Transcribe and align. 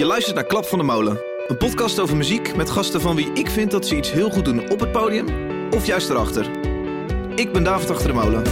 Je 0.00 0.06
luistert 0.06 0.34
naar 0.34 0.44
Klap 0.44 0.64
van 0.64 0.78
de 0.78 0.84
Molen. 0.84 1.20
Een 1.48 1.56
podcast 1.56 1.98
over 1.98 2.16
muziek 2.16 2.56
met 2.56 2.70
gasten 2.70 3.00
van 3.00 3.16
wie 3.16 3.32
ik 3.32 3.50
vind 3.50 3.70
dat 3.70 3.86
ze 3.86 3.96
iets 3.96 4.12
heel 4.12 4.30
goed 4.30 4.44
doen 4.44 4.70
op 4.70 4.80
het 4.80 4.92
podium 4.92 5.26
of 5.70 5.86
juist 5.86 6.10
erachter. 6.10 6.46
Ik 7.34 7.52
ben 7.52 7.64
David 7.64 7.90
Achter 7.90 8.06
de 8.06 8.12
Molen. 8.12 8.42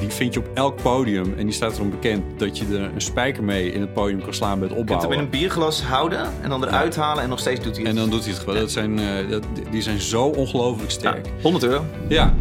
Die 0.00 0.08
vind 0.08 0.34
je 0.34 0.40
op 0.40 0.48
elk 0.54 0.82
podium 0.82 1.34
en 1.38 1.44
die 1.44 1.54
staat 1.54 1.76
erom 1.76 1.90
bekend 1.90 2.22
dat 2.38 2.58
je 2.58 2.64
er 2.64 2.80
een 2.80 3.00
spijker 3.00 3.44
mee 3.44 3.72
in 3.72 3.80
het 3.80 3.92
podium 3.92 4.22
kan 4.22 4.34
slaan 4.34 4.58
bij 4.58 4.68
het 4.68 4.76
Je 4.78 4.84
kunt 4.84 4.88
hem 4.88 4.96
opbouwen. 4.98 5.18
in 5.18 5.24
een 5.24 5.40
bierglas 5.40 5.82
houden 5.82 6.28
en 6.42 6.48
dan 6.50 6.64
eruit 6.64 6.96
halen 6.96 7.22
en 7.22 7.28
nog 7.28 7.38
steeds 7.38 7.60
doet 7.60 7.76
hij 7.76 7.84
het. 7.84 7.94
En 7.94 7.98
dan 8.00 8.10
doet 8.10 8.24
hij 8.24 8.32
het 8.32 8.42
gewoon. 8.42 8.58
Dat 8.58 8.70
zijn, 8.70 8.98
eh, 8.98 9.30
dat, 9.30 9.42
die 9.70 9.82
zijn 9.82 10.00
zo 10.00 10.22
ongelooflijk 10.24 10.90
Ja, 10.90 10.98
sterk. 10.98 11.28
100 11.42 11.64
euro. 11.64 11.84
Ja, 12.08 12.34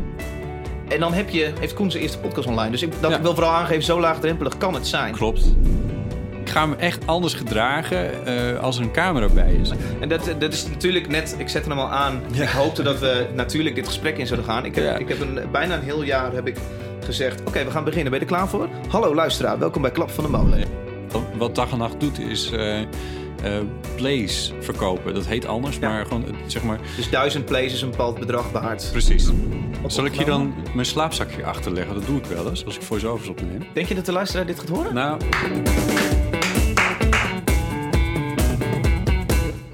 En 0.87 0.99
dan 0.99 1.13
heb 1.13 1.29
je, 1.29 1.51
heeft 1.59 1.73
Koen 1.73 1.91
zijn 1.91 2.03
eerste 2.03 2.17
podcast 2.19 2.47
online. 2.47 2.71
Dus 2.71 2.81
ik, 2.81 2.91
dat 2.99 3.09
Ja. 3.11 3.17
ik 3.17 3.23
wil 3.23 3.33
vooral 3.33 3.51
aangeven, 3.51 3.83
zo 3.83 3.99
laagdrempelig 3.99 4.57
kan 4.57 4.73
het 4.73 4.87
zijn. 4.87 5.13
klopt. 5.13 5.41
Ik 6.49 6.55
ga 6.55 6.65
me 6.65 6.75
echt 6.75 7.07
anders 7.07 7.33
gedragen 7.33 8.25
eh, 8.25 8.59
als 8.59 8.77
er 8.77 8.83
een 8.83 8.91
camera 8.91 9.27
bij 9.27 9.53
is. 9.53 9.71
En 9.99 10.09
dat, 10.09 10.35
dat 10.39 10.53
is 10.53 10.67
natuurlijk 10.67 11.07
net, 11.07 11.35
ik 11.37 11.49
zette 11.49 11.69
hem 11.69 11.79
al 11.79 11.89
aan. 11.89 12.21
Ik 12.31 12.47
hoopte 12.47 12.83
dat 12.83 12.99
we 12.99 13.27
natuurlijk 13.35 13.75
dit 13.75 13.87
gesprek 13.87 14.17
in 14.17 14.27
zouden 14.27 14.49
gaan. 14.49 14.65
Ik 14.65 14.75
heb, 14.75 14.83
Ja. 14.83 14.95
ik 14.97 15.07
heb 15.07 15.21
een, 15.21 15.39
bijna 15.51 15.75
een 15.75 15.81
heel 15.83 16.03
jaar 16.03 16.33
heb 16.33 16.47
ik 16.47 16.57
gezegd, 17.05 17.41
oké, 17.47 17.63
we 17.65 17.71
gaan 17.71 17.83
beginnen. 17.83 18.11
Ben 18.11 18.19
je 18.19 18.25
er 18.25 18.31
klaar 18.31 18.47
voor? 18.47 18.67
Hallo 18.87 19.15
luisteraar, 19.15 19.59
welkom 19.59 19.81
bij 19.81 19.91
Klap 19.91 20.09
van 20.09 20.23
de 20.23 20.29
Molen. 20.29 20.63
Wat, 21.37 21.55
dag 21.55 21.71
en 21.71 21.77
nacht 21.77 21.99
doet 21.99 22.19
is 22.19 22.51
eh, 22.51 22.77
plays 23.95 24.53
verkopen. 24.59 25.13
Dat 25.13 25.25
heet 25.25 25.45
anders, 25.47 25.77
Ja. 25.77 25.89
maar 25.89 26.05
gewoon 26.05 26.25
zeg 26.47 26.63
maar 26.63 26.79
Dus 26.95 27.09
duizend 27.09 27.45
plays 27.45 27.73
is 27.73 27.81
een 27.81 27.89
bepaald 27.89 28.19
bedrag 28.19 28.51
waard. 28.51 28.89
precies. 28.91 29.29
Zal 29.87 30.05
ik 30.05 30.13
hier 30.13 30.25
dan 30.25 30.53
mijn 30.73 30.85
slaapzakje 30.85 31.43
achterleggen? 31.45 31.93
Dat 31.95 32.05
doe 32.05 32.17
ik 32.17 32.25
wel 32.25 32.49
eens 32.49 32.65
als 32.65 32.75
ik 32.75 32.81
voice-overs 32.81 33.29
opneem. 33.29 33.63
Denk 33.73 33.87
je 33.87 33.95
dat 33.95 34.05
de 34.05 34.11
luisteraar 34.11 34.45
dit 34.45 34.59
gaat 34.59 34.69
horen? 34.69 34.93
Nou, 34.93 35.17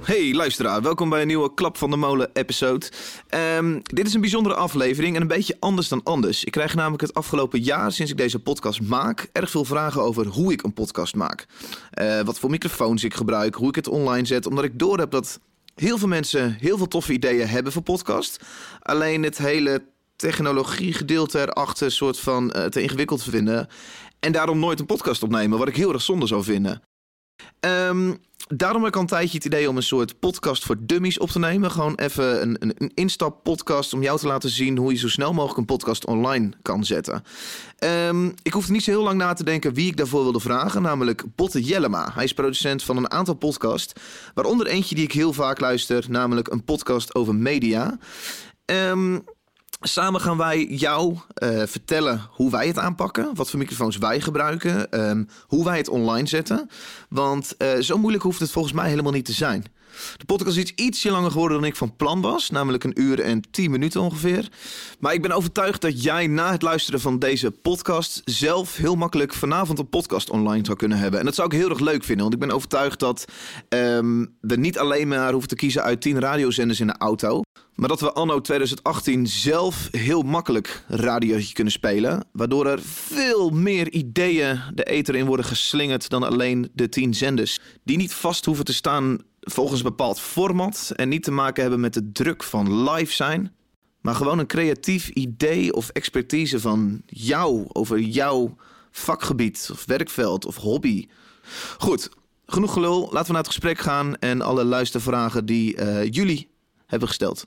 Hey 0.06 0.34
luisteraar, 0.34 0.82
welkom 0.82 1.10
bij 1.10 1.22
een 1.22 1.28
nieuwe 1.28 1.54
Klap 1.54 1.78
van 1.78 1.90
de 1.90 1.96
Molen 1.96 2.30
episode. 2.34 2.86
Ehm, 3.28 3.80
dit 3.84 4.08
is 4.08 4.14
een 4.14 4.22
bijzondere 4.22 4.56
aflevering 4.56 5.16
en 5.16 5.22
een 5.22 5.28
beetje 5.28 5.58
anders 5.60 5.88
dan 5.88 6.04
anders. 6.04 6.44
Ik 6.44 6.52
krijg 6.52 6.76
namelijk 6.76 7.02
het 7.02 7.14
afgelopen 7.14 7.60
jaar, 7.60 7.92
sinds 7.92 8.12
ik 8.12 8.18
deze 8.18 8.40
podcast 8.40 8.82
maak, 8.82 9.30
erg 9.32 9.50
veel 9.50 9.66
vragen 9.66 10.02
over 10.02 10.26
hoe 10.26 10.52
ik 10.52 10.64
een 10.64 10.74
podcast 10.74 11.16
maak. 11.16 11.46
Eh, 11.92 12.22
wat 12.22 12.40
voor 12.40 12.50
microfoons 12.50 13.04
ik 13.04 13.14
gebruik, 13.14 13.56
hoe 13.56 13.68
ik 13.68 13.76
het 13.76 13.88
online 13.88 14.26
zet, 14.26 14.46
omdat 14.46 14.64
ik 14.64 14.80
doorheb 14.80 15.12
dat 15.12 15.40
heel 15.76 15.98
veel 15.98 16.08
mensen 16.08 16.58
heel 16.60 16.78
veel 16.78 16.88
toffe 16.88 17.14
ideeën 17.14 17.48
hebben 17.48 17.72
voor 17.72 17.82
podcast. 17.82 18.40
Alleen 18.82 19.24
het 19.24 19.38
hele 19.38 19.84
technologie 20.16 20.94
gedeelte 20.94 21.40
erachter 21.40 21.92
soort 21.92 22.20
van 22.20 22.52
eh, 22.52 22.66
te 22.66 22.82
ingewikkeld 22.82 23.24
vinden. 23.24 23.68
En 24.20 24.32
daarom 24.32 24.60
nooit 24.60 24.80
een 24.80 24.86
podcast 24.86 25.24
opnemen, 25.24 25.58
wat 25.58 25.68
ik 25.68 25.76
heel 25.76 25.94
erg 25.94 26.02
zonde 26.02 26.28
zou 26.28 26.44
vinden. 26.44 26.82
Ehm, 27.60 28.14
daarom 28.48 28.82
heb 28.82 28.90
ik 28.90 28.96
al 28.96 29.02
een 29.02 29.08
tijdje 29.08 29.38
het 29.38 29.46
idee 29.46 29.70
om 29.70 29.78
een 29.78 29.84
soort 29.84 30.20
podcast 30.20 30.66
voor 30.66 30.76
dummies 30.80 31.20
op 31.20 31.30
te 31.30 31.40
nemen. 31.40 31.72
Gewoon 31.72 31.96
even 31.96 32.42
een, 32.42 32.56
een, 32.60 32.74
een 32.78 32.92
instappodcast 32.94 33.94
om 33.94 34.02
jou 34.02 34.20
te 34.20 34.28
laten 34.28 34.50
zien 34.50 34.78
hoe 34.78 34.92
je 34.92 34.98
zo 34.98 35.10
snel 35.10 35.34
mogelijk 35.34 35.58
een 35.58 35.66
podcast 35.66 36.06
online 36.06 36.52
kan 36.62 36.86
zetten. 36.86 37.24
Ehm, 37.78 38.26
ik 38.42 38.54
hoefde 38.54 38.72
niet 38.72 38.84
zo 38.84 38.92
heel 38.92 39.04
lang 39.04 39.18
na 39.18 39.34
te 39.34 39.44
denken 39.44 39.74
wie 39.74 39.88
ik 39.88 39.98
daarvoor 39.98 40.24
wilde 40.24 40.40
vragen, 40.40 40.82
namelijk 40.82 41.24
Botte 41.36 41.62
Jellema. 41.62 42.12
Hij 42.14 42.24
is 42.24 42.34
producent 42.34 42.84
van 42.84 42.98
een 42.98 43.12
aantal 43.12 43.34
podcasts, 43.34 43.94
waaronder 44.34 44.68
eentje 44.68 44.96
die 44.96 45.04
ik 45.04 45.12
heel 45.12 45.34
vaak 45.34 45.60
luister, 45.60 46.06
namelijk 46.10 46.48
een 46.48 46.64
podcast 46.64 47.16
over 47.16 47.36
media. 47.36 47.98
Ehm, 48.66 49.20
Samen 49.88 50.22
gaan 50.22 50.38
wij 50.38 50.66
jou 50.66 51.18
eh, 51.34 51.62
vertellen 51.66 52.22
hoe 52.30 52.52
wij 52.52 52.68
het 52.68 52.78
aanpakken, 52.78 53.36
wat 53.36 53.50
voor 53.50 53.60
microfoons 53.60 53.98
wij 53.98 54.22
gebruiken, 54.22 54.92
ehm, 54.92 55.24
hoe 55.48 55.66
wij 55.66 55.78
het 55.78 55.90
online 55.90 56.28
zetten. 56.28 56.70
Want 57.10 57.58
eh, 57.58 57.80
zo 57.80 57.98
moeilijk 57.98 58.24
hoeft 58.24 58.40
het 58.40 58.52
volgens 58.52 58.74
mij 58.74 58.90
helemaal 58.90 59.12
niet 59.12 59.26
te 59.26 59.32
zijn. 59.32 59.66
De 60.18 60.26
podcast 60.26 60.58
is 60.58 60.64
iets 60.64 60.72
ietsje 60.76 61.12
langer 61.12 61.32
geworden 61.32 61.58
dan 61.60 61.68
ik 61.68 61.76
van 61.76 61.96
plan 61.96 62.22
was, 62.22 62.50
namelijk 62.50 62.84
een 62.84 63.02
uur 63.02 63.20
en 63.20 63.42
tien 63.52 63.72
minuten 63.72 64.02
ongeveer. 64.02 64.50
Maar 65.00 65.14
ik 65.14 65.22
ben 65.22 65.32
overtuigd 65.32 65.82
dat 65.82 66.04
jij 66.04 66.28
na 66.28 66.52
het 66.52 66.62
luisteren 66.62 67.00
van 67.00 67.20
deze 67.20 67.52
podcast 67.52 68.22
zelf 68.24 68.76
heel 68.76 68.96
makkelijk 68.96 69.34
vanavond 69.34 69.80
een 69.80 69.90
podcast 69.90 70.30
online 70.30 70.66
zou 70.66 70.78
kunnen 70.78 70.98
hebben. 70.98 71.20
En 71.20 71.26
dat 71.26 71.36
zou 71.36 71.48
ik 71.48 71.60
heel 71.60 71.70
erg 71.70 71.80
leuk 71.80 72.04
vinden, 72.04 72.24
want 72.24 72.34
ik 72.34 72.48
ben 72.48 72.56
overtuigd 72.56 73.00
dat 73.00 73.26
ehm, 73.70 74.26
we 74.42 74.56
niet 74.56 74.80
alleen 74.80 75.08
maar 75.08 75.32
hoeven 75.32 75.50
te 75.50 75.56
kiezen 75.56 75.84
uit 75.84 76.02
tien 76.02 76.20
radiozenders 76.20 76.80
in 76.80 76.88
de 76.88 76.98
auto. 76.98 77.42
Maar 77.76 77.90
dat 77.90 78.00
we 78.00 78.12
anno 78.12 78.42
2018 78.42 79.28
zelf 79.28 79.88
heel 79.92 80.22
makkelijk 80.22 80.84
radiootje 80.88 81.54
kunnen 81.54 81.74
spelen. 81.74 82.28
Waardoor 82.32 82.68
er 82.68 82.82
veel 82.82 83.50
meer 83.50 83.92
ideeën 83.92 84.62
de 84.74 84.84
ether 84.84 85.16
in 85.16 85.26
worden 85.26 85.46
geslingerd 85.46 86.10
dan 86.10 86.24
alleen 86.24 86.70
de 86.74 86.90
10 86.90 87.14
zenders. 87.14 87.60
Die 87.84 87.98
niet 87.98 88.14
vast 88.14 88.46
hoeven 88.46 88.66
te 88.66 88.74
staan 88.74 89.18
volgens 89.40 89.80
een 89.80 89.86
bepaald 89.86 90.20
format. 90.20 90.92
En 90.96 91.10
niet 91.10 91.24
te 91.24 91.32
maken 91.32 91.62
hebben 91.62 91.80
met 91.80 91.94
de 91.94 92.12
druk 92.12 92.44
van 92.44 92.90
live 92.90 93.14
zijn. 93.14 93.56
Maar 94.02 94.16
gewoon 94.16 94.40
een 94.40 94.48
creatief 94.48 95.10
idee 95.10 95.74
of 95.74 95.90
expertise 95.90 96.60
van 96.60 97.02
jou 97.06 97.66
over 97.68 98.00
jouw 98.00 98.56
vakgebied 98.92 99.70
of 99.72 99.86
werkveld 99.86 100.46
of 100.46 100.56
hobby. 100.56 101.08
Goed, 101.78 102.10
genoeg 102.46 102.74
gelul. 102.74 103.00
Laten 103.12 103.26
we 103.26 103.32
naar 103.32 103.44
het 103.44 103.52
gesprek 103.52 103.78
gaan 103.78 104.16
en 104.18 104.42
alle 104.42 104.64
luistervragen 104.64 105.46
die 105.46 105.76
eh, 105.76 106.12
jullie 106.12 106.54
hebben 106.88 107.08
gesteld. 107.08 107.46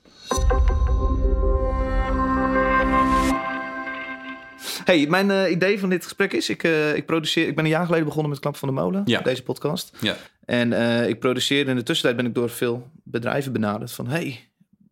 Hey, 4.85 5.07
mijn 5.07 5.31
eh, 5.31 5.51
idee 5.51 5.79
van 5.79 5.89
dit 5.89 6.03
gesprek 6.03 6.33
is: 6.33 6.49
ik, 6.49 6.63
eh, 6.63 6.95
ik, 6.95 7.05
produceer, 7.05 7.47
ik 7.47 7.55
ben 7.55 7.63
een 7.63 7.69
jaar 7.69 7.85
geleden 7.85 8.05
begonnen 8.05 8.29
met 8.31 8.39
Klap 8.39 8.55
van 8.55 8.67
de 8.67 8.73
Molen, 8.73 9.01
Ja. 9.05 9.21
deze 9.21 9.43
podcast. 9.43 9.91
ja. 10.01 10.15
En 10.45 10.73
eh, 10.73 11.07
ik 11.07 11.19
produceerde 11.19 11.69
in 11.69 11.75
de 11.75 11.83
tussentijd 11.83 12.17
ben 12.21 12.25
ik 12.25 12.35
door 12.35 12.49
veel 12.49 12.87
bedrijven 13.03 13.51
benaderd 13.51 13.91
van: 13.91 14.07
hey, 14.07 14.49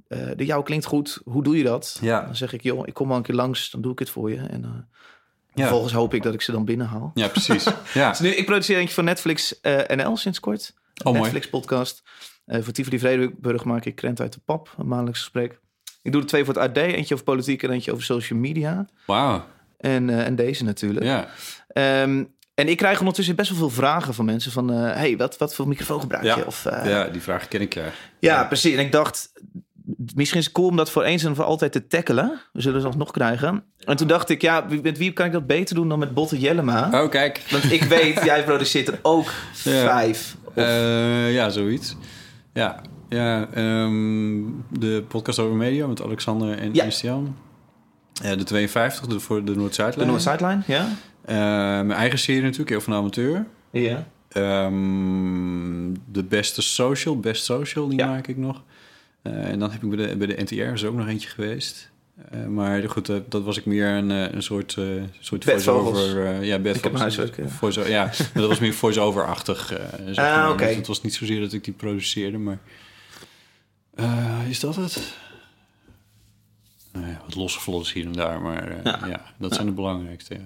eh, 0.08 0.20
de 0.36 0.46
jou 0.46 0.64
klinkt 0.64 0.86
goed, 0.86 1.20
hoe 1.26 1.44
doe 1.44 1.58
je 1.58 1.64
dat? 1.64 1.98
Ja. 2.02 2.22
Dan 2.22 2.36
zeg 2.36 2.54
ik: 2.54 2.62
joh, 2.64 2.88
ik 2.88 2.94
kom 2.94 3.08
wel 3.08 3.18
een 3.18 3.24
keer 3.24 3.36
langs, 3.36 3.72
dan 3.72 3.82
doe 3.82 3.92
ik 3.92 4.00
het 4.00 4.10
voor 4.10 4.32
je. 4.32 4.38
En 4.38 4.64
eh, 4.64 4.70
Ja. 5.54 5.62
vervolgens 5.64 5.94
hoop 5.94 6.14
ik 6.14 6.24
dat 6.24 6.34
ik 6.34 6.42
ze 6.42 6.52
dan 6.52 6.66
binnenhaal. 6.66 7.12
ja, 7.14 7.28
precies. 7.28 7.64
Ja. 7.94 8.10
Dus 8.10 8.20
nu, 8.20 8.30
ik 8.30 8.46
produceer 8.46 8.78
eentje 8.78 8.94
voor 8.94 9.04
Netflix 9.04 9.62
eh, 9.62 9.96
NL 9.98 10.18
sinds 10.18 10.40
kort. 10.40 10.74
Oh, 10.98 11.06
mooi. 11.06 11.20
Netflix 11.22 11.50
podcast. 11.50 12.04
Eh 12.48 12.62
voor 12.62 12.74
Tivoli 12.74 13.00
Vredenburg 13.00 13.64
maak 13.64 13.86
ik 13.86 13.96
Krent 13.96 14.22
uit 14.22 14.34
de 14.34 14.40
Pap, 14.46 14.74
een 14.78 14.88
maandelijks 14.88 15.20
gesprek. 15.20 15.60
Ik 16.02 16.12
doe 16.12 16.22
er 16.22 16.28
twee 16.28 16.46
voor 16.46 16.54
het 16.54 16.64
AD, 16.64 16.78
eentje 16.78 17.14
over 17.14 17.26
politiek 17.26 17.64
en 17.64 17.70
eentje 17.70 17.92
over 17.92 18.04
social 18.04 18.40
media. 18.40 18.86
Wauw. 19.06 19.46
En, 19.78 20.10
eh, 20.10 20.26
en 20.26 20.36
deze 20.36 20.64
natuurlijk. 20.64 21.06
Ja. 21.06 21.28
Ehm, 21.68 22.24
en 22.54 22.68
ik 22.68 22.78
krijg 22.78 23.00
ondertussen 23.00 23.36
best 23.36 23.50
wel 23.50 23.58
veel 23.60 23.70
vragen 23.70 24.14
van 24.14 24.26
mensen 24.26 24.52
van... 24.52 24.74
eh, 24.74 24.96
hey, 24.96 25.18
wat, 25.18 25.38
wat 25.38 25.56
voor 25.56 25.68
microfoon 25.68 26.00
gebruik 26.00 26.24
je? 26.24 26.30
Ja. 26.30 26.44
Of, 26.46 26.64
ja. 26.64 27.08
die 27.08 27.22
vraag 27.22 27.48
ken 27.48 27.62
ik 27.62 27.74
ja. 27.74 27.86
ja, 28.20 28.44
precies. 28.44 28.74
En 28.74 28.80
ik 28.80 28.92
dacht, 28.92 29.32
misschien 30.14 30.40
is 30.40 30.46
het 30.46 30.54
cool 30.54 30.68
om 30.68 30.76
dat 30.76 30.92
voor 30.92 31.04
eens 31.04 31.24
en 31.24 31.36
voor 31.36 31.46
altijd 31.46 31.72
te 31.72 31.88
tackelen. 31.88 32.42
We 32.54 32.62
zullen 32.62 32.82
ze 32.82 32.88
alsnog 32.88 33.12
krijgen. 33.12 33.64
En 33.78 33.98
toen 33.98 34.08
dacht 34.08 34.30
ik, 34.30 34.42
ja, 34.42 34.66
met 34.82 34.98
wie 34.98 35.14
kan 35.14 35.26
ik 35.26 35.32
dat 35.32 35.48
beter 35.48 35.76
doen 35.76 35.90
dan 35.90 36.00
met 36.00 36.14
Botte 36.14 36.40
Jellema? 36.40 37.04
Oh, 37.04 37.10
kijk. 37.10 37.42
Want 37.50 37.72
ik 37.72 37.84
weet, 37.84 38.24
jij 38.24 38.44
produceert 38.44 38.88
er 38.88 39.00
ook 39.02 39.30
vijf. 39.54 40.36
Of, 40.44 40.56
ja, 41.30 41.50
zoiets. 41.50 41.96
Ja, 42.58 42.82
ja 43.10 43.48
ehm, 43.54 44.42
de 44.70 45.04
podcast 45.08 45.40
over 45.40 45.56
media 45.56 45.88
met 45.88 46.02
Alexander 46.04 46.58
en 46.58 46.74
Ja. 46.74 46.82
Christian. 46.82 47.36
Ja, 48.14 48.36
de 48.36 48.44
52, 48.44 49.06
de, 49.08 49.20
voor 49.20 49.46
de 49.46 49.52
de 49.52 49.58
Noord-Zuidlijn. 49.58 50.08
North 50.08 50.22
Sideline, 50.22 50.62
ja? 50.68 50.88
Eh, 51.26 51.36
mijn 51.86 51.92
eigen 51.92 52.20
serie 52.20 52.42
natuurlijk, 52.42 52.70
heel 52.70 52.82
van 52.82 52.94
amateur. 52.94 53.46
Ja. 53.72 54.08
Ehm, 54.30 55.94
de 56.12 56.24
beste 56.24 56.62
social, 56.62 57.20
best 57.20 57.44
social, 57.44 57.88
die 57.88 57.98
Ja. 57.98 58.08
maak 58.08 58.28
ik 58.28 58.38
nog. 58.38 58.64
Eh, 59.22 59.50
en 59.50 59.60
dan 59.60 59.72
heb 59.72 59.84
ik 59.84 59.90
bij 59.90 60.08
de, 60.08 60.18
bij 60.18 60.28
de 60.28 60.42
NTR 60.44 60.54
is 60.54 60.86
ook 60.86 60.96
nog 60.96 61.08
eentje 61.08 61.30
geweest. 61.30 61.92
Eh, 62.32 62.46
maar 62.46 62.90
goed, 62.90 63.10
eh, 63.10 63.16
dat 63.30 63.44
was 63.44 63.58
ik 63.58 63.66
meer 63.66 63.88
een, 63.88 64.12
eh, 64.12 64.32
een 64.32 64.44
soort, 64.44 64.76
eh 64.78 64.86
soort 65.20 65.44
voice-over. 65.44 66.24
ja, 66.26 66.42
Ik 66.42 66.50
heb 66.50 66.64
bedvogels. 66.64 67.02
huiswerk, 67.02 67.38
ja. 67.38 67.48
Voice- 67.48 67.90
ja, 67.90 68.04
maar 68.04 68.30
dat 68.34 68.48
was 68.48 68.60
meer 68.60 68.74
voice-over-achtig. 68.74 69.68
zeg 70.06 70.18
Ah, 70.26 70.48
maar. 70.48 70.58
Dus 70.58 70.76
het 70.76 70.88
was 70.88 71.02
niet 71.02 71.14
zozeer 71.14 71.40
dat 71.40 71.54
ik 71.54 71.64
die 71.64 71.74
produceerde, 71.74 72.38
maar... 72.38 72.60
is 74.50 74.60
dat 74.60 74.76
het? 74.76 75.14
Nou 76.92 77.08
ja, 77.08 77.22
wat 77.26 77.36
losse 77.36 77.60
vlodders 77.60 77.94
hier 77.94 78.06
en 78.06 78.12
daar, 78.14 78.42
maar 78.42 78.72
Ja. 78.84 79.00
ja. 79.08 79.22
dat 79.38 79.54
zijn 79.54 79.66
de 79.68 79.72
belangrijkste. 79.74 80.34
Ja. 80.34 80.42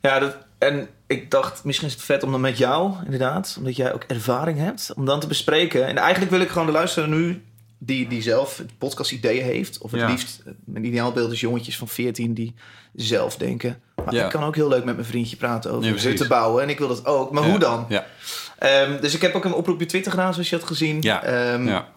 Ja, 0.00 0.18
dat, 0.18 0.36
en 0.58 0.88
ik 1.06 1.30
dacht, 1.30 1.64
misschien 1.64 1.88
is 1.88 1.94
het 1.94 2.02
vet 2.02 2.22
om 2.22 2.30
dan 2.30 2.40
met 2.40 2.58
jou, 2.58 2.92
inderdaad, 3.04 3.54
omdat 3.58 3.76
jij 3.76 3.92
ook 3.94 4.02
ervaring 4.02 4.58
hebt, 4.58 4.92
om 4.96 5.04
dan 5.04 5.20
te 5.20 5.26
bespreken. 5.26 5.86
En 5.86 5.96
eigenlijk 5.96 6.30
wil 6.30 6.40
ik 6.40 6.48
gewoon 6.48 6.66
de 6.66 6.72
luisteraar 6.72 7.08
nu, 7.08 7.42
die, 7.84 8.08
die 8.08 8.22
zelf 8.22 8.56
het 8.56 8.78
podcast 8.78 9.12
ideeën 9.12 9.44
heeft, 9.44 9.78
of 9.78 9.90
het 9.90 10.00
Ja. 10.00 10.08
liefst, 10.08 10.42
mijn 10.64 10.84
ideaalbeeld 10.84 11.32
is 11.32 11.40
jongetjes 11.40 11.76
van 11.78 11.88
14 11.88 12.34
die 12.34 12.54
zelf 12.94 13.36
denken. 13.36 13.80
Maar 14.04 14.14
Ja. 14.14 14.24
ik 14.24 14.30
kan 14.30 14.42
ook 14.44 14.54
heel 14.54 14.68
leuk 14.68 14.84
met 14.84 14.94
mijn 14.94 15.06
vriendje 15.06 15.36
praten 15.36 15.70
over 15.70 15.94
Ja, 15.94 16.00
hutten 16.02 16.28
bouwen 16.28 16.62
en 16.62 16.68
ik 16.68 16.78
wil 16.78 16.88
dat 16.88 17.06
ook. 17.06 17.32
Maar 17.32 17.44
hoe 17.44 17.58
dan? 17.58 17.86
Ja, 17.88 18.06
Ehm, 18.58 19.00
dus 19.00 19.14
ik 19.14 19.20
heb 19.22 19.34
ook 19.34 19.44
een 19.44 19.52
oproep 19.54 19.80
op 19.82 19.88
Twitter 19.88 20.10
gedaan, 20.12 20.32
zoals 20.32 20.50
je 20.50 20.56
had 20.56 20.66
gezien. 20.66 20.98
Ja, 21.00 21.22
Ehm, 21.22 21.66
ja. 21.68 21.88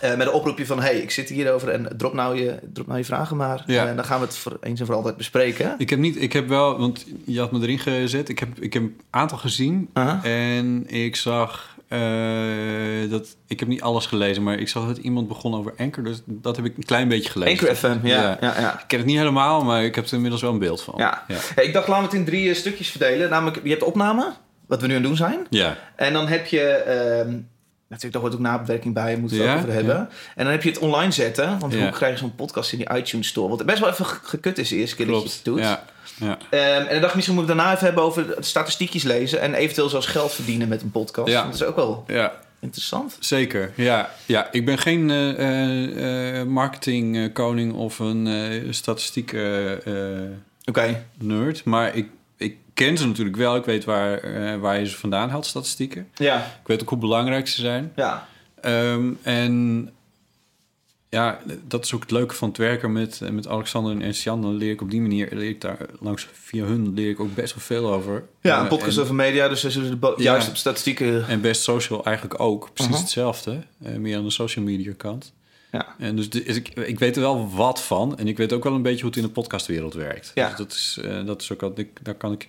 Eh, 0.00 0.16
met 0.16 0.26
een 0.26 0.32
oproepje 0.32 0.66
van, 0.66 0.80
hey, 0.80 0.96
ik 0.98 1.10
zit 1.10 1.28
hierover 1.28 1.68
en 1.68 1.88
drop 1.96 2.12
nou 2.14 2.40
je, 2.40 2.58
drop 2.72 2.86
nou 2.86 2.98
je 2.98 3.04
vragen 3.04 3.36
maar. 3.36 3.62
Ja. 3.66 3.86
En 3.86 3.96
dan 3.96 4.04
gaan 4.04 4.20
we 4.20 4.26
het 4.26 4.36
voor 4.36 4.56
eens 4.60 4.80
en 4.80 4.86
voor 4.86 4.94
altijd 4.94 5.16
bespreken. 5.16 5.74
Ik 5.78 5.90
heb 5.90 5.98
niet, 5.98 6.22
ik 6.22 6.32
heb 6.32 6.48
wel, 6.48 6.78
want 6.78 7.04
je 7.24 7.38
had 7.40 7.52
me 7.52 7.60
erin 7.60 7.78
gezet. 7.78 8.28
Ik 8.28 8.38
heb, 8.38 8.48
ik 8.60 8.72
heb 8.72 8.82
een 8.82 9.00
aantal 9.10 9.38
gezien 9.38 9.88
Aha. 9.92 10.20
en 10.24 10.84
ik 10.90 11.16
zag 11.16 11.73
eh, 11.94 13.10
dat, 13.10 13.36
ik 13.46 13.60
heb 13.60 13.68
niet 13.68 13.82
alles 13.82 14.06
gelezen, 14.06 14.42
maar 14.42 14.58
ik 14.58 14.68
zag 14.68 14.86
dat 14.86 14.96
iemand 14.96 15.28
begon 15.28 15.54
over 15.54 15.74
Anchor, 15.76 16.04
dus 16.04 16.22
dat 16.26 16.56
heb 16.56 16.64
ik 16.64 16.76
een 16.76 16.84
klein 16.84 17.08
beetje 17.08 17.30
gelezen. 17.30 17.68
Anchor 17.68 17.76
FM, 17.76 18.06
ja. 18.06 18.22
Ja. 18.22 18.38
ja. 18.40 18.60
ja, 18.60 18.72
Ik 18.80 18.84
ken 18.86 18.98
het 18.98 19.06
niet 19.06 19.18
helemaal, 19.18 19.64
maar 19.64 19.84
ik 19.84 19.94
heb 19.94 20.06
er 20.06 20.12
inmiddels 20.12 20.42
wel 20.42 20.52
een 20.52 20.58
beeld 20.58 20.82
van. 20.82 20.94
Ja. 20.96 21.24
Hey, 21.54 21.64
ik 21.64 21.72
dacht, 21.72 21.88
laten 21.88 22.04
we 22.04 22.10
het 22.10 22.18
in 22.18 22.24
drie 22.24 22.48
eh, 22.48 22.54
stukjes 22.54 22.90
verdelen. 22.90 23.30
Namelijk, 23.30 23.60
je 23.62 23.68
hebt 23.68 23.80
de 23.80 23.86
opname, 23.86 24.32
wat 24.66 24.80
we 24.80 24.86
nu 24.86 24.94
aan 24.94 24.98
het 25.00 25.08
doen 25.08 25.16
zijn. 25.16 25.46
Ja. 25.50 25.76
En 25.96 26.12
dan 26.12 26.26
heb 26.26 26.46
je... 26.46 26.60
ehm 26.60 27.36
natuurlijk, 27.94 28.12
daar 28.12 28.22
hoort 28.22 28.34
ook 28.34 28.40
nabewerking 28.40 28.94
bij, 28.94 29.16
moeten 29.16 29.38
we 29.38 29.42
het 29.44 29.52
Ja, 29.52 29.58
over 29.58 29.72
hebben. 29.72 29.94
ja. 29.94 30.08
En 30.34 30.44
dan 30.44 30.52
heb 30.52 30.62
je 30.62 30.68
het 30.68 30.78
online 30.78 31.12
zetten. 31.12 31.58
Want 31.58 31.74
hoe 31.74 31.90
krijg 31.90 32.12
je 32.12 32.18
zo'n 32.18 32.34
podcast 32.34 32.72
in 32.72 32.78
die 32.78 32.94
iTunes 32.96 33.28
Store? 33.28 33.48
Wat 33.48 33.66
best 33.66 33.78
wel 33.78 33.88
even 33.90 34.06
ge- 34.06 34.18
gekut 34.22 34.58
is 34.58 34.68
de 34.68 34.76
eerste 34.76 34.96
keer 34.96 35.06
dat 35.06 35.22
je 35.22 35.28
het 35.28 35.40
doet. 35.42 35.58
Ja. 35.58 35.84
Ja. 36.20 36.38
Ehm, 36.50 36.60
en 36.62 36.88
dan 36.88 36.94
dacht 37.00 37.08
ik, 37.08 37.14
misschien 37.14 37.36
moeten 37.36 37.54
we 37.56 37.60
daarna 37.60 37.74
even 37.74 37.86
hebben 37.86 38.04
over 38.04 38.36
statistiekjes 38.38 39.02
lezen. 39.02 39.40
En 39.40 39.54
eventueel 39.54 39.88
zelfs 39.88 40.06
geld 40.06 40.32
verdienen 40.32 40.68
met 40.68 40.82
een 40.82 40.90
podcast. 40.90 41.28
Ja. 41.28 41.44
Dat 41.44 41.54
is 41.54 41.62
ook 41.64 41.76
wel 41.76 42.04
ja. 42.06 42.32
interessant. 42.60 43.16
Zeker, 43.20 43.72
ja. 43.74 44.10
ja. 44.26 44.48
Ik 44.52 44.64
ben 44.64 44.78
geen 44.78 45.10
eh 45.10 45.30
eh, 45.30 46.40
eh, 46.40 46.46
marketingkoning 46.46 47.72
of 47.74 47.98
een 47.98 48.66
statistiek 48.70 49.32
nerd, 51.18 51.64
maar 51.64 51.96
ik 51.96 52.08
ken 52.74 52.98
ze 52.98 53.06
natuurlijk 53.06 53.36
wel. 53.36 53.56
Ik 53.56 53.64
weet 53.64 53.84
waar, 53.84 54.18
eh, 54.18 54.56
waar 54.60 54.78
je 54.78 54.86
ze 54.86 54.96
vandaan 54.96 55.28
haalt, 55.30 55.46
statistieken. 55.46 56.08
Ja. 56.14 56.38
Ik 56.38 56.66
weet 56.66 56.82
ook 56.82 56.88
hoe 56.88 56.98
belangrijk 56.98 57.48
ze 57.48 57.60
zijn. 57.60 57.92
Ja. 57.96 58.28
Ehm, 58.60 59.12
en 59.22 59.88
ja, 61.08 61.38
dat 61.66 61.84
is 61.84 61.94
ook 61.94 62.00
het 62.00 62.10
leuke 62.10 62.34
van 62.34 62.48
het 62.48 62.56
werken 62.58 62.92
met, 62.92 63.20
eh, 63.22 63.30
met 63.30 63.48
Alexander 63.48 63.92
en 63.92 64.02
Ernst-Jan. 64.02 64.42
Dan 64.42 64.54
leer 64.56 64.70
ik 64.70 64.80
op 64.80 64.90
die 64.90 65.00
manier, 65.00 65.28
leer 65.32 65.48
ik 65.48 65.60
daar 65.60 65.76
langs 66.00 66.28
via 66.32 66.64
hun 66.64 66.94
leer 66.94 67.10
ik 67.10 67.20
ook 67.20 67.34
best 67.34 67.54
wel 67.54 67.62
veel 67.64 67.92
over. 67.92 68.24
Ja, 68.40 68.56
Eh, 68.56 68.62
een 68.62 68.68
podcast 68.68 68.96
en- 68.96 69.02
over 69.02 69.14
media. 69.14 69.48
Dus 69.48 69.60
ze 69.60 69.96
Ja. 70.00 70.14
juist 70.16 70.48
op 70.48 70.56
statistieken... 70.56 71.28
En 71.28 71.40
Best 71.40 71.62
Social 71.62 72.04
eigenlijk 72.04 72.40
ook. 72.40 72.70
Precies 72.72 72.92
Mhm. 72.92 73.00
hetzelfde. 73.00 73.62
eh, 73.82 73.94
meer 73.96 74.16
aan 74.16 74.24
de 74.24 74.30
social 74.30 74.64
media 74.64 74.92
kant. 74.96 75.32
Ja. 75.74 75.94
En 75.98 76.16
dus 76.16 76.28
is 76.28 76.56
ik, 76.56 76.68
ik 76.68 76.98
weet 76.98 77.16
er 77.16 77.22
wel 77.22 77.50
wat 77.50 77.82
van. 77.82 78.18
En 78.18 78.28
ik 78.28 78.36
weet 78.36 78.52
ook 78.52 78.64
wel 78.64 78.74
een 78.74 78.82
beetje 78.82 79.00
hoe 79.00 79.08
het 79.08 79.16
in 79.16 79.22
de 79.22 79.30
podcastwereld 79.30 79.94
werkt. 79.94 80.30
Ja. 80.34 80.48
Dus 80.48 80.56
dat 80.56 80.72
is, 80.72 80.98
eh, 81.02 81.24
dat 81.26 81.42
is 81.42 81.52
ook 81.52 81.62
al, 81.62 81.72
ik, 81.74 82.04
daar 82.04 82.14
kan 82.14 82.32
ik 82.32 82.46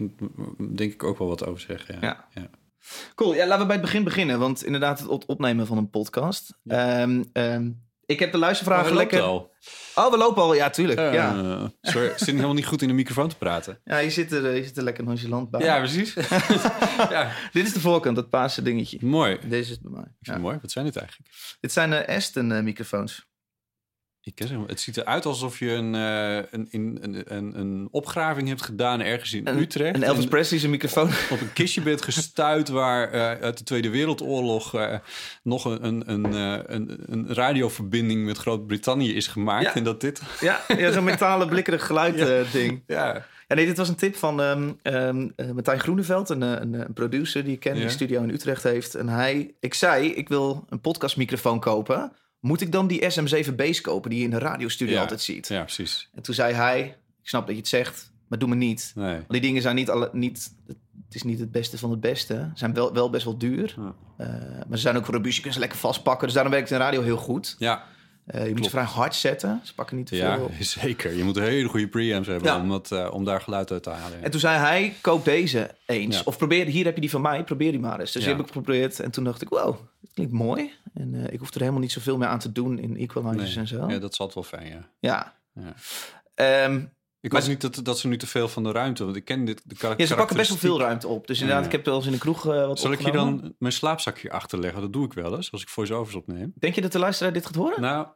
denk 0.77 0.93
ik 0.93 1.03
ook 1.03 1.17
wel 1.17 1.27
wat 1.27 1.45
over 1.45 1.59
zeggen. 1.61 1.97
Ja. 2.01 2.27
Ja. 2.33 2.49
Cool, 3.15 3.35
ja, 3.35 3.45
laten 3.45 3.59
we 3.59 3.65
bij 3.65 3.75
het 3.75 3.85
begin 3.85 4.03
beginnen. 4.03 4.39
Want 4.39 4.65
inderdaad, 4.65 4.99
het 4.99 5.07
op- 5.07 5.23
opnemen 5.27 5.67
van 5.67 5.77
een 5.77 5.89
podcast. 5.89 6.57
Ehm, 6.65 7.23
ik 8.05 8.19
heb 8.19 8.31
de 8.31 8.37
luistervragen 8.37 8.85
loopt 8.85 8.97
lekker... 8.97 9.21
al. 9.21 9.53
Oh, 9.95 10.11
we 10.11 10.17
lopen 10.17 10.41
al. 10.41 10.53
Ja, 10.53 10.69
tuurlijk. 10.69 10.99
Eh, 10.99 11.13
ja. 11.13 11.71
Sorry, 11.81 12.07
ik 12.07 12.17
zit 12.17 12.27
helemaal 12.27 12.53
niet 12.53 12.65
goed 12.65 12.81
in 12.81 12.87
de 12.87 12.93
microfoon 12.93 13.29
te 13.29 13.37
praten. 13.37 13.81
ja, 13.83 13.97
je 13.97 14.09
zit, 14.09 14.31
er, 14.31 14.55
je 14.55 14.63
zit 14.63 14.77
er 14.77 14.83
lekker 14.83 15.03
nonchalant 15.03 15.49
bij. 15.49 15.61
Ja, 15.61 15.77
precies. 15.77 16.13
ja. 17.15 17.31
Dit 17.51 17.65
is 17.65 17.73
de 17.73 17.79
voorkant, 17.79 18.15
dat 18.15 18.29
paarse 18.29 18.61
dingetje. 18.61 18.97
Mooi. 19.01 19.39
Deze 19.47 19.71
is 19.71 19.79
bij 19.79 19.91
mij. 19.91 20.05
Ja. 20.19 20.37
mooi. 20.37 20.57
Wat 20.61 20.71
zijn 20.71 20.85
dit 20.85 20.95
eigenlijk? 20.95 21.29
Dit 21.59 21.71
zijn 21.71 21.93
eh 21.93 22.15
Aston 22.15 22.51
eh, 22.51 22.63
microfoons. 22.63 23.27
Ik 24.25 24.35
ken 24.35 24.47
ze. 24.47 24.63
Het 24.67 24.79
ziet 24.79 24.97
eruit 24.97 25.25
alsof 25.25 25.59
je 25.59 25.71
een, 25.71 25.95
eh, 25.95 26.35
een, 26.71 26.97
een, 27.31 27.59
een, 27.59 27.87
opgraving 27.91 28.47
hebt 28.47 28.61
gedaan 28.61 29.01
ergens 29.01 29.33
in 29.33 29.47
Een, 29.47 29.57
Utrecht. 29.59 29.95
Een 29.95 30.03
Elvis 30.03 30.23
En- 30.23 30.29
Presley's 30.29 30.63
een 30.63 30.69
microfoon. 30.69 31.07
op 31.31 31.41
een 31.41 31.53
kistje 31.53 31.81
bent 31.81 32.01
gestuurd 32.01 32.69
waar 32.69 33.11
eh, 33.11 33.21
uit 33.43 33.57
de 33.57 33.63
Tweede 33.63 33.89
Wereldoorlog 33.89 34.73
eh, 34.75 34.97
nog 35.43 35.65
een, 35.65 35.85
een, 35.85 36.09
een, 36.11 36.33
een, 36.73 36.97
een 37.05 37.33
radioverbinding 37.33 38.25
met 38.25 38.37
Groot-Brittannië 38.37 39.13
is 39.15 39.27
gemaakt. 39.27 39.63
Ja. 39.65 39.75
En 39.75 39.83
dat 39.83 40.01
dit. 40.01 40.21
ja, 40.41 40.61
ja 40.77 40.91
zo'n 40.91 41.03
metalen 41.03 41.47
blikkerig 41.49 41.85
geluid 41.85 42.17
Ja. 42.19 42.43
ding. 42.51 42.83
Ja, 42.87 43.25
Ja, 43.47 43.55
nee, 43.55 43.65
dit 43.65 43.77
was 43.77 43.89
een 43.89 43.95
tip 43.95 44.15
van 44.15 44.41
eh, 44.41 45.11
Martijn 45.53 45.79
Groeneveld, 45.79 46.29
een, 46.29 46.41
een, 46.41 46.73
een 46.73 46.93
producer 46.93 47.43
die 47.43 47.53
ik 47.53 47.59
ken, 47.59 47.73
die 47.73 47.83
een 47.83 47.89
studio 47.89 48.21
in 48.23 48.29
Utrecht 48.29 48.63
heeft. 48.63 48.95
En 48.95 49.09
hij, 49.09 49.53
ik 49.59 49.73
zei, 49.73 50.07
ik 50.13 50.27
wil 50.29 50.65
een 50.69 50.81
podcastmicrofoon 50.81 51.59
kopen. 51.59 52.11
Moet 52.45 52.61
ik 52.61 52.71
dan 52.71 52.87
die 52.87 53.01
SM7 53.01 53.55
Base 53.55 53.81
kopen 53.81 54.09
die 54.09 54.19
je 54.19 54.25
in 54.25 54.31
de 54.31 54.37
radiostudio 54.37 54.93
Ja. 54.95 55.01
altijd 55.01 55.21
ziet? 55.21 55.47
ja, 55.47 55.61
precies. 55.63 56.09
En 56.15 56.21
toen 56.21 56.35
zei 56.35 56.53
hij, 56.53 56.79
ik 57.21 57.27
snap 57.29 57.45
dat 57.45 57.55
je 57.55 57.61
het 57.61 57.69
zegt, 57.69 58.11
maar 58.27 58.39
doe 58.39 58.49
me 58.49 58.55
niet. 58.55 58.91
Nee. 58.95 59.13
Want 59.15 59.29
die 59.31 59.41
dingen 59.41 59.61
zijn 59.61 59.75
niet, 59.75 59.89
alle, 59.89 60.09
niet 60.13 60.51
het 61.05 61.15
is 61.15 61.23
niet 61.23 61.39
het 61.39 61.51
beste 61.51 61.77
van 61.77 61.91
het 61.91 61.99
beste. 61.99 62.33
Ze 62.33 62.49
zijn 62.53 62.73
wel, 62.73 62.93
wel 62.93 63.09
best 63.09 63.25
wel 63.25 63.37
duur. 63.37 63.75
Ja. 63.77 63.95
Eh, 64.17 64.27
maar 64.67 64.77
ze 64.77 64.83
zijn 64.83 64.97
ook 64.97 65.05
robuust, 65.05 65.35
je 65.35 65.41
kunt 65.41 65.53
ze 65.53 65.59
lekker 65.59 65.77
vastpakken. 65.77 66.25
Dus 66.25 66.33
daarom 66.33 66.53
werkt 66.53 66.71
in 66.71 66.77
radio 66.77 67.01
heel 67.01 67.17
goed. 67.17 67.55
Ja, 67.59 67.83
Eh, 68.25 68.47
je 68.47 68.53
moet 68.55 68.63
ze 68.63 68.69
vrij 68.69 68.83
hard 68.83 69.15
zetten. 69.15 69.59
Ze 69.63 69.73
pakken 69.73 69.97
niet 69.97 70.07
te 70.07 70.15
ja, 70.15 70.35
veel. 70.35 70.51
zeker. 70.81 71.13
Je 71.17 71.23
moet 71.23 71.35
een 71.37 71.43
hele 71.43 71.67
goede 71.67 71.87
preamps 71.87 72.27
hebben 72.27 72.51
Ja. 72.51 72.61
om, 72.61 72.69
dat, 72.69 72.91
eh, 72.91 73.07
om 73.13 73.23
daar 73.25 73.41
geluid 73.41 73.71
uit 73.71 73.83
te 73.83 73.89
halen. 73.89 74.23
En 74.23 74.31
toen 74.31 74.39
zei 74.39 74.57
hij, 74.57 74.93
koop 75.01 75.25
deze 75.25 75.75
eens. 75.85 76.15
Ja. 76.15 76.21
Of 76.25 76.37
probeer, 76.37 76.65
hier 76.65 76.85
heb 76.85 76.95
je 76.95 77.01
die 77.01 77.09
van 77.09 77.21
mij, 77.21 77.43
probeer 77.43 77.71
die 77.71 77.79
maar 77.79 77.99
eens. 77.99 78.11
Dus 78.11 78.21
Ja. 78.23 78.27
die 78.27 78.37
heb 78.37 78.45
ik 78.47 78.53
geprobeerd. 78.53 78.99
En 78.99 79.11
toen 79.11 79.23
dacht 79.23 79.41
ik, 79.41 79.49
wow, 79.49 79.77
klinkt 80.15 80.33
mooi. 80.33 80.71
En 80.93 81.13
eh, 81.15 81.33
ik 81.33 81.39
hoef 81.39 81.53
er 81.53 81.59
helemaal 81.59 81.81
niet 81.81 81.91
zoveel 81.91 82.17
meer 82.17 82.27
aan 82.27 82.39
te 82.39 82.51
doen 82.51 82.79
in 82.79 82.97
equalizers 82.97 83.49
Nee. 83.55 83.63
en 83.63 83.67
zo. 83.67 83.77
Ja, 83.89 83.99
dat 83.99 84.17
altijd 84.17 84.33
wel 84.33 84.43
fijn, 84.43 84.67
ja. 84.71 84.89
Ja. 84.99 85.33
Ja. 85.53 85.73
Ehm, 86.33 86.85
Ik 87.19 87.31
was 87.31 87.47
niet 87.47 87.61
dat, 87.61 87.79
dat 87.83 87.99
ze 87.99 88.07
nu 88.07 88.17
te 88.17 88.27
veel 88.27 88.47
van 88.47 88.63
de 88.63 88.71
ruimte, 88.71 89.03
want 89.03 89.15
ik 89.15 89.25
ken 89.25 89.45
dit. 89.45 89.61
De 89.65 89.75
karak- 89.75 89.99
ja, 89.99 90.05
ze 90.05 90.15
pakken 90.15 90.35
best 90.35 90.49
wel 90.49 90.57
veel 90.57 90.79
ruimte 90.79 91.07
op. 91.07 91.27
Dus 91.27 91.39
inderdaad, 91.39 91.63
Ja. 91.63 91.69
ik 91.69 91.75
heb 91.75 91.85
wel 91.85 91.95
eens 91.95 92.05
in 92.05 92.11
de 92.11 92.17
kroeg 92.17 92.47
eh, 92.47 92.65
wat 92.67 92.79
Zal 92.79 92.91
ik 92.91 92.99
opgenomen. 92.99 93.41
dan 93.41 93.55
mijn 93.59 93.73
slaapzakje 93.73 94.31
achterleggen? 94.31 94.81
Dat 94.81 94.93
doe 94.93 95.05
ik 95.05 95.13
wel 95.13 95.35
eens, 95.35 95.51
als 95.51 95.61
ik 95.61 95.69
voice-overs 95.69 96.15
opneem. 96.15 96.53
Denk 96.55 96.75
je 96.75 96.81
dat 96.81 96.91
de 96.91 96.99
luisteraar 96.99 97.33
dit 97.33 97.45
gaat 97.45 97.55
horen? 97.55 97.81
Nou, 97.81 98.07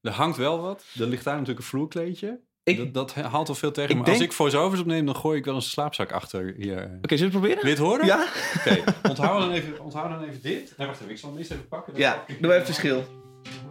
er 0.00 0.10
hangt 0.12 0.36
wel 0.36 0.60
wat. 0.60 0.84
Er 0.98 1.06
ligt 1.06 1.24
daar 1.24 1.32
natuurlijk 1.34 1.60
een 1.60 1.66
vloerkleedje. 1.66 2.40
Ik- 2.64 2.94
dat, 2.94 2.94
dat 2.94 3.14
haalt 3.24 3.46
wel 3.46 3.56
veel 3.56 3.72
tegen. 3.72 3.90
Ik 3.90 3.96
maar 3.96 4.04
denk- 4.04 4.16
als 4.16 4.26
ik 4.26 4.32
voice-overs 4.32 4.80
opneem, 4.80 5.06
dan 5.06 5.16
gooi 5.16 5.38
ik 5.38 5.44
wel 5.44 5.54
een 5.54 5.62
slaapzak 5.62 6.12
achter 6.12 6.54
hier. 6.56 6.98
Oké, 7.02 7.16
zullen 7.16 7.32
we 7.32 7.38
het 7.48 7.58
proberen? 7.58 7.66
het 7.68 7.78
horen? 7.78 8.06
Ja? 8.06 8.26
Oké, 8.58 8.82
onthoud, 9.08 9.40
dan 9.40 9.50
even, 9.52 9.80
onthoud 9.80 10.10
dan 10.10 10.22
even 10.28 10.42
dit. 10.42 10.74
Nee, 10.76 10.86
wacht 10.86 11.00
even. 11.00 11.10
Ik 11.12 11.18
zal 11.18 11.28
hem 11.30 11.38
eerst 11.38 11.50
even 11.50 11.68
pakken. 11.68 11.92
Ja, 11.96 12.24
doe 12.40 12.52
even 12.52 12.64
verschil. 12.66 13.04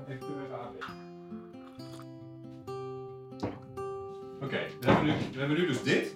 Even. 0.08 0.32
Oké, 4.42 4.60
we, 4.80 4.86
hebben 4.86 5.06
nu- 5.06 5.14
we 5.34 5.40
hebben 5.40 5.58
nu 5.58 5.68
dus 5.68 5.84
dit. 5.84 6.16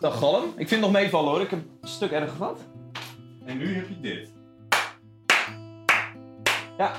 Dan 0.00 0.12
galm. 0.12 0.44
Ik 0.44 0.54
vind 0.68 0.70
het 0.70 0.80
nog 0.80 0.92
meevallen 0.92 1.30
hoor. 1.30 1.40
Ik 1.40 1.50
heb 1.50 1.60
een 1.80 1.88
stuk 1.88 2.10
erg 2.10 2.30
gehad. 2.36 2.60
En 3.44 3.58
nu 3.58 3.74
heb 3.74 3.88
je 3.88 4.00
dit. 4.00 4.32
Ja. 6.78 6.92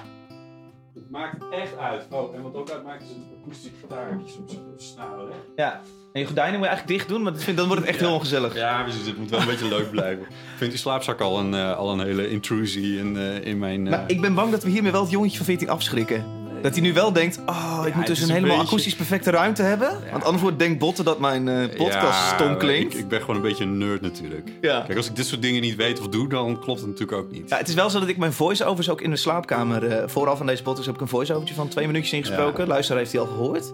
Het 1.13 1.21
maakt 1.21 1.43
echt 1.61 1.77
uit. 1.77 2.05
Oh, 2.09 2.35
en 2.35 2.41
wat 2.41 2.55
ook 2.55 2.69
uitmaakt 2.69 3.03
is 3.03 3.09
een 3.09 3.25
akoestisch 3.41 3.71
gitaartje 3.81 4.15
op 4.39 4.49
zo'n 4.49 4.59
snaren. 4.77 5.27
hè? 5.55 5.63
Ja. 5.63 5.81
En 6.13 6.19
je 6.19 6.25
gordijnen 6.25 6.53
moet 6.59 6.63
je 6.63 6.67
eigenlijk 6.73 6.97
dicht 6.99 7.09
doen, 7.09 7.21
maar 7.23 7.33
ik 7.33 7.39
vind, 7.39 7.57
dan 7.57 7.67
wordt 7.67 7.81
het 7.81 7.89
echt 7.89 7.99
Ja. 7.99 8.05
heel 8.05 8.15
ongezellig. 8.15 8.55
Ja, 8.55 8.81
precies. 8.83 9.05
Het 9.07 9.17
moet 9.17 9.29
wel 9.29 9.39
een 9.39 9.45
beetje 9.47 9.67
leuk 9.67 9.89
blijven. 9.91 10.21
Ik 10.23 10.57
vind 10.57 10.71
die 10.71 10.79
slaapzak 10.79 11.21
al 11.21 11.39
een, 11.39 11.53
eh, 11.53 11.77
al 11.77 11.91
een 11.91 11.99
hele 12.05 12.29
intrusie 12.29 12.97
in, 12.99 13.17
eh, 13.17 13.45
in 13.45 13.59
mijn... 13.59 13.85
eh, 13.85 13.91
Maar 13.91 14.03
ik 14.09 14.21
ben 14.21 14.33
bang 14.33 14.51
dat 14.51 14.63
we 14.63 14.69
hiermee 14.69 14.91
wel 14.91 15.01
het 15.01 15.11
jongetje 15.11 15.37
van 15.37 15.45
14 15.45 15.69
afschrikken. 15.69 16.25
Dat 16.63 16.71
hij 16.73 16.81
nu 16.81 16.93
wel 16.93 17.13
denkt, 17.13 17.39
oh, 17.45 17.83
ik 17.85 17.91
Ja, 17.91 17.97
moet 17.97 18.07
dus 18.07 18.17
een 18.21 18.27
een 18.27 18.33
helemaal 18.33 18.55
beetje- 18.55 18.67
akoestisch 18.67 18.95
perfecte 18.95 19.29
ruimte 19.31 19.61
hebben. 19.61 19.89
Want 20.11 20.23
anders 20.23 20.41
wordt 20.43 20.59
denkt 20.59 20.79
Botten 20.79 21.05
dat 21.05 21.19
mijn 21.19 21.47
eh, 21.47 21.77
podcast 21.77 22.29
ja, 22.29 22.35
stom 22.35 22.57
klinkt. 22.57 22.93
Ik, 22.93 22.99
ik 22.99 23.07
ben 23.07 23.19
gewoon 23.19 23.35
een 23.35 23.41
beetje 23.41 23.63
een 23.63 23.77
nerd 23.77 24.01
natuurlijk. 24.01 24.51
Kijk, 24.61 24.95
als 24.97 25.07
ik 25.09 25.15
dit 25.15 25.25
soort 25.25 25.41
dingen 25.41 25.61
niet 25.61 25.75
weet 25.75 25.99
of 25.99 26.07
doe, 26.07 26.29
dan 26.29 26.59
klopt 26.59 26.79
het 26.79 26.89
natuurlijk 26.89 27.17
ook 27.17 27.31
niet. 27.31 27.49
Ja, 27.49 27.57
het 27.57 27.67
is 27.67 27.73
wel 27.73 27.89
zo 27.89 27.99
dat 27.99 28.07
ik 28.09 28.17
mijn 28.17 28.33
voice-overs 28.33 28.89
ook 28.89 29.01
in 29.01 29.09
de 29.09 29.15
slaapkamer... 29.15 29.87
eh, 29.87 30.07
vooraf 30.07 30.39
aan 30.39 30.45
deze 30.45 30.63
podcast 30.63 30.85
heb 30.85 30.95
ik 30.95 31.01
een 31.01 31.07
voice-overtje 31.07 31.55
van 31.55 31.67
twee 31.67 31.87
minuutjes 31.87 32.13
ingesproken. 32.13 32.67
Luisteraar 32.67 32.99
heeft 32.99 33.11
die 33.11 33.19
al 33.19 33.27
gehoord. 33.27 33.73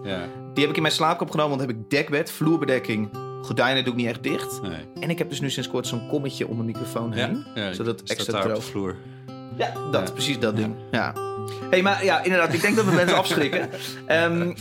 Die 0.54 0.60
heb 0.62 0.68
ik 0.70 0.76
in 0.76 0.82
mijn 0.82 0.94
slaapkamer 0.94 1.22
opgenomen, 1.26 1.56
want 1.56 1.68
dan 1.68 1.76
heb 1.76 1.84
ik 1.84 1.90
dekbed, 1.90 2.30
vloerbedekking. 2.32 3.08
Gordijnen 3.42 3.84
doe 3.84 3.92
ik 3.92 3.98
niet 3.98 4.08
echt 4.08 4.22
dicht. 4.22 4.62
nee. 4.62 4.72
En 5.00 5.10
ik 5.10 5.18
heb 5.18 5.28
dus 5.30 5.40
nu 5.40 5.50
sinds 5.50 5.68
kort 5.68 5.86
zo'n 5.86 6.08
kommetje 6.08 6.48
om 6.48 6.54
mijn 6.54 6.66
microfoon 6.66 7.12
heen. 7.12 7.44
Zodat 7.72 8.02
extra 8.06 8.40
droog. 8.40 8.56
de 8.56 8.62
vloer. 8.62 8.96
Ja, 9.56 9.72
dat, 9.90 10.06
Ja. 10.08 10.12
precies 10.14 10.38
dat 10.38 10.56
ding. 10.56 10.74
Ja. 10.90 11.12
Hey, 11.70 11.82
maar 11.82 12.04
ja, 12.04 12.22
inderdaad, 12.22 12.52
ik 12.52 12.60
denk 12.60 12.76
dat 12.76 12.84
we 12.84 12.90
mensen 12.90 13.16
afschrikken. 13.24 13.70
Ehm, 14.06 14.52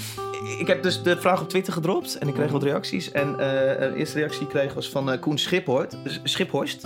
ik 0.60 0.68
heb 0.68 0.84
dus 0.84 1.04
de 1.04 1.18
vraag 1.18 1.42
op 1.42 1.50
Twitter 1.50 1.74
gedropt 1.74 2.18
en 2.18 2.28
ik 2.28 2.34
kreeg 2.34 2.52
wat 2.52 2.64
reacties. 2.64 3.12
En 3.12 3.32
eh, 3.32 3.38
de 3.38 3.94
eerste 3.96 4.18
reactie 4.18 4.40
die 4.40 4.48
ik 4.48 4.54
kreeg 4.54 4.74
was 4.74 4.90
van 4.90 5.12
eh, 5.12 5.20
Koen 5.20 5.38
Schiphorst, 5.38 5.98
Schiphorst. 6.24 6.84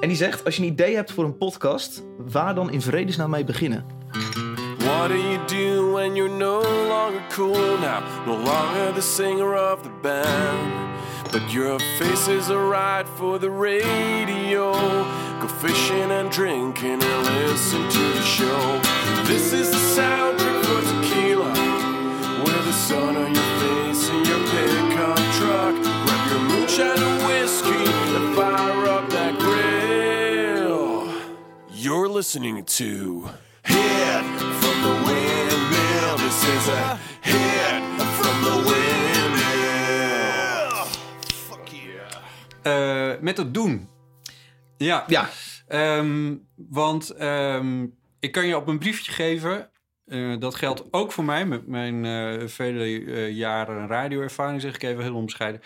En 0.00 0.08
die 0.08 0.16
zegt, 0.16 0.44
als 0.44 0.56
je 0.56 0.62
een 0.62 0.68
idee 0.68 0.94
hebt 0.94 1.12
voor 1.12 1.24
een 1.24 1.36
podcast, 1.36 2.02
waar 2.18 2.54
dan 2.54 2.70
in 2.70 2.82
vredesnaam 2.82 3.30
mee 3.30 3.44
beginnen? 3.44 3.84
What 4.78 5.08
do 5.08 5.16
you 5.16 5.38
do 5.46 5.92
when 5.92 6.14
you're 6.14 6.36
no 6.36 6.60
longer 6.88 7.22
cool 7.28 7.78
now? 7.78 8.02
No 8.26 8.36
longer 8.36 8.92
the 8.94 9.00
singer 9.00 9.72
of 9.72 9.82
the 9.82 9.90
band. 10.02 10.90
But 11.30 11.52
your 11.52 11.78
face 11.98 12.28
is 12.28 12.50
alright 12.50 13.06
for 13.16 13.38
the 13.38 13.50
radio. 13.50 14.72
Go 15.42 15.48
fishing 15.48 16.10
and 16.12 16.30
drinking 16.30 17.02
and 17.02 17.26
listen 17.26 17.82
to 17.90 17.98
the 17.98 18.22
show. 18.22 18.80
This 19.24 19.52
is 19.52 19.72
the 19.72 19.76
soundtrack 19.76 20.64
for 20.66 20.82
tequila. 20.92 21.50
With 22.44 22.64
the 22.64 22.72
sun 22.72 23.16
on 23.16 23.34
your 23.34 23.50
face 23.58 24.08
in 24.08 24.24
your 24.24 24.38
pickup 24.52 25.18
truck. 25.34 25.74
Grab 26.04 26.30
your 26.30 26.42
moonshine 26.42 26.96
and 26.96 27.26
whiskey 27.26 27.84
and 28.14 28.36
fire 28.36 28.86
up 28.86 29.10
that 29.10 29.36
grill. 29.40 31.12
You're 31.72 32.08
listening 32.08 32.64
to 32.64 33.28
Hit 33.64 34.24
from 34.60 34.76
the 34.86 34.94
Windmill. 35.06 36.18
This 36.18 36.44
is 36.54 36.68
a 36.68 36.98
hit 37.20 37.82
from 38.18 38.44
the 38.44 38.56
windmill. 38.70 40.06
Fuck 41.48 41.68
yeah. 41.72 43.12
Eh, 43.12 43.20
met 43.20 43.36
het 43.36 43.54
doen. 43.54 43.88
Ja. 44.82 45.04
Ja, 45.06 45.30
Ehm, 45.66 46.34
want 46.56 47.10
ehm, 47.10 47.86
ik 48.20 48.32
kan 48.32 48.46
je 48.46 48.56
op 48.56 48.66
een 48.66 48.78
briefje 48.78 49.12
geven. 49.12 49.70
eh, 50.04 50.34
dat 50.38 50.54
geldt 50.54 50.84
ook 50.90 51.12
voor 51.12 51.24
mij, 51.24 51.46
met 51.46 51.66
mijn 51.66 52.04
eh, 52.04 52.48
vele 52.48 53.04
eh, 53.04 53.30
jaren 53.30 53.86
radioervaring, 53.86 54.60
zeg 54.60 54.74
ik 54.74 54.82
even 54.82 55.02
heel 55.02 55.14
onbescheiden. 55.14 55.60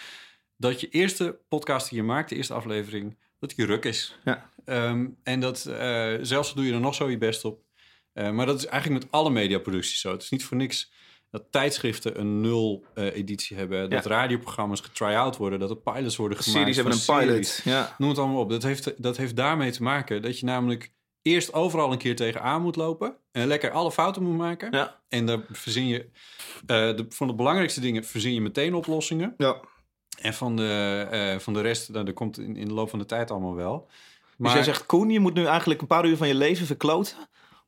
Dat 0.56 0.80
je 0.80 0.88
eerste 0.88 1.38
podcast 1.48 1.88
die 1.88 1.98
je 1.98 2.04
maakt, 2.04 2.28
de 2.28 2.36
eerste 2.36 2.54
aflevering, 2.54 3.16
dat 3.38 3.52
die 3.56 3.66
ruk 3.66 3.84
is. 3.84 4.18
Ja. 4.24 4.50
Ehm, 4.64 5.06
en 5.22 5.40
dat 5.40 5.58
zelfs 6.22 6.54
doe 6.54 6.64
je 6.66 6.72
er 6.72 6.80
nog 6.80 6.94
zo 6.94 7.10
je 7.10 7.18
best 7.18 7.44
op. 7.44 7.60
Maar 8.12 8.46
dat 8.46 8.58
is 8.58 8.66
eigenlijk 8.66 9.02
met 9.02 9.12
alle 9.12 9.30
mediaproducties 9.30 10.00
zo. 10.00 10.12
Het 10.12 10.22
is 10.22 10.30
niet 10.30 10.44
voor 10.44 10.56
niks 10.56 10.92
dat 11.38 11.52
tijdschriften 11.52 12.20
een 12.20 12.40
nul-editie 12.40 13.56
hebben. 13.56 13.90
Dat 13.90 14.04
Ja. 14.04 14.10
radioprogramma's 14.10 14.80
getry-out 14.80 15.36
worden. 15.36 15.58
Dat 15.58 15.70
er 15.70 15.76
pilots 15.76 16.16
worden 16.16 16.38
gemaakt. 16.38 16.58
series 16.58 16.76
hebben 16.76 16.94
een 16.94 17.26
pilot. 17.26 17.60
Ja. 17.64 17.94
Noem 17.98 18.08
het 18.08 18.18
allemaal 18.18 18.40
op. 18.40 18.50
Dat 18.50 18.62
heeft, 18.62 19.02
dat 19.02 19.16
heeft 19.16 19.36
daarmee 19.36 19.70
te 19.70 19.82
maken 19.82 20.22
dat 20.22 20.38
je 20.38 20.46
namelijk 20.46 20.92
eerst 21.22 21.52
overal 21.52 21.92
een 21.92 21.98
keer 21.98 22.16
tegenaan 22.16 22.62
moet 22.62 22.76
lopen. 22.76 23.16
En 23.32 23.46
lekker 23.46 23.70
alle 23.70 23.92
fouten 23.92 24.22
moet 24.22 24.36
maken. 24.36 24.68
Ja. 24.72 25.00
En 25.08 25.26
daar 25.26 25.40
verzin 25.50 25.86
je, 25.86 25.98
eh, 26.66 26.66
de, 26.66 27.06
van 27.08 27.26
de 27.26 27.34
belangrijkste 27.34 27.80
dingen 27.80 28.04
verzin 28.04 28.34
je 28.34 28.40
meteen 28.40 28.74
oplossingen. 28.74 29.34
ja. 29.36 29.60
En 30.20 30.34
van 30.34 30.56
de, 30.56 31.06
eh, 31.10 31.38
van 31.38 31.52
de 31.54 31.60
rest, 31.60 31.88
nou, 31.88 32.04
dat 32.04 32.14
komt 32.14 32.38
in, 32.38 32.56
in 32.56 32.68
de 32.68 32.74
loop 32.74 32.90
van 32.90 32.98
de 32.98 33.04
tijd 33.06 33.30
allemaal 33.30 33.54
wel. 33.54 33.88
Dus 34.38 34.52
jij 34.52 34.62
zegt, 34.62 34.86
Koen, 34.86 35.10
je 35.10 35.20
moet 35.20 35.34
nu 35.34 35.44
eigenlijk 35.44 35.80
een 35.80 35.86
paar 35.86 36.06
uur 36.06 36.16
van 36.16 36.28
je 36.28 36.34
leven 36.34 36.66
verkloten... 36.66 37.16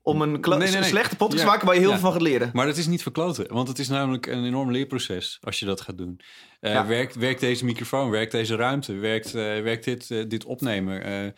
om 0.08 0.22
een 0.22 0.40
Nee, 0.40 0.58
nee, 0.58 0.70
nee. 0.70 0.82
slechte 0.82 1.16
podcast 1.16 1.40
te 1.40 1.46
maken 1.46 1.66
waar 1.66 1.74
je 1.74 1.80
heel 1.80 1.90
veel 1.90 1.98
van 1.98 2.12
gaat 2.12 2.20
leren. 2.22 2.50
Maar 2.52 2.66
dat 2.66 2.76
is 2.76 2.86
niet 2.86 3.02
verkloten, 3.02 3.52
want 3.52 3.68
het 3.68 3.78
is 3.78 3.88
namelijk 3.88 4.26
een 4.26 4.44
enorm 4.44 4.70
leerproces 4.72 5.38
als 5.40 5.58
je 5.58 5.66
dat 5.66 5.80
gaat 5.80 5.98
doen. 5.98 6.20
Ja. 6.60 6.86
werkt, 6.86 7.14
werkt 7.14 7.40
deze 7.40 7.64
microfoon, 7.64 8.10
werkt 8.10 8.32
deze 8.32 8.56
ruimte, 8.56 8.92
werkt, 8.94 9.26
eh, 9.26 9.42
werkt 9.42 9.84
dit, 9.84 10.10
eh, 10.10 10.24
dit 10.28 10.44
opnemen? 10.44 11.02
Eh, 11.04 11.26
eh, 11.26 11.32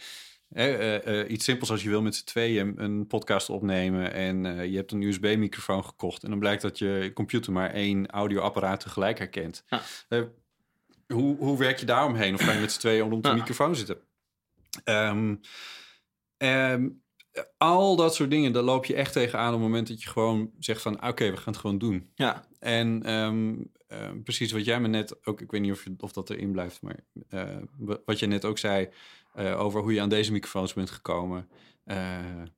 eh, 0.97 1.21
eh, 1.21 1.31
iets 1.31 1.45
simpels 1.45 1.71
als 1.71 1.83
je 1.83 1.89
wil 1.89 2.03
met 2.03 2.15
z'n 2.15 2.25
tweeën 2.25 2.73
een 2.77 3.07
podcast 3.07 3.49
opnemen 3.51 4.13
en 4.13 4.45
je 4.71 4.77
hebt 4.77 4.93
een 4.93 5.03
USB-microfoon 5.03 5.85
gekocht 5.85 6.23
en 6.23 6.31
dan 6.31 6.39
blijkt 6.39 6.63
dat 6.63 6.79
je 6.79 7.11
computer 7.15 7.53
maar 7.53 7.71
één 7.71 8.11
audioapparaat 8.11 8.81
tegelijk 8.81 9.19
herkent. 9.19 9.65
Ja. 9.69 9.81
Hoe, 11.07 11.37
hoe 11.37 11.59
werk 11.59 11.79
je 11.79 11.87
daaromheen? 11.87 12.35
Of 12.35 12.41
ga 12.41 12.53
je 12.53 12.61
met 12.61 12.73
z'n 12.73 12.79
tweeën 12.81 13.09
rond 13.11 13.23
de 13.23 13.29
Ja. 13.29 13.35
microfoon 13.35 13.77
zitten? 13.77 13.97
Ehm, 14.85 15.35
al 17.59 17.97
dat 17.97 18.15
soort 18.15 18.31
dingen, 18.31 18.53
daar 18.53 18.63
loop 18.63 18.85
je 18.85 18.95
echt 18.95 19.13
tegenaan 19.13 19.47
op 19.47 19.53
het 19.53 19.63
moment 19.63 19.89
dat 19.89 20.03
je 20.03 20.09
gewoon 20.09 20.51
zegt 20.59 20.83
van... 20.83 21.07
oké, 21.07 21.31
we 21.31 21.37
gaan 21.37 21.53
het 21.53 21.57
gewoon 21.61 21.79
doen. 21.79 22.11
Ja. 22.15 22.45
En 22.59 23.03
ehm, 23.05 23.55
ehm, 23.89 24.23
precies 24.23 24.53
wat 24.53 24.65
jij 24.65 24.81
me 24.81 24.89
net 24.89 25.27
ook... 25.27 25.41
ik 25.41 25.51
weet 25.51 25.61
niet 25.61 25.73
of, 25.73 25.85
je- 25.85 25.95
of 25.99 26.13
dat 26.13 26.31
erin 26.31 26.53
blijft, 26.53 26.83
maar 26.83 26.97
eh, 27.29 27.57
wa- 27.79 27.99
wat 28.05 28.19
je 28.19 28.27
net 28.27 28.45
ook 28.45 28.59
zei... 28.59 28.89
eh, 29.35 29.61
over 29.61 29.81
hoe 29.81 29.93
je 29.95 30.01
aan 30.01 30.09
deze 30.09 30.33
microfoons 30.33 30.73
bent 30.73 30.91
gekomen. 30.91 31.49
Eh, 31.85 31.97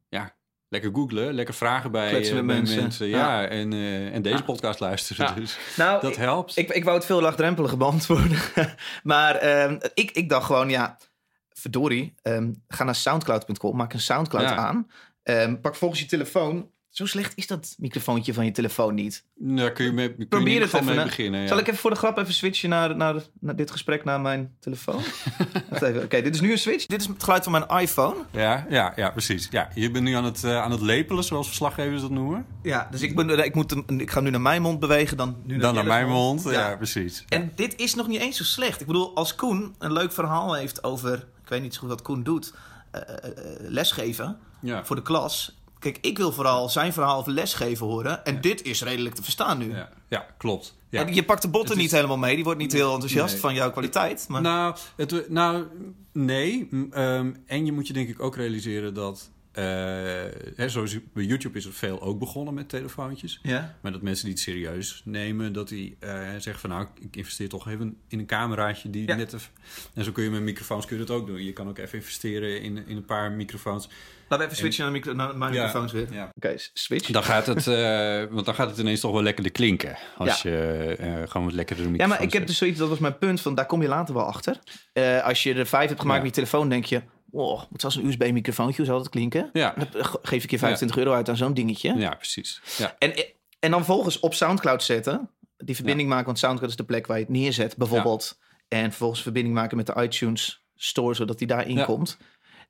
ja, 0.08 0.34
lekker 0.68 0.90
googlen, 0.94 1.34
lekker 1.34 1.54
vragen 1.54 1.90
bij, 1.90 2.22
eh, 2.28 2.32
bij 2.32 2.42
mensen. 2.42 3.06
Ja, 3.08 3.40
Ja. 3.42 3.48
en, 3.48 3.72
eh, 3.72 4.14
en 4.14 4.22
deze 4.22 4.36
Ja. 4.36 4.42
podcast 4.42 4.80
luisteren. 4.80 5.26
Ja. 5.26 5.32
Dus 5.34 5.58
Nou, 5.76 6.00
dat 6.00 6.16
helpt. 6.16 6.56
Ik, 6.56 6.68
ik 6.70 6.84
wou 6.84 6.96
het 6.96 7.06
veel 7.06 7.20
laagdrempeliger 7.20 7.78
beantwoorden. 7.78 8.38
maar 9.02 9.34
ehm, 9.36 9.78
ik, 9.94 10.10
ik 10.10 10.28
dacht 10.28 10.46
gewoon, 10.46 10.68
ja, 10.68 10.98
verdorie, 11.54 12.14
ehm, 12.22 12.52
ga 12.68 12.84
naar 12.84 12.94
soundcloud.com, 12.94 13.76
maak 13.76 13.92
een 13.92 14.00
Soundcloud 14.00 14.48
Ja. 14.48 14.56
aan. 14.56 14.90
Ehm, 15.22 15.60
pak 15.60 15.74
volgens 15.76 16.00
je 16.00 16.06
telefoon. 16.06 16.70
Zo 16.90 17.06
slecht 17.06 17.32
is 17.36 17.46
dat 17.46 17.74
microfoontje 17.78 18.34
van 18.34 18.44
je 18.44 18.50
telefoon 18.50 18.94
niet. 18.94 19.24
Daar 19.34 19.72
kun 19.72 19.84
je, 19.84 19.92
mee, 19.92 20.14
kun 20.14 20.28
Probeer 20.28 20.60
het 20.60 20.72
even. 20.72 20.84
mee 20.84 20.96
hè. 20.96 21.04
beginnen. 21.04 21.40
Ja. 21.40 21.46
Zal 21.46 21.58
ik 21.58 21.66
even 21.66 21.78
voor 21.78 21.90
de 21.90 21.96
grap 21.96 22.18
even 22.18 22.34
switchen 22.34 22.68
naar, 22.68 22.96
naar, 22.96 23.14
naar 23.40 23.56
dit 23.56 23.70
gesprek 23.70 24.04
naar 24.04 24.20
mijn 24.20 24.56
telefoon? 24.60 25.02
Oké, 26.04 26.22
dit 26.22 26.34
is 26.34 26.40
nu 26.40 26.50
een 26.50 26.58
switch. 26.58 26.86
Dit 26.86 27.00
is 27.00 27.06
het 27.06 27.22
geluid 27.22 27.42
van 27.44 27.52
mijn 27.52 27.82
iPhone. 27.82 28.16
Ja, 28.30 28.66
ja, 28.70 28.92
ja, 28.96 29.10
precies. 29.10 29.48
Ja, 29.50 29.68
je 29.74 29.90
bent 29.90 30.04
nu 30.04 30.12
aan 30.14 30.24
het, 30.24 30.44
eh, 30.44 30.62
aan 30.62 30.70
het 30.70 30.80
lepelen, 30.80 31.24
zoals 31.24 31.46
verslaggevers 31.46 32.00
dat 32.00 32.10
noemen. 32.10 32.46
Ja, 32.62 32.88
dus 32.90 33.00
ik, 33.00 33.16
ben, 33.16 33.44
ik, 33.44 33.54
moet 33.54 33.76
ik 34.00 34.10
ga 34.10 34.20
nu 34.20 34.30
naar 34.30 34.40
mijn 34.40 34.62
mond 34.62 34.80
bewegen, 34.80 35.16
dan 35.16 35.36
nu 35.44 35.58
Dan 35.58 35.74
naar 35.74 35.84
mijn 35.84 36.08
mond. 36.08 36.42
Ja, 36.42 36.50
Ja. 36.50 36.76
precies. 36.76 37.24
En 37.28 37.52
dit 37.54 37.76
is 37.80 37.94
nog 37.94 38.06
niet 38.08 38.20
eens 38.20 38.36
zo 38.36 38.44
slecht. 38.44 38.80
Ik 38.80 38.86
bedoel, 38.86 39.14
als 39.16 39.34
Koen 39.34 39.74
een 39.78 39.92
leuk 39.92 40.12
verhaal 40.12 40.54
heeft 40.54 40.84
over... 40.84 41.28
Weet 41.52 41.62
niet 41.62 41.74
zo 41.74 41.80
goed 41.80 41.88
wat 41.88 42.02
Koen 42.02 42.22
doet. 42.22 42.52
eh, 42.90 43.00
eh, 43.00 43.14
eh, 43.24 43.34
lesgeven 43.60 44.38
Ja. 44.60 44.84
voor 44.84 44.96
de 44.96 45.02
klas. 45.02 45.56
Kijk, 45.78 45.98
ik 46.00 46.18
wil 46.18 46.32
vooral 46.32 46.68
zijn 46.68 46.92
verhaal 46.92 47.18
over 47.18 47.32
lesgeven 47.32 47.86
horen. 47.86 48.24
En 48.24 48.40
dit 48.40 48.62
is 48.62 48.82
redelijk 48.82 49.14
te 49.14 49.22
verstaan 49.22 49.58
nu. 49.58 49.74
Ja, 49.74 49.88
ja 50.08 50.26
klopt. 50.38 50.74
Ja. 50.88 51.06
En 51.06 51.14
je 51.14 51.24
pakt 51.24 51.42
de 51.42 51.48
botten 51.48 51.76
is- 51.76 51.82
niet 51.82 51.90
helemaal 51.90 52.16
mee. 52.16 52.34
Die 52.34 52.44
wordt 52.44 52.58
niet 52.58 52.72
heel 52.72 52.92
enthousiast 52.92 53.32
Nee. 53.32 53.40
van 53.40 53.54
jouw 53.54 53.70
kwaliteit. 53.70 54.24
Maar... 54.28 54.40
Nou, 54.42 54.76
het, 54.96 55.28
nou, 55.30 55.66
nee. 56.12 56.68
Ehm, 56.90 57.32
en 57.46 57.64
je 57.66 57.72
moet 57.72 57.86
je 57.86 57.92
denk 57.92 58.08
ik 58.08 58.22
ook 58.22 58.36
realiseren 58.36 58.94
dat... 58.94 59.30
eh, 59.52 59.64
hè, 60.56 60.68
zoals 60.68 60.96
bij 61.12 61.24
YouTube 61.24 61.58
is 61.58 61.64
het 61.64 61.74
veel 61.74 62.00
ook 62.02 62.18
begonnen 62.18 62.54
met 62.54 62.68
telefoontjes. 62.68 63.38
ja? 63.42 63.76
Maar 63.80 63.92
dat 63.92 64.02
mensen 64.02 64.24
die 64.24 64.34
het 64.34 64.42
serieus 64.42 65.02
nemen, 65.04 65.52
dat 65.52 65.68
die 65.68 65.96
eh, 66.00 66.10
zeggen 66.38 66.58
van 66.58 66.70
nou, 66.70 66.86
ik 67.00 67.16
investeer 67.16 67.48
toch 67.48 67.68
even 67.68 67.96
in 68.08 68.18
een 68.18 68.26
cameraatje 68.26 68.90
die 68.90 69.06
Ja. 69.08 69.14
net 69.16 69.32
even... 69.32 69.50
En 69.94 70.04
zo 70.04 70.12
kun 70.12 70.24
je 70.24 70.30
met 70.30 70.42
microfoons 70.42 70.86
kun 70.86 70.98
je 70.98 71.04
dat 71.04 71.16
ook 71.16 71.26
doen. 71.26 71.44
Je 71.44 71.52
kan 71.52 71.68
ook 71.68 71.78
even 71.78 71.98
investeren 71.98 72.62
in, 72.62 72.86
in 72.86 72.96
een 72.96 73.04
paar 73.04 73.32
microfoons. 73.32 73.88
Laten 74.28 74.46
we 74.46 74.52
even 74.52 74.56
switchen 74.56 74.82
naar, 74.84 74.92
micro- 74.92 75.12
naar 75.12 75.36
mijn 75.36 75.52
Ja, 75.52 75.64
microfoons 75.64 75.92
weer. 75.92 76.12
ja. 76.12 76.30
Oké, 76.34 76.54
switch. 76.72 77.10
Dan 77.10 77.24
gaat 77.24 77.46
het, 77.46 77.66
eh, 77.66 78.24
want 78.34 78.44
dan 78.46 78.54
gaat 78.54 78.70
het 78.70 78.78
ineens 78.78 79.00
toch 79.00 79.12
wel 79.12 79.22
lekkerder 79.22 79.52
klinken. 79.52 79.96
Als 80.16 80.42
je 80.42 80.96
eh, 80.98 81.30
gewoon 81.30 81.46
wat 81.46 81.54
lekkerder 81.56 81.84
Ja, 81.84 81.90
microfoons 81.90 82.18
maar 82.18 82.26
ik 82.28 82.32
heb 82.32 82.46
dus 82.46 82.56
zoiets, 82.58 82.78
dat 82.78 82.88
was 82.88 82.98
mijn 82.98 83.18
punt, 83.18 83.40
van 83.40 83.54
daar 83.54 83.66
kom 83.66 83.82
je 83.82 83.88
later 83.88 84.14
wel 84.14 84.24
achter. 84.24 84.58
Eh, 84.92 85.24
als 85.24 85.42
je 85.42 85.54
er 85.54 85.66
vijf 85.66 85.88
hebt 85.88 86.00
gemaakt 86.00 86.18
Ja. 86.20 86.24
met 86.26 86.34
je 86.36 86.42
telefoon, 86.42 86.68
denk 86.68 86.84
je... 86.84 87.02
Oh, 87.34 87.62
moet 87.70 87.80
zelfs 87.80 87.96
een 87.96 88.06
USB-microfoontje, 88.06 88.76
hoe 88.76 88.86
zal 88.86 88.98
dat 88.98 89.08
klinken? 89.08 89.50
Ja. 89.52 89.74
Dan 89.76 90.04
ge- 90.04 90.18
geef 90.22 90.44
ik 90.44 90.50
je 90.50 90.58
25 90.58 90.96
euro 90.96 91.12
uit 91.12 91.28
aan 91.28 91.36
zo'n 91.36 91.54
dingetje. 91.54 91.94
Ja, 91.96 92.14
precies. 92.14 92.60
Ja. 92.78 92.96
En, 92.98 93.12
en 93.58 93.70
dan 93.70 93.84
volgens 93.84 94.20
op 94.20 94.34
Soundcloud 94.34 94.82
zetten. 94.82 95.30
Die 95.56 95.74
verbinding 95.74 96.08
maken, 96.08 96.26
want 96.26 96.38
Soundcloud 96.38 96.70
is 96.70 96.76
de 96.76 96.84
plek 96.84 97.06
waar 97.06 97.16
je 97.18 97.22
het 97.24 97.32
neerzet, 97.32 97.76
bijvoorbeeld. 97.76 98.38
En 98.68 98.88
vervolgens 98.88 99.22
verbinding 99.22 99.54
maken 99.54 99.76
met 99.76 99.86
de 99.86 99.94
iTunes 100.02 100.64
Store, 100.76 101.14
zodat 101.14 101.38
die 101.38 101.46
daarin 101.46 101.84
komt. 101.84 102.16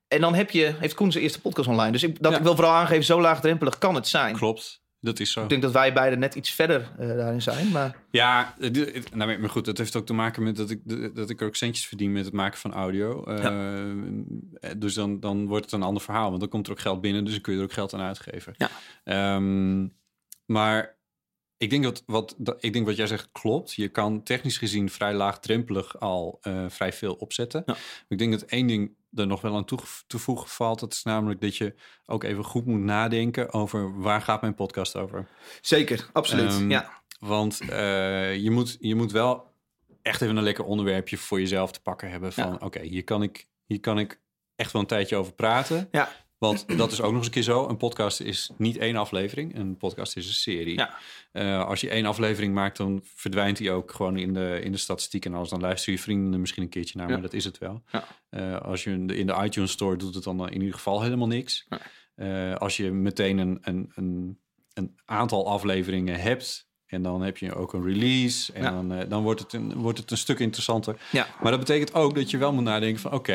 En 0.08 0.20
dan 0.20 0.34
heb 0.34 0.50
je, 0.50 0.74
heeft 0.78 0.94
Koen 0.94 1.12
zijn 1.12 1.24
eerste 1.24 1.40
podcast 1.40 1.68
online. 1.68 1.92
Dus 1.92 2.02
ik, 2.02 2.22
dat 2.22 2.32
ik 2.32 2.42
wil 2.42 2.54
vooral 2.54 2.72
aangeven, 2.74 3.04
zo 3.04 3.20
laagdrempelig 3.20 3.78
kan 3.78 3.94
het 3.94 4.08
zijn. 4.08 4.36
Klopt, 4.36 4.81
dat 5.04 5.20
is 5.20 5.32
zo. 5.32 5.42
Ik 5.42 5.48
denk 5.48 5.62
dat 5.62 5.72
wij 5.72 5.92
beiden 5.92 6.18
net 6.18 6.34
iets 6.34 6.50
verder 6.50 6.90
eh, 6.98 7.06
daarin 7.08 7.42
zijn. 7.42 7.70
Maar 7.70 7.96
Ja, 8.10 8.54
het- 8.58 8.76
het- 8.76 9.14
nou, 9.14 9.38
maar 9.38 9.50
goed, 9.50 9.64
dat 9.64 9.78
heeft 9.78 9.96
ook 9.96 10.06
te 10.06 10.12
maken 10.12 10.42
met 10.42 10.56
dat 10.56 10.70
ik, 10.70 10.80
dat 11.14 11.30
ik 11.30 11.40
er 11.40 11.46
ook 11.46 11.56
centjes 11.56 11.86
verdien 11.86 12.12
met 12.12 12.24
het 12.24 12.34
maken 12.34 12.58
van 12.58 12.72
audio. 12.72 13.24
Eh, 13.24 14.70
Dus 14.76 14.94
dan, 14.94 15.20
dan 15.20 15.46
wordt 15.46 15.64
het 15.64 15.74
een 15.74 15.82
ander 15.82 16.02
verhaal, 16.02 16.28
want 16.28 16.40
dan 16.40 16.48
komt 16.48 16.66
er 16.66 16.72
ook 16.72 16.80
geld 16.80 17.00
binnen, 17.00 17.24
dus 17.24 17.32
dan 17.32 17.42
kun 17.42 17.52
je 17.52 17.58
er 17.58 17.64
ook 17.64 17.72
geld 17.72 17.94
aan 17.94 18.00
uitgeven. 18.00 18.54
Ja. 18.56 18.70
Ehm, 19.04 19.86
maar 20.46 20.96
ik 21.56 21.70
denk 21.70 21.82
dat 21.82 22.02
wat, 22.06 22.34
dat, 22.38 22.56
ik 22.64 22.72
denk 22.72 22.86
wat 22.86 22.96
jij 22.96 23.06
zegt 23.06 23.28
klopt. 23.32 23.72
Je 23.72 23.88
kan 23.88 24.22
technisch 24.22 24.58
gezien 24.58 24.90
vrij 24.90 25.14
laagdrempelig 25.14 26.00
al 26.00 26.38
eh, 26.40 26.64
vrij 26.68 26.92
veel 26.92 27.14
opzetten. 27.14 27.62
Ja. 27.66 27.76
Ik 28.08 28.18
denk 28.18 28.32
dat 28.32 28.42
één 28.42 28.66
ding 28.66 28.94
er 29.14 29.26
nog 29.26 29.40
wel 29.40 29.56
aan 29.56 29.64
toe, 29.64 29.78
toevoegen 30.06 30.48
valt. 30.48 30.80
Dat 30.80 30.92
is 30.92 31.02
namelijk 31.02 31.40
dat 31.40 31.56
je 31.56 31.74
ook 32.06 32.24
even 32.24 32.44
goed 32.44 32.66
moet 32.66 32.80
nadenken 32.80 33.52
over 33.52 34.00
waar 34.00 34.22
gaat 34.22 34.40
mijn 34.40 34.54
podcast 34.54 34.96
over. 34.96 35.28
zeker, 35.60 36.08
absoluut. 36.12 36.50
Ehm, 36.50 36.70
ja. 36.70 37.00
Want 37.20 37.60
eh, 37.60 38.36
je, 38.36 38.50
moet, 38.50 38.76
je 38.80 38.94
moet 38.94 39.12
wel 39.12 39.52
echt 40.02 40.22
even 40.22 40.36
een 40.36 40.42
lekker 40.42 40.64
onderwerpje 40.64 41.18
voor 41.18 41.40
jezelf 41.40 41.72
te 41.72 41.82
pakken 41.82 42.10
hebben. 42.10 42.32
Van 42.32 42.50
Ja. 42.50 42.56
oké, 42.60 42.80
hier, 42.80 43.04
kan 43.04 43.22
ik, 43.22 43.48
hier 43.66 43.80
kan 43.80 43.98
ik 43.98 44.20
echt 44.56 44.72
wel 44.72 44.82
een 44.82 44.88
tijdje 44.88 45.16
over 45.16 45.32
praten. 45.32 45.88
Ja. 45.90 46.08
Want 46.42 46.78
dat 46.78 46.92
is 46.92 47.00
ook 47.00 47.06
nog 47.06 47.16
eens 47.16 47.26
een 47.26 47.32
keer 47.32 47.42
zo. 47.42 47.68
Een 47.68 47.76
podcast 47.76 48.20
is 48.20 48.50
niet 48.56 48.76
één 48.76 48.96
aflevering. 48.96 49.58
Een 49.58 49.76
podcast 49.76 50.16
is 50.16 50.26
een 50.26 50.34
serie. 50.34 50.74
Ja. 50.74 50.94
Eh, 51.32 51.64
als 51.64 51.80
je 51.80 51.90
één 51.90 52.06
aflevering 52.06 52.54
maakt, 52.54 52.76
dan 52.76 53.00
verdwijnt 53.04 53.56
die 53.56 53.70
ook 53.70 53.92
gewoon 53.92 54.16
in 54.16 54.34
de, 54.34 54.60
in 54.62 54.72
de 54.72 54.78
statistiek. 54.78 55.24
En 55.24 55.34
alles, 55.34 55.48
dan 55.48 55.60
luisteren 55.60 55.94
je 55.94 56.00
vrienden 56.00 56.40
misschien 56.40 56.62
een 56.62 56.68
keertje 56.68 56.98
naar. 56.98 57.06
Ja. 57.06 57.12
Maar 57.12 57.22
dat 57.22 57.32
is 57.32 57.44
het 57.44 57.58
wel. 57.58 57.82
Ja. 57.92 58.04
Eh, 58.28 58.60
als 58.60 58.84
je 58.84 58.90
in 58.90 59.06
de, 59.06 59.16
in 59.16 59.26
de 59.26 59.40
iTunes 59.44 59.70
Store 59.70 59.96
doet 59.96 60.14
het 60.14 60.24
dan 60.24 60.48
in 60.48 60.60
ieder 60.60 60.74
geval 60.74 61.02
helemaal 61.02 61.26
niks. 61.26 61.66
Nee. 61.68 61.80
Eh, 62.14 62.56
als 62.56 62.76
je 62.76 62.90
meteen 62.90 63.38
een, 63.38 63.58
een, 63.60 63.92
een, 63.94 64.38
een 64.74 64.98
aantal 65.04 65.48
afleveringen 65.48 66.20
hebt... 66.20 66.70
En 66.92 67.02
dan 67.02 67.22
heb 67.22 67.38
je 67.38 67.54
ook 67.54 67.72
een 67.72 67.84
release. 67.84 68.52
En 68.52 68.62
Ja. 68.62 68.70
dan, 68.70 68.92
eh, 68.92 69.08
dan 69.08 69.22
wordt, 69.22 69.40
het 69.40 69.52
een, 69.52 69.74
wordt 69.74 69.98
het 69.98 70.10
een 70.10 70.16
stuk 70.16 70.38
interessanter. 70.38 70.96
Ja. 71.10 71.26
Maar 71.40 71.50
dat 71.50 71.60
betekent 71.60 71.94
ook 71.94 72.14
dat 72.14 72.30
je 72.30 72.38
wel 72.38 72.52
moet 72.52 72.64
nadenken 72.64 73.00
van... 73.00 73.12
oké, 73.12 73.34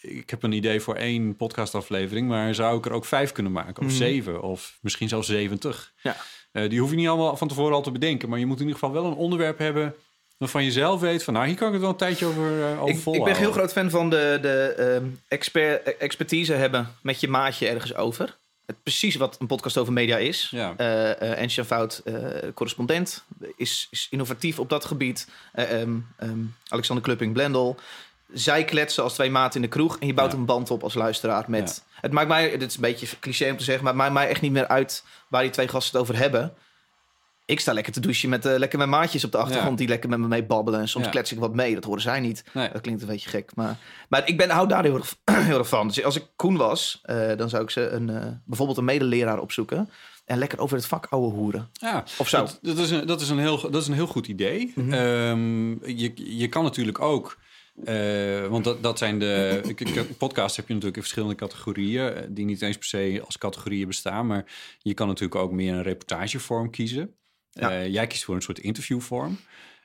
ik 0.00 0.30
heb 0.30 0.42
een 0.42 0.52
idee 0.52 0.80
voor 0.80 0.94
één 0.94 1.36
podcastaflevering... 1.36 2.28
maar 2.28 2.54
zou 2.54 2.78
ik 2.78 2.86
er 2.86 2.92
ook 2.92 3.04
vijf 3.04 3.32
kunnen 3.32 3.52
maken? 3.52 3.82
Of 3.82 3.88
Mhm. 3.88 3.96
zeven? 3.96 4.42
Of 4.42 4.78
misschien 4.80 5.08
zelfs 5.08 5.28
zeventig? 5.28 5.92
Ja. 6.02 6.16
Eh, 6.52 6.68
die 6.70 6.80
hoef 6.80 6.90
je 6.90 6.96
niet 6.96 7.08
allemaal 7.08 7.36
van 7.36 7.48
tevoren 7.48 7.74
al 7.74 7.82
te 7.82 7.90
bedenken. 7.92 8.28
Maar 8.28 8.38
je 8.38 8.46
moet 8.46 8.60
in 8.60 8.66
ieder 8.66 8.78
geval 8.78 8.94
wel 8.94 9.04
een 9.10 9.16
onderwerp 9.16 9.58
hebben... 9.58 9.94
waarvan 10.38 10.64
je 10.64 10.72
zelf 10.72 11.00
weet 11.00 11.24
van... 11.24 11.34
nou, 11.34 11.46
hier 11.46 11.56
kan 11.56 11.66
ik 11.66 11.72
het 11.72 11.82
wel 11.82 11.90
een 11.90 11.96
tijdje 11.96 12.26
over, 12.26 12.58
uh, 12.58 12.82
over 12.82 13.12
Ik, 13.12 13.18
ik 13.18 13.24
ben 13.24 13.36
heel 13.36 13.52
groot 13.52 13.72
fan 13.72 13.90
van 13.90 14.10
de, 14.10 14.38
de 14.42 14.74
ehm, 14.76 15.04
expert, 15.28 15.96
expertise 15.96 16.52
hebben 16.52 16.88
met 17.02 17.20
je 17.20 17.28
maatje 17.28 17.68
ergens 17.68 17.94
over. 17.94 18.38
Het, 18.66 18.82
precies 18.82 19.14
wat 19.16 19.36
een 19.40 19.46
podcast 19.46 19.78
over 19.78 19.92
media 19.92 20.16
is. 20.16 20.48
Ja. 20.50 20.76
Ensja 21.16 21.64
Fout, 21.64 22.00
eh, 22.04 22.14
correspondent, 22.54 23.24
is, 23.56 23.88
is 23.90 24.06
innovatief 24.10 24.58
op 24.58 24.68
dat 24.68 24.84
gebied. 24.84 25.28
Eh, 25.52 25.80
ehm, 25.80 25.96
ehm, 26.16 26.38
Alexander 26.68 27.04
Klupping, 27.04 27.32
Blendel. 27.32 27.76
Zij 28.32 28.64
kletsen 28.64 29.02
als 29.02 29.14
twee 29.14 29.30
maten 29.30 29.54
in 29.54 29.62
de 29.62 29.76
kroeg 29.76 29.98
en 29.98 30.06
je 30.06 30.14
bouwt 30.14 30.32
Ja. 30.32 30.38
een 30.38 30.44
band 30.44 30.70
op 30.70 30.82
als 30.82 30.94
luisteraar. 30.94 31.44
Met, 31.48 31.84
Het 32.00 32.12
maakt 32.12 32.28
mij, 32.28 32.50
dit 32.58 32.68
is 32.68 32.74
een 32.74 32.80
beetje 32.80 33.06
cliché 33.20 33.50
om 33.50 33.56
te 33.56 33.64
zeggen, 33.64 33.84
maar 33.84 33.92
het 33.92 34.02
maakt 34.02 34.14
mij 34.14 34.28
echt 34.28 34.40
niet 34.40 34.52
meer 34.52 34.68
uit 34.68 35.04
waar 35.28 35.42
die 35.42 35.50
twee 35.50 35.68
gasten 35.68 35.92
het 35.98 36.08
over 36.08 36.22
hebben. 36.22 36.54
Ik 37.46 37.60
sta 37.60 37.72
lekker 37.72 37.92
te 37.92 38.00
douchen 38.00 38.28
met 38.28 38.46
eh, 38.46 38.58
lekker 38.58 38.78
mijn 38.78 38.90
maatjes 38.90 39.24
op 39.24 39.32
de 39.32 39.38
achtergrond 39.38 39.70
Ja. 39.70 39.76
die 39.76 39.88
lekker 39.88 40.08
met 40.08 40.18
me 40.18 40.28
mee 40.28 40.44
babbelen. 40.44 40.80
En 40.80 40.88
soms 40.88 41.04
Ja. 41.04 41.10
klets 41.10 41.32
ik 41.32 41.38
wat 41.38 41.54
mee, 41.54 41.74
dat 41.74 41.84
horen 41.84 42.02
zij 42.02 42.20
niet. 42.20 42.44
Nee. 42.52 42.68
Dat 42.72 42.80
klinkt 42.80 43.02
een 43.02 43.08
beetje 43.08 43.28
gek, 43.30 43.50
maar, 43.54 43.78
maar 44.08 44.28
ik 44.28 44.36
ben, 44.36 44.50
hou 44.50 44.68
daar 44.68 44.84
heel 44.84 44.94
erg, 44.96 45.14
heel 45.50 45.58
erg 45.58 45.68
van. 45.68 45.86
Dus 45.86 46.04
als 46.04 46.16
ik 46.16 46.26
Koen 46.36 46.56
was, 46.56 47.00
eh, 47.02 47.36
dan 47.36 47.48
zou 47.48 47.62
ik 47.62 47.70
ze 47.70 47.88
een, 47.88 48.10
eh, 48.10 48.26
bijvoorbeeld 48.44 48.78
een 48.78 48.84
medeleraar 48.84 49.40
opzoeken. 49.40 49.90
En 50.24 50.38
lekker 50.38 50.58
over 50.58 50.76
het 50.76 50.86
vak 50.86 51.06
ouwe 51.10 51.30
hoeren. 51.32 51.68
Ja, 51.72 52.04
Of 52.18 52.28
zo. 52.28 52.36
Dat, 52.38 52.58
dat, 52.62 52.78
is 52.78 52.90
een, 52.90 53.06
dat, 53.06 53.20
is 53.20 53.28
een 53.28 53.38
heel, 53.38 53.70
dat 53.70 53.82
is 53.82 53.88
een 53.88 53.94
heel 53.94 54.06
goed 54.06 54.26
idee. 54.26 54.72
Mhm. 54.74 54.92
Ehm, 54.92 55.70
je, 55.96 56.12
je 56.38 56.48
kan 56.48 56.62
natuurlijk 56.62 57.00
ook... 57.00 57.38
want 58.50 58.64
dat, 58.64 58.82
dat 58.82 58.98
zijn 58.98 59.18
de... 59.18 59.60
ik- 59.68 59.80
ik- 59.80 60.18
Podcast 60.18 60.56
heb 60.56 60.64
je 60.66 60.72
natuurlijk 60.72 60.96
in 60.96 61.02
verschillende 61.02 61.34
categorieën... 61.36 62.12
die 62.28 62.44
niet 62.44 62.62
eens 62.62 62.76
per 62.78 62.86
se 62.86 63.22
als 63.24 63.38
categorieën 63.38 63.86
bestaan. 63.86 64.26
Maar 64.26 64.44
je 64.78 64.94
kan 64.94 65.06
natuurlijk 65.06 65.40
ook 65.40 65.52
meer 65.52 65.74
een 65.74 65.82
reportagevorm 65.82 66.70
kiezen. 66.70 67.14
Ja. 67.54 67.70
Eh, 67.70 67.88
jij 67.92 68.06
kiest 68.06 68.24
voor 68.24 68.34
een 68.34 68.42
soort 68.42 68.58
interviewvorm. 68.58 69.38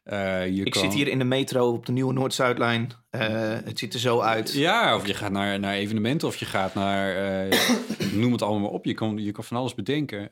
Eh, 0.04 0.48
je 0.48 0.64
Ik 0.64 0.72
kan- 0.72 0.82
zit 0.82 0.94
hier 0.94 1.08
in 1.08 1.18
de 1.20 1.24
metro 1.26 1.72
op 1.74 1.86
de 1.86 1.92
nieuwe 1.92 2.14
Noord-Zuidlijn. 2.14 2.92
Eh, 3.10 3.22
het 3.64 3.80
ziet 3.80 3.94
er 3.94 4.00
zo 4.00 4.20
uit. 4.20 4.54
Ja, 4.54 4.96
of 4.96 5.08
je 5.08 5.14
gaat 5.14 5.32
naar, 5.32 5.60
naar 5.60 5.74
evenementen 5.74 6.28
of 6.28 6.36
je 6.36 6.46
gaat 6.46 6.74
naar... 6.74 7.48
noem 8.14 8.32
het 8.32 8.42
allemaal 8.42 8.62
maar 8.62 8.70
op. 8.70 8.86
Je 8.86 8.94
kan, 8.94 9.18
je 9.18 9.32
kan 9.32 9.44
van 9.44 9.58
alles 9.58 9.76
bedenken. 9.76 10.30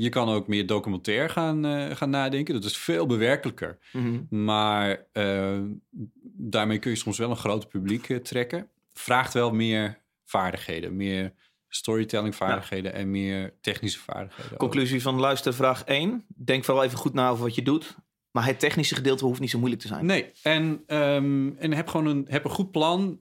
Je 0.00 0.08
kan 0.10 0.28
ook 0.28 0.46
meer 0.46 0.66
documentair 0.66 1.30
gaan, 1.30 1.64
gaan 1.96 2.10
nadenken. 2.10 2.54
Dat 2.54 2.64
is 2.64 2.76
veel 2.76 3.06
bewerkelijker. 3.06 3.78
Mhm. 3.92 4.44
Maar 4.44 5.06
daarmee 6.36 6.78
kun 6.78 6.90
je 6.90 6.96
soms 6.96 7.18
wel 7.18 7.30
een 7.30 7.36
groter 7.36 7.68
publiek 7.68 8.18
trekken. 8.22 8.68
Vraagt 8.92 9.32
wel 9.34 9.50
meer 9.50 9.98
vaardigheden. 10.24 10.96
Meer 10.96 11.32
storytelling 11.74 12.34
vaardigheden 12.34 12.92
en 12.92 13.10
meer 13.10 13.54
technische 13.60 13.98
vaardigheden. 13.98 14.52
ook. 14.52 14.58
Conclusie 14.58 15.02
van 15.02 15.20
luistervraag 15.20 15.84
1. 15.84 16.24
Denk 16.28 16.64
vooral 16.64 16.84
even 16.84 16.98
goed 16.98 17.14
na 17.14 17.28
over 17.28 17.44
wat 17.44 17.54
je 17.54 17.62
doet. 17.62 17.96
Maar 18.30 18.46
het 18.46 18.58
technische 18.58 18.94
gedeelte 18.94 19.24
hoeft 19.24 19.40
niet 19.40 19.50
zo 19.50 19.58
moeilijk 19.58 19.82
te 19.82 19.88
zijn. 19.88 20.06
Nee, 20.06 20.32
en, 20.42 20.82
ehm, 20.86 21.50
en 21.58 21.72
heb 21.72 21.88
gewoon 21.88 22.06
een, 22.06 22.26
heb 22.28 22.44
een 22.44 22.50
goed 22.50 22.70
plan. 22.70 23.20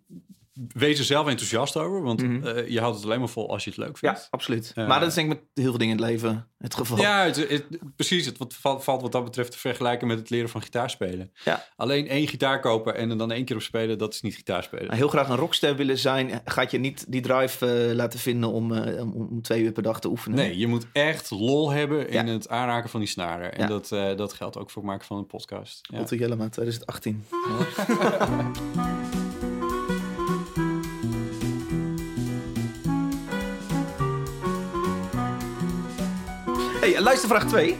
Wees 0.68 1.00
er 1.00 1.06
zelf 1.06 1.28
enthousiast 1.28 1.78
over. 1.78 2.02
Want 2.04 2.22
Mhm. 2.22 2.48
eh, 2.48 2.68
je 2.70 2.80
houdt 2.80 2.96
het 2.96 3.06
alleen 3.06 3.20
maar 3.20 3.30
vol 3.30 3.50
als 3.50 3.64
je 3.64 3.70
het 3.70 3.80
leuk 3.80 3.98
Ja, 4.00 4.12
vindt. 4.14 4.28
absoluut. 4.30 4.72
Eh, 4.76 4.88
maar 4.88 5.00
dat 5.00 5.10
is 5.10 5.14
denk 5.16 5.32
ik 5.32 5.38
met 5.38 5.48
heel 5.54 5.70
veel 5.70 5.78
dingen 5.78 5.98
in 5.98 6.02
het 6.04 6.12
leven 6.12 6.48
het 6.58 6.76
geval. 6.76 6.98
Ja, 6.98 7.24
het, 7.26 7.36
het- 7.50 7.66
precies. 7.96 8.26
Het 8.26 8.38
wat, 8.38 8.54
valt, 8.54 8.84
valt 8.84 9.02
wat 9.02 9.12
dat 9.12 9.24
betreft 9.24 9.52
te 9.52 9.58
vergelijken 9.58 10.08
met 10.08 10.20
het 10.20 10.30
leren 10.30 10.50
van 10.50 10.62
gitaarspelen. 10.62 11.32
Ja. 11.44 11.66
Alleen 11.76 12.08
één 12.08 12.28
gitaar 12.28 12.60
kopen 12.60 12.96
en 12.96 13.10
er 13.10 13.18
dan 13.18 13.32
één 13.32 13.46
keer 13.46 13.56
op 13.56 13.62
spelen, 13.62 13.98
dat 13.98 14.14
is 14.14 14.22
niet 14.22 14.36
gitaarspelen. 14.36 14.88
Maar 14.88 14.96
heel 14.96 15.08
graag 15.08 15.30
een 15.30 15.36
rockster 15.36 15.76
willen 15.76 15.98
zijn, 15.98 16.42
gaat 16.46 16.72
je 16.72 16.78
niet 16.78 17.06
die 17.12 17.22
drive 17.22 17.66
eh, 17.88 17.96
laten 17.96 18.20
vinden 18.20 18.50
om, 18.52 18.74
eh, 18.74 19.02
om, 19.02 19.12
om 19.14 19.42
twee 19.42 19.64
uur 19.64 19.72
per 19.72 19.84
dag 19.84 20.00
te 20.00 20.08
oefenen. 20.10 20.38
Nee, 20.38 20.58
je 20.58 20.68
moet 20.68 20.86
echt 20.94 21.30
lol 21.30 21.70
hebben 21.72 22.10
in 22.10 22.26
Ja. 22.28 22.34
het 22.34 22.50
aanraken 22.50 22.90
van 22.90 23.00
die 23.00 23.10
snaren. 23.10 23.54
En 23.54 23.62
Ja. 23.62 23.68
dat, 23.68 23.88
dat 24.18 24.34
geldt 24.34 24.58
ook 24.58 24.70
voor 24.70 24.82
het 24.82 24.92
maken 24.92 25.06
van 25.08 25.18
een 25.18 25.26
podcast. 25.26 25.80
Ja. 25.82 26.00
Otto 26.00 26.16
Jellema 26.16 26.50
2018. 26.50 27.24
Hey, 36.82 37.02
luistervraag 37.02 37.48
2. 37.48 37.78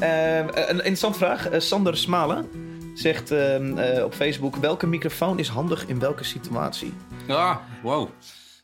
een 0.00 0.74
interessante 0.74 1.18
vraag. 1.18 1.48
Eh, 1.48 1.60
Sander 1.60 1.96
Smalen 1.96 2.48
zegt 2.94 3.30
ehm, 3.30 3.78
eh, 3.78 4.04
op 4.04 4.14
Facebook... 4.14 4.56
welke 4.56 4.86
microfoon 4.86 5.38
is 5.38 5.48
handig 5.48 5.86
in 5.86 5.98
welke 5.98 6.24
situatie? 6.24 6.92
Ah, 7.28 7.56
wow. 7.82 8.08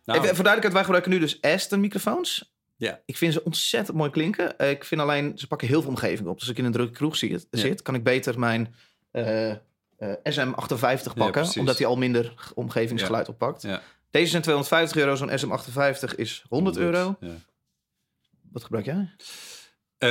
Nou, 0.04 0.20
Even, 0.20 0.34
voor 0.34 0.44
duidelijkheid, 0.44 0.72
wij 0.72 0.82
gebruiken 0.82 1.10
nu 1.10 1.18
dus 1.18 1.40
Aston 1.40 1.80
microfoons. 1.80 2.54
Ja. 2.76 3.00
Ik 3.04 3.16
vind 3.16 3.32
ze 3.32 3.44
ontzettend 3.44 3.96
mooi 3.96 4.10
klinken. 4.10 4.58
Eh, 4.58 4.70
ik 4.70 4.84
vind 4.84 5.00
alleen, 5.00 5.38
ze 5.38 5.46
pakken 5.46 5.68
heel 5.68 5.80
veel 5.80 5.90
omgeving 5.90 6.28
op. 6.28 6.34
Dus 6.34 6.42
als 6.42 6.50
ik 6.50 6.58
in 6.58 6.64
een 6.64 6.72
drukke 6.72 6.92
kroeg 6.92 7.16
zit, 7.16 7.46
Ja. 7.50 7.58
zit 7.58 7.82
kan 7.82 7.94
ik 7.94 8.04
beter 8.04 8.38
mijn 8.38 8.74
eh, 9.10 9.50
eh, 9.50 9.56
SM58 10.22 11.14
pakken. 11.14 11.58
omdat 11.58 11.78
hij 11.78 11.86
al 11.86 11.96
minder 11.96 12.34
omgevingsgeluid 12.54 13.28
oppakt. 13.28 13.62
Ja. 13.62 13.82
Deze 14.10 14.30
zijn 14.30 14.42
250 14.42 14.96
euro, 14.96 15.14
zo'n 15.14 15.30
SM58 15.30 16.14
is 16.16 16.44
100 16.48 16.76
euro. 16.76 17.16
Ja. 17.20 17.34
Wat 18.52 18.64
gebruik 18.64 18.84
jij? 18.84 19.14
Eh, 19.98 20.08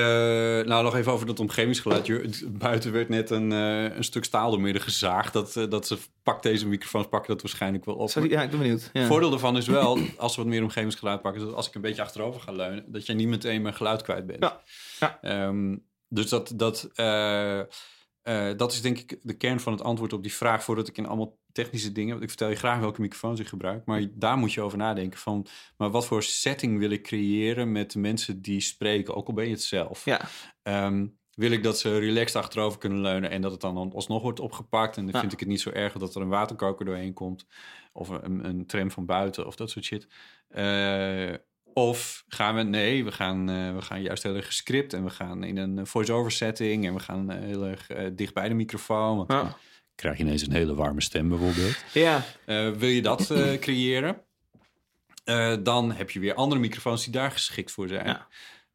nou, 0.66 0.84
nog 0.84 0.96
even 0.96 1.12
over 1.12 1.26
dat 1.26 1.40
omgevingsgeluid. 1.40 2.44
Buiten 2.58 2.92
werd 2.92 3.10
net 3.10 3.30
een, 3.30 3.52
eh, 3.52 3.96
een 3.96 4.04
stuk 4.04 4.24
staal 4.24 4.52
door 4.52 4.62
midden 4.62 4.82
gezaagd. 4.82 5.34
Dat, 5.34 5.56
eh, 5.56 5.70
dat 5.70 5.88
ze 5.88 5.98
pak 6.24 6.44
deze 6.44 6.68
microfoons 6.68 7.08
pakken 7.08 7.34
dat 7.34 7.42
waarschijnlijk 7.42 7.86
wel 7.86 7.96
op. 7.96 8.10
Sorry, 8.10 8.32
ja, 8.32 8.42
ik 8.42 8.50
ben 8.50 8.60
benieuwd. 8.60 8.90
Ja. 8.94 9.00
Het 9.00 9.10
voordeel 9.10 9.30
daarvan 9.30 9.58
is 9.58 9.68
wel, 9.68 9.98
als 10.18 10.34
ze 10.34 10.40
wat 10.40 10.50
meer 10.50 10.64
omgevingsgeluid 10.64 11.22
pakken, 11.22 11.42
dat 11.42 11.54
als 11.54 11.68
ik 11.68 11.76
een 11.76 11.82
beetje 11.82 12.02
achterover 12.02 12.42
ga 12.42 12.52
leunen, 12.52 12.92
dat 12.92 13.06
je 13.06 13.14
niet 13.14 13.28
meteen 13.28 13.62
mijn 13.62 13.76
geluid 13.76 14.02
kwijt 14.02 14.26
bent. 14.26 14.44
Ja, 14.44 14.62
ja. 15.00 15.20
Ehm, 15.22 15.78
dus 16.08 16.30
dat, 16.30 16.54
dat, 16.56 16.90
dat 18.58 18.72
is 18.72 18.82
denk 18.82 18.98
ik 18.98 19.20
de 19.22 19.38
kern 19.38 19.60
van 19.60 19.74
het 19.74 19.82
antwoord 19.82 20.14
op 20.14 20.22
die 20.22 20.34
vraag, 20.34 20.64
voordat 20.64 20.88
ik 20.88 20.98
in 20.98 21.08
allemaal 21.08 21.38
technische 21.56 21.92
dingen, 21.92 22.12
want 22.12 22.22
ik 22.24 22.30
vertel 22.30 22.50
je 22.50 22.56
graag 22.56 22.80
welke 22.80 23.02
microfoons 23.02 23.40
ik 23.40 23.48
gebruik, 23.48 23.86
maar 23.86 24.06
daar 24.12 24.38
moet 24.38 24.54
je 24.54 24.62
over 24.62 24.78
nadenken 24.78 25.20
van, 25.20 25.46
maar 25.78 25.90
wat 25.92 26.06
voor 26.06 26.24
setting 26.24 26.80
wil 26.80 26.90
ik 26.90 27.04
creëren 27.04 27.72
met 27.72 27.92
de 27.92 28.00
mensen 28.00 28.42
die 28.42 28.60
spreken, 28.62 29.16
ook 29.16 29.28
al 29.28 29.34
ben 29.34 29.46
je 29.46 29.52
het 29.52 29.64
zelf. 29.64 30.06
Ja. 30.06 30.22
Ehm, 30.64 31.08
wil 31.32 31.52
ik 31.52 31.64
dat 31.64 31.80
ze 31.80 31.98
relaxed 32.00 32.36
achterover 32.36 32.80
kunnen 32.80 33.02
leunen 33.02 33.30
en 33.30 33.42
dat 33.42 33.52
het 33.52 33.62
dan 33.62 33.92
alsnog 33.94 34.22
wordt 34.22 34.40
opgepakt. 34.40 34.98
En 34.98 35.04
dan 35.04 35.14
Ja. 35.14 35.20
vind 35.20 35.34
ik 35.34 35.40
het 35.40 35.48
niet 35.48 35.62
zo 35.62 35.70
erg 35.70 35.94
dat 35.94 36.16
er 36.16 36.22
een 36.22 36.28
waterkoker 36.28 36.86
doorheen 36.86 37.14
komt. 37.14 37.46
Of 37.94 38.10
een, 38.10 38.46
een 38.46 38.66
tram 38.66 38.92
van 38.92 39.06
buiten 39.06 39.46
of 39.48 39.56
dat 39.56 39.70
soort 39.70 39.86
shit. 39.86 40.08
Eh, 40.48 41.34
of 41.74 42.24
gaan 42.28 42.56
we, 42.56 42.62
nee, 42.64 43.04
we 43.04 43.12
gaan, 43.12 43.50
eh, 43.50 43.74
we 43.76 43.82
gaan 43.82 44.02
juist 44.02 44.24
heel 44.24 44.36
erg 44.36 44.46
gescript 44.46 44.94
en 44.94 45.04
we 45.04 45.10
gaan 45.10 45.44
in 45.44 45.58
een 45.58 45.88
voice-over 45.88 46.32
setting 46.32 46.86
en 46.86 46.94
we 46.94 47.00
gaan 47.00 47.32
heel 47.32 47.66
erg 47.66 47.90
eh, 47.90 48.10
dicht 48.14 48.34
bij 48.34 48.48
de 48.48 48.54
microfoon. 48.54 49.18
Want 49.18 49.32
Ja. 49.32 49.58
Krijg 49.96 50.18
je 50.18 50.24
ineens 50.24 50.42
een 50.48 50.52
hele 50.54 50.76
warme 50.76 51.02
stem 51.02 51.30
bijvoorbeeld. 51.30 51.84
ja. 51.94 52.26
Eh, 52.46 52.70
wil 52.72 52.90
je 52.90 53.02
dat 53.02 53.32
eh, 53.32 53.54
creëren? 53.66 54.22
Eh, 55.24 55.56
dan 55.64 55.92
heb 55.92 56.10
je 56.12 56.20
weer 56.20 56.34
andere 56.34 56.62
microfoons 56.62 57.04
die 57.04 57.14
daar 57.14 57.32
geschikt 57.32 57.72
voor 57.72 57.88
zijn. 57.88 58.06
Ja. 58.06 58.28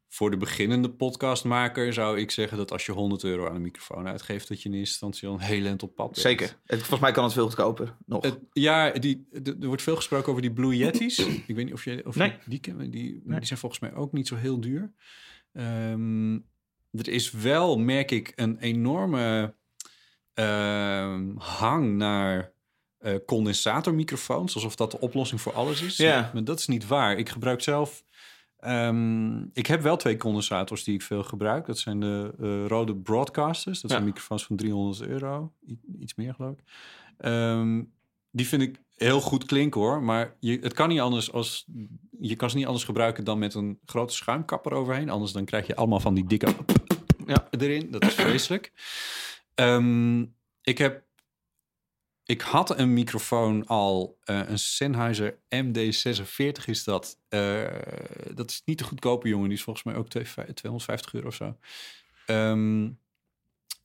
Voor 0.07 0.31
de 0.31 0.37
beginnende 0.37 0.89
podcastmaker 0.89 1.93
zou 1.93 2.19
ik 2.19 2.31
zeggen 2.31 2.57
dat 2.57 2.71
als 2.71 2.85
je 2.85 2.91
100 2.91 3.23
euro 3.23 3.47
aan 3.49 3.55
een 3.55 3.61
microfoon 3.61 4.07
uitgeeft, 4.07 4.47
dat 4.47 4.61
je 4.61 4.69
in 4.69 4.75
eerste 4.75 4.91
instantie 4.91 5.27
al 5.27 5.33
een 5.33 5.39
hele 5.39 5.67
eind 5.67 5.83
op 5.83 5.95
pad 5.95 6.05
bent. 6.05 6.17
Zeker. 6.19 6.47
Het, 6.65 6.77
volgens 6.79 6.99
mij 6.99 7.11
kan 7.11 7.23
het 7.23 7.33
veel 7.33 7.45
goedkoper 7.45 7.95
nog. 8.05 8.23
Het- 8.23 8.39
ja, 8.53 8.89
die, 8.91 9.27
er 9.43 9.67
wordt 9.67 9.81
veel 9.81 9.95
gesproken 9.95 10.29
over 10.29 10.41
die 10.41 10.51
Blue 10.51 10.75
Yetis. 10.77 11.19
ik 11.47 11.55
weet 11.55 11.65
niet 11.65 11.73
of 11.73 11.83
je 11.85 12.01
of 12.05 12.15
Nee. 12.15 12.29
je 12.29 12.37
die 12.49 12.59
kent. 12.59 12.91
Die, 12.91 13.21
Nee. 13.23 13.37
die 13.37 13.47
zijn 13.47 13.59
volgens 13.59 13.81
mij 13.81 13.93
ook 13.93 14.11
niet 14.11 14.27
zo 14.27 14.35
heel 14.35 14.59
duur. 14.59 14.91
Ehm, 15.53 16.33
er 16.91 17.07
is 17.07 17.31
wel, 17.31 17.77
merk 17.79 18.11
ik, 18.11 18.31
een 18.35 18.57
enorme 18.59 19.53
ehm, 20.45 21.37
hang 21.37 21.95
naar 21.95 22.51
eh, 22.97 23.15
condensatormicrofoons. 23.25 24.53
Alsof 24.55 24.75
dat 24.75 24.91
de 24.91 24.99
oplossing 24.99 25.41
voor 25.41 25.53
alles 25.53 25.81
is. 25.81 25.97
Ja. 25.97 26.31
Maar 26.33 26.43
dat 26.43 26.59
is 26.59 26.67
niet 26.67 26.87
waar. 26.87 27.17
Ik 27.17 27.29
gebruik 27.29 27.61
zelf... 27.61 28.03
ehm, 28.59 29.41
ik 29.53 29.67
heb 29.67 29.81
wel 29.81 29.97
twee 29.97 30.17
condensators 30.17 30.83
die 30.83 30.93
ik 30.93 31.01
veel 31.01 31.23
gebruik. 31.23 31.65
Dat 31.65 31.77
zijn 31.79 31.99
de 31.99 32.33
eh, 32.41 32.65
rode 32.67 32.95
broadcasters. 32.95 33.81
Dat 33.81 33.89
Ja. 33.91 33.95
zijn 33.97 34.07
microfoons 34.09 34.45
van 34.45 34.55
300 34.55 35.01
euro. 35.09 35.53
I- 35.67 35.79
iets 35.99 36.15
meer 36.15 36.33
geloof 36.33 36.51
ik. 36.57 36.63
Ehm, 37.17 37.83
die 38.31 38.47
vind 38.47 38.61
ik 38.61 38.81
heel 38.95 39.21
goed 39.21 39.45
klinken 39.45 39.81
hoor. 39.81 40.03
Maar 40.03 40.35
je, 40.39 40.59
het 40.61 40.73
kan 40.73 40.89
niet 40.89 40.99
anders 40.99 41.31
als. 41.31 41.65
Je 42.19 42.35
kan 42.35 42.49
ze 42.49 42.55
niet 42.57 42.65
anders 42.65 42.83
gebruiken 42.83 43.23
dan 43.23 43.39
met 43.39 43.53
een 43.53 43.79
grote 43.85 44.13
schuimkapper 44.13 44.71
overheen. 44.73 45.09
Anders 45.09 45.31
dan 45.31 45.45
krijg 45.45 45.67
je 45.67 45.75
allemaal 45.75 45.99
van 45.99 46.13
die 46.13 46.25
dikke 46.27 46.47
Ja. 47.27 47.47
erin. 47.49 47.91
Dat 47.91 48.03
is 48.05 48.13
vreselijk. 48.13 48.71
Ehm, 49.55 50.21
ik 50.61 50.77
heb. 50.77 51.03
Ik 52.25 52.41
had 52.41 52.77
een 52.79 52.93
microfoon 52.93 53.67
al, 53.67 54.17
eh, 54.23 54.41
een 54.49 54.59
Sennheiser 54.59 55.39
MD46 55.49 56.65
is 56.65 56.83
dat. 56.83 57.17
Eh, 57.29 57.65
dat 58.33 58.49
is 58.49 58.61
niet 58.65 58.77
de 58.77 58.83
goedkope 58.83 59.27
jongen, 59.27 59.47
die 59.47 59.57
is 59.57 59.63
volgens 59.63 59.85
mij 59.85 59.95
ook 59.95 60.09
twee- 60.09 60.53
250 60.53 61.13
euro 61.13 61.27
of 61.27 61.35
zo. 61.35 61.57
Ehm, 62.25 62.89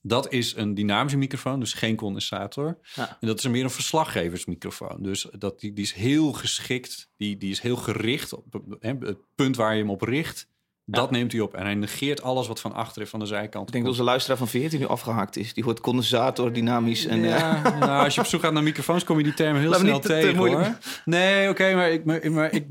dat 0.02 0.32
is 0.32 0.56
een 0.56 0.74
dynamische 0.74 1.18
microfoon, 1.18 1.60
dus 1.60 1.72
geen 1.72 1.96
condensator. 1.96 2.78
Ja. 2.94 3.18
En 3.20 3.26
dat 3.26 3.38
is 3.38 3.46
meer 3.46 3.64
een 3.64 3.70
verslaggeversmicrofoon. 3.70 5.02
Dus 5.02 5.26
dat, 5.38 5.60
die, 5.60 5.72
die 5.72 5.84
is 5.84 5.92
heel 5.92 6.32
geschikt, 6.32 7.10
die, 7.16 7.36
die 7.36 7.50
is 7.50 7.60
heel 7.60 7.76
gericht 7.76 8.32
op 8.32 8.62
hè, 8.80 8.94
het 9.00 9.18
punt 9.34 9.56
waar 9.56 9.74
je 9.74 9.80
hem 9.80 9.90
op 9.90 10.02
richt. 10.02 10.48
Dat 10.88 11.10
neemt 11.10 11.32
hij 11.32 11.40
op 11.40 11.54
en 11.54 11.64
hij 11.64 11.74
negeert 11.74 12.22
alles 12.22 12.46
wat 12.46 12.60
van 12.60 12.72
achter 12.74 13.02
en 13.02 13.08
van 13.08 13.20
de 13.20 13.26
zijkant 13.26 13.66
ik 13.66 13.72
denk 13.72 13.84
dat 13.84 13.92
onze 13.92 14.04
luisteraar 14.04 14.38
van 14.38 14.48
14 14.48 14.78
nu 14.78 14.86
afgehaakt 14.86 15.36
is. 15.36 15.54
Die 15.54 15.64
hoort 15.64 15.80
condensator, 15.80 16.52
dynamisch 16.52 17.06
en... 17.06 17.20
ja, 17.20 17.62
nou, 17.78 18.04
als 18.04 18.14
je 18.14 18.20
op 18.20 18.26
zoek 18.26 18.40
gaat 18.40 18.52
naar 18.52 18.62
microfoons, 18.62 19.04
kom 19.04 19.18
je 19.18 19.24
die 19.24 19.34
term 19.34 19.56
heel 19.56 19.74
snel 19.74 19.98
te- 20.00 20.08
te 20.08 20.14
tegen, 20.14 20.36
moeilijk- 20.36 20.62
hoor. 20.64 20.78
Nee, 21.04 21.48
oké, 21.48 21.74
maar, 21.74 21.90
ik, 21.90 22.04
maar, 22.04 22.32
maar 22.32 22.52
ik, 22.52 22.66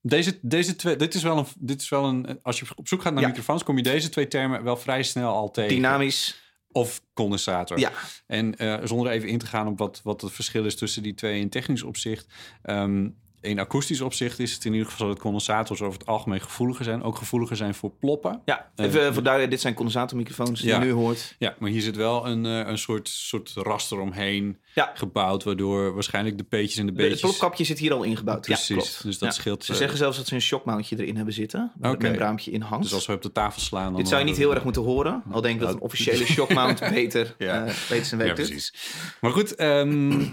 Deze, 0.00 0.38
deze 0.42 0.76
twee, 0.76 0.96
dit 0.96 1.14
is 1.14 1.22
wel 1.22 1.38
een, 1.38 1.46
dit 1.58 1.80
is 1.80 1.88
wel 1.88 2.04
een. 2.04 2.38
Als 2.42 2.58
je 2.60 2.66
op 2.74 2.88
zoek 2.88 3.02
gaat 3.02 3.12
naar 3.12 3.22
Ja. 3.22 3.28
microfoons, 3.28 3.62
kom 3.62 3.76
je 3.76 3.82
deze 3.82 4.08
twee 4.08 4.28
termen 4.28 4.62
wel 4.64 4.76
vrij 4.76 5.02
snel 5.02 5.32
al 5.34 5.50
tegen. 5.50 5.74
Dynamisch. 5.74 6.40
of 6.72 7.02
condensator. 7.12 7.78
Ja. 7.78 7.92
En 8.26 8.56
eh, 8.58 8.78
zonder 8.84 9.12
even 9.12 9.28
in 9.28 9.38
te 9.38 9.46
gaan 9.46 9.66
op 9.66 9.78
wat, 9.78 10.00
wat 10.04 10.20
het 10.20 10.32
verschil 10.32 10.64
is 10.64 10.76
tussen 10.76 11.02
die 11.02 11.14
twee 11.14 11.40
in 11.40 11.48
technisch 11.48 11.82
opzicht. 11.82 12.26
ehm, 12.62 13.08
in 13.42 13.58
akoestisch 13.58 14.00
opzicht 14.00 14.38
is 14.38 14.52
het 14.54 14.64
in 14.64 14.72
ieder 14.72 14.88
geval 14.90 15.06
dat 15.06 15.18
condensators 15.18 15.82
over 15.82 15.98
het 15.98 16.08
algemeen 16.08 16.40
gevoeliger 16.40 16.84
zijn. 16.84 17.02
Ook 17.02 17.16
gevoeliger 17.16 17.56
zijn 17.56 17.74
voor 17.74 17.90
ploppen. 17.90 18.40
Ja, 18.44 18.70
even 18.76 19.12
voor 19.14 19.22
duidelijk, 19.22 19.52
dit 19.52 19.60
zijn 19.60 19.74
condensatormicrofoons 19.74 20.60
die 20.60 20.68
Ja. 20.70 20.78
je 20.78 20.84
nu 20.84 20.92
hoort. 20.92 21.34
Ja, 21.38 21.54
maar 21.58 21.70
hier 21.70 21.80
zit 21.80 21.96
wel 21.96 22.26
een, 22.26 22.46
eh, 22.46 22.58
een 22.68 22.78
soort, 22.78 23.08
soort 23.08 23.52
raster 23.54 24.00
omheen 24.00 24.58
Ja. 24.74 24.90
gebouwd, 24.94 25.42
waardoor 25.44 25.94
waarschijnlijk 25.94 26.38
de 26.38 26.44
peetjes 26.44 26.76
en 26.78 26.86
de 26.86 26.92
Het 26.92 27.00
beetjes... 27.00 27.20
plopkapje 27.20 27.64
zit 27.64 27.78
hier 27.78 27.92
al 27.92 28.02
ingebouwd. 28.02 28.46
Ja, 28.46 28.54
Precies, 28.54 28.74
klopt. 28.76 29.02
dus 29.02 29.18
dat 29.18 29.28
Ja. 29.34 29.40
scheelt. 29.40 29.64
Ze 29.64 29.72
eh, 29.72 29.78
zeggen 29.78 29.98
zelfs 29.98 30.16
dat 30.16 30.26
ze 30.26 30.34
een 30.34 30.40
shockmountje 30.40 30.98
erin 30.98 31.16
hebben 31.16 31.34
zitten. 31.34 31.72
Waar 31.78 31.90
het 31.90 32.02
membraampje 32.02 32.50
in 32.50 32.60
hangt. 32.60 32.84
Dus 32.84 32.94
als 32.94 33.06
we 33.06 33.12
op 33.12 33.22
de 33.22 33.32
tafel 33.32 33.60
slaan... 33.60 33.86
Dan 33.92 33.96
Dit 33.96 34.08
zou 34.08 34.20
je 34.20 34.26
niet 34.26 34.36
heel 34.36 34.54
erg 34.54 34.64
moeten 34.64 34.82
horen. 34.82 35.22
Al 35.30 35.40
denk 35.40 35.54
ik 35.54 35.60
dat 35.60 35.68
Nou, 35.68 35.76
een 35.80 35.84
officiële 35.84 36.24
shockmount 36.24 36.80
beter, 36.94 37.34
Ja. 37.38 37.64
eh, 37.66 37.74
beter 37.88 38.04
zijn 38.04 38.20
werk 38.20 38.36
Ja, 38.38 38.44
precies. 38.44 38.74
Maar 39.20 39.30
goed, 39.32 39.54
ehm, 39.54 40.24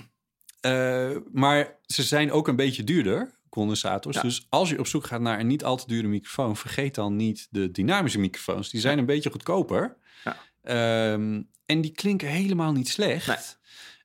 eh, 0.62 1.10
maar 1.32 1.76
ze 1.86 2.04
zijn 2.04 2.32
ook 2.32 2.48
een 2.48 2.56
beetje 2.56 2.84
duurder, 2.84 3.32
condensators. 3.50 4.16
Ja. 4.16 4.22
Dus 4.22 4.46
als 4.50 4.70
je 4.70 4.80
op 4.80 4.88
zoek 4.88 5.06
gaat 5.06 5.22
naar 5.22 5.40
een 5.40 5.48
niet 5.48 5.64
al 5.64 5.78
te 5.78 5.88
dure 5.88 6.08
microfoon... 6.08 6.58
vergeet 6.58 6.96
dan 6.96 7.16
niet 7.16 7.48
de 7.52 7.72
dynamische 7.72 8.20
microfoons. 8.20 8.70
Die 8.70 8.82
zijn 8.82 8.98
een 8.98 9.06
beetje 9.06 9.32
goedkoper. 9.32 9.98
Ja. 10.24 10.38
Ehm, 10.64 11.42
en 11.66 11.82
die 11.82 11.92
klinken 11.92 12.28
helemaal 12.28 12.72
niet 12.72 12.90
slecht. 12.90 13.28
Nee. 13.28 13.38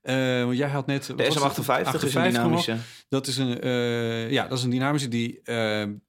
Want 0.05 0.57
jij 0.57 0.69
had 0.69 0.87
net... 0.87 1.07
De 1.07 1.15
was 1.15 1.35
het? 1.35 1.43
SM58 1.43 1.59
is 1.59 1.67
een 1.67 1.75
58 1.85 2.15
nog. 2.15 2.33
dynamische. 2.33 2.77
Dat 3.09 3.27
is 3.27 3.37
een, 3.37 3.61
eh, 3.61 4.31
ja, 4.31 4.47
dat 4.47 4.59
is 4.59 4.65
een 4.65 4.71
dynamische 4.71 5.09
die, 5.09 5.41
eh, 5.45 5.57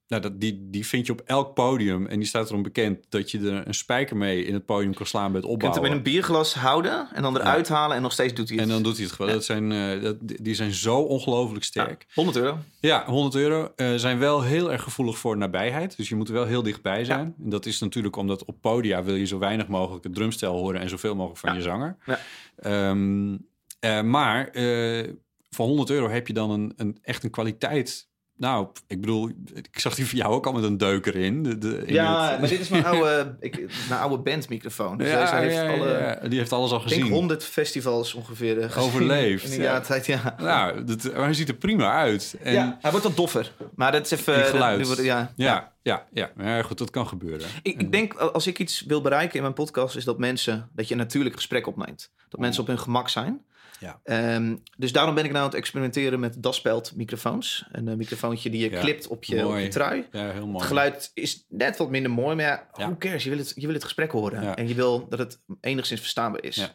nou, 0.07 0.21
dat, 0.21 0.39
die, 0.39 0.67
die 0.69 0.85
vind 0.85 1.05
je 1.05 1.11
op 1.11 1.21
elk 1.25 1.53
podium. 1.53 2.07
En 2.07 2.19
die 2.19 2.27
staat 2.27 2.49
erom 2.49 2.63
bekend 2.63 3.05
dat 3.09 3.31
je 3.31 3.39
er 3.39 3.67
een 3.67 3.73
spijker 3.73 4.17
mee 4.17 4.45
in 4.45 4.53
het 4.53 4.65
podium 4.65 4.93
kan 4.93 5.05
slaan 5.05 5.31
bij 5.31 5.41
het 5.41 5.49
Je 5.49 5.57
kunt 5.57 5.63
opbouwen. 5.63 5.91
hem 5.91 5.91
in 5.91 5.97
een 5.97 6.13
bierglas 6.13 6.53
houden 6.53 7.07
en 7.13 7.21
dan 7.21 7.37
eruit 7.37 7.67
halen 7.67 7.95
en 7.95 8.01
nog 8.01 8.11
steeds 8.11 8.33
doet 8.33 8.49
hij 8.49 8.57
het. 8.57 8.67
En 8.67 8.71
dan 8.73 8.83
doet 8.83 8.95
hij 8.95 9.05
het 9.05 9.13
gewoon. 9.13 9.31
Dat 9.31 9.45
zijn, 9.45 9.69
dat, 10.01 10.15
die 10.21 10.55
zijn 10.55 10.73
zo 10.73 10.97
ongelooflijk 10.97 11.63
sterk. 11.63 12.05
100 12.13 12.37
euro. 12.37 12.57
Ja, 12.79 13.05
100 13.05 13.35
euro. 13.35 13.71
zijn 13.95 14.19
wel 14.19 14.41
heel 14.41 14.71
erg 14.71 14.83
gevoelig 14.83 15.17
voor 15.17 15.37
nabijheid. 15.37 15.97
Dus 15.97 16.09
je 16.09 16.15
moet 16.15 16.27
er 16.27 16.33
wel 16.33 16.45
heel 16.45 16.63
dichtbij 16.63 17.03
zijn. 17.03 17.35
En 17.43 17.49
dat 17.49 17.65
is 17.65 17.79
natuurlijk 17.79 18.15
omdat 18.15 18.45
op 18.45 18.61
podia 18.61 19.03
wil 19.03 19.15
je 19.15 19.25
zo 19.25 19.37
weinig 19.39 19.67
mogelijk 19.67 20.03
het 20.03 20.15
drumstel 20.15 20.53
horen 20.57 20.81
en 20.81 20.89
zoveel 20.89 21.15
mogelijk 21.15 21.39
van 21.39 21.55
je 21.55 21.61
zanger. 21.61 21.97
Ja. 22.05 22.19
Ehm, 22.55 23.35
eh, 23.85 24.01
maar 24.01 24.47
eh, 24.47 25.09
voor 25.49 25.65
100 25.65 25.89
euro 25.89 26.09
heb 26.09 26.27
je 26.27 26.33
dan 26.33 26.49
een, 26.51 26.73
een, 26.75 26.97
echt 27.01 27.23
een 27.23 27.29
kwaliteit. 27.29 28.07
Nou, 28.37 28.67
ik 28.87 29.01
bedoel, 29.01 29.29
ik 29.53 29.79
zag 29.79 29.95
die 29.95 30.07
van 30.07 30.17
jou 30.17 30.33
ook 30.33 30.45
al 30.45 30.53
met 30.53 30.63
een 30.63 30.77
deuker 30.77 31.15
in. 31.15 31.43
De, 31.43 31.57
de, 31.57 31.77
in 31.85 31.93
Ja, 31.93 32.29
het- 32.31 32.39
maar 32.39 32.49
dit 32.49 32.59
is 32.59 32.69
mijn 32.69 32.85
oude, 32.91 33.35
ik, 33.39 33.65
mijn 33.89 34.01
oude 34.01 34.17
bandmicrofoon. 34.17 34.97
Dus 34.97 35.09
ja, 35.09 35.37
heeft 35.39 35.55
ja, 35.55 35.67
alle, 35.73 35.87
ja, 36.21 36.27
die 36.27 36.39
heeft 36.39 36.51
alles 36.53 36.71
al 36.71 36.81
ik 36.81 36.87
denk 36.87 37.01
gezien. 37.01 37.15
100 37.15 37.43
festivals 37.43 38.13
ongeveer 38.13 38.59
eh, 38.59 38.71
gezien 38.71 38.83
Overleefd, 38.87 39.51
In 39.53 39.61
jaar 39.61 39.81
tijd, 39.83 40.05
ja. 40.05 40.35
Nou, 40.39 40.83
dat, 40.83 41.03
maar 41.03 41.23
hij 41.23 41.33
ziet 41.33 41.47
er 41.49 41.55
prima 41.55 41.91
uit. 41.91 42.35
En, 42.41 42.53
ja. 42.53 42.77
Hij 42.81 42.91
wordt 42.91 43.05
wat 43.05 43.15
doffer. 43.15 43.51
Maar 43.75 43.91
dat 43.91 44.05
is 44.05 44.11
even... 44.11 44.35
In 44.37 44.43
geluid. 44.45 44.85
wordt- 44.87 45.03
ja. 45.03 45.33
Ja, 45.35 45.73
ja, 45.81 46.05
ja. 46.11 46.31
ja, 46.37 46.61
goed, 46.61 46.77
dat 46.77 46.89
kan 46.89 47.07
gebeuren. 47.07 47.47
Ik, 47.63 47.81
ik 47.81 47.91
denk, 47.91 48.13
als 48.13 48.47
ik 48.47 48.59
iets 48.59 48.81
wil 48.81 49.01
bereiken 49.01 49.35
in 49.35 49.41
mijn 49.41 49.53
podcast, 49.53 49.95
is 49.95 50.03
dat 50.03 50.17
mensen, 50.19 50.69
dat 50.73 50.87
je 50.87 50.93
een 50.93 50.99
natuurlijk 50.99 51.35
gesprek 51.35 51.67
opneemt. 51.67 52.11
Dat 52.29 52.39
mensen 52.39 52.61
op 52.61 52.67
hun 52.67 52.79
gemak 52.79 53.09
zijn. 53.09 53.45
Ja. 53.79 53.99
Ehm, 54.03 54.55
dus 54.77 54.91
daarom 54.91 55.15
ben 55.15 55.23
ik 55.23 55.29
nou 55.31 55.43
aan 55.43 55.49
het 55.49 55.59
experimenteren 55.59 56.19
met 56.19 56.43
Daspeld 56.43 56.95
microfoons. 56.95 57.65
Een 57.71 57.87
eh, 57.87 57.95
microfoontje 57.95 58.49
die 58.49 58.59
je 58.63 58.69
Ja, 58.69 58.79
clipt 58.79 59.07
op 59.07 59.23
je, 59.23 59.37
op 59.37 59.43
mooi. 59.51 59.63
je 59.63 59.69
trui. 59.69 60.07
Ja, 60.11 60.31
heel 60.31 60.45
mooi. 60.45 60.57
Het 60.57 60.67
geluid 60.67 61.11
is 61.13 61.45
net 61.49 61.77
wat 61.77 61.89
minder 61.89 62.11
mooi, 62.11 62.35
maar 62.35 62.45
ja, 62.45 62.67
Ja. 62.73 62.85
who 62.85 62.95
cares? 62.97 63.23
Je 63.23 63.29
wil, 63.29 63.39
het, 63.39 63.51
je 63.55 63.65
wil 63.65 63.73
het 63.75 63.83
gesprek 63.83 64.11
horen. 64.11 64.55
En 64.55 64.67
je 64.67 64.73
wil 64.75 65.07
dat 65.09 65.19
het 65.19 65.39
enigszins 65.61 65.99
verstaanbaar 65.99 66.43
is. 66.43 66.71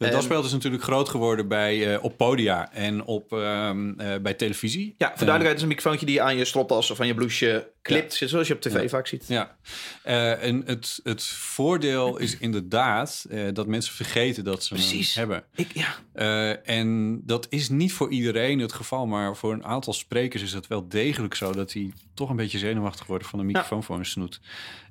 De 0.00 0.06
Ehm, 0.06 0.14
dasspeld 0.14 0.44
is 0.44 0.52
natuurlijk 0.52 0.82
groot 0.82 1.08
geworden 1.08 1.48
bij, 1.48 1.94
eh, 1.94 2.04
op 2.04 2.16
podia 2.16 2.72
en 2.72 3.04
op, 3.04 3.32
ehm, 3.32 4.00
eh, 4.00 4.20
bij 4.20 4.34
televisie. 4.34 4.94
Ja, 4.98 5.06
voor 5.06 5.16
duidelijkheid 5.16 5.56
is 5.56 5.62
een 5.62 5.68
microfoontje 5.68 6.06
die 6.06 6.14
je 6.14 6.20
aan 6.20 6.36
je 6.36 6.44
stropdas 6.44 6.90
of 6.90 7.00
aan 7.00 7.06
je 7.06 7.14
blouseje 7.14 7.70
clipt. 7.82 8.14
Zoals 8.14 8.48
je 8.48 8.54
op 8.54 8.60
tv 8.60 8.82
Ja. 8.82 8.88
vaak 8.88 9.06
ziet. 9.06 9.24
Ja, 9.28 9.56
Eh, 10.02 10.42
en 10.42 10.62
het, 10.66 11.00
het 11.02 11.24
voordeel 11.24 12.16
is 12.18 12.38
inderdaad 12.38 13.26
eh, 13.30 13.42
dat 13.52 13.66
mensen 13.66 13.94
vergeten 13.94 14.44
dat 14.44 14.64
ze 14.64 14.74
Precies. 14.74 15.14
hem 15.14 15.30
hebben. 15.30 15.48
Ik, 15.54 15.70
ja. 15.74 15.94
Eh, 16.12 16.68
en 16.76 17.20
dat 17.24 17.46
is 17.50 17.68
niet 17.68 17.92
voor 17.92 18.10
iedereen 18.10 18.58
het 18.58 18.72
geval, 18.72 19.06
maar 19.06 19.36
voor 19.36 19.52
een 19.52 19.64
aantal 19.64 19.92
sprekers 19.92 20.42
is 20.42 20.52
het 20.52 20.66
wel 20.66 20.88
degelijk 20.88 21.34
zo 21.34 21.52
dat 21.52 21.70
die 21.72 21.92
toch 22.14 22.30
een 22.30 22.36
beetje 22.36 22.58
zenuwachtig 22.58 23.06
worden 23.06 23.28
van 23.28 23.38
een 23.38 23.46
microfoon 23.46 23.82
voor 23.84 23.96
hun 23.96 24.06
snoet. 24.06 24.40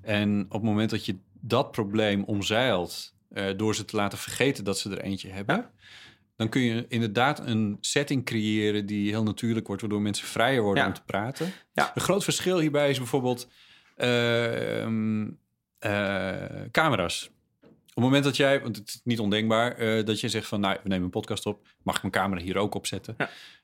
En 0.02 0.46
op 0.46 0.52
het 0.52 0.64
moment 0.64 0.90
dat 0.90 1.06
je 1.06 1.16
dat 1.42 1.72
probleem 1.72 2.24
omzeilt 2.24 3.14
eh, 3.30 3.46
door 3.58 3.76
ze 3.76 3.86
te 3.86 3.96
laten 3.96 4.18
vergeten 4.18 4.64
dat 4.64 4.80
ze 4.80 4.90
er 4.90 5.02
eentje 5.02 5.30
hebben, 5.30 5.70
dan 6.36 6.50
kun 6.50 6.62
je 6.62 6.86
inderdaad 6.88 7.40
een 7.48 7.78
setting 7.82 8.26
creëren 8.26 8.86
die 8.86 9.10
heel 9.10 9.24
natuurlijk 9.24 9.68
wordt, 9.68 9.82
waardoor 9.82 10.02
mensen 10.02 10.28
vrijer 10.28 10.62
worden 10.62 10.84
Ja. 10.84 10.90
om 10.90 10.96
te 10.96 11.04
praten. 11.06 11.52
Ja. 11.74 11.92
Een 11.96 12.02
groot 12.02 12.24
verschil 12.24 12.60
hierbij 12.60 12.90
is 12.90 12.98
bijvoorbeeld 12.98 13.48
eh, 13.96 14.82
ehm, 14.82 15.28
eh, 15.80 16.62
camera's. 16.72 17.30
Op 17.64 17.96
het 17.96 18.04
moment 18.04 18.24
dat 18.24 18.38
jij, 18.38 18.62
want 18.62 18.76
het 18.76 18.88
is 18.88 19.02
niet 19.04 19.20
ondenkbaar, 19.20 20.06
dat 20.06 20.20
je 20.20 20.30
zegt 20.30 20.48
van, 20.48 20.60
nou, 20.60 20.78
we 20.84 20.90
nemen 20.90 21.04
een 21.04 21.10
podcast 21.10 21.46
op, 21.46 21.68
mag 21.84 21.96
ik 21.96 22.02
mijn 22.02 22.14
camera 22.14 22.42
hier 22.42 22.58
ook 22.58 22.76
opzetten? 22.76 23.16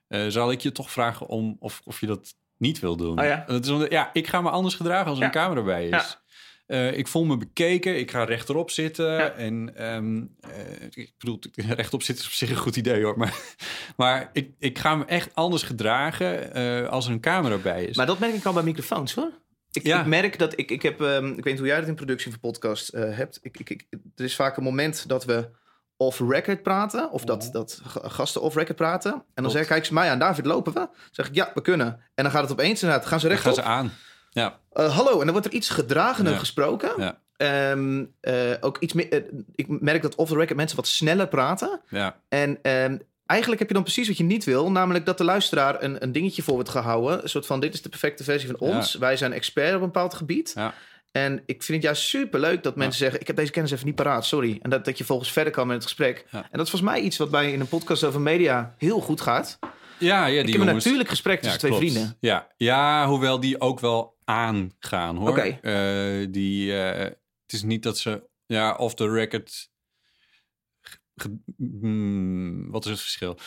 Ja. 0.08 0.30
Zal 0.30 0.52
ik 0.52 0.62
je 0.62 0.72
toch 0.72 0.92
vragen 0.92 1.28
om 1.28 1.56
of, 1.60 1.82
of 1.86 2.00
je 2.00 2.08
dat 2.08 2.36
niet 2.58 2.80
wil 2.80 2.96
doen? 2.98 3.20
Oh 3.20 3.26
ja? 3.26 3.44
Dat 3.48 3.66
is 3.66 3.72
omdat, 3.72 3.92
ja, 3.92 4.10
ik 4.14 4.28
ga 4.28 4.42
me 4.42 4.50
anders 4.50 4.76
gedragen 4.76 5.06
als 5.08 5.16
er 5.18 5.24
Ja. 5.24 5.26
een 5.30 5.36
camera 5.36 5.62
bij 5.62 5.88
is. 5.90 6.18
Eh, 6.66 6.98
ik 6.98 7.08
voel 7.08 7.24
me 7.26 7.38
bekeken, 7.38 8.00
ik 8.00 8.12
ga 8.12 8.24
rechterop 8.24 8.70
zitten. 8.72 9.12
Ja. 9.12 9.30
En 9.32 9.72
ehm, 9.76 10.18
eh, 10.40 10.88
ik 11.04 11.14
bedoel, 11.18 11.40
rechtop 11.68 12.04
zitten 12.04 12.24
is 12.26 12.30
op 12.32 12.36
zich 12.38 12.50
een 12.50 12.56
goed 12.56 12.76
idee 12.76 13.04
hoor. 13.04 13.18
Maar, 13.18 13.34
maar 13.98 14.30
ik, 14.34 14.50
ik 14.60 14.80
ga 14.80 14.96
me 14.96 15.06
echt 15.06 15.30
anders 15.34 15.64
gedragen 15.64 16.54
eh, 16.54 16.88
als 16.90 17.06
er 17.06 17.12
een 17.12 17.20
camera 17.22 17.58
bij 17.58 17.86
is. 17.86 17.96
Maar 17.98 18.06
dat 18.06 18.20
merk 18.20 18.34
ik 18.34 18.46
al 18.46 18.54
bij 18.54 18.64
microfoons 18.64 19.14
hoor. 19.14 19.32
Ik, 19.72 19.86
Ja. 19.86 20.00
ik 20.00 20.06
merk 20.06 20.40
dat 20.40 20.60
ik, 20.60 20.72
ik 20.72 20.82
heb, 20.82 21.02
ehm, 21.02 21.26
ik 21.28 21.36
weet 21.36 21.46
niet 21.46 21.58
hoe 21.58 21.68
jij 21.68 21.80
dat 21.80 21.88
in 21.88 21.96
productie 21.96 22.32
van 22.32 22.40
podcast 22.40 22.92
hebt. 22.92 23.40
Ik, 23.42 23.60
ik, 23.60 23.70
ik, 23.70 23.86
er 24.16 24.24
is 24.26 24.36
vaak 24.36 24.58
een 24.58 24.64
moment 24.64 25.08
dat 25.08 25.26
we 25.26 25.50
off-record 25.98 26.64
praten, 26.64 27.12
of 27.12 27.24
dat, 27.24 27.50
dat 27.52 27.82
g- 27.88 27.98
gasten 28.02 28.42
off-record 28.42 28.76
praten. 28.78 29.12
En 29.34 29.44
dan 29.44 29.52
zeg 29.52 29.62
ik, 29.62 29.68
kijk 29.68 29.80
eens 29.80 29.90
mij 29.90 30.10
aan, 30.10 30.20
David, 30.20 30.46
lopen 30.46 30.74
we? 30.74 30.80
Dan 30.80 30.90
zeg 31.12 31.28
ik, 31.28 31.36
ja, 31.36 31.52
we 31.54 31.62
kunnen. 31.62 31.88
En 32.16 32.24
dan 32.24 32.32
gaat 32.32 32.42
het 32.42 32.52
opeens 32.52 32.82
inderdaad, 32.84 33.08
gaan 33.08 33.20
ze 33.20 33.28
Dan 33.28 33.36
rechtop. 33.36 33.54
gaan 33.56 33.64
ze 33.64 33.70
aan. 33.70 33.92
Ja, 34.42 34.60
Eh, 34.74 34.96
hallo, 34.96 35.12
en 35.12 35.24
dan 35.24 35.32
wordt 35.32 35.46
er 35.46 35.54
iets 35.54 35.70
gedragener 35.70 36.32
Ja. 36.32 36.38
gesproken. 36.38 36.92
ja, 36.98 37.20
Ehm, 37.38 38.06
eh, 38.22 38.34
ook 38.62 38.78
iets 38.80 38.94
meer, 38.94 39.12
eh, 39.12 39.22
ik 39.56 39.66
merk 39.82 40.02
dat 40.02 40.16
off-the-record 40.16 40.58
mensen 40.58 40.76
wat 40.78 40.88
sneller 40.88 41.28
praten. 41.28 41.82
ja. 41.90 42.20
En 42.30 42.60
ehm, 42.62 42.98
eigenlijk 43.26 43.60
heb 43.60 43.68
je 43.70 43.74
dan 43.76 43.84
precies 43.84 44.08
wat 44.08 44.18
je 44.18 44.24
niet 44.24 44.44
wil. 44.44 44.72
Namelijk 44.72 45.06
dat 45.06 45.18
de 45.18 45.24
luisteraar 45.24 45.84
een, 45.84 46.04
een 46.04 46.12
dingetje 46.12 46.44
voor 46.44 46.54
wordt 46.54 46.70
gehouden. 46.70 47.24
Een 47.24 47.30
soort 47.30 47.46
van, 47.46 47.60
dit 47.60 47.74
is 47.74 47.82
de 47.82 47.90
perfecte 47.90 48.24
versie 48.24 48.50
van 48.50 48.60
ons. 48.60 48.96
Wij 48.96 49.18
zijn 49.18 49.34
expert 49.34 49.70
op 49.76 49.80
een 49.80 49.86
bepaald 49.86 50.14
gebied. 50.14 50.52
ja. 50.56 50.74
En 51.12 51.34
ik 51.46 51.64
vind 51.64 51.78
het 51.78 51.82
juist 51.82 52.02
super 52.04 52.40
leuk 52.40 52.64
dat 52.64 52.76
mensen 52.76 53.00
zeggen... 53.00 53.20
ik 53.20 53.28
heb 53.28 53.36
deze 53.36 53.52
kennis 53.52 53.72
even 53.72 53.86
niet 53.86 53.96
paraat, 53.96 54.26
sorry. 54.26 54.60
En 54.62 54.70
dat, 54.70 54.86
dat 54.86 54.98
je 54.98 55.04
volgens 55.04 55.32
verder 55.32 55.54
kan 55.54 55.68
met 55.68 55.76
het 55.76 55.86
gesprek. 55.86 56.26
Ja. 56.32 56.38
En 56.42 56.48
dat 56.52 56.62
is 56.66 56.70
volgens 56.70 56.92
mij 56.92 57.02
iets 57.02 57.18
wat 57.18 57.30
bij 57.32 57.52
in 57.52 57.60
een 57.60 57.68
podcast 57.68 58.04
over 58.04 58.22
media 58.22 58.76
heel 58.78 59.00
goed 59.00 59.22
gaat. 59.22 59.60
Ja, 59.98 60.26
ja, 60.26 60.42
die 60.44 60.54
ik 60.54 60.60
heb 60.60 60.68
een 60.68 60.74
natuurlijk 60.76 61.10
gesprek 61.10 61.42
tussen 61.42 61.60
twee 61.60 61.72
klopt. 61.72 61.86
vrienden. 61.92 62.18
Ja. 62.20 62.48
ja, 62.58 63.08
hoewel 63.08 63.40
die 63.40 63.62
ook 63.62 63.80
wel 63.80 64.15
aangaan 64.26 65.16
hoor. 65.16 65.30
Oké. 65.30 65.42
Eh, 65.42 66.28
die, 66.32 66.78
eh, 66.82 67.04
het 67.42 67.54
is 67.54 67.64
niet 67.64 67.84
dat 67.84 67.98
ze 67.98 68.24
ja, 68.46 68.76
off 68.76 68.94
the 68.96 69.10
record. 69.10 69.70
hmm, 71.58 72.72
wat 72.72 72.86
is 72.86 72.92
het 72.92 73.00
verschil? 73.02 73.38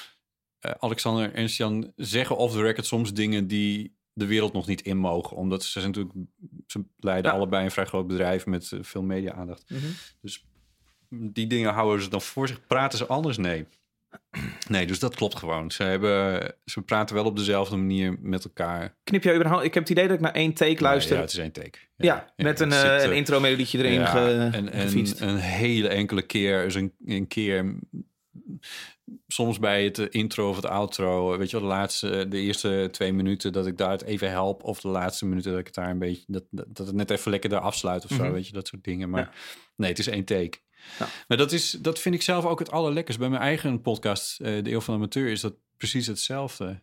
Eh, 0.58 0.72
Alexander 0.78 1.34
en 1.34 1.44
Jan 1.46 1.92
zeggen 1.96 2.36
off 2.36 2.54
the 2.54 2.62
record 2.62 2.86
soms 2.86 3.12
dingen 3.14 3.46
die 3.46 3.96
de 4.12 4.26
wereld 4.26 4.52
nog 4.52 4.66
niet 4.66 4.82
in 4.82 4.96
mogen. 4.96 5.36
Omdat 5.36 5.64
ze 5.64 5.80
zijn 5.80 5.92
natuurlijk, 5.92 6.14
ze 6.66 6.84
leiden 6.96 7.30
Ja. 7.30 7.36
allebei 7.36 7.64
een 7.64 7.70
vrij 7.70 7.84
groot 7.84 8.06
bedrijf 8.06 8.46
met 8.46 8.72
veel 8.80 9.02
media-aandacht. 9.02 9.64
Dus 10.20 10.44
die 11.08 11.46
dingen 11.46 11.72
houden 11.72 12.02
ze 12.02 12.10
dan 12.10 12.20
voor 12.22 12.48
zich. 12.48 12.66
Praten 12.66 12.98
ze 12.98 13.06
anders? 13.06 13.36
Nee. 13.36 13.66
Nee, 14.68 14.86
dus 14.86 14.98
dat 14.98 15.14
klopt 15.14 15.36
gewoon. 15.38 15.70
Ze, 15.70 15.82
hebben, 15.82 16.54
ze 16.64 16.82
praten 16.82 17.14
wel 17.14 17.24
op 17.24 17.36
dezelfde 17.36 17.76
manier 17.76 18.16
met 18.20 18.44
elkaar. 18.44 18.96
Knip 19.04 19.22
jij 19.22 19.34
überhaupt... 19.34 19.64
Ik 19.64 19.74
heb 19.74 19.82
het 19.82 19.92
idee 19.92 20.06
dat 20.06 20.16
ik 20.16 20.22
naar 20.22 20.32
één 20.32 20.52
take 20.54 20.82
luister. 20.82 21.10
Ja, 21.12 21.16
Ja, 21.16 21.22
het 21.22 21.32
is 21.32 21.38
één 21.38 21.52
take. 21.52 21.78
met 22.36 22.60
een, 22.60 22.72
eh, 22.72 22.80
zit, 22.80 23.02
een 23.02 23.10
eh, 23.10 23.16
intro-melodietje 23.16 23.78
erin 23.78 23.92
ja, 23.92 24.06
ge, 24.06 24.48
en, 24.52 24.72
gefietst. 24.72 25.20
en 25.20 25.28
een 25.28 25.36
hele 25.36 25.88
enkele 25.88 26.22
keer, 26.22 26.62
dus 26.64 26.74
een, 26.74 26.94
een 27.04 27.26
keer... 27.26 27.78
Soms 29.26 29.58
bij 29.58 29.84
het 29.84 29.98
eh, 29.98 30.06
intro 30.10 30.48
of 30.48 30.56
het 30.56 30.66
outro, 30.66 31.38
weet 31.38 31.50
je 31.50 31.60
wel, 31.60 31.68
de 31.68 31.74
laatste, 31.74 32.26
de 32.28 32.38
eerste 32.38 32.88
twee 32.90 33.12
minuten 33.12 33.52
dat 33.52 33.66
ik 33.66 33.76
daar 33.76 33.90
het 33.90 34.02
even 34.02 34.30
help, 34.30 34.62
of 34.64 34.80
de 34.80 34.88
laatste 34.88 35.26
minuten 35.26 35.50
dat 35.50 35.60
ik 35.60 35.66
het 35.66 35.74
daar 35.74 35.90
een 35.90 35.98
beetje, 35.98 36.24
dat, 36.26 36.44
dat, 36.50 36.86
het 36.86 36.96
net 36.96 37.10
even 37.10 37.30
lekker 37.30 37.50
daar 37.50 37.60
afsluit 37.60 38.04
of 38.04 38.10
zo, 38.10 38.22
Mhm. 38.22 38.32
weet 38.32 38.46
je, 38.46 38.52
dat 38.52 38.66
soort 38.66 38.84
dingen. 38.84 39.10
Maar 39.10 39.20
Ja. 39.20 39.30
nee, 39.76 39.88
het 39.90 39.98
is 39.98 40.06
één 40.06 40.24
take. 40.24 40.58
Ja. 40.98 41.06
Maar 41.28 41.36
dat, 41.38 41.52
is, 41.52 41.70
dat 41.70 41.98
vind 41.98 42.14
ik 42.14 42.22
zelf 42.22 42.44
ook 42.44 42.58
het 42.58 42.70
allerlekkers 42.70 43.16
bij 43.18 43.28
mijn 43.28 43.42
eigen 43.42 43.80
podcast, 43.80 44.40
eh, 44.40 44.64
De 44.64 44.70
Eeuw 44.72 44.80
van 44.80 44.94
de 44.94 45.00
Amateur, 45.00 45.28
is 45.28 45.40
dat 45.40 45.54
precies 45.76 46.06
hetzelfde. 46.06 46.80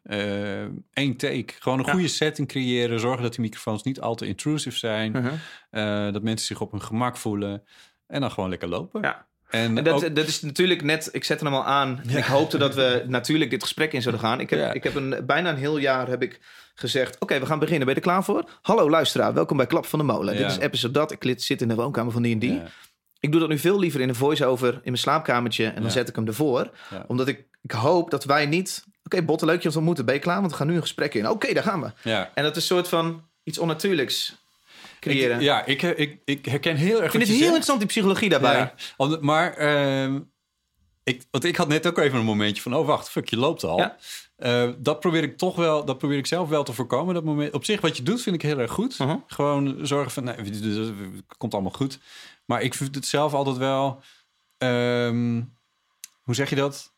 Eén 0.94 1.18
take. 1.18 1.46
Gewoon 1.60 1.80
een 1.80 1.86
Ja. 1.86 1.91
goede 1.91 2.08
setting 2.08 2.48
creëren. 2.48 3.00
Zorgen 3.00 3.24
dat 3.24 3.32
die 3.32 3.41
microfoons 3.41 3.84
niet 3.84 4.00
al 4.02 4.15
te 4.15 4.26
intrusive 4.28 4.78
zijn. 4.78 5.12
Mhm. 5.12 5.28
Eh, 5.70 6.13
dat 6.13 6.24
mensen 6.24 6.48
zich 6.48 6.62
op 6.62 6.72
hun 6.72 6.82
gemak 6.82 7.18
voelen. 7.18 7.63
En 8.08 8.22
dan 8.22 8.32
gewoon 8.32 8.50
lekker 8.50 8.68
lopen. 8.68 9.02
Ja. 9.02 9.26
En, 9.50 9.78
En 9.78 9.84
dat, 9.84 9.94
ook- 10.04 10.15
dat 10.15 10.28
is 10.28 10.41
natuurlijk 10.41 10.84
net, 10.84 11.10
ik 11.12 11.24
zette 11.24 11.44
hem 11.44 11.54
al 11.54 11.65
aan. 11.65 12.02
En 12.08 12.18
Ik 12.18 12.24
hoopte 12.24 12.58
dat 12.58 12.76
we 12.76 13.04
natuurlijk 13.08 13.50
dit 13.50 13.62
gesprek 13.63 13.94
in 13.94 14.02
zouden 14.02 14.24
gaan. 14.26 14.39
Ik 14.39 14.50
heb, 14.50 14.60
Ja. 14.60 14.74
ik 14.74 14.84
heb 14.84 14.96
een, 14.96 15.24
bijna 15.26 15.50
een 15.50 15.58
heel 15.58 15.78
jaar 15.78 16.08
heb 16.08 16.22
ik 16.22 16.39
gezegd: 16.76 17.20
Oké, 17.20 17.39
we 17.39 17.46
gaan 17.46 17.60
beginnen. 17.60 17.86
Ben 17.86 17.96
je 17.96 18.02
er 18.02 18.08
klaar 18.08 18.24
voor? 18.24 18.50
Hallo 18.62 18.89
luisteraar, 18.89 19.34
welkom 19.34 19.58
bij 19.58 19.65
Klap 19.68 19.86
van 19.86 20.00
de 20.00 20.06
Molen. 20.06 20.34
Ja. 20.34 20.39
Dit 20.41 20.50
is 20.52 20.58
episode 20.58 20.94
dat. 20.94 21.12
Ik 21.12 21.34
zit 21.41 21.62
in 21.62 21.68
de 21.68 21.76
woonkamer 21.76 22.12
van 22.12 22.22
D&D. 22.24 22.44
ja. 22.44 22.63
Ik 23.19 23.32
doe 23.32 23.39
dat 23.39 23.49
nu 23.49 23.58
veel 23.60 23.80
liever 23.80 24.01
in 24.01 24.10
een 24.10 24.15
voice-over 24.15 24.73
in 24.73 24.80
mijn 24.84 24.97
slaapkamertje. 24.97 25.65
En 25.65 25.73
dan 25.75 25.84
Ja. 25.84 25.89
zet 25.89 26.10
ik 26.10 26.15
hem 26.15 26.28
ervoor. 26.28 26.69
Ja. 26.91 27.06
Omdat 27.08 27.28
ik, 27.28 27.43
ik 27.62 27.71
hoop 27.71 28.10
dat 28.10 28.23
wij 28.23 28.45
niet... 28.45 28.84
Oké, 29.04 29.21
Botte, 29.23 29.45
leuk 29.45 29.62
je 29.62 29.67
ons 29.67 29.75
ontmoeten. 29.78 30.06
Ben 30.06 30.13
je 30.15 30.19
klaar? 30.21 30.39
Want 30.39 30.51
we 30.51 30.58
gaan 30.58 30.67
nu 30.67 30.75
een 30.75 30.82
gesprek 30.82 31.13
in. 31.13 31.30
Oké, 31.30 31.54
daar 31.54 31.63
gaan 31.63 31.82
we. 31.82 31.91
ja. 32.10 32.32
En 32.34 32.43
dat 32.43 32.51
is 32.56 32.69
een 32.69 32.75
soort 32.75 32.88
van 32.88 33.23
iets 33.43 33.58
onnatuurlijks 33.58 34.36
creëren. 34.99 35.36
Ik, 35.38 35.41
ja, 35.43 35.65
ik, 35.65 35.82
ik, 35.82 36.19
ik 36.25 36.45
herken 36.45 36.75
heel 36.75 36.95
erg 36.95 37.06
ik 37.06 37.12
vind 37.12 37.23
het 37.23 37.32
je 37.32 37.43
heel 37.43 37.54
zegt. 37.54 37.67
interessant, 37.67 37.80
die 37.80 37.88
psychologie 37.88 38.30
daarbij. 38.30 38.73
Maar 39.21 39.54
ehm, 39.54 40.19
ik, 41.04 41.23
want 41.32 41.43
ik 41.43 41.56
had 41.56 41.67
net 41.67 41.88
ook 41.88 41.97
even 41.97 42.19
een 42.19 42.25
momentje 42.25 42.62
van... 42.62 42.75
oh, 42.75 42.86
wacht, 42.88 43.10
fuck, 43.10 43.30
je 43.30 43.38
loopt 43.38 43.63
al. 43.63 43.91
Eh, 44.36 44.69
dat 44.78 44.99
probeer 44.99 45.23
ik 45.23 45.38
toch 45.38 45.56
wel, 45.56 45.86
dat 45.86 45.97
probeer 45.97 46.17
ik 46.17 46.25
zelf 46.28 46.49
wel 46.49 46.63
te 46.63 46.73
voorkomen. 46.73 47.13
Dat 47.13 47.23
moment. 47.23 47.54
Op 47.54 47.65
zich, 47.65 47.82
wat 47.82 47.97
je 47.97 48.04
doet, 48.04 48.21
vind 48.21 48.36
ik 48.36 48.41
heel 48.41 48.60
erg 48.60 48.71
goed. 48.71 48.99
Mhm. 48.99 49.15
Gewoon 49.28 49.78
zorgen 49.82 50.12
van, 50.12 50.23
nee, 50.23 50.36
het 50.36 51.23
komt 51.38 51.54
allemaal 51.54 51.71
goed. 51.71 51.99
Maar 52.46 52.62
ik 52.62 52.74
vind 52.74 52.96
het 52.96 53.06
zelf 53.06 53.34
altijd 53.34 53.58
wel... 53.58 54.02
ehm, 54.58 55.42
hoe 56.22 56.36
zeg 56.36 56.50
je 56.50 56.56
dat? 56.56 56.94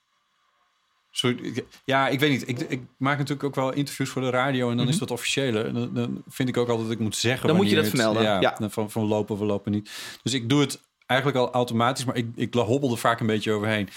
Sorry, 1.11 1.63
ja, 1.85 2.07
ik 2.07 2.19
weet 2.19 2.29
niet. 2.29 2.47
Ik, 2.49 2.59
ik 2.59 2.81
maak 2.97 3.17
natuurlijk 3.17 3.43
ook 3.43 3.55
wel 3.55 3.73
interviews 3.73 4.09
voor 4.09 4.21
de 4.21 4.29
radio... 4.29 4.71
en 4.71 4.77
dan 4.77 4.87
is 4.87 4.97
dat 4.97 5.11
officiële. 5.11 5.71
Dan, 5.71 5.93
dan 5.93 6.23
vind 6.27 6.49
ik 6.49 6.57
ook 6.57 6.67
altijd 6.69 6.87
dat 6.87 6.95
ik 6.97 7.03
moet 7.03 7.15
zeggen... 7.15 7.39
Mhm. 7.39 7.47
Dan 7.47 7.55
moet 7.57 7.69
je 7.69 7.75
dat 7.75 7.85
het- 7.85 7.93
vermelden, 7.95 8.23
ja. 8.23 8.39
ja. 8.59 8.69
Van, 8.69 8.91
van 8.91 9.05
lopen 9.05 9.37
we 9.37 9.45
lopen 9.45 9.71
niet. 9.71 9.91
Dus 10.23 10.33
ik 10.33 10.49
doe 10.49 10.61
het 10.61 10.81
eigenlijk 11.05 11.39
al 11.39 11.51
automatisch... 11.51 12.05
maar 12.05 12.15
ik, 12.15 12.27
ik 12.35 12.53
hobbel 12.53 12.91
er 12.91 12.97
vaak 12.97 13.19
een 13.19 13.27
beetje 13.27 13.51
overheen. 13.51 13.87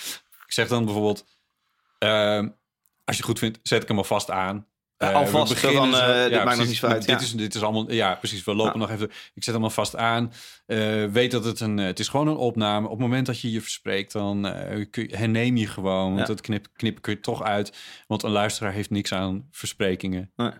Ik 0.47 0.53
zeg 0.53 0.69
dan 0.69 0.85
bijvoorbeeld... 0.85 1.25
ehm, 1.99 2.49
als 3.05 3.17
je 3.17 3.23
het 3.23 3.31
goed 3.31 3.39
vindt, 3.39 3.59
zet 3.63 3.83
ik 3.83 3.89
hem 3.89 3.99
alvast 3.99 4.31
aan. 4.31 4.67
Eh, 5.01 5.15
alvast, 5.15 5.53
van, 5.61 5.93
zo- 5.93 5.97
eh, 5.99 6.29
dit 6.31 6.45
maakt 6.45 6.59
nog 6.59 6.67
niet 6.67 6.85
uit, 6.85 7.07
Dit, 7.07 7.11
ja. 7.11 7.21
is, 7.21 7.33
dit 7.33 7.55
is 7.55 7.63
allemaal... 7.63 7.93
Ja, 7.93 8.15
precies. 8.15 8.45
We 8.45 8.55
lopen 8.55 8.73
Ja. 8.73 8.79
nog 8.79 8.91
even... 8.91 9.11
Ik 9.35 9.45
zet 9.45 9.55
hem 9.55 9.63
alvast 9.65 9.97
aan. 9.97 10.33
Eh, 10.67 11.05
weet 11.05 11.31
dat 11.31 11.45
het 11.45 11.61
een... 11.61 11.77
Het 11.77 11.99
is 11.99 12.09
gewoon 12.09 12.29
een 12.29 12.37
opname. 12.37 12.85
Op 12.87 12.93
het 12.93 13.01
moment 13.01 13.27
dat 13.27 13.41
je 13.41 13.51
je 13.51 13.61
verspreekt, 13.61 14.13
dan 14.13 14.43
kun 14.91 15.11
herneem 15.17 15.57
je 15.57 15.67
gewoon. 15.67 16.15
Want 16.15 16.27
Ja. 16.27 16.33
het 16.33 16.41
knip, 16.43 16.67
knippen 16.77 17.03
kun 17.03 17.13
je 17.13 17.21
toch 17.21 17.43
uit. 17.43 17.77
Want 18.07 18.23
een 18.23 18.31
luisteraar 18.31 18.73
heeft 18.73 18.91
niks 18.91 19.13
aan 19.13 19.49
versprekingen. 19.51 20.33
Nee. 20.37 20.51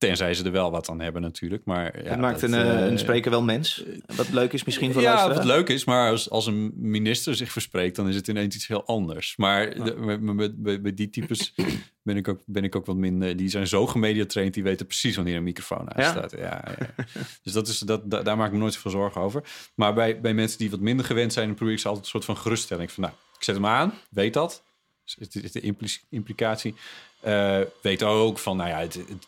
Tenzij 0.00 0.34
ze 0.34 0.44
er 0.44 0.52
wel 0.52 0.70
wat 0.70 0.88
aan 0.88 1.00
hebben 1.00 1.22
natuurlijk. 1.22 1.64
Maar 1.64 2.02
ja, 2.04 2.10
het 2.10 2.18
maakt 2.20 2.40
dat, 2.40 2.50
een, 2.50 2.56
eh, 2.60 2.78
eh, 2.84 2.90
een 2.90 2.98
spreker 2.98 3.30
wel 3.30 3.42
mens. 3.42 3.84
Wat 4.16 4.30
leuk 4.30 4.52
is 4.52 4.64
misschien 4.64 4.92
voor 4.92 5.02
ja, 5.02 5.28
wat 5.34 5.44
leuk 5.44 5.68
is, 5.68 5.84
maar 5.84 6.10
als, 6.10 6.30
als 6.30 6.46
een 6.46 6.72
minister 6.76 7.34
zich 7.34 7.52
verspreekt, 7.52 7.96
dan 7.96 8.08
is 8.08 8.14
het 8.14 8.28
ineens 8.28 8.54
iets 8.54 8.66
heel 8.66 8.84
anders. 8.86 9.36
Maar 9.36 9.84
de- 9.84 9.94
met, 9.96 10.20
met, 10.20 10.82
bij, 10.82 10.94
die 10.94 11.10
types 11.10 11.54
ben 12.02 12.16
ik, 12.16 12.28
ook, 12.28 12.40
ben 12.46 12.64
ik 12.64 12.76
ook 12.76 12.86
wat 12.86 12.96
minder. 12.96 13.36
Die 13.36 13.48
zijn 13.48 13.66
zo 13.66 13.86
gemediatraind, 13.86 14.54
die 14.54 14.62
weten 14.62 14.86
precies 14.86 15.16
wanneer 15.16 15.36
een 15.36 15.42
microfoon 15.42 15.94
aanstaat. 15.96 16.30
Ja? 16.30 16.38
Ja, 16.38 17.04
Dus 17.42 17.52
dat 17.52 17.68
is, 17.68 17.78
dat, 17.78 18.10
da- 18.10 18.22
daar 18.22 18.36
maak 18.36 18.46
ik 18.46 18.52
me 18.52 18.58
nooit 18.58 18.72
zoveel 18.74 18.90
zorgen 18.90 19.20
over. 19.20 19.42
Maar 19.74 19.94
bij, 19.94 20.20
bij 20.20 20.34
mensen 20.34 20.58
die 20.58 20.70
wat 20.70 20.80
minder 20.80 21.04
gewend 21.06 21.32
zijn, 21.32 21.46
dan 21.46 21.54
probeer 21.56 21.74
ik 21.74 21.80
ze 21.80 21.86
altijd 21.88 22.04
een 22.04 22.10
soort 22.10 22.24
van 22.24 22.36
geruststelling. 22.36 22.92
Van 22.92 23.02
nou, 23.02 23.14
ik 23.38 23.44
zet 23.44 23.54
hem 23.54 23.66
aan, 23.66 23.92
weet 24.10 24.34
dat. 24.34 24.62
Dus 25.04 25.16
het 25.18 25.44
is 25.44 25.52
de 25.52 25.60
impli- 25.60 26.00
implicatie. 26.10 26.74
Eh, 27.20 27.58
weet 27.82 28.02
ook 28.02 28.38
van, 28.38 28.56
nou 28.56 28.68
ja, 28.68 28.78
het, 28.78 28.94
het, 28.94 29.26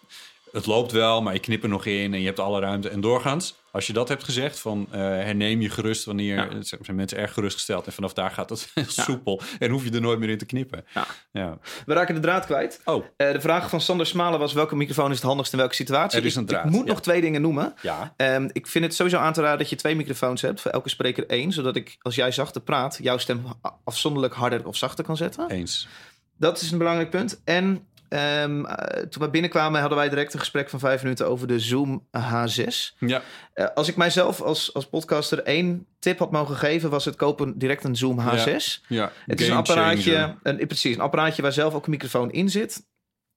het 0.53 0.67
loopt 0.67 0.93
wel, 0.93 1.23
maar 1.23 1.33
je 1.33 1.39
knipt 1.41 1.63
er 1.63 1.69
nog 1.69 1.87
in 1.87 2.15
en 2.15 2.21
je 2.21 2.27
hebt 2.27 2.41
alle 2.41 2.61
ruimte. 2.61 2.89
En 2.89 3.01
doorgaans, 3.01 3.55
als 3.71 3.87
je 3.87 3.93
dat 3.93 4.09
hebt 4.09 4.25
gezegd, 4.25 4.59
van 4.59 4.87
eh, 4.91 5.01
herneem 5.01 5.61
je 5.61 5.71
gerust 5.71 6.05
wanneer 6.05 6.35
Ja. 6.35 6.63
zijn 6.81 6.97
mensen 6.97 7.19
erg 7.19 7.33
gerustgesteld. 7.33 7.87
En 7.87 7.93
vanaf 7.93 8.13
daar 8.13 8.31
gaat 8.31 8.49
het 8.51 8.73
soepel 9.07 9.41
en 9.59 9.71
hoef 9.71 9.85
je 9.85 9.91
er 9.91 10.01
nooit 10.01 10.19
meer 10.19 10.29
in 10.29 10.39
te 10.39 10.45
knippen. 10.47 10.85
Ja. 10.95 11.07
Ja. 11.33 11.59
We 11.87 11.95
raken 11.95 12.15
de 12.15 12.21
draad 12.21 12.47
kwijt. 12.47 12.81
Oh, 12.85 13.05
Eh, 13.17 13.33
de 13.33 13.41
vraag 13.41 13.69
van 13.69 13.81
Sander 13.81 14.07
Smalen 14.07 14.39
was: 14.39 14.53
welke 14.53 14.77
microfoon 14.77 15.11
is 15.11 15.17
het 15.17 15.27
handigst 15.27 15.53
in 15.53 15.59
welke 15.59 15.75
situatie? 15.75 16.19
Er 16.19 16.25
is 16.27 16.35
een 16.37 16.47
draad, 16.47 16.65
Ik 16.65 16.71
moet 16.71 16.87
nog 16.87 17.01
twee 17.03 17.21
dingen 17.21 17.43
noemen. 17.43 17.75
ja. 17.83 18.15
Ehm, 18.17 18.49
ik 18.53 18.67
vind 18.67 18.85
het 18.85 18.95
sowieso 18.95 19.19
aan 19.19 19.33
te 19.33 19.41
raden 19.41 19.59
dat 19.59 19.71
je 19.71 19.77
twee 19.77 19.95
microfoons 19.97 20.43
hebt. 20.43 20.61
Voor 20.61 20.71
elke 20.71 20.89
spreker 20.89 21.27
één. 21.27 21.53
Zodat 21.53 21.77
ik, 21.77 21.97
als 22.03 22.15
jij 22.15 22.31
zachter 22.33 22.61
praat, 22.61 22.99
jouw 23.03 23.19
stem 23.19 23.43
afzonderlijk 23.85 24.35
harder 24.35 24.67
of 24.67 24.77
zachter 24.77 25.05
kan 25.05 25.17
zetten. 25.17 25.51
Eens. 25.51 25.89
Dat 26.39 26.61
is 26.61 26.71
een 26.71 26.79
belangrijk 26.79 27.11
punt. 27.11 27.41
En 27.45 27.87
ehm, 28.13 28.65
eh, 28.65 29.03
toen 29.03 29.23
we 29.23 29.31
binnenkwamen 29.31 29.81
hadden 29.81 29.99
wij 29.99 30.09
direct 30.09 30.33
een 30.35 30.39
gesprek 30.39 30.71
van 30.71 30.79
vijf 30.79 31.03
minuten 31.03 31.29
over 31.29 31.47
de 31.47 31.59
Zoom 31.59 32.07
H6. 32.19 32.97
Ja, 32.99 33.23
Eh, 33.55 33.67
als 33.75 33.89
ik 33.89 33.97
mijzelf 33.97 34.41
als, 34.41 34.75
als 34.75 34.87
podcaster 34.89 35.43
één 35.43 35.87
tip 35.99 36.19
had 36.19 36.31
mogen 36.31 36.57
geven, 36.57 36.91
was 36.91 37.05
het 37.05 37.17
kopen 37.17 37.59
direct 37.59 37.85
een 37.85 37.97
Zoom 37.97 38.19
H6. 38.21 38.81
ja. 38.89 39.13
Het 39.27 39.41
is 39.41 39.49
een 39.49 39.57
apparaatje, 39.57 40.13
changer. 40.13 40.37
een, 40.43 40.67
precies, 40.67 40.95
een 40.95 41.01
apparaatje 41.01 41.43
waar 41.43 41.53
zelf 41.53 41.75
ook 41.75 41.85
een 41.85 41.91
microfoon 41.91 42.31
in 42.31 42.49
zit. 42.51 42.85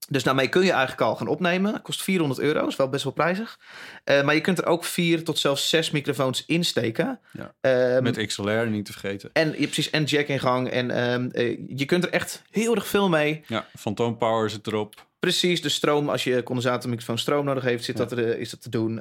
Dus 0.08 0.22
daarmee 0.22 0.48
kun 0.48 0.64
je 0.64 0.70
eigenlijk 0.70 1.00
al 1.00 1.16
gaan 1.16 1.26
opnemen. 1.28 1.82
Kost 1.82 2.02
400 2.02 2.40
euro, 2.40 2.66
is 2.66 2.76
wel 2.76 2.88
best 2.88 3.04
wel 3.04 3.12
prijzig. 3.12 3.58
Eh, 4.04 4.22
maar 4.22 4.34
je 4.34 4.40
kunt 4.40 4.58
er 4.58 4.66
ook 4.66 4.84
vier 4.84 5.24
tot 5.24 5.38
zelfs 5.38 5.68
zes 5.68 5.90
microfoons 5.90 6.44
insteken. 6.46 7.20
Ja. 7.32 7.54
Ehm, 7.60 8.02
Met 8.02 8.26
XLR 8.26 8.66
niet 8.68 8.84
te 8.84 8.92
vergeten. 8.92 9.30
en 9.32 9.48
je, 9.58 9.66
precies, 9.66 9.90
en 9.90 10.04
jack 10.04 10.26
in 10.26 10.40
gang. 10.40 10.68
En 10.68 10.90
ehm, 10.90 11.28
eh, 11.32 11.58
je 11.76 11.84
kunt 11.84 12.04
er 12.04 12.10
echt 12.10 12.42
heel 12.50 12.74
erg 12.74 12.86
veel 12.86 13.08
mee. 13.08 13.42
Ja, 13.46 13.66
Phantom 13.78 14.18
Power 14.18 14.50
zit 14.50 14.66
erop. 14.66 15.06
Precies, 15.18 15.62
de 15.62 15.68
stroom, 15.68 16.08
als 16.08 16.24
je 16.24 16.42
condensatormicrofoon 16.42 17.18
stroom 17.18 17.44
nodig 17.44 17.64
heeft, 17.64 17.84
zit 17.84 17.96
dat 17.96 18.12
er, 18.12 18.30
eh, 18.32 18.40
is 18.40 18.50
dat 18.50 18.62
te 18.62 18.70
doen. 18.70 19.00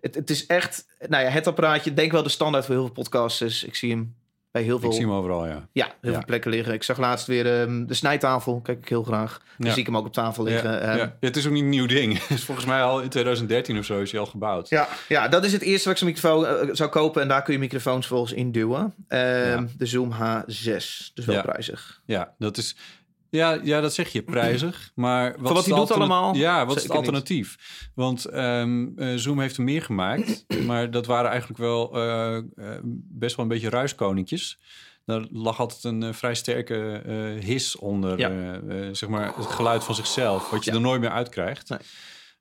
Het, 0.00 0.14
het 0.14 0.30
is 0.30 0.46
echt, 0.46 0.86
nou 1.08 1.24
ja, 1.24 1.30
het 1.30 1.46
apparaatje, 1.46 1.94
denk 1.94 2.12
wel 2.12 2.22
de 2.22 2.28
standaard 2.28 2.64
voor 2.64 2.74
heel 2.74 2.84
veel 2.84 2.94
podcasters. 2.94 3.64
Ik 3.64 3.74
zie 3.74 3.90
hem 3.90 4.14
bij 4.54 4.62
heel 4.62 4.78
veel, 4.78 4.88
Ik 4.88 4.94
zie 4.94 5.04
hem 5.04 5.14
overal, 5.14 5.46
ja. 5.46 5.68
ja, 5.72 5.84
heel 6.00 6.10
Ja. 6.10 6.16
veel 6.16 6.24
plekken 6.26 6.50
liggen. 6.50 6.74
Ik 6.74 6.82
zag 6.82 6.98
laatst 6.98 7.26
weer 7.26 7.60
ehm, 7.60 7.86
de 7.86 7.94
snijtafel, 7.94 8.60
kijk 8.60 8.78
ik 8.78 8.88
heel 8.88 9.02
graag. 9.02 9.40
Dan 9.58 9.66
Ja. 9.66 9.72
zie 9.72 9.80
ik 9.80 9.86
hem 9.86 9.96
ook 9.96 10.06
op 10.06 10.12
tafel 10.12 10.44
liggen. 10.44 10.70
Ja, 10.70 10.78
Ehm, 10.78 10.96
ja. 10.98 11.16
Het 11.20 11.36
is 11.36 11.46
ook 11.46 11.52
niet 11.52 11.62
een 11.62 11.68
nieuw 11.68 11.86
ding. 11.86 12.12
Het 12.28 12.30
is 12.38 12.44
volgens 12.44 12.66
mij 12.66 12.82
al 12.82 13.00
in 13.00 13.08
2013 13.08 13.78
of 13.78 13.84
zo 13.84 14.00
is 14.00 14.10
hij 14.10 14.20
al 14.20 14.26
gebouwd. 14.26 14.68
Ja, 14.68 14.88
ja, 15.08 15.28
dat 15.28 15.44
is 15.44 15.52
het 15.52 15.62
eerste 15.62 15.84
wat 15.88 15.92
ik 15.92 15.98
zo'n 15.98 16.08
microfoon 16.12 16.46
eh, 16.68 16.74
zou 16.74 16.90
kopen. 16.90 17.22
En 17.22 17.28
daar 17.28 17.42
kun 17.42 17.52
je 17.52 17.58
microfoons 17.58 18.06
volgens 18.06 18.32
in 18.32 18.52
duwen. 18.52 18.94
Ehm. 19.08 19.66
De 19.78 19.86
Zoom 19.86 20.12
H6, 20.12 21.12
dus 21.14 21.24
wel 21.24 21.42
prijzig. 21.42 22.00
Ja, 22.06 22.34
dat 22.38 22.56
is. 22.56 22.76
Ja, 23.34 23.58
ja, 23.62 23.80
dat 23.80 23.94
zeg 23.94 24.08
je 24.12 24.22
prijzig. 24.22 24.90
Maar 24.94 25.34
wat, 25.38 25.66
hij 25.66 25.74
doet 25.74 25.90
allemaal? 25.90 26.34
Ja, 26.34 26.66
wat 26.66 26.76
is 26.76 26.82
het 26.82 26.90
niet. 26.92 27.00
alternatief? 27.00 27.56
Want 27.94 28.24
ehm, 28.24 28.86
eh, 28.96 29.14
Zoom 29.14 29.40
heeft 29.40 29.56
er 29.56 29.62
meer 29.62 29.82
gemaakt. 29.82 30.44
maar 30.66 30.90
dat 30.90 31.06
waren 31.06 31.30
eigenlijk 31.30 31.60
wel 31.60 31.94
eh, 31.96 32.36
eh, 32.36 32.44
best 33.04 33.36
wel 33.36 33.44
een 33.44 33.50
beetje 33.50 33.68
ruiskoninkjes. 33.68 34.58
Daar 35.04 35.26
lag 35.30 35.60
altijd 35.60 35.84
een 35.84 36.14
vrij 36.14 36.34
sterke 36.34 36.74
his 37.40 37.76
onder. 37.76 38.18
Ja. 38.18 38.94
zeg 38.94 39.08
maar 39.08 39.36
het 39.36 39.46
geluid 39.46 39.84
van 39.84 39.94
zichzelf. 39.94 40.50
Wat 40.50 40.64
je 40.64 40.70
Ja. 40.70 40.76
er 40.76 40.82
nooit 40.82 41.00
meer 41.00 41.10
uitkrijgt. 41.10 41.68
Nee. 41.68 41.78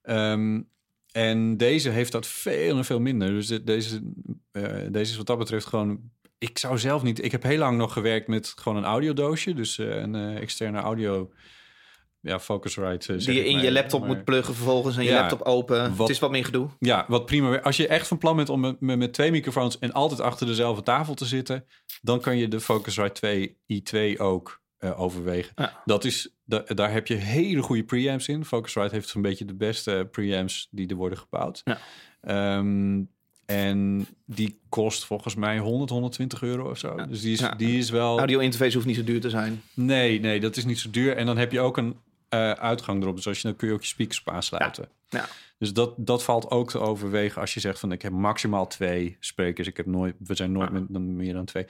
Ehm, 0.01 0.61
en 1.11 1.57
deze 1.57 1.89
heeft 1.89 2.11
dat 2.11 2.27
veel 2.27 2.77
en 2.77 2.85
veel 2.85 2.99
minder. 2.99 3.27
Dus 3.29 3.47
de- 3.47 3.63
deze, 3.63 4.01
deze 4.89 5.11
is 5.11 5.17
wat 5.17 5.25
dat 5.27 5.37
betreft 5.37 5.65
gewoon 5.65 5.99
ik 6.43 6.57
zou 6.57 6.77
zelf 6.77 7.03
niet. 7.03 7.23
Ik 7.23 7.31
heb 7.31 7.43
heel 7.43 7.57
lang 7.57 7.77
nog 7.77 7.93
gewerkt 7.93 8.27
met 8.27 8.53
gewoon 8.55 8.77
een 8.77 8.83
audiodoosje. 8.83 9.53
Dus 9.53 9.77
eh, 9.77 9.87
een 9.95 10.15
eh, 10.15 10.35
externe 10.41 10.79
audio. 10.79 11.31
Ja, 12.19 12.39
Focusrite. 12.39 13.13
eh, 13.13 13.19
Die 13.19 13.33
je 13.33 13.45
in 13.45 13.55
maar. 13.55 13.63
je 13.63 13.71
laptop 13.71 13.99
Maar- 13.99 14.09
moet 14.09 14.23
pluggen 14.23 14.55
vervolgens 14.55 14.97
en 14.97 15.03
je 15.03 15.09
Ja, 15.09 15.19
laptop 15.19 15.41
open. 15.41 15.89
wat- 15.89 15.97
Het 16.07 16.09
is 16.09 16.19
wat 16.19 16.31
meer 16.31 16.45
gedoe. 16.45 16.69
Ja, 16.79 17.05
wat 17.07 17.25
prima. 17.25 17.59
Als 17.61 17.77
je 17.77 17.87
echt 17.87 18.07
van 18.07 18.17
plan 18.17 18.35
bent 18.35 18.49
om 18.49 18.59
met, 18.59 18.79
met, 18.79 19.13
twee 19.13 19.31
microfoons 19.31 19.79
en 19.79 19.91
altijd 19.93 20.19
achter 20.21 20.47
dezelfde 20.47 20.83
tafel 20.83 21.13
te 21.13 21.25
zitten, 21.25 21.65
dan 22.01 22.19
kan 22.19 22.37
je 22.37 22.47
de 22.47 22.59
Focusrite 22.59 23.11
2 23.11 23.57
i2 23.67 24.17
ook 24.19 24.61
overwegen. 24.95 25.51
Ja. 25.55 25.81
Dat 25.85 26.03
is, 26.05 26.35
da- 26.45 26.63
daar 26.65 26.91
heb 26.91 27.07
je 27.07 27.15
hele 27.15 27.61
goede 27.61 27.83
preamps 27.83 28.27
in. 28.27 28.45
Focusrite 28.45 28.95
heeft 28.95 29.07
zo'n 29.09 29.21
beetje 29.21 29.45
de 29.45 29.55
beste 29.55 30.07
preamps 30.11 30.67
die 30.71 30.87
er 30.89 30.95
worden 30.95 31.17
gebouwd. 31.17 31.61
Ja. 31.63 31.77
Ehm, 32.21 33.01
en 33.45 34.07
die 34.25 34.59
kost 34.69 35.05
volgens 35.05 35.35
mij 35.35 35.57
100, 35.59 35.89
120 35.89 36.41
euro 36.41 36.69
of 36.69 36.77
zo. 36.77 36.93
Ja. 36.97 37.05
Dus 37.05 37.21
die 37.21 37.33
is, 37.33 37.39
Ja. 37.39 37.51
die 37.55 37.77
is 37.77 37.89
wel... 37.89 38.17
Audio 38.17 38.39
interface 38.39 38.73
hoeft 38.73 38.85
niet 38.85 38.95
zo 38.95 39.03
duur 39.03 39.21
te 39.21 39.29
zijn. 39.29 39.61
Nee, 39.73 40.19
nee, 40.19 40.39
dat 40.39 40.55
is 40.55 40.65
niet 40.65 40.79
zo 40.79 40.89
duur. 40.89 41.15
En 41.17 41.25
dan 41.25 41.37
heb 41.37 41.51
je 41.51 41.59
ook 41.59 41.77
een 41.77 41.97
eh, 42.29 42.51
uitgang 42.51 43.01
erop. 43.01 43.15
Dus 43.15 43.27
als 43.27 43.37
je, 43.41 43.47
dan 43.47 43.55
kun 43.55 43.67
je 43.67 43.73
ook 43.73 43.81
je 43.81 43.87
speakers 43.87 44.19
op 44.25 44.33
aansluiten. 44.33 44.89
Ja. 45.09 45.25
Dus 45.57 45.73
dat, 45.73 45.93
dat 45.97 46.23
valt 46.23 46.49
ook 46.49 46.69
te 46.69 46.79
overwegen 46.79 47.41
als 47.41 47.53
je 47.53 47.59
zegt 47.59 47.79
van 47.79 47.91
ik 47.91 48.01
heb 48.01 48.11
maximaal 48.11 48.67
twee 48.67 49.17
sprekers. 49.19 49.67
Ik 49.67 49.77
heb 49.77 49.85
nooit, 49.85 50.15
we 50.19 50.35
zijn 50.35 50.51
nooit 50.51 50.71
met, 50.71 50.89
meer 50.89 51.33
dan 51.33 51.45
twee. 51.45 51.65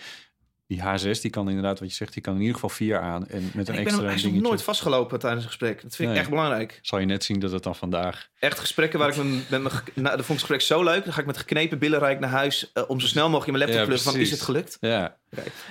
Die 0.67 0.81
H6 0.81 1.21
die 1.21 1.29
kan 1.29 1.47
inderdaad 1.49 1.79
wat 1.79 1.89
je 1.89 1.95
zegt, 1.95 2.13
die 2.13 2.21
kan 2.21 2.33
in 2.33 2.39
ieder 2.39 2.53
geval 2.55 2.69
vier 2.69 2.99
aan. 2.99 3.27
En 3.27 3.51
met 3.53 3.53
een 3.53 3.53
En 3.53 3.59
ik 3.59 3.65
ben 3.65 3.75
extra 3.75 3.95
hem 3.97 4.05
hij 4.05 4.15
is 4.15 4.21
nog 4.21 4.31
dingetje. 4.31 4.47
nooit 4.49 4.63
vastgelopen 4.63 5.19
tijdens 5.19 5.41
een 5.43 5.49
gesprek. 5.49 5.81
Dat 5.81 5.95
vind 5.95 6.11
ik 6.11 6.17
echt 6.17 6.29
belangrijk. 6.29 6.79
Zal 6.81 6.99
je 6.99 7.05
net 7.05 7.23
zien 7.23 7.39
dat 7.39 7.51
het 7.51 7.63
dan 7.63 7.75
vandaag. 7.75 8.27
Echt 8.39 8.59
gesprekken 8.59 8.99
waar 8.99 9.09
ik 9.09 9.15
me, 9.17 9.23
met 9.23 9.61
mijn... 9.61 9.69
ge- 9.75 9.83
Nou, 9.93 10.17
dat 10.17 10.25
vond 10.25 10.39
ik 10.39 10.45
het 10.47 10.55
gesprek 10.55 10.61
zo 10.61 10.83
leuk. 10.83 11.03
Dan 11.03 11.13
ga 11.13 11.19
ik 11.19 11.25
met 11.25 11.37
geknepen 11.37 11.79
billen 11.79 11.99
rijd 11.99 12.13
ik 12.13 12.19
naar 12.19 12.29
huis... 12.29 12.71
eh, 12.73 12.83
om 12.87 12.99
zo 12.99 13.07
snel 13.07 13.29
mogelijk 13.29 13.47
in 13.47 13.53
mijn 13.53 13.69
laptop 13.69 13.89
Ja, 13.89 13.97
te 13.97 14.03
van... 14.11 14.19
Is 14.19 14.31
het 14.31 14.41
gelukt? 14.41 14.77
Ja, 14.79 15.17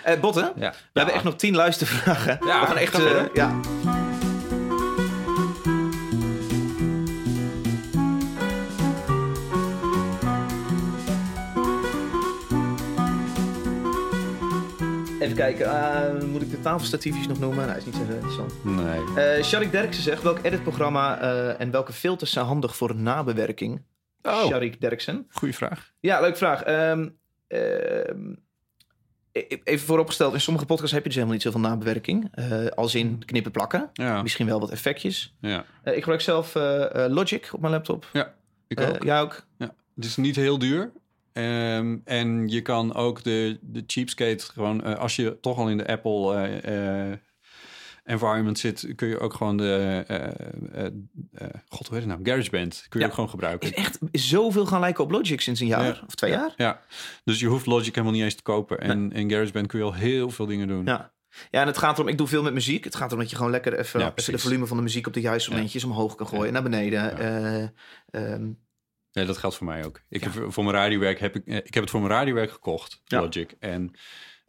Eh 0.02 0.20
Botte, 0.20 0.52
ja. 0.56 0.70
we 0.70 0.76
hebben 0.92 1.14
echt 1.14 1.24
nog 1.24 1.36
tien 1.36 1.54
luistervragen. 1.54 2.38
Ja, 2.46 2.60
we 2.60 2.66
gaan 2.66 2.76
echt... 2.76 2.94
eh, 2.98 3.24
ja. 3.34 3.60
Even 15.32 15.44
kijken. 15.56 15.66
Eh, 16.20 16.22
moet 16.24 16.42
ik 16.42 16.50
de 16.50 16.60
tafelstatiefjes 16.60 17.26
nog 17.26 17.38
noemen? 17.38 17.66
Nou, 17.66 17.78
is 17.78 17.84
niet 17.84 17.94
zo 17.94 18.00
interessant. 18.02 18.64
Nee. 18.64 19.24
Eh 19.36 19.42
Sharik 19.44 19.70
Derksen 19.72 20.02
zegt, 20.02 20.22
welk 20.22 20.38
editprogramma 20.42 21.20
eh, 21.20 21.60
en 21.60 21.70
welke 21.70 21.92
filters 21.92 22.30
zijn 22.32 22.44
handig 22.46 22.76
voor 22.76 22.94
nabewerking? 22.96 23.82
Oh. 24.22 24.44
Sharik 24.46 24.80
Derksen. 24.80 25.26
Goeie 25.30 25.54
vraag. 25.54 25.92
Ja, 26.00 26.20
leuke 26.20 26.36
vraag. 26.36 26.62
Ehm, 26.62 27.08
ehm, 27.48 28.32
e- 29.32 29.46
even 29.64 29.86
vooropgesteld, 29.86 30.34
in 30.34 30.40
sommige 30.40 30.66
podcasts 30.66 30.92
heb 30.92 31.02
je 31.02 31.08
dus 31.08 31.14
helemaal 31.16 31.36
niet 31.36 31.44
zoveel 31.46 31.60
nabewerking. 31.60 32.30
Als 32.74 32.94
in 32.94 33.22
knippen 33.24 33.52
plakken. 33.52 33.90
Ja. 33.92 34.22
Misschien 34.22 34.46
wel 34.46 34.60
wat 34.60 34.70
effectjes. 34.70 35.34
ja. 35.40 35.64
Ik 35.84 35.94
gebruik 35.98 36.20
zelf 36.20 36.54
Logic 37.08 37.50
op 37.52 37.60
mijn 37.60 37.72
laptop. 37.72 38.06
Ik 38.68 38.80
Eh, 38.80 38.88
ook. 38.88 39.02
jij 39.02 39.20
ook? 39.20 39.46
Het 39.94 40.04
is 40.04 40.16
niet 40.16 40.36
heel 40.36 40.58
duur. 40.58 40.92
Ehm, 41.32 41.96
en 42.04 42.48
je 42.48 42.60
kan 42.60 42.94
ook 42.94 43.22
de, 43.22 43.58
de 43.62 43.82
cheapskate 43.86 44.44
gewoon... 44.44 44.84
eh, 44.84 44.94
als 44.98 45.16
je 45.16 45.38
toch 45.40 45.58
al 45.58 45.68
in 45.68 45.76
de 45.76 45.86
Apple 45.86 46.34
eh, 46.34 47.10
eh, 47.10 47.18
environment 48.04 48.58
zit... 48.58 48.92
kun 48.96 49.08
je 49.08 49.18
ook 49.18 49.34
gewoon 49.34 49.56
de... 49.56 50.04
God, 51.68 51.86
hoe 51.88 51.98
heet 51.98 52.06
het 52.08 52.18
nou? 52.18 52.20
GarageBand 52.22 52.86
kun 52.88 53.00
je 53.00 53.04
Ja. 53.04 53.06
ook 53.06 53.14
gewoon 53.14 53.30
gebruiken. 53.30 53.68
Is 53.68 53.74
echt 53.74 53.98
zoveel 54.12 54.66
gaan 54.66 54.80
lijken 54.80 55.04
op 55.04 55.10
Logic 55.10 55.40
sinds 55.40 55.60
een 55.60 55.66
jaar 55.66 55.84
Ja. 55.84 56.02
of 56.06 56.14
twee 56.14 56.30
jaar. 56.30 56.54
Ja, 56.56 56.80
dus 57.24 57.40
je 57.40 57.46
hoeft 57.46 57.66
Logic 57.66 57.94
helemaal 57.94 58.12
niet 58.16 58.22
eens 58.22 58.34
te 58.34 58.42
kopen. 58.42 58.80
En 58.80 59.12
in 59.12 59.30
GarageBand 59.30 59.66
kun 59.66 59.78
je 59.78 59.84
al 59.84 59.94
heel 59.94 60.30
veel 60.30 60.46
dingen 60.46 60.68
doen. 60.68 60.84
Ja. 60.84 61.12
Ja, 61.50 61.60
en 61.60 61.66
het 61.66 61.78
gaat 61.78 61.96
erom, 61.96 62.08
ik 62.08 62.18
doe 62.18 62.26
veel 62.26 62.42
met 62.42 62.52
muziek. 62.52 62.84
Het 62.84 62.94
gaat 62.94 63.06
erom 63.06 63.20
dat 63.20 63.30
je 63.30 63.36
gewoon 63.36 63.50
lekker 63.50 63.78
even, 63.78 64.00
Ja, 64.00 64.12
even 64.14 64.32
de 64.32 64.38
volume 64.38 64.66
van 64.66 64.76
de 64.76 64.82
muziek 64.82 65.06
op 65.06 65.12
de 65.12 65.20
juiste 65.20 65.50
momentjes 65.50 65.84
omhoog 65.84 66.14
kan 66.14 66.26
gooien, 66.26 66.52
naar 66.52 66.62
beneden. 66.62 67.02
Ja. 67.02 67.72
Ehm, 69.12 69.20
Ja, 69.20 69.24
dat 69.26 69.36
geldt 69.38 69.56
voor 69.56 69.66
mij 69.66 69.84
ook. 69.84 70.00
Ik 70.08 70.24
Ja. 70.24 70.30
heb 70.30 70.52
voor 70.52 70.64
mijn 70.64 70.76
radiowerk 70.76 71.18
heb 71.20 71.36
ik, 71.36 71.46
eh, 71.46 71.56
ik 71.56 71.74
heb 71.74 71.82
het 71.82 71.90
voor 71.90 72.00
mijn 72.00 72.12
radiowerk 72.12 72.50
gekocht, 72.50 73.00
Ja. 73.04 73.20
Logic. 73.20 73.54
En 73.58 73.90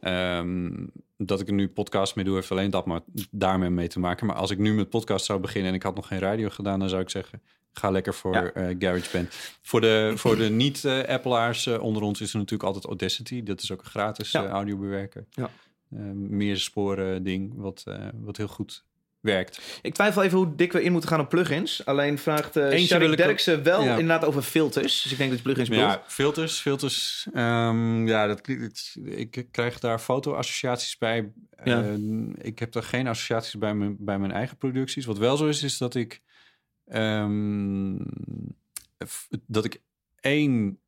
ehm, 0.00 0.86
dat 1.16 1.40
ik 1.40 1.46
er 1.48 1.54
nu 1.54 1.68
podcast 1.68 2.14
mee 2.16 2.24
doe, 2.24 2.34
heeft 2.34 2.50
alleen 2.50 2.70
dat 2.70 2.86
maar 2.86 3.00
daarmee 3.30 3.70
mee 3.70 3.88
te 3.88 3.98
maken. 4.00 4.26
Maar 4.26 4.36
als 4.36 4.50
ik 4.50 4.58
nu 4.58 4.74
met 4.74 4.88
podcast 4.88 5.24
zou 5.24 5.40
beginnen 5.40 5.70
en 5.70 5.76
ik 5.76 5.82
had 5.82 5.94
nog 5.94 6.06
geen 6.06 6.18
radio 6.18 6.48
gedaan, 6.48 6.78
dan 6.78 6.88
zou 6.88 7.02
ik 7.02 7.10
zeggen. 7.10 7.42
Ga 7.72 7.90
lekker 7.90 8.14
voor 8.14 8.34
Ja. 8.34 8.50
eh, 8.52 8.74
GarageBand. 8.78 9.34
Voor 9.62 9.80
de, 9.80 10.12
voor 10.16 10.36
de 10.36 10.50
niet-Appleaars 10.50 11.66
eh, 11.66 11.82
onder 11.82 12.02
ons 12.02 12.20
is 12.20 12.30
er 12.32 12.36
natuurlijk 12.38 12.62
altijd 12.68 12.84
Audacity. 12.84 13.42
Dat 13.42 13.62
is 13.62 13.72
ook 13.72 13.80
een 13.80 13.90
gratis 13.90 14.34
audiobewerker. 14.34 15.26
Ja. 15.30 15.50
Eh, 15.90 15.98
meer 16.14 16.56
sporen 16.56 17.22
ding, 17.22 17.52
wat, 17.56 17.84
wat 18.14 18.36
heel 18.36 18.48
goed 18.48 18.84
werkt. 19.24 19.78
ik 19.82 19.94
twijfel 19.94 20.22
even 20.22 20.38
hoe 20.38 20.54
dik 20.54 20.72
we 20.72 20.82
in 20.82 20.92
moeten 20.92 21.10
gaan 21.10 21.20
op 21.20 21.28
plugins. 21.28 21.84
Alleen 21.86 22.18
vraagt 22.18 22.56
uh, 22.56 22.72
ik 22.72 23.02
ook- 23.02 23.16
Derksen 23.16 23.62
wel 23.62 23.82
Ja. 23.84 23.90
inderdaad 23.92 24.24
over 24.24 24.42
filters. 24.42 25.02
Dus 25.02 25.12
ik 25.12 25.18
denk 25.18 25.28
dat 25.30 25.38
je 25.38 25.44
plugins 25.44 25.68
bedoelt. 25.68 25.88
Ja, 25.90 26.02
filters, 26.06 26.58
filters. 26.60 27.26
ehm, 27.32 28.06
ja, 28.06 28.26
dat, 28.26 28.48
ik 29.04 29.46
krijg 29.50 29.78
daar 29.78 29.98
fotoassociaties 29.98 30.98
bij. 30.98 31.32
Ja. 31.64 31.82
Eh, 31.82 31.94
ik 32.38 32.58
heb 32.58 32.74
er 32.74 32.82
geen 32.82 33.06
associaties 33.06 33.58
bij 33.58 33.74
mijn, 33.74 33.96
bij 33.98 34.18
mijn 34.18 34.32
eigen 34.32 34.56
producties. 34.56 35.04
Wat 35.04 35.18
wel 35.18 35.36
zo 35.36 35.46
is, 35.46 35.62
is 35.62 35.78
dat 35.78 35.94
ik... 35.94 36.20
ehm, 36.86 37.96
dat 39.46 39.64
ik 39.64 39.80
één 40.20 40.78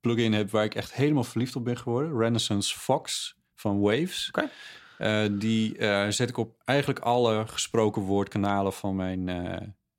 plugin 0.00 0.32
heb 0.32 0.50
waar 0.50 0.64
ik 0.64 0.74
echt 0.74 0.92
helemaal 0.92 1.24
verliefd 1.24 1.56
op 1.56 1.64
ben 1.64 1.78
geworden. 1.78 2.18
Renaissance 2.18 2.78
Fox 2.78 3.36
van 3.54 3.80
Waves. 3.80 4.28
Oké. 4.28 4.48
Eh, 5.00 5.20
die 5.30 5.76
eh, 5.78 6.06
zet 6.08 6.28
ik 6.28 6.36
op 6.36 6.54
eigenlijk 6.64 6.98
alle 6.98 7.44
gesproken 7.46 8.02
woordkanalen 8.02 8.72
van 8.72 8.96
mijn, 8.96 9.28
eh 9.28 9.52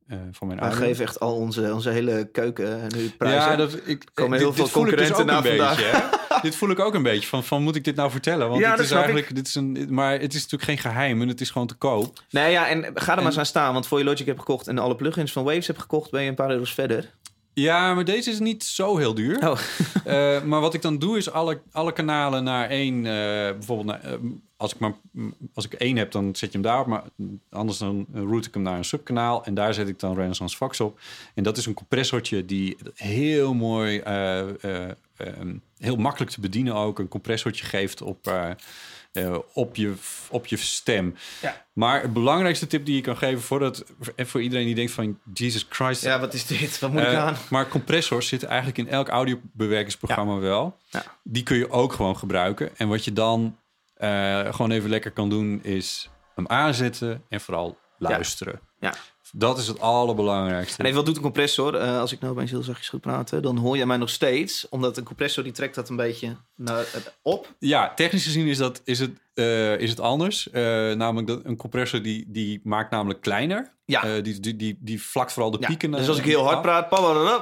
eh 0.07 0.17
van 0.31 0.47
mijn 0.47 0.59
We 0.59 0.71
geven 0.71 1.03
echt 1.05 1.19
al 1.19 1.35
onze, 1.35 1.73
onze 1.73 1.89
hele 1.89 2.29
keuken 2.31 2.87
nu 2.95 3.09
prijzen. 3.09 3.49
Ja, 3.51 3.55
dat, 3.55 3.73
ik, 3.85 4.05
komen 4.13 4.31
dit- 4.31 4.39
heel 4.41 4.49
dit 4.49 4.57
veel 4.57 4.67
voel 4.67 4.87
ik 4.87 4.97
dus 4.97 5.07
concurrenten 5.11 5.37
ook 5.37 5.45
een 5.45 5.57
na 5.57 5.69
beetje, 5.69 5.85
hè? 6.29 6.39
dit 6.47 6.55
voel 6.55 6.69
ik 6.69 6.79
ook 6.79 6.93
een 6.93 7.03
beetje 7.03 7.27
van, 7.27 7.43
van 7.43 7.63
moet 7.63 7.75
ik 7.75 7.83
dit 7.83 7.95
nou 7.95 8.11
vertellen? 8.11 8.49
Want 8.49 8.59
Ja, 8.61 8.67
het 8.67 8.75
dat 8.75 8.85
is 8.85 8.91
snap 8.91 9.03
eigenlijk, 9.03 9.35
dit 9.35 9.47
is 9.47 9.55
een, 9.55 9.87
maar 9.89 10.11
het 10.19 10.33
is 10.33 10.41
natuurlijk 10.41 10.63
geen 10.63 10.77
geheim 10.91 11.21
en 11.21 11.27
het 11.27 11.41
is 11.41 11.49
gewoon 11.49 11.67
te 11.67 11.73
koop. 11.75 12.23
Nee, 12.29 12.51
ja, 12.51 12.67
en 12.69 12.81
ga 12.83 12.89
er 12.89 13.07
maar 13.07 13.17
En- 13.17 13.25
eens 13.25 13.37
aan 13.37 13.45
staan. 13.45 13.73
Want 13.73 13.87
voor 13.87 13.97
je 13.97 14.03
Logic 14.03 14.25
hebt 14.25 14.39
gekocht 14.39 14.67
en 14.67 14.77
alle 14.77 14.95
plugins 14.95 15.31
van 15.31 15.43
Waves 15.43 15.67
hebt 15.67 15.79
gekocht... 15.79 16.11
ben 16.11 16.23
je 16.23 16.29
een 16.29 16.35
paar 16.35 16.51
euro's 16.51 16.73
verder. 16.73 17.11
Ja, 17.53 17.93
maar 17.93 18.05
deze 18.05 18.29
is 18.29 18.39
niet 18.39 18.63
zo 18.63 18.97
heel 18.97 19.13
duur. 19.13 19.49
Oh. 19.49 19.59
Eh, 20.05 20.43
maar 20.43 20.61
wat 20.61 20.73
ik 20.73 20.81
dan 20.81 20.99
doe 20.99 21.17
is 21.17 21.31
alle, 21.31 21.61
alle 21.71 21.93
kanalen 21.93 22.43
naar 22.43 22.69
één. 22.69 23.05
eh, 23.05 23.11
bijvoorbeeld, 23.51 23.87
naar, 23.87 24.03
eh, 24.03 24.19
als, 24.57 24.73
ik 24.73 24.79
maar, 24.79 24.93
als 25.53 25.65
ik 25.65 25.73
één 25.73 25.97
heb, 25.97 26.11
dan 26.11 26.35
zet 26.35 26.51
je 26.51 26.57
hem 26.57 26.61
daarop. 26.61 26.87
Maar 26.87 27.03
anders 27.49 27.77
dan 27.77 28.07
route 28.13 28.47
ik 28.47 28.53
hem 28.53 28.63
naar 28.63 28.77
een 28.77 28.85
subkanaal. 28.85 29.45
En 29.45 29.53
daar 29.53 29.73
zet 29.73 29.87
ik 29.87 29.99
dan 29.99 30.15
Renaissance 30.15 30.55
Fox 30.55 30.79
op. 30.79 30.99
En 31.35 31.43
dat 31.43 31.57
is 31.57 31.65
een 31.65 31.73
compressortje 31.73 32.45
die 32.45 32.77
heel 32.95 33.53
mooi, 33.53 33.99
eh, 33.99 34.39
eh, 34.63 34.91
ehm, 35.17 35.55
heel 35.77 35.95
makkelijk 35.95 36.31
te 36.31 36.39
bedienen 36.39 36.75
ook. 36.75 36.99
Een 36.99 37.07
compressortje 37.07 37.65
geeft 37.65 38.01
op, 38.01 38.31
eh, 39.11 39.37
op, 39.53 39.75
je, 39.75 39.93
op 40.29 40.45
je 40.45 40.57
stem. 40.57 41.15
Ja. 41.41 41.65
Maar 41.73 42.01
het 42.01 42.13
belangrijkste 42.13 42.67
tip 42.67 42.85
die 42.85 42.95
je 42.95 43.01
kan 43.01 43.17
geven 43.17 43.41
voordat, 43.41 43.83
voor 44.17 44.41
iedereen 44.41 44.65
die 44.65 44.75
denkt 44.75 44.91
van 44.91 45.19
Jesus 45.33 45.65
Christ, 45.69 46.01
Ja, 46.01 46.19
wat 46.19 46.33
is 46.33 46.47
dit? 46.47 46.79
Wat 46.79 46.91
moet 46.91 47.01
ik 47.01 47.07
eh, 47.07 47.25
aan? 47.25 47.35
Maar 47.49 47.67
compressors 47.67 48.27
zitten 48.27 48.47
eigenlijk 48.47 48.77
in 48.77 48.87
elk 48.87 49.07
audiobewerkingsprogramma 49.07 50.37
wel. 50.37 50.77
Ja. 50.89 51.03
Die 51.23 51.43
kun 51.43 51.57
je 51.57 51.71
ook 51.71 51.93
gewoon 51.93 52.17
gebruiken. 52.17 52.77
En 52.77 52.87
wat 52.87 53.05
je 53.05 53.13
dan 53.13 53.57
eh, 53.93 54.53
gewoon 54.53 54.71
even 54.71 54.89
lekker 54.89 55.11
kan 55.11 55.29
doen, 55.29 55.63
is 55.63 56.09
hem 56.35 56.47
aanzetten 56.47 57.23
en 57.29 57.41
vooral 57.41 57.77
luisteren. 57.97 58.59
Ja. 58.79 58.93
Dat 59.33 59.57
is 59.57 59.67
het 59.67 59.79
allerbelangrijkste. 59.79 60.77
En 60.79 60.83
even 60.85 60.97
wat 60.97 61.05
doet 61.05 61.15
een 61.15 61.21
compressor? 61.21 61.75
Eh, 61.75 61.99
als 61.99 62.11
ik 62.11 62.19
nou 62.19 62.33
opeens 62.33 62.51
heel 62.51 62.63
zachtjes 62.63 62.89
goed 62.89 63.01
praten, 63.01 63.41
dan 63.41 63.57
hoor 63.57 63.77
je 63.77 63.85
mij 63.85 63.97
nog 63.97 64.09
steeds. 64.09 64.69
Omdat 64.69 64.97
een 64.97 65.03
compressor 65.03 65.43
die 65.43 65.51
trekt 65.51 65.75
dat 65.75 65.89
een 65.89 65.95
beetje 65.95 66.35
naar, 66.55 66.79
eh, 66.79 67.01
op. 67.21 67.55
Ja, 67.59 67.93
technisch 67.93 68.23
gezien 68.23 68.47
is, 68.47 68.57
dat, 68.57 68.81
is, 68.83 68.99
het, 68.99 69.11
eh, 69.33 69.77
is 69.79 69.89
het 69.89 69.99
anders. 69.99 70.47
Namelijk 70.51 71.27
dat 71.27 71.39
een 71.43 71.57
compressor 71.57 72.01
die, 72.01 72.25
die 72.27 72.59
maakt 72.63 72.91
namelijk 72.91 73.21
kleiner. 73.21 73.73
Ja. 73.85 74.21
Die, 74.21 74.39
die, 74.39 74.55
die, 74.55 74.77
die 74.79 75.01
vlakt 75.01 75.33
vooral 75.33 75.51
de 75.51 75.57
Ja, 75.59 75.67
pieken. 75.67 75.91
dus 75.91 76.07
als 76.07 76.17
ik 76.17 76.23
heel 76.25 76.43
hard 76.43 76.61
praat, 76.61 76.91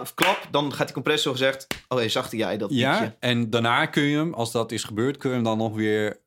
of 0.02 0.14
klap, 0.14 0.48
dan 0.52 0.74
gaat 0.74 0.86
die 0.86 0.94
compressor 0.96 1.32
gezegd... 1.32 1.68
Oh, 1.88 1.98
hey, 1.98 2.10
zachter 2.10 2.38
jij 2.38 2.58
dat 2.58 2.70
Ja, 2.74 3.00
piekje. 3.00 3.16
en 3.20 3.50
daarna 3.50 3.86
kun 3.86 4.04
je 4.04 4.18
hem, 4.18 4.34
als 4.34 4.52
dat 4.52 4.72
is 4.72 4.84
gebeurd, 4.84 5.18
kun 5.18 5.30
je 5.30 5.36
hem 5.36 5.44
dan 5.46 5.58
nog 5.58 5.76
weer 5.76 6.20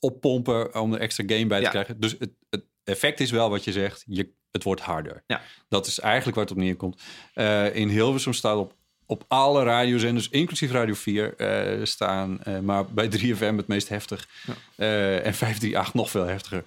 oppompen 0.00 0.80
om 0.80 0.92
er 0.92 1.00
extra 1.00 1.24
gain 1.26 1.48
bij 1.48 1.58
te 1.58 1.64
Ja. 1.64 1.70
krijgen. 1.70 2.00
Dus 2.00 2.16
het, 2.18 2.30
het 2.50 2.64
effect 2.90 3.20
is 3.20 3.30
wel 3.30 3.50
wat 3.50 3.64
je 3.64 3.72
zegt, 3.72 4.04
je, 4.06 4.32
het 4.50 4.62
wordt 4.62 4.80
harder. 4.80 5.22
Ja. 5.26 5.40
Dat 5.68 5.86
is 5.86 6.00
eigenlijk 6.00 6.36
waar 6.36 6.44
het 6.44 6.54
op 6.54 6.60
neerkomt. 6.62 7.00
Eh, 7.34 7.74
in 7.76 7.88
Hilversum 7.88 8.32
staat 8.32 8.56
op, 8.56 8.74
op 9.06 9.24
alle 9.28 9.62
radiozenders, 9.64 10.28
inclusief 10.28 10.70
Radio 10.70 10.94
4, 10.94 11.36
eh, 11.36 11.84
staan, 11.84 12.42
eh, 12.42 12.58
maar 12.58 12.84
bij 12.86 13.08
3FM 13.08 13.56
het 13.56 13.66
meest 13.66 13.88
heftig. 13.88 14.28
Eh, 14.76 15.26
en 15.26 15.34
538 15.34 15.94
nog 15.94 16.10
veel 16.10 16.26
heftiger. 16.26 16.64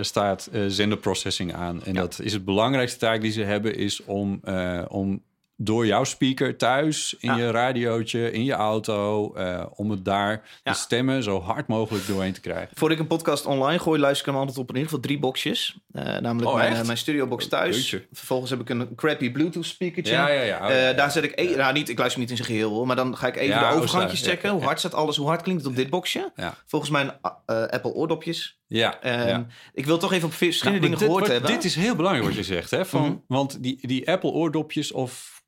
staat 0.00 0.50
zenderprocessing 0.68 1.54
aan. 1.54 1.84
En 1.84 1.94
Ja. 1.94 2.00
dat 2.00 2.20
is 2.22 2.32
het 2.32 2.44
belangrijkste 2.44 2.98
taak 2.98 3.20
die 3.20 3.32
ze 3.32 3.42
hebben, 3.42 3.74
is 3.76 4.04
om, 4.04 4.40
om 4.88 5.22
door 5.62 5.86
jouw 5.86 6.04
speaker 6.04 6.56
thuis, 6.56 7.16
in 7.18 7.30
Ja. 7.30 7.36
je 7.36 7.50
radiootje, 7.50 8.30
in 8.32 8.44
je 8.44 8.52
auto, 8.52 9.32
eh, 9.34 9.64
om 9.74 9.90
het 9.90 10.04
daar 10.04 10.30
Ja. 10.62 10.72
de 10.72 10.78
stemmen 10.78 11.22
zo 11.22 11.40
hard 11.40 11.66
mogelijk 11.68 12.06
doorheen 12.06 12.32
te 12.32 12.40
krijgen. 12.40 12.68
Voordat 12.74 12.98
ik 12.98 13.02
een 13.02 13.08
podcast 13.16 13.46
online 13.46 13.78
gooi, 13.78 14.00
luister 14.00 14.26
ik 14.26 14.32
hem 14.32 14.40
altijd 14.40 14.58
op 14.58 14.68
in 14.68 14.74
ieder 14.74 14.88
geval 14.90 15.04
drie 15.04 15.18
boxjes. 15.18 15.78
Eh, 15.92 16.04
namelijk 16.04 16.50
Oh, 16.50 16.54
mijn, 16.56 16.72
eh, 16.72 16.84
mijn 16.84 16.98
studiobox 16.98 17.48
thuis. 17.48 17.76
Jeetje. 17.76 18.06
Vervolgens 18.12 18.50
heb 18.50 18.60
ik 18.60 18.68
een 18.68 18.94
crappy 18.94 19.30
Bluetooth 19.32 19.64
speakertje. 19.66 20.12
Ja, 20.12 20.28
ja, 20.28 20.42
ja. 20.42 20.56
Oh, 20.90 20.96
daar 20.96 21.10
zet 21.10 21.24
ik, 21.24 21.32
e- 21.40 21.56
nou, 21.56 21.72
niet, 21.72 21.88
ik 21.88 21.98
luister 21.98 22.20
niet 22.20 22.30
in 22.30 22.36
zijn 22.36 22.48
geheel, 22.48 22.70
hoor, 22.70 22.86
maar 22.86 22.96
dan 22.96 23.16
ga 23.16 23.26
ik 23.26 23.36
even 23.36 23.58
de 23.58 23.64
oh, 23.64 23.72
overgangjes 23.76 24.20
checken. 24.22 24.50
Hoe 24.50 24.62
hard 24.62 24.78
staat 24.78 24.94
alles, 24.94 25.16
hoe 25.16 25.26
hard 25.26 25.42
klinkt 25.42 25.62
het 25.62 25.70
op 25.70 25.76
dit 25.76 25.90
boxje? 25.90 26.32
Volgens 26.66 26.90
mijn 26.90 27.10
Apple 27.46 27.92
oordopjes. 27.92 28.58
Ja, 28.66 29.00
Ehm, 29.00 29.28
ja. 29.28 29.46
Ik 29.74 29.86
wil 29.86 29.98
toch 29.98 30.12
even 30.12 30.28
op 30.28 30.34
verschillende 30.34 30.78
Nou, 30.80 30.90
dingen 30.92 30.98
dit, 30.98 31.16
gehoord 31.16 31.32
hebben. 31.32 31.50
Dit 31.50 31.64
is 31.64 31.74
heel 31.74 31.96
belangrijk 31.96 32.26
wat 32.26 32.36
je 32.36 32.42
zegt, 32.42 32.70
hè? 32.70 32.84
Van, 32.86 33.02
Mhm. 33.02 33.14
Want 33.26 33.62
die, 33.62 33.78
die 33.86 34.10
Apple 34.10 34.30
oordopjes 34.30 34.92
of 34.92 35.42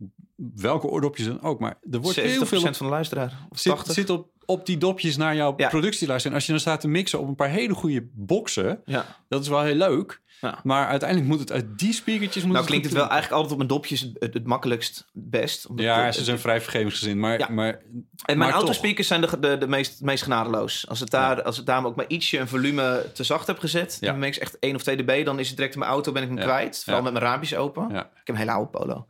welke 0.55 0.87
oordopjes 0.87 1.27
dan 1.27 1.43
ook, 1.43 1.61
maar 1.61 1.79
er 1.91 2.01
wordt 2.01 2.17
heel 2.21 2.45
70% 2.45 2.49
veel 2.49 2.61
van 2.61 2.73
de 2.87 2.93
luisteraar. 2.93 3.47
Of 3.51 3.59
zit, 3.59 3.73
80. 3.73 3.95
zit 3.95 4.11
op, 4.11 4.29
op 4.45 4.67
die 4.67 4.77
dopjes 4.79 5.17
naar 5.17 5.37
jouw 5.37 5.55
Ja. 5.57 5.69
productie 5.69 6.07
luisteren. 6.07 6.31
En 6.33 6.37
als 6.37 6.47
je 6.47 6.53
dan 6.53 6.61
staat 6.61 6.81
te 6.81 6.89
mixen 6.89 7.19
op 7.21 7.29
een 7.29 7.35
paar 7.35 7.49
hele 7.51 7.75
goede 7.75 8.09
boxen, 8.15 8.81
Ja. 8.85 9.07
dat 9.29 9.43
is 9.43 9.49
wel 9.49 9.63
heel 9.63 9.75
leuk. 9.75 10.21
Ja. 10.43 10.59
Maar 10.63 10.87
uiteindelijk 10.87 11.29
moet 11.31 11.39
het 11.41 11.53
uit 11.53 11.79
die 11.79 11.93
speakertjes... 11.93 12.45
Moet 12.45 12.53
Nou 12.53 12.67
klinkt 12.67 12.85
het 12.85 12.95
wel 12.95 13.09
eigenlijk 13.09 13.33
altijd 13.33 13.53
op 13.53 13.57
mijn 13.57 13.69
dopjes 13.69 14.01
het, 14.01 14.35
het 14.35 14.47
makkelijkst 14.47 15.09
best. 15.13 15.67
Omdat 15.67 15.85
Ja, 15.85 16.13
ze 16.13 16.25
zijn 16.25 16.39
vrij 16.39 16.61
vergevingsgezind, 16.61 17.19
maar... 17.19 17.39
Ja. 17.39 17.49
maar 17.51 17.83
En 18.25 18.39
mijn 18.39 18.51
autospeakers 18.51 19.07
zijn 19.07 19.21
de, 19.21 19.39
de, 19.41 19.59
de 19.59 19.67
meest, 19.67 20.01
meest 20.01 20.23
genadeloos. 20.23 20.89
Als 20.89 21.01
het 21.01 21.11
daar, 21.11 21.43
als 21.43 21.57
het 21.57 21.67
daar 21.67 21.85
ook 21.85 21.97
maar 21.97 22.05
ietsje 22.09 22.39
een 22.39 22.49
volume 22.49 23.11
te 23.15 23.25
zacht 23.25 23.47
heb 23.47 23.59
gezet, 23.59 23.97
Ja. 24.01 24.07
en 24.07 24.13
dan 24.13 24.23
mix 24.23 24.39
echt 24.39 24.59
1 24.59 24.75
of 24.75 24.83
2 24.83 24.97
dB, 24.97 25.25
dan 25.25 25.39
is 25.39 25.47
het 25.47 25.57
direct 25.57 25.75
in 25.75 25.81
mijn 25.81 25.93
auto 25.93 26.13
ben 26.13 26.23
ik 26.23 26.29
hem 26.29 26.39
kwijt. 26.39 26.83
Vooral 26.85 27.03
met 27.03 27.13
mijn 27.13 27.25
raampjes 27.25 27.55
open. 27.55 27.91
Ik 27.91 27.97
heb 27.97 28.29
een 28.29 28.37
hele 28.37 28.53
oude 28.53 28.71
polo. 28.71 29.07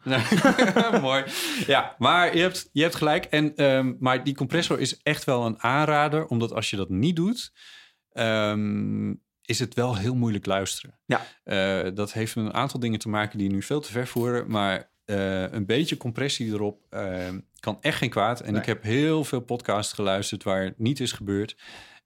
Mooi. 1.00 1.24
Ja, 1.66 1.94
maar 1.98 2.36
je 2.36 2.40
hebt, 2.42 2.68
je 2.72 2.82
hebt 2.82 2.94
gelijk. 2.94 3.24
En, 3.24 3.54
ehm, 3.56 3.92
maar 3.98 4.24
die 4.24 4.34
compressor 4.34 4.80
is 4.80 5.00
echt 5.02 5.24
wel 5.24 5.46
een 5.46 5.62
aanrader. 5.62 6.26
Omdat 6.26 6.52
als 6.52 6.70
je 6.70 6.76
dat 6.76 6.88
niet 6.88 7.16
doet, 7.16 7.52
ehm, 8.12 9.14
is 9.52 9.58
het 9.58 9.74
wel 9.74 9.96
heel 9.96 10.14
moeilijk 10.14 10.46
luisteren. 10.46 10.98
Ja. 11.06 11.20
Eh, 11.44 11.90
dat 11.94 12.12
heeft 12.12 12.36
met 12.36 12.44
een 12.44 12.54
aantal 12.54 12.80
dingen 12.80 12.98
te 12.98 13.08
maken 13.08 13.38
die 13.38 13.50
nu 13.50 13.62
veel 13.62 13.80
te 13.80 13.92
ver 13.92 14.06
voeren. 14.06 14.50
Maar 14.50 14.90
eh, 15.04 15.52
een 15.52 15.66
beetje 15.66 15.96
compressie 15.96 16.52
erop 16.52 16.80
ehm, 16.90 17.38
kan 17.60 17.78
echt 17.80 17.98
geen 17.98 18.10
kwaad. 18.10 18.40
En 18.40 18.52
Nee. 18.52 18.60
ik 18.60 18.66
heb 18.66 18.82
heel 18.82 19.24
veel 19.24 19.40
podcasts 19.40 19.92
geluisterd 19.92 20.42
waar 20.42 20.64
het 20.64 20.78
niet 20.78 21.00
is 21.00 21.12
gebeurd. 21.12 21.56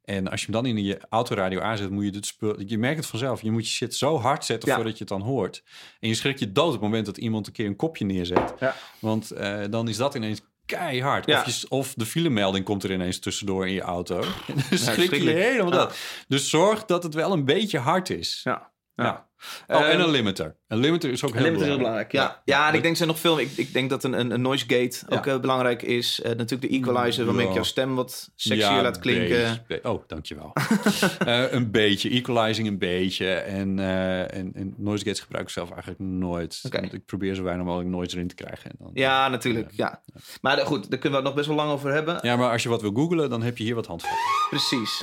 En 0.04 0.28
als 0.30 0.40
je 0.40 0.52
hem 0.52 0.62
dan 0.62 0.66
in 0.76 0.84
je 0.84 0.98
autoradio 1.08 1.60
aanzet, 1.60 1.90
moet 1.90 2.04
je 2.04 2.10
het 2.10 2.26
spul... 2.26 2.60
Je 2.66 2.78
merkt 2.78 2.96
het 2.98 3.06
vanzelf. 3.06 3.42
Je 3.42 3.50
moet 3.50 3.66
je 3.66 3.72
shit 3.72 3.94
zo 3.94 4.18
hard 4.18 4.44
zetten 4.44 4.68
Ja. 4.68 4.74
voordat 4.74 4.92
je 4.92 4.98
het 4.98 5.08
dan 5.08 5.20
hoort. 5.22 5.62
En 6.00 6.08
je 6.08 6.14
schrikt 6.14 6.38
je 6.38 6.52
dood 6.52 6.66
op 6.66 6.72
het 6.72 6.80
moment 6.80 7.06
dat 7.06 7.16
iemand 7.18 7.46
een 7.46 7.52
keer 7.52 7.66
een 7.66 7.76
kopje 7.76 8.04
neerzet. 8.04 8.54
Ja. 8.60 8.74
Want 8.98 9.30
eh, 9.30 9.60
dan 9.70 9.88
is 9.88 9.96
dat 9.96 10.14
ineens 10.14 10.40
keihard. 10.66 11.26
Ja. 11.26 11.40
Of, 11.40 11.46
je, 11.46 11.66
of 11.68 11.94
de 11.94 12.06
filemelding 12.06 12.64
komt 12.64 12.84
er 12.84 12.92
ineens 12.92 13.18
tussendoor 13.18 13.66
in 13.66 13.72
je 13.72 13.80
auto. 13.80 14.20
Dan 14.70 14.78
schrik 14.78 15.14
je 15.14 15.30
helemaal 15.30 15.72
Ja. 15.72 15.78
dat. 15.78 15.96
Dus 16.28 16.50
zorg 16.50 16.84
dat 16.84 17.02
het 17.02 17.14
wel 17.14 17.32
een 17.32 17.44
beetje 17.44 17.78
hard 17.78 18.10
is. 18.10 18.40
Ja. 18.44 18.70
Ja. 18.96 19.24
Oh, 19.66 19.80
en 19.88 20.00
een 20.00 20.10
limiter. 20.10 20.56
Een 20.68 20.78
limiter 20.78 21.10
is 21.10 21.24
ook 21.24 21.34
heel 21.34 21.38
is 21.44 21.50
belangrijk. 21.50 21.68
heel 21.70 21.78
belangrijk. 21.78 22.12
Ja, 22.12 22.42
ja, 22.44 22.68
en 22.68 22.74
ik 22.74 22.80
denk 22.80 22.90
er 22.90 22.96
zijn 22.96 23.08
nog 23.08 23.18
veel. 23.18 23.40
Ik, 23.40 23.50
ik 23.56 23.72
denk 23.72 23.90
dat 23.90 24.04
een, 24.04 24.12
een, 24.20 24.30
een 24.30 24.40
noise 24.40 24.64
gate 24.68 24.98
ook 25.08 25.26
eh, 25.26 25.38
belangrijk 25.40 25.82
is. 25.82 26.20
Eh, 26.20 26.32
natuurlijk 26.32 26.70
de 26.72 26.78
equalizer, 26.78 27.24
waarmee 27.24 27.46
ik 27.46 27.52
jouw 27.54 27.62
stem 27.62 27.94
wat 27.94 28.30
sexier 28.34 28.70
Ja, 28.70 28.82
laat 28.82 28.98
klinken. 28.98 29.64
be- 29.66 29.80
oh, 29.82 30.02
dankjewel. 30.06 30.52
Eh 31.26 31.52
een 31.52 31.70
beetje. 31.70 32.10
Equalizing 32.10 32.68
een 32.68 32.78
beetje. 32.78 33.32
En, 33.34 33.78
eh 33.78 34.20
en, 34.34 34.50
en 34.54 34.74
noise 34.76 35.04
gates 35.04 35.20
gebruik 35.20 35.44
ik 35.44 35.50
zelf 35.50 35.70
eigenlijk 35.70 36.00
nooit. 36.00 36.62
Ik 36.90 37.06
probeer 37.06 37.34
zo 37.34 37.42
weinig 37.42 37.66
mogelijk 37.66 37.90
noise 37.90 38.16
erin 38.16 38.28
te 38.28 38.34
krijgen. 38.34 38.70
En 38.70 38.76
dan, 38.78 38.90
Ja, 38.94 39.28
natuurlijk. 39.28 39.70
Ja. 39.72 40.02
Maar 40.40 40.58
goed, 40.58 40.90
daar 40.90 40.98
kunnen 40.98 41.10
we 41.10 41.16
het 41.16 41.24
nog 41.24 41.34
best 41.34 41.46
wel 41.46 41.56
lang 41.56 41.70
over 41.70 41.92
hebben. 41.92 42.18
ja, 42.22 42.36
maar 42.36 42.50
als 42.50 42.62
je 42.62 42.68
wat 42.68 42.80
wil 42.80 42.92
googlen, 42.92 43.30
dan 43.30 43.42
heb 43.42 43.58
je 43.58 43.64
hier 43.64 43.74
wat 43.74 43.86
handvatten. 43.86 44.20
Precies. 44.50 45.02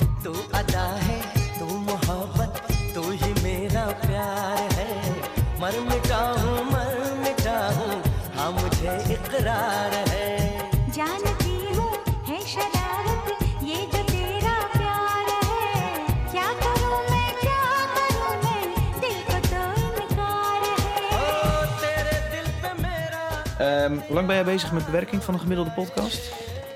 मेरा 23.58 23.84
Ehm, 23.84 23.92
hoe 24.06 24.14
lang 24.14 24.26
ben 24.26 24.36
jij 24.36 24.44
bezig 24.44 24.72
met 24.72 24.84
bewerking 24.84 25.22
van 25.22 25.34
een 25.34 25.40
gemiddelde 25.40 25.70
podcast? 25.70 26.32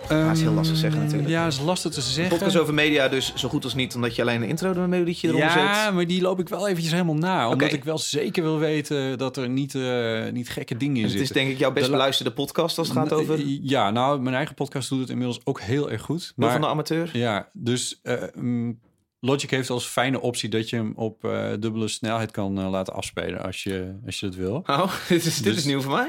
dat 0.09 0.37
is 0.37 0.41
heel 0.41 0.53
lastig 0.53 0.77
zeggen 0.77 1.01
natuurlijk. 1.01 1.29
Ja, 1.29 1.45
dat 1.45 1.53
is 1.53 1.61
lastig 1.61 1.93
te 1.93 2.01
zeggen. 2.01 2.39
Podcast 2.39 2.57
over 2.57 2.75
media, 2.75 3.09
dus 3.09 3.35
zo 3.35 3.49
goed 3.49 3.65
als 3.65 3.75
niet, 3.75 3.95
omdat 3.95 4.15
je 4.17 4.23
alleen 4.23 4.43
een 4.43 4.49
intro 4.49 4.71
een 4.71 4.89
melodietje 4.89 5.29
eronder 5.29 5.49
Ja, 5.49 5.85
zet. 5.85 5.95
maar 5.95 6.07
die 6.07 6.21
loop 6.21 6.41
ik 6.41 6.49
wel 6.49 6.69
eventjes 6.69 6.93
helemaal 6.93 7.15
na. 7.15 7.49
Omdat 7.49 7.73
ik 7.73 7.85
wel 7.85 7.99
zeker 7.99 8.43
wil 8.43 8.59
weten 8.59 9.19
dat 9.19 9.37
er 9.37 9.49
niet, 9.49 9.75
eh, 9.75 10.33
niet 10.33 10.49
gekke 10.49 10.77
dingen 10.77 10.97
in 10.97 11.03
Het 11.03 11.11
zitten. 11.11 11.29
is 11.29 11.43
denk 11.43 11.51
ik 11.51 11.59
jouw 11.59 11.73
best 11.73 11.85
De 11.87 11.91
beluisterde 11.93 12.33
podcast 12.33 12.79
als 12.79 12.89
het 12.89 12.97
gaat 12.97 13.13
over 13.13 13.41
Ja, 13.63 13.91
nou, 13.91 14.21
mijn 14.21 14.35
eigen 14.37 14.55
podcast 14.55 14.89
doet 14.89 15.01
het 15.01 15.11
inmiddels 15.11 15.41
ook 15.45 15.61
heel 15.61 15.91
erg 15.91 16.03
goed. 16.03 16.33
Maar, 16.37 16.51
van 16.53 16.61
de 16.61 16.67
amateur. 16.67 17.11
Ja, 17.13 17.49
dus 17.53 17.99
eh, 18.03 18.23
mm, 18.35 18.81
Logic 19.21 19.51
heeft 19.51 19.71
als 19.71 19.87
fijne 19.87 20.21
optie 20.21 20.49
dat 20.49 20.71
je 20.71 20.77
hem 20.77 20.93
op 20.97 21.25
eh, 21.25 21.49
dubbele 21.61 21.89
snelheid 21.89 22.31
kan 22.31 22.61
laten 22.61 22.95
afspelen 22.95 23.43
als 23.43 23.63
je, 23.63 23.95
als 24.07 24.21
je 24.21 24.27
dat 24.27 24.35
wil. 24.35 24.63
Oh, 24.67 24.93
dit 25.09 25.25
is, 25.25 25.35
dit 25.37 25.45
Dus- 25.45 25.57
is 25.57 25.65
nieuw 25.65 25.81
voor 25.81 25.93
mij. 25.93 26.09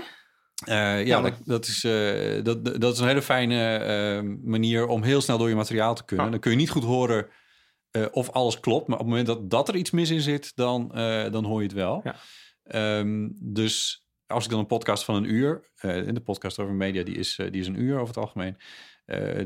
Eh, 0.65 1.05
ja, 1.05 1.21
dat, 1.21 1.33
dat 1.45 1.65
is, 1.65 1.83
eh, 1.83 2.43
dat, 2.43 2.81
dat 2.81 2.93
is 2.93 2.99
een 2.99 3.07
hele 3.07 3.21
fijne 3.21 3.75
eh, 3.75 4.21
manier 4.43 4.87
om 4.87 5.03
heel 5.03 5.21
snel 5.21 5.37
door 5.37 5.49
je 5.49 5.55
materiaal 5.55 5.95
te 5.95 6.05
kunnen. 6.05 6.25
Ja. 6.25 6.31
Dan 6.31 6.39
kun 6.39 6.51
je 6.51 6.57
niet 6.57 6.69
goed 6.69 6.83
horen 6.83 7.27
of 8.11 8.29
alles 8.29 8.59
klopt. 8.59 8.87
Maar 8.87 8.97
op 8.97 9.05
het 9.05 9.09
moment 9.09 9.27
dat, 9.27 9.49
dat 9.49 9.67
er 9.67 9.75
iets 9.75 9.91
mis 9.91 10.09
in 10.09 10.21
zit, 10.21 10.51
dan, 10.55 10.91
dan 11.31 11.45
hoor 11.45 11.57
je 11.57 11.67
het 11.67 11.75
wel. 11.75 12.01
Ja. 12.03 12.15
Ehm, 12.63 13.29
dus 13.33 14.05
als 14.27 14.43
ik 14.43 14.49
dan 14.49 14.59
een 14.59 14.65
podcast 14.65 15.03
van 15.03 15.15
een 15.15 15.33
uur... 15.33 15.71
in 15.81 16.13
de 16.13 16.21
podcast 16.21 16.59
over 16.59 16.73
media, 16.73 17.03
die 17.03 17.15
is, 17.15 17.35
die 17.35 17.61
is 17.61 17.67
een 17.67 17.81
uur 17.81 17.95
over 17.95 18.07
het 18.07 18.17
algemeen... 18.17 18.57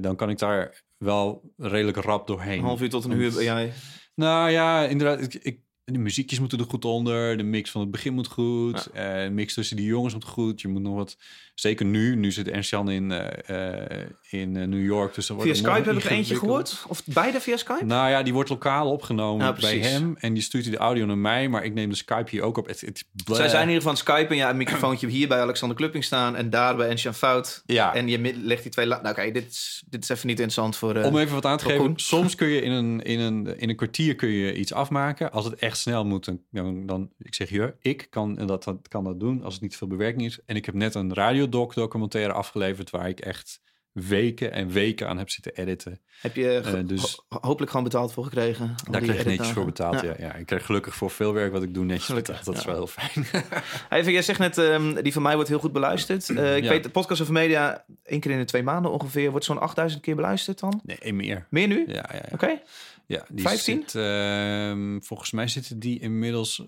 dan 0.02 0.16
kan 0.16 0.30
ik 0.30 0.38
daar 0.38 0.84
wel 0.98 1.54
redelijk 1.58 1.98
rap 1.98 2.28
doorheen. 2.28 2.58
Een 2.58 2.64
half 2.64 2.82
uur 2.82 2.90
tot 2.90 3.04
een 3.04 3.12
uur 3.12 3.34
ben 3.34 3.44
jij. 3.44 3.74
Nou 4.16 4.50
ja, 4.50 4.86
inderdaad. 4.86 5.22
Ik, 5.22 5.34
ik, 5.34 5.60
de 5.84 5.98
muziekjes 5.98 6.40
moeten 6.40 6.60
er 6.60 6.66
goed 6.66 6.86
onder. 6.86 7.38
De 7.38 7.44
mix 7.44 7.72
van 7.72 7.82
het 7.82 7.92
begin 7.92 8.14
moet 8.14 8.28
goed. 8.28 8.94
de 8.94 9.30
mix 9.32 9.54
tussen 9.54 9.76
die 9.76 9.86
jongens 9.86 10.14
moet 10.14 10.24
goed. 10.24 10.62
Je 10.62 10.68
moet 10.68 10.82
nog 10.82 10.96
wat... 10.96 11.18
Zeker 11.54 11.86
nu. 11.86 12.16
Nu 12.16 12.32
zit 12.32 12.48
Ernst-Jan 12.48 12.90
in, 12.90 13.12
eh, 13.12 14.02
eh, 14.02 14.08
in 14.30 14.58
eh, 14.58 14.68
New 14.68 14.86
York. 14.86 15.16
Dus 15.16 15.28
dan 15.28 15.36
wordt 15.36 15.52
Via 15.52 15.62
Skype 15.70 15.90
heb 15.90 16.04
ik 16.04 16.10
eentje 16.10 16.36
gehoord. 16.36 16.86
Of 16.88 17.02
beide 17.06 17.42
via 17.42 17.58
Skype? 17.58 17.86
Nou 17.86 18.10
ja, 18.10 18.24
die 18.24 18.34
wordt 18.34 18.50
lokaal 18.50 18.92
opgenomen 18.92 19.46
Ja, 19.46 19.54
bij 19.54 19.78
hem. 19.78 20.16
En 20.20 20.34
die 20.34 20.44
stuurt 20.44 20.64
hij 20.64 20.74
de 20.74 20.80
audio 20.80 21.06
naar 21.06 21.18
mij. 21.18 21.50
Maar 21.50 21.64
ik 21.64 21.74
neem 21.74 21.90
de 21.90 21.96
Skype 21.96 22.30
hier 22.30 22.42
ook 22.42 22.58
op. 22.58 22.68
Het, 22.68 22.82
het, 22.82 23.06
Zij 23.26 23.50
zijn 23.50 23.62
in 23.62 23.74
ieder 23.74 23.76
geval 23.76 23.92
aan 23.92 23.98
Skype 23.98 24.30
en 24.30 24.36
ja, 24.36 24.50
een 24.50 24.58
microfoontje 24.58 25.08
hier 25.08 25.28
bij 25.28 25.40
Alexander 25.40 25.78
Klupping 25.78 26.04
staan 26.04 26.36
en 26.36 26.50
daar 26.50 26.76
bij 26.76 26.90
Ensjan 26.90 27.14
Fout. 27.14 27.64
Ja. 27.66 27.96
En 27.96 28.08
je 28.08 28.34
legt 28.36 28.64
die 28.64 28.72
twee... 28.72 28.86
Nou 28.86 29.10
oké, 29.10 29.32
dit, 29.32 29.52
is, 29.52 29.84
dit 29.90 30.04
is 30.04 30.10
even 30.10 30.28
niet 30.28 30.40
interessant 30.40 30.76
voor... 30.76 30.96
Om 30.96 31.18
even 31.18 31.34
wat 31.34 31.46
aan 31.46 31.58
te 31.58 31.66
geven. 31.66 31.94
Soms 31.96 32.36
kun 32.36 32.48
je 32.48 32.62
in 32.68 32.72
een, 32.72 33.02
in, 33.02 33.20
een, 33.20 33.60
in 33.60 33.70
een 33.70 33.76
kwartier 33.76 34.16
kun 34.16 34.30
je 34.30 34.56
iets 34.56 34.74
afmaken. 34.74 35.32
Als 35.32 35.46
het 35.46 35.56
echt 35.56 35.78
snel 35.78 36.06
moet, 36.06 36.34
dan, 36.52 36.86
dan, 36.86 37.10
ik 37.18 37.36
zeg 37.36 37.50
je, 37.50 37.74
ik 37.82 38.08
kan 38.10 38.36
dat, 38.36 38.64
dat, 38.64 38.88
kan 38.88 39.04
dat 39.04 39.20
doen 39.20 39.44
als 39.44 39.54
het 39.54 39.64
niet 39.64 39.78
veel 39.78 39.88
bewerking 39.88 40.26
is. 40.26 40.40
En 40.46 40.56
ik 40.56 40.66
heb 40.66 40.76
net 40.76 40.96
een 40.96 41.14
radiodoc 41.44 41.74
documentaire 41.74 42.34
afgeleverd 42.34 42.90
waar 42.90 43.08
ik 43.10 43.20
echt 43.20 43.62
weken 43.92 44.52
en 44.52 44.70
weken 44.70 45.08
aan 45.08 45.18
heb 45.18 45.30
zitten 45.30 45.56
editen. 45.56 46.02
Heb 46.22 46.36
je 46.36 46.62
Eh, 46.66 46.74
dus- 46.86 47.22
ho- 47.30 47.38
hopelijk 47.42 47.72
gewoon 47.72 47.86
betaald 47.86 48.14
voor 48.14 48.24
gekregen? 48.24 48.76
Daar 48.92 49.02
krijg 49.02 49.20
ik 49.20 49.26
netjes 49.26 49.50
voor 49.50 49.66
betaald. 49.66 50.02
Ja. 50.02 50.04
Ja. 50.04 50.14
Ja, 50.20 50.34
ik 50.36 50.46
krijg 50.46 50.66
gelukkig 50.66 50.96
voor 50.96 51.10
veel 51.10 51.34
werk 51.34 51.52
wat 51.52 51.64
ik 51.64 51.74
doe 51.74 51.86
netjes 51.86 52.06
Gelukkig, 52.06 52.28
betaald. 52.38 52.46
Dat 52.56 52.58
is 52.58 52.66
wel 52.66 52.76
heel 52.76 52.88
fijn. 52.88 53.44
Even, 54.00 54.12
jij 54.12 54.22
zegt 54.22 54.40
net, 54.40 54.58
ehm, 54.58 55.02
die 55.02 55.14
van 55.14 55.22
mij 55.22 55.34
wordt 55.36 55.50
heel 55.50 55.60
goed 55.60 55.72
beluisterd. 55.74 56.30
Eh, 56.30 56.56
ik 56.58 56.64
Ja. 56.64 56.70
weet, 56.70 56.84
de 56.84 56.90
podcast 56.90 57.22
over 57.22 57.34
media, 57.34 57.86
één 58.04 58.20
keer 58.20 58.32
in 58.32 58.38
de 58.38 58.46
twee 58.46 58.64
maanden 58.64 58.92
ongeveer, 58.92 59.30
wordt 59.32 59.46
zo'n 59.46 59.60
8000 59.60 60.02
keer 60.02 60.16
beluisterd 60.16 60.60
dan? 60.60 60.82
nee, 60.84 61.14
meer. 61.14 61.48
Meer 61.50 61.68
nu? 61.68 61.84
Ja, 61.88 61.94
ja, 61.94 62.14
ja. 62.14 62.30
Oké. 62.32 62.62
Ja, 63.08 63.26
die 63.30 63.42
15? 63.46 63.84
Zit, 63.86 63.96
ehm, 63.96 65.00
volgens 65.02 65.32
mij 65.32 65.48
zitten 65.48 65.80
die 65.80 66.00
inmiddels 66.00 66.64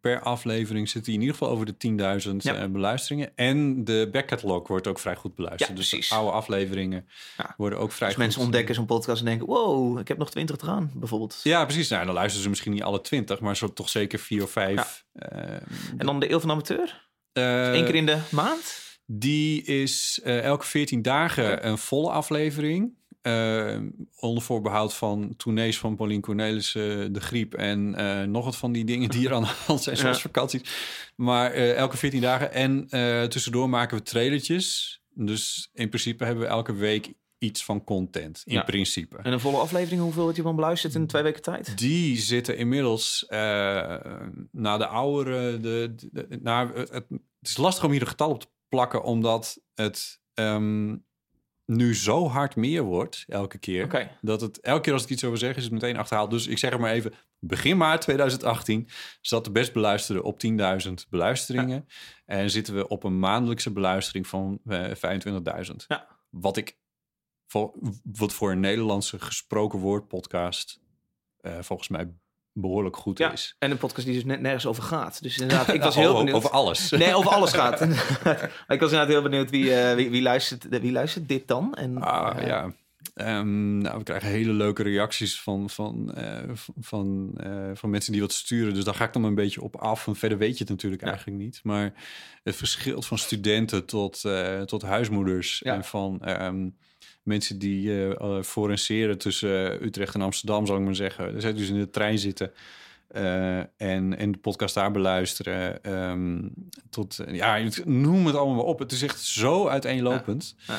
per 0.00 0.20
aflevering 0.20 0.88
zitten 0.88 1.12
in 1.12 1.20
ieder 1.20 1.36
geval 1.36 1.52
over 1.52 1.66
de 1.66 1.76
10.000 1.76 2.36
Ja. 2.42 2.54
eh, 2.54 2.68
beluisteringen. 2.68 3.32
En 3.36 3.84
de 3.84 4.08
backcatalog 4.12 4.68
wordt 4.68 4.86
ook 4.86 4.98
vrij 4.98 5.16
goed 5.16 5.34
beluisterd. 5.34 5.70
Ja, 5.70 5.76
dus 5.76 5.88
precies. 5.88 6.08
de 6.08 6.14
oude 6.14 6.30
afleveringen 6.30 7.08
Ja. 7.36 7.54
worden 7.56 7.78
ook 7.78 7.92
vrij 7.92 8.06
Als 8.08 8.16
goed. 8.16 8.24
mensen 8.24 8.42
ontdekken 8.42 8.74
zo'n 8.74 8.86
podcast 8.86 9.18
en 9.20 9.26
denken, 9.26 9.46
wow, 9.46 9.98
ik 9.98 10.08
heb 10.08 10.18
nog 10.18 10.30
20 10.30 10.56
te 10.56 10.64
gaan, 10.64 10.90
bijvoorbeeld. 10.94 11.40
Ja, 11.42 11.64
precies. 11.64 11.88
Nou, 11.88 12.04
dan 12.04 12.14
luisteren 12.14 12.42
ze 12.42 12.48
misschien 12.48 12.72
niet 12.72 12.82
alle 12.82 13.00
20, 13.00 13.40
maar 13.40 13.56
zo 13.56 13.72
toch 13.72 13.88
zeker 13.88 14.18
vier 14.18 14.42
of 14.42 14.50
vijf. 14.50 15.04
Ehm, 15.14 15.58
En 15.96 16.06
dan 16.06 16.20
de 16.20 16.30
Eeuw 16.30 16.38
van 16.38 16.48
de 16.48 16.54
Amateur? 16.54 17.08
eh, 17.32 17.72
Eén 17.74 17.84
keer 17.84 17.94
in 17.94 18.06
de 18.06 18.18
maand? 18.30 18.82
Die 19.06 19.62
is 19.62 20.20
eh, 20.22 20.42
elke 20.42 20.66
14 20.66 21.02
dagen 21.02 21.66
een 21.66 21.78
volle 21.78 22.10
aflevering. 22.10 22.92
Eh, 23.24 23.76
onder 24.18 24.42
voorbehoud 24.42 24.94
van 24.94 25.34
tournees 25.36 25.78
van 25.78 25.96
Paulien 25.96 26.20
Cornelissen, 26.20 27.12
De 27.12 27.20
Griep 27.20 27.54
en 27.54 27.94
eh, 27.94 28.22
nog 28.22 28.44
wat 28.44 28.56
van 28.56 28.72
die 28.72 28.84
dingen 28.84 29.10
die 29.10 29.28
er 29.28 29.34
aan 29.34 29.42
de 29.42 29.48
hand 29.66 29.82
zijn, 29.82 29.96
zoals 29.96 30.16
Ja. 30.16 30.22
vakanties. 30.22 30.62
Maar 31.16 31.50
eh, 31.50 31.76
elke 31.76 31.96
14 31.96 32.20
dagen. 32.20 32.52
En 32.52 32.86
eh, 32.88 33.22
tussendoor 33.22 33.68
maken 33.68 33.96
we 33.98 34.02
trailertjes. 34.02 35.00
Dus 35.14 35.70
in 35.72 35.88
principe 35.88 36.24
hebben 36.24 36.44
we 36.44 36.50
elke 36.50 36.74
week 36.74 37.12
iets 37.38 37.64
van 37.64 37.84
content. 37.84 38.42
In 38.44 38.54
Ja. 38.54 38.62
principe. 38.62 39.16
En 39.22 39.32
een 39.32 39.40
volle 39.40 39.56
aflevering, 39.58 40.00
hoeveel 40.00 40.20
wordt 40.22 40.36
die 40.36 40.44
dan 40.44 40.56
beluisterd 40.56 40.94
in 40.94 41.06
twee 41.06 41.22
weken 41.22 41.42
tijd? 41.42 41.78
Die 41.78 42.16
zitten 42.16 42.56
inmiddels 42.56 43.24
na 44.50 44.76
de 44.78 44.86
oudere. 44.86 45.60
De, 45.60 45.94
de, 45.96 46.10
de- 46.12 46.38
het, 46.74 46.90
het 46.90 47.48
is 47.48 47.56
lastig 47.56 47.84
om 47.84 47.90
hier 47.90 48.00
een 48.00 48.06
getal 48.06 48.30
op 48.30 48.40
te 48.40 48.46
plakken, 48.68 49.02
omdat 49.02 49.60
het 49.74 50.20
ehm, 50.34 50.96
nu 51.66 51.94
zo 51.94 52.28
hard 52.28 52.56
meer 52.56 52.82
wordt 52.82 53.24
elke 53.28 53.58
keer. 53.58 54.16
Dat 54.20 54.40
het 54.40 54.60
elke 54.60 54.80
keer 54.80 54.92
als 54.92 55.02
ik 55.02 55.08
iets 55.08 55.24
over 55.24 55.38
zeg, 55.38 55.56
is 55.56 55.64
het 55.64 55.72
meteen 55.72 55.96
achterhaald. 55.96 56.30
Dus 56.30 56.46
ik 56.46 56.58
zeg 56.58 56.72
er 56.72 56.80
maar 56.80 56.92
even: 56.92 57.12
begin 57.38 57.76
maart 57.76 58.00
2018 58.00 58.88
zat 59.20 59.44
de 59.44 59.50
best 59.50 59.72
beluisterde 59.72 60.22
op 60.22 60.42
10.000 60.86 60.92
beluisteringen. 61.10 61.86
En 62.24 62.50
zitten 62.50 62.74
we 62.74 62.88
op 62.88 63.04
een 63.04 63.18
maandelijkse 63.18 63.72
beluistering 63.72 64.26
van 64.26 64.60
eh, 64.66 64.90
25.000. 65.66 65.74
Ja. 65.86 66.08
Wat 66.30 66.56
ik 66.56 66.76
voor, 67.46 67.74
wat 68.02 68.32
voor 68.32 68.50
een 68.50 68.60
Nederlandse 68.60 69.20
gesproken 69.20 69.78
woord 69.78 70.08
podcast 70.08 70.80
eh, 71.40 71.58
volgens 71.60 71.88
mij 71.88 72.14
behoorlijk 72.54 72.96
goed 72.96 73.18
Ja, 73.18 73.32
is. 73.32 73.56
en 73.58 73.70
een 73.70 73.78
podcast 73.78 74.06
die 74.06 74.14
dus 74.14 74.24
net 74.24 74.40
nergens 74.40 74.66
over 74.66 74.82
gaat. 74.82 75.22
Dus 75.22 75.38
inderdaad, 75.38 75.74
ik 75.74 75.82
was 75.82 75.94
heel 75.94 76.16
benieuwd. 76.16 76.34
Over 76.36 76.50
alles. 76.50 76.90
Nee, 77.04 77.14
over 77.14 77.30
alles 77.30 77.52
gaat. 77.52 77.80
ik 78.74 78.80
was 78.80 78.90
inderdaad 78.90 79.08
heel 79.08 79.22
benieuwd 79.22 79.50
wie, 79.50 79.74
eh, 79.74 79.94
wie, 79.94 80.10
wie, 80.10 80.22
luistert, 80.22 80.80
wie 80.80 80.92
luistert 80.92 81.28
dit 81.28 81.48
dan? 81.48 81.74
En, 81.74 82.00
Ah, 82.02 82.38
eh, 82.40 82.46
ja. 82.46 82.72
Ehm, 83.14 83.78
nou, 83.78 83.98
we 83.98 84.04
krijgen 84.04 84.28
hele 84.28 84.52
leuke 84.52 84.82
reacties 84.82 85.40
van, 85.40 85.70
van, 85.70 86.14
eh, 86.14 86.50
van, 86.80 87.30
van 87.74 87.90
mensen 87.90 88.12
die 88.12 88.20
wat 88.20 88.32
sturen. 88.32 88.74
Dus 88.74 88.84
daar 88.84 88.94
ga 88.94 89.04
ik 89.04 89.12
dan 89.12 89.24
een 89.24 89.34
beetje 89.34 89.62
op 89.62 89.76
af. 89.76 90.06
En 90.06 90.16
verder 90.16 90.38
weet 90.38 90.52
je 90.52 90.58
het 90.58 90.68
natuurlijk 90.68 91.02
eigenlijk 91.02 91.38
niet. 91.38 91.60
Maar 91.62 91.92
het 92.42 92.56
verschilt 92.56 93.06
van 93.06 93.18
studenten 93.18 93.84
tot, 93.84 94.22
tot 94.64 94.82
huismoeders. 94.82 95.60
Ja. 95.64 95.74
En 95.74 95.84
van 95.84 96.20
ehm, 96.20 96.68
mensen 97.24 97.58
die 97.58 97.90
eh 97.90 98.10
eh, 98.10 98.42
forenseren 98.42 99.18
tussen 99.18 99.84
Utrecht 99.84 100.14
en 100.14 100.20
Amsterdam, 100.22 100.66
zal 100.66 100.76
ik 100.76 100.82
maar 100.84 100.94
zeggen. 100.94 101.40
Zij 101.40 101.52
dus 101.54 101.68
in 101.68 101.78
de 101.78 101.90
trein 101.90 102.18
zitten. 102.18 102.52
eh, 103.08 103.58
en, 103.58 104.18
en 104.18 104.32
de 104.32 104.38
podcast 104.38 104.74
daar 104.74 104.90
beluisteren. 104.90 105.82
ehm, 105.84 106.48
tot, 106.90 107.18
eh, 107.18 107.34
ja, 107.34 107.58
noem 107.84 108.26
het 108.26 108.36
allemaal 108.36 108.54
maar 108.56 108.64
op. 108.64 108.78
Het 108.78 108.92
is 108.92 109.02
echt 109.02 109.20
zo 109.20 109.68
uiteenlopend. 109.68 110.54
Ja. 110.66 110.78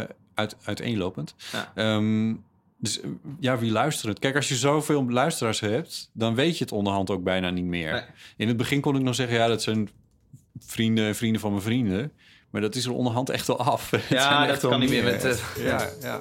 Eh, 0.00 0.08
uit, 0.34 0.56
uiteenlopend. 0.64 1.34
Ja. 1.52 1.72
Ehm, 1.74 2.34
Dus 2.80 3.00
eh, 3.00 3.10
ja, 3.40 3.58
wie 3.58 3.70
luistert 3.70 4.08
het? 4.08 4.18
Kijk, 4.18 4.36
als 4.36 4.48
je 4.48 4.54
zoveel 4.54 5.10
luisteraars 5.10 5.60
hebt, 5.60 6.10
dan 6.12 6.34
weet 6.34 6.58
je 6.58 6.64
het 6.64 6.72
onderhand 6.72 7.10
ook 7.10 7.22
bijna 7.24 7.50
niet 7.50 7.64
meer. 7.64 7.92
Nee. 7.92 8.02
In 8.36 8.48
het 8.48 8.56
begin 8.56 8.80
kon 8.80 8.96
ik 8.96 9.02
nog 9.02 9.14
zeggen, 9.14 9.36
ja, 9.36 9.46
dat 9.46 9.62
zijn 9.62 9.88
vrienden 10.58 11.06
en 11.06 11.14
vrienden 11.14 11.40
van 11.40 11.50
mijn 11.50 11.62
vrienden. 11.62 12.12
Maar 12.50 12.60
dat 12.60 12.74
is 12.74 12.84
er 12.84 12.92
onderhand 12.92 13.30
echt 13.30 13.46
wel 13.46 13.58
af. 13.58 13.90
Ja, 14.08 14.40
echt 14.42 14.52
dat 14.52 14.62
wel 14.62 14.70
kan 14.70 14.80
niet 14.80 14.90
meer 14.90 15.04
met... 15.04 15.24
eh, 15.24 15.64
Ja, 15.64 15.88
ja. 16.02 16.20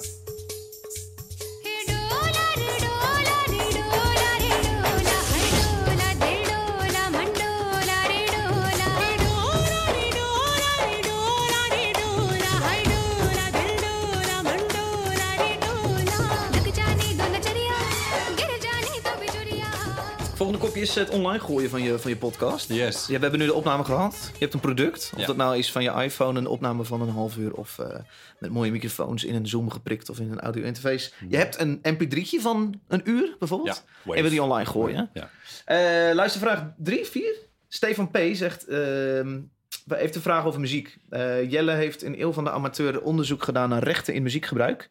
Volgende 20.38 20.62
kopje 20.62 20.82
is 20.82 20.96
het 20.96 21.10
online 21.10 21.40
gooien 21.40 21.70
van 21.70 21.84
je, 21.84 22.00
van 22.00 22.12
je 22.12 22.18
podcast. 22.18 22.70
Yes. 22.74 23.08
Ja, 23.08 23.14
we 23.16 23.22
hebben 23.22 23.40
nu 23.40 23.46
de 23.46 23.54
opname 23.54 23.84
gehad. 23.84 24.30
Je 24.34 24.40
hebt 24.40 24.54
een 24.54 24.60
product. 24.60 25.12
Of 25.14 25.20
Ja. 25.20 25.26
dat 25.26 25.36
nou 25.36 25.58
is 25.58 25.72
van 25.72 25.84
je 25.84 25.92
iPhone, 26.04 26.40
een 26.40 26.48
opname 26.48 26.84
van 26.84 27.02
een 27.02 27.10
half 27.10 27.38
uur... 27.38 27.54
of 27.54 27.80
eh, 27.80 28.00
met 28.40 28.52
mooie 28.52 28.72
microfoons 28.72 29.24
in 29.24 29.36
een 29.36 29.48
Zoom 29.48 29.70
geprikt 29.70 30.10
of 30.10 30.20
in 30.20 30.32
een 30.32 30.40
audio 30.40 30.64
interface. 30.64 31.12
Je 31.30 31.38
hebt 31.38 31.60
een 31.60 31.80
mp3'tje 31.84 32.42
van 32.42 32.80
een 32.88 33.02
uur 33.10 33.36
bijvoorbeeld. 33.40 33.84
Ja, 34.06 34.14
en 34.14 34.22
wil 34.22 34.32
die 34.32 34.44
online 34.44 34.66
gooien. 34.70 35.10
Ja. 35.14 35.30
Eh 35.66 36.16
luistervraag 36.16 36.64
3, 36.78 37.06
4. 37.06 37.36
Stefan 37.68 38.12
P. 38.12 38.18
zegt... 38.34 38.68
ehm 38.68 39.40
heeft 39.88 40.16
een 40.16 40.22
vraag 40.22 40.46
over 40.46 40.60
muziek. 40.60 40.98
Eh, 41.10 41.52
Jelle 41.52 41.72
heeft 41.72 42.04
in 42.04 42.22
Eeuw 42.22 42.32
van 42.32 42.44
de 42.44 42.52
Amateur 42.52 43.02
onderzoek 43.02 43.44
gedaan 43.44 43.70
naar 43.70 43.84
rechten 43.84 44.14
in 44.14 44.24
muziekgebruik. 44.24 44.90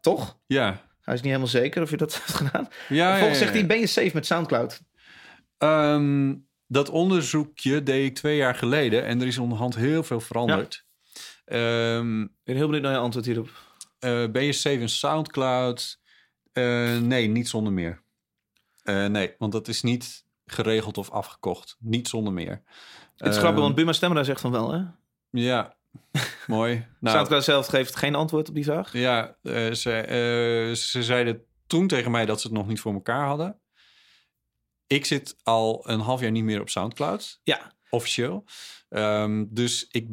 Toch? 0.00 0.38
Ja. 0.46 0.80
Hij 1.04 1.14
is 1.14 1.20
niet 1.20 1.28
helemaal 1.28 1.50
zeker 1.52 1.82
of 1.82 1.90
je 1.90 1.96
dat 1.96 2.14
hebt 2.18 2.34
gedaan. 2.34 2.68
Ja, 2.88 2.94
ja, 2.96 3.08
Vervolgens 3.10 3.38
ja, 3.38 3.44
zegt 3.44 3.58
hij, 3.58 3.66
ben 3.66 3.78
je 3.78 3.86
safe 3.86 4.10
met 4.14 4.26
Soundcloud? 4.26 4.80
Ehm, 5.58 6.34
dat 6.66 6.88
onderzoekje 6.88 7.82
deed 7.82 8.06
ik 8.08 8.14
twee 8.14 8.36
jaar 8.36 8.54
geleden 8.54 9.04
en 9.04 9.20
er 9.20 9.26
is 9.26 9.38
onderhand 9.38 9.74
heel 9.74 10.02
veel 10.02 10.20
veranderd. 10.20 10.84
Ehm, 11.44 12.22
Ik 12.22 12.28
ben 12.44 12.56
heel 12.56 12.66
benieuwd 12.66 12.82
naar 12.82 12.92
je 12.92 12.98
antwoord 12.98 13.26
hierop. 13.26 13.48
eh, 13.98 14.30
ben 14.30 14.44
je 14.44 14.52
safe 14.52 14.78
in 14.80 14.88
Soundcloud? 14.88 16.00
Eh, 16.52 16.98
nee, 16.98 17.26
niet 17.28 17.48
zonder 17.48 17.72
meer. 17.72 18.02
Eh, 18.82 19.06
nee, 19.06 19.34
want 19.38 19.52
dat 19.52 19.68
is 19.68 19.82
niet 19.82 20.24
geregeld 20.46 20.98
of 20.98 21.10
afgekocht. 21.10 21.76
Niet 21.78 22.08
zonder 22.08 22.32
meer. 22.32 22.62
Het 23.16 23.28
is 23.28 23.32
Ehm, 23.32 23.38
grappig, 23.38 23.60
want 23.62 23.74
Buma 23.74 23.92
Stemra 23.92 24.22
zegt 24.22 24.40
van 24.40 24.50
wel, 24.50 24.72
hè? 24.72 24.80
Ja, 25.30 25.76
mooi. 26.46 26.86
Nou, 27.00 27.16
Soundcloud 27.16 27.44
zelf 27.44 27.66
geeft 27.66 27.96
geen 27.96 28.14
antwoord 28.14 28.48
op 28.48 28.54
die 28.54 28.64
vraag. 28.64 28.92
Ja, 28.92 29.36
eh, 29.42 29.72
ze, 29.72 29.92
eh, 29.92 30.74
ze 30.74 31.02
zeiden 31.02 31.42
toen 31.66 31.86
tegen 31.86 32.10
mij 32.10 32.26
dat 32.26 32.40
ze 32.40 32.46
het 32.46 32.56
nog 32.56 32.66
niet 32.66 32.80
voor 32.80 32.92
elkaar 32.92 33.26
hadden. 33.26 33.58
Ik 34.86 35.04
zit 35.04 35.36
al 35.42 35.88
een 35.88 36.00
half 36.00 36.20
jaar 36.20 36.30
niet 36.30 36.44
meer 36.44 36.60
op 36.60 36.68
Soundcloud, 36.68 37.40
Ja. 37.42 37.72
officieel. 37.90 38.44
Ehm, 38.88 39.44
dus 39.48 39.86
ik, 39.90 40.08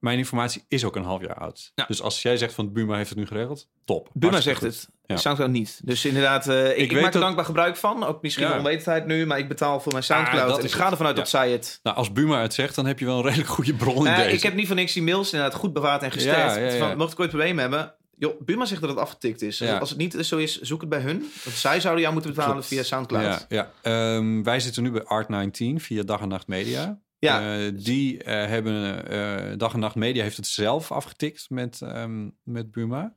mijn 0.00 0.18
informatie 0.18 0.64
is 0.68 0.84
ook 0.84 0.96
een 0.96 1.04
half 1.04 1.20
jaar 1.20 1.34
oud. 1.38 1.72
Ja. 1.74 1.84
Dus 1.86 2.02
als 2.02 2.22
jij 2.22 2.36
zegt 2.36 2.54
van 2.54 2.72
Buma 2.72 2.96
heeft 2.96 3.08
het 3.08 3.18
nu 3.18 3.26
geregeld, 3.26 3.68
top. 3.84 4.08
Buma 4.12 4.40
zegt 4.40 4.58
goed. 4.58 4.68
het. 4.68 4.88
Ja. 5.08 5.16
Soundcloud 5.16 5.50
niet. 5.50 5.80
Dus 5.84 6.04
inderdaad, 6.04 6.48
eh, 6.48 6.78
ik, 6.78 6.92
maak 6.92 7.04
er 7.04 7.12
dat- 7.12 7.22
dankbaar 7.22 7.44
gebruik 7.44 7.76
van. 7.76 8.04
Ook 8.04 8.22
misschien 8.22 8.46
Ja. 8.48 8.56
onwetendheid 8.58 9.06
nu, 9.06 9.26
maar 9.26 9.38
ik 9.38 9.48
betaal 9.48 9.80
voor 9.80 9.92
mijn 9.92 10.04
Ah, 10.04 10.10
Soundcloud. 10.16 10.48
dat 10.48 10.58
en 10.58 10.64
ik 10.64 10.70
ga 10.72 10.90
ervan 10.90 11.06
uit 11.06 11.14
Ja. 11.16 11.20
dat 11.22 11.30
zij 11.30 11.50
het... 11.50 11.80
Nou, 11.82 11.96
als 11.96 12.12
Buma 12.12 12.42
het 12.42 12.54
zegt, 12.54 12.74
dan 12.74 12.86
heb 12.86 12.98
je 12.98 13.04
wel 13.04 13.16
een 13.18 13.24
redelijk 13.24 13.48
goede 13.48 13.74
bron 13.74 14.06
in 14.06 14.12
Eh, 14.12 14.18
deze. 14.18 14.36
ik 14.36 14.42
heb 14.42 14.54
niet 14.54 14.66
van 14.66 14.76
niks 14.76 14.92
die 14.92 15.02
mails 15.02 15.32
inderdaad 15.32 15.58
goed 15.58 15.72
bewaard 15.72 16.02
en 16.02 16.10
gesterkt. 16.10 16.72
Ja. 16.72 16.78
Van, 16.88 16.96
mocht 16.96 17.12
ik 17.12 17.20
ooit 17.20 17.28
problemen 17.28 17.60
hebben... 17.60 17.94
Joh, 18.20 18.40
Buma 18.40 18.64
zegt 18.64 18.80
dat 18.80 18.90
het 18.90 18.98
afgetikt 18.98 19.42
is. 19.42 19.62
Als 19.62 19.88
het 19.90 19.98
niet 19.98 20.14
zo 20.20 20.36
is, 20.36 20.60
zoek 20.60 20.80
het 20.80 20.90
bij 20.90 21.00
hun. 21.00 21.18
Want 21.44 21.56
zij 21.56 21.80
zouden 21.80 22.00
jou 22.02 22.12
moeten 22.14 22.30
betalen 22.30 22.52
Klopt. 22.54 22.68
via 22.68 22.82
Soundcloud. 22.82 23.46
Ja, 23.48 23.70
ja. 23.82 24.16
Ehm, 24.16 24.42
wij 24.42 24.60
zitten 24.60 24.82
nu 24.82 24.90
bij 24.90 25.02
Art19 25.04 25.80
via 25.80 26.02
Dag 26.02 26.20
en 26.20 26.28
Nacht 26.28 26.46
Media. 26.46 26.98
Ja. 27.18 27.56
Eh, 27.58 27.72
die 27.74 28.16
hebben, 28.24 29.58
Dag 29.58 29.72
en 29.72 29.80
Nacht 29.80 29.94
Media 29.94 30.22
heeft 30.22 30.36
het 30.36 30.46
zelf 30.46 30.92
afgetikt 30.92 31.50
met, 31.50 31.80
ehm, 31.82 32.28
met 32.42 32.70
Buma 32.72 33.14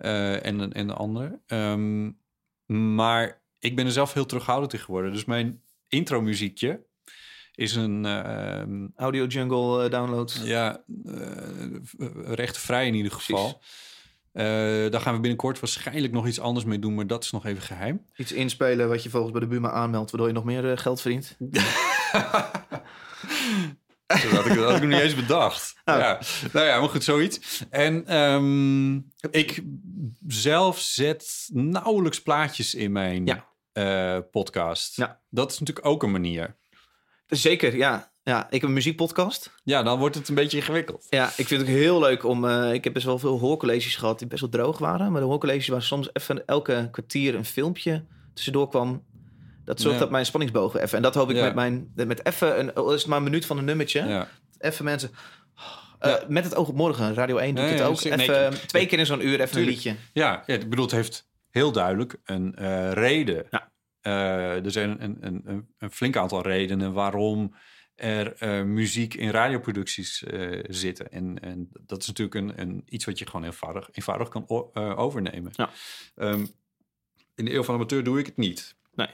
Eh, 0.00 0.46
en, 0.46 0.72
en 0.72 0.86
de 0.86 0.92
anderen. 0.92 1.40
Ehm, 1.46 2.10
maar 2.94 3.42
ik 3.58 3.76
ben 3.76 3.86
er 3.86 3.92
zelf 3.92 4.12
heel 4.12 4.26
terughoudend 4.26 4.72
in 4.72 4.78
geworden. 4.78 5.12
Dus 5.12 5.24
mijn 5.24 5.62
intro 5.88 6.20
muziekje 6.20 6.84
is 7.54 7.74
een 7.74 8.04
ehm, 8.04 8.86
Audio 8.96 9.26
Jungle 9.26 9.84
eh, 9.84 9.90
download. 9.90 10.40
ja, 10.44 10.84
eh 11.04 11.14
rechtenvrij 12.24 12.86
in 12.86 12.94
ieder 12.94 13.12
geval. 13.12 13.62
Daar 14.32 15.00
gaan 15.00 15.14
we 15.14 15.20
binnenkort 15.20 15.60
waarschijnlijk 15.60 16.12
nog 16.12 16.26
iets 16.26 16.40
anders 16.40 16.64
mee 16.64 16.78
doen, 16.78 16.94
maar 16.94 17.06
dat 17.06 17.24
is 17.24 17.30
nog 17.30 17.46
even 17.46 17.62
geheim. 17.62 18.04
Iets 18.16 18.32
inspelen 18.32 18.88
wat 18.88 19.02
je 19.02 19.10
volgens 19.10 19.32
bij 19.32 19.40
de 19.40 19.46
Buma 19.46 19.70
aanmeldt... 19.70 20.10
waardoor 20.10 20.28
je 20.28 20.34
nog 20.34 20.44
meer 20.44 20.78
geld 20.78 21.00
verdient. 21.00 21.36
Dat 24.22 24.30
had 24.30 24.46
ik, 24.46 24.54
dat 24.54 24.70
had 24.70 24.82
ik 24.82 24.88
niet 24.88 24.98
eens 25.00 25.14
bedacht. 25.14 25.68
Oh. 25.84 25.96
Ja. 25.98 26.20
Nou 26.52 26.66
ja, 26.66 26.80
maar 26.80 26.88
goed, 26.88 27.04
zoiets. 27.04 27.62
En 27.70 28.06
ehm, 28.06 28.94
ik 29.30 29.62
zelf 30.26 30.78
zet 30.80 31.48
nauwelijks 31.52 32.22
plaatjes 32.22 32.74
in 32.74 32.92
mijn 32.92 33.26
Ja. 33.26 33.46
eh, 33.72 34.18
podcast. 34.30 34.96
Ja. 34.96 35.20
Dat 35.30 35.52
is 35.52 35.58
natuurlijk 35.58 35.86
ook 35.86 36.02
een 36.02 36.10
manier. 36.10 36.56
Zeker, 37.26 37.76
ja. 37.76 38.12
ja. 38.22 38.44
Ik 38.50 38.60
heb 38.60 38.62
een 38.62 38.72
muziekpodcast. 38.72 39.54
Ja, 39.64 39.82
dan 39.82 39.98
wordt 39.98 40.14
het 40.14 40.28
een 40.28 40.34
beetje 40.34 40.56
ingewikkeld. 40.56 41.06
Ja, 41.08 41.26
ik 41.36 41.46
vind 41.46 41.50
het 41.50 41.60
ook 41.60 41.66
heel 41.76 41.98
leuk 42.00 42.24
om... 42.24 42.44
eh, 42.44 42.72
ik 42.72 42.84
heb 42.84 42.92
best 42.92 43.06
wel 43.06 43.18
veel 43.18 43.38
hoorcolleges 43.38 43.96
gehad 43.96 44.18
die 44.18 44.28
best 44.28 44.40
wel 44.40 44.50
droog 44.50 44.78
waren. 44.78 45.12
Maar 45.12 45.20
de 45.20 45.26
hoorcolleges 45.26 45.68
waar 45.68 45.82
soms 45.82 46.08
even 46.12 46.46
elke 46.46 46.88
kwartier 46.90 47.34
een 47.34 47.44
filmpje 47.44 48.06
tussendoor 48.34 48.68
kwam... 48.68 49.04
Dat 49.70 49.80
zorgt 49.80 49.96
Ja. 49.98 50.02
dat 50.02 50.10
mijn 50.10 50.26
spanningsboog 50.26 50.72
weer 50.72 50.82
even... 50.82 50.96
En 50.96 51.02
dat 51.02 51.14
hoop 51.14 51.30
ik 51.30 51.36
Ja. 51.36 51.44
met 51.44 51.54
mijn... 51.54 51.92
Met 51.94 52.26
even, 52.26 52.58
een, 52.58 52.74
al 52.74 52.92
is 52.94 53.00
het 53.00 53.08
maar 53.08 53.18
een 53.18 53.24
minuut 53.24 53.46
van 53.46 53.58
een 53.58 53.64
nummertje. 53.64 54.04
Ja. 54.06 54.28
Even 54.58 54.84
mensen... 54.84 55.10
eh. 55.98 56.14
Met 56.28 56.44
het 56.44 56.54
oog 56.54 56.68
op 56.68 56.74
morgen, 56.74 57.14
Radio 57.14 57.36
1 57.36 57.54
doet 57.54 57.64
Nee, 57.64 57.72
het 57.72 57.82
ook. 57.82 58.02
Nee, 58.04 58.12
Even 58.30 58.66
twee 58.66 58.86
keer 58.86 58.98
in 58.98 59.06
zo'n 59.06 59.26
uur 59.26 59.40
even 59.40 59.48
Tuurlijk. 59.50 59.56
een 59.56 59.72
liedje. 59.72 59.94
Ja, 60.12 60.42
ja, 60.46 60.54
ik 60.54 60.68
bedoel, 60.70 60.84
het 60.84 60.94
heeft 60.94 61.28
heel 61.50 61.72
duidelijk 61.72 62.16
een 62.24 62.54
eh, 62.54 62.92
reden. 62.92 63.46
Ja. 63.50 63.72
Eh, 64.00 64.64
er 64.64 64.70
zijn 64.70 65.02
een, 65.02 65.16
een, 65.20 65.40
een, 65.44 65.68
een 65.78 65.90
flink 65.90 66.16
aantal 66.16 66.42
redenen 66.42 66.92
waarom 66.92 67.54
er 67.94 68.66
muziek 68.66 69.14
in 69.14 69.30
radioproducties 69.30 70.22
zitten. 70.62 71.10
En, 71.12 71.38
en 71.40 71.68
dat 71.86 72.00
is 72.00 72.06
natuurlijk 72.06 72.34
een, 72.36 72.60
een, 72.60 72.82
iets 72.86 73.04
wat 73.04 73.18
je 73.18 73.26
gewoon 73.26 73.46
eenvoudig, 73.46 73.88
eenvoudig 73.92 74.28
kan 74.28 74.48
overnemen. 74.96 75.52
Ja. 75.54 75.70
Ehm, 76.14 76.46
in 77.34 77.44
de 77.44 77.52
eeuw 77.52 77.62
van 77.62 77.74
amateur 77.74 78.04
doe 78.04 78.18
ik 78.18 78.26
het 78.26 78.36
niet. 78.36 78.76
Nee. 78.94 79.08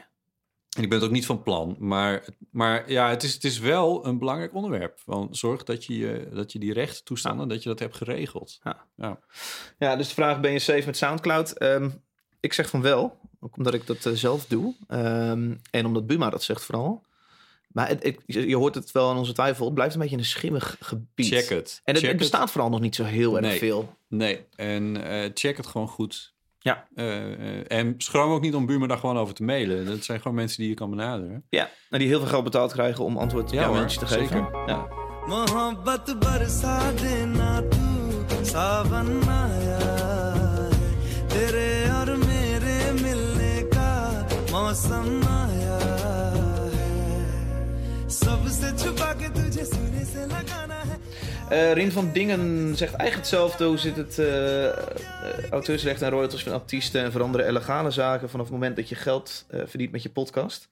En 0.76 0.82
ik 0.82 0.88
ben 0.88 0.98
het 0.98 1.06
ook 1.06 1.14
niet 1.14 1.26
van 1.26 1.42
plan. 1.42 1.76
Maar, 1.78 2.24
maar 2.50 2.90
ja, 2.90 3.08
het 3.10 3.22
is, 3.22 3.34
het 3.34 3.44
is 3.44 3.58
wel 3.58 4.06
een 4.06 4.18
belangrijk 4.18 4.54
onderwerp. 4.54 5.00
Want 5.04 5.36
zorg 5.36 5.62
dat 5.64 5.84
je, 5.84 6.28
dat 6.32 6.52
je 6.52 6.58
die 6.58 6.72
rechttoestanden, 6.72 7.48
dat 7.48 7.62
je 7.62 7.68
dat 7.68 7.78
hebt 7.78 7.96
geregeld. 7.96 8.58
Ja. 8.62 8.84
Ja. 8.96 9.18
Ja, 9.78 9.96
dus 9.96 10.08
de 10.08 10.14
vraag, 10.14 10.40
ben 10.40 10.52
je 10.52 10.58
safe 10.58 10.86
met 10.86 10.96
Soundcloud? 10.96 11.52
Ehm, 11.52 11.90
ik 12.40 12.52
zeg 12.52 12.68
van 12.68 12.80
wel, 12.82 13.18
ook 13.40 13.56
omdat 13.56 13.74
ik 13.74 13.86
dat 13.86 14.06
eh, 14.06 14.12
zelf 14.12 14.46
doe. 14.46 14.74
Ehm, 14.88 15.54
en 15.70 15.86
omdat 15.86 16.06
Buma 16.06 16.30
dat 16.30 16.42
zegt 16.42 16.64
vooral. 16.64 17.04
Maar 17.68 17.88
het, 17.88 18.16
je 18.26 18.56
hoort 18.56 18.74
het 18.74 18.92
wel 18.92 19.10
aan 19.10 19.16
onze 19.16 19.32
twijfel. 19.32 19.64
Het 19.64 19.74
blijft 19.74 19.94
een 19.94 20.00
beetje 20.00 20.16
een 20.16 20.24
schimmig 20.24 20.76
gebied. 20.80 21.26
Check 21.26 21.48
het. 21.48 21.80
En 21.84 21.92
het, 21.94 22.02
Check 22.02 22.12
het 22.12 22.18
bestaat 22.18 22.50
vooral 22.50 22.70
nog 22.70 22.80
niet 22.80 22.94
zo 22.94 23.04
heel 23.04 23.36
erg 23.36 23.46
Nee. 23.46 23.58
veel. 23.58 23.96
Nee, 24.08 24.46
en 24.56 25.04
eh, 25.08 25.30
check 25.34 25.56
het 25.56 25.66
gewoon 25.66 25.88
goed. 25.88 26.34
Ja. 26.65 26.87
Eh, 26.95 27.31
eh, 27.33 27.65
en 27.67 27.93
schroom 27.97 28.31
ook 28.31 28.41
niet 28.41 28.55
om 28.55 28.65
Buma 28.65 28.87
daar 28.87 28.97
gewoon 28.97 29.17
over 29.17 29.33
te 29.33 29.43
mailen. 29.43 29.85
Dat 29.85 30.03
zijn 30.03 30.21
gewoon 30.21 30.35
mensen 30.37 30.59
die 30.59 30.69
je 30.69 30.75
kan 30.75 30.89
benaderen. 30.89 31.43
Ja, 31.49 31.69
en 31.89 31.99
die 31.99 32.07
heel 32.07 32.19
veel 32.19 32.27
geld 32.29 32.43
betaald 32.43 32.71
krijgen 32.71 33.03
om 33.03 33.17
antwoord 33.17 33.43
op 33.47 33.53
Ja, 33.53 33.59
jouw 33.59 33.67
hoor, 33.69 33.77
mailtje 33.77 33.99
te 33.99 34.05
geven. 34.05 34.27
zeker. 34.27 34.63
Ja. 34.67 34.87
मोहब्बत 35.27 36.07
बरसा 36.23 36.77
देना 37.01 37.49
तू 37.71 37.85
सावन 38.51 39.09
आया 39.33 39.77
है 40.37 40.69
तेरे 41.33 41.69
और 41.97 42.09
मेरे 42.25 42.75
मिलने 43.03 43.53
का 43.75 43.89
मौसम 44.51 45.07
आया 45.41 45.77
है 46.73 48.09
सबसे 48.21 48.71
छुपा 48.81 49.11
के 49.21 49.27
तुझे 49.37 49.63
सीने 49.73 50.03
से 50.13 50.25
लगाना 50.33 50.74
है 51.48 51.54
Eh, 51.54 51.72
Rin 51.72 51.92
van 51.92 52.12
Dingen 52.12 52.76
zegt 52.76 52.94
eigenlijk 52.94 53.14
hetzelfde. 53.28 53.64
Hoe 53.64 53.78
zit 53.78 53.96
het 53.96 54.18
eh, 54.18 54.66
eh, 54.68 54.74
auteursrecht 55.50 56.02
en 56.02 56.10
royalties 56.10 56.42
van 56.42 56.52
artiesten 56.52 57.02
en 57.04 57.12
veranderen 57.12 57.52
legale 57.52 57.90
zaken 57.90 58.30
vanaf 58.30 58.46
het 58.46 58.54
moment 58.54 58.76
dat 58.76 58.88
je 58.88 58.94
geld 58.94 59.46
verdient 59.50 59.92
met 59.92 60.02
je 60.02 60.10
podcast? 60.10 60.68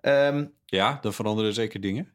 Ehm, 0.00 0.44
Ja, 0.66 0.98
dan 1.00 1.12
veranderen 1.12 1.54
zeker 1.54 1.80
dingen. 1.80 2.08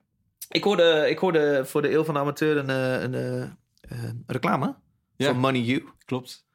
ik, 0.50 0.64
hoorde, 0.64 1.06
ik 1.10 1.18
hoorde 1.18 1.66
voor 1.66 1.82
de 1.82 1.92
Eeuw 1.92 2.04
van 2.04 2.14
de 2.14 2.20
Amateur 2.20 2.58
een, 2.58 2.70
een, 2.70 3.58
reclame 4.28 4.76
Ja. 5.16 5.28
van 5.28 5.38
Money 5.40 5.62
You. 5.62 5.84
Klopt. 6.06 6.46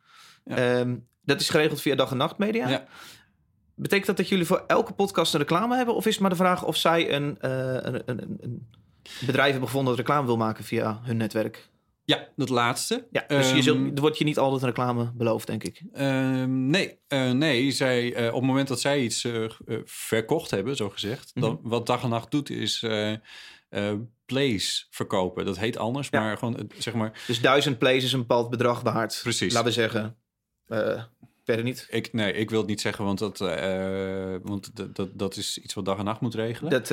Ja. 0.45 0.57
Ehm, 0.57 0.97
dat 1.25 1.41
is 1.41 1.49
geregeld 1.51 1.81
via 1.81 1.95
dag 1.95 2.11
en 2.11 2.17
nacht 2.17 2.39
media. 2.39 2.69
Ja. 2.69 2.85
Betekent 3.75 4.07
dat 4.07 4.17
dat 4.17 4.29
jullie 4.29 4.47
voor 4.47 4.65
elke 4.67 4.93
podcast 4.93 5.33
een 5.35 5.41
reclame 5.41 5.77
hebben? 5.77 5.95
Of 5.95 6.07
is 6.07 6.13
het 6.13 6.21
maar 6.21 6.31
de 6.31 6.37
vraag 6.37 6.65
of 6.65 6.77
zij 6.77 7.15
een, 7.15 7.37
een, 7.41 8.03
een, 8.07 8.37
een- 8.41 8.69
bedrijf 9.27 9.51
hebben 9.51 9.69
gevonden 9.69 9.97
dat 9.97 10.07
reclame 10.07 10.27
wil 10.27 10.37
maken 10.37 10.65
via 10.65 11.01
hun 11.03 11.17
netwerk? 11.17 11.71
Ja, 12.05 12.29
dat 12.37 12.49
laatste. 12.49 13.07
Ja, 13.11 13.25
dus 13.27 13.49
je 13.49 13.55
Ehm, 13.55 13.63
zult, 13.63 13.95
er 13.95 14.01
wordt 14.01 14.19
je 14.19 14.25
niet 14.25 14.39
altijd 14.39 14.63
reclame 14.63 15.13
beloofd, 15.15 15.47
denk 15.47 15.65
ik. 15.65 15.83
Ehm, 15.93 16.67
nee, 16.67 16.99
eh, 17.09 17.31
nee 17.31 17.71
zij, 17.71 18.15
eh, 18.15 18.27
op 18.27 18.33
het 18.41 18.43
moment 18.45 18.69
dat 18.69 18.81
zij 18.81 19.01
iets 19.03 19.25
eh, 19.25 19.45
verkocht 19.85 20.51
hebben, 20.51 20.77
zo 20.77 20.91
gezegd, 20.91 21.31
dan, 21.35 21.59
Mhm. 21.61 21.69
wat 21.69 21.87
dag 21.87 22.03
en 22.03 22.09
nacht 22.09 22.31
doet, 22.31 22.51
is 22.51 22.85
plays 24.27 24.87
verkopen. 24.91 25.45
Dat 25.45 25.59
heet 25.59 25.77
anders, 25.77 26.09
Ja. 26.11 26.21
maar 26.21 26.39
gewoon, 26.39 26.71
zeg 26.79 26.95
maar, 26.95 27.23
Dus 27.27 27.41
duizend 27.41 27.79
plays 27.79 28.05
is 28.05 28.13
een 28.13 28.19
bepaald 28.21 28.51
bedrag 28.51 28.81
waard. 28.81 29.21
Precies. 29.23 29.53
Laten 29.53 29.69
we 29.69 29.75
zeggen. 29.75 30.17
verder 31.45 31.65
niet. 31.65 31.87
ik, 31.91 32.13
nee, 32.13 32.33
ik 32.33 32.51
wil 32.51 32.59
het 32.59 32.69
niet 32.69 32.81
zeggen, 32.81 33.05
want 33.05 33.19
dat, 33.19 33.39
want 34.43 34.77
dat, 34.77 34.97
dat, 34.97 35.09
dat 35.19 35.37
is 35.37 35.59
iets 35.59 35.75
wat 35.75 35.85
dag 35.85 35.99
en 35.99 36.05
nacht 36.05 36.21
moet 36.21 36.35
regelen. 36.35 36.71
Dat, 36.71 36.89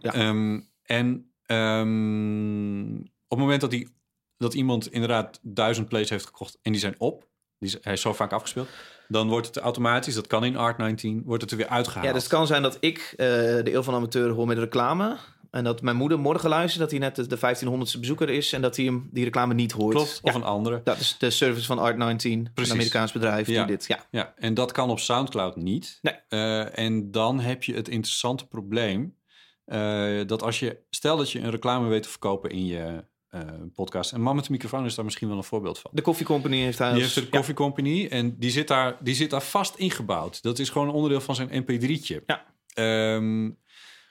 ja. 0.00 0.12
Ehm, 0.14 0.60
en 0.82 1.32
ehm, 1.46 2.94
op 3.00 3.28
het 3.28 3.38
moment 3.38 3.60
dat, 3.60 3.70
die, 3.70 3.88
dat 4.36 4.54
iemand 4.54 4.92
inderdaad 4.92 5.38
duizend 5.42 5.88
plays 5.88 6.10
heeft 6.10 6.26
gekocht 6.26 6.58
en 6.62 6.72
die 6.72 6.80
zijn 6.80 6.94
op, 6.98 7.26
die 7.58 7.68
is, 7.68 7.78
hij 7.80 7.92
is 7.92 8.00
zo 8.00 8.12
vaak 8.12 8.32
afgespeeld, 8.32 8.68
dan 9.08 9.28
wordt 9.28 9.46
het 9.46 9.56
automatisch, 9.56 10.14
dat 10.14 10.26
kan 10.26 10.44
in 10.44 10.56
Art 10.56 10.78
19, 10.78 11.22
wordt 11.24 11.42
het 11.42 11.50
er 11.50 11.56
weer 11.56 11.68
uitgehaald. 11.68 12.06
ja, 12.06 12.12
dus 12.12 12.22
het 12.22 12.32
kan 12.32 12.46
zijn 12.46 12.62
dat 12.62 12.76
ik 12.80 12.98
eh, 13.16 13.26
de 13.26 13.72
Eeuw 13.74 13.82
van 13.82 13.94
Amateur 13.94 14.28
hoor 14.30 14.46
met 14.46 14.58
reclame. 14.58 15.16
En 15.50 15.64
dat 15.64 15.82
mijn 15.82 15.96
moeder 15.96 16.18
morgen 16.20 16.48
luistert 16.48 16.80
dat 16.80 16.90
hij 16.90 16.98
net 17.00 17.16
de, 17.16 17.26
de 17.26 17.36
1500ste 17.36 18.00
bezoeker 18.00 18.30
is. 18.30 18.52
En 18.52 18.62
dat 18.62 18.76
hij 18.76 18.84
hem 18.84 19.08
die 19.12 19.24
reclame 19.24 19.54
niet 19.54 19.72
hoort. 19.72 19.94
Klopt, 19.94 20.20
Ja, 20.22 20.30
of 20.30 20.34
een 20.34 20.42
andere. 20.44 20.80
dat 20.84 20.98
is 20.98 21.18
de 21.18 21.30
service 21.30 21.66
van 21.66 21.78
Art19. 21.78 22.16
Precies. 22.16 22.52
Een 22.54 22.70
Amerikaans 22.70 23.12
bedrijf 23.12 23.46
Ja. 23.46 23.64
die 23.64 23.76
dit... 23.76 23.86
Ja, 23.86 24.06
Ja, 24.10 24.32
en 24.36 24.54
dat 24.54 24.72
kan 24.72 24.90
op 24.90 24.98
SoundCloud 24.98 25.56
niet. 25.56 25.98
Nee. 26.02 26.14
Eh, 26.28 26.78
en 26.78 27.10
dan 27.10 27.40
heb 27.40 27.62
je 27.64 27.74
het 27.74 27.88
interessante 27.88 28.46
probleem 28.46 29.16
eh, 29.64 30.20
dat 30.26 30.42
als 30.42 30.58
je, 30.58 30.78
stel 30.90 31.16
dat 31.16 31.30
je 31.30 31.40
een 31.40 31.50
reclame 31.50 31.88
weet 31.88 32.02
te 32.02 32.08
verkopen 32.08 32.50
in 32.50 32.66
je 32.66 33.04
eh, 33.28 33.40
podcast. 33.74 34.12
En 34.12 34.20
Man 34.20 34.36
met 34.36 34.44
de 34.44 34.50
microfoon 34.50 34.84
is 34.84 34.94
daar 34.94 35.04
misschien 35.04 35.28
wel 35.28 35.36
een 35.36 35.44
voorbeeld 35.44 35.78
van. 35.78 35.90
de 35.94 36.02
Coffee 36.02 36.26
Company 36.26 36.56
heeft 36.56 36.78
hij 36.78 36.92
Die 36.92 37.02
heeft 37.02 37.14
de 37.14 37.20
ja. 37.20 37.28
Coffee 37.28 37.54
Company 37.54 38.06
en 38.06 38.38
die 38.38 38.50
zit, 38.50 38.68
daar, 38.68 38.96
die 39.00 39.14
zit 39.14 39.30
daar 39.30 39.42
vast 39.42 39.74
ingebouwd. 39.74 40.42
Dat 40.42 40.58
is 40.58 40.70
gewoon 40.70 40.88
een 40.88 40.94
onderdeel 40.94 41.20
van 41.20 41.34
zijn 41.34 41.64
mp3'tje. 41.64 42.24
Ja. 42.26 42.44
Ehm, 42.66 43.50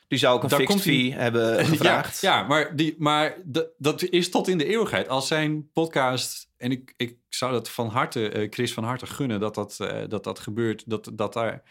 Die 0.08 0.18
zou 0.20 0.36
ook 0.36 0.44
een 0.44 0.50
Daar 0.50 0.60
fixed 0.60 0.82
fee 0.82 1.14
hebben 1.14 1.66
gevraagd. 1.66 2.22
Ja, 2.22 2.38
ja 2.38 2.48
maar, 2.48 2.76
die, 2.76 2.96
maar 2.98 3.38
dat, 3.78 4.02
is 4.02 4.30
tot 4.30 4.48
in 4.48 4.58
de 4.58 4.66
eeuwigheid. 4.66 5.08
Als 5.08 5.28
zijn 5.28 5.72
podcast, 5.72 6.50
en 6.58 6.72
ik, 6.72 6.94
ik 6.98 7.18
zou 7.30 7.52
dat 7.52 7.70
van 7.70 7.88
harte, 7.88 8.30
eh, 8.30 8.48
Chris 8.52 8.74
van 8.74 8.84
harte 8.84 9.06
gunnen, 9.06 9.40
dat 9.40 9.56
dat, 9.56 9.78
dat, 10.08 10.24
dat 10.24 10.40
gebeurt, 10.40 10.90
dat, 10.90 11.12
dat 11.14 11.34
daar 11.34 11.64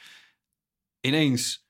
ineens 1.00 1.61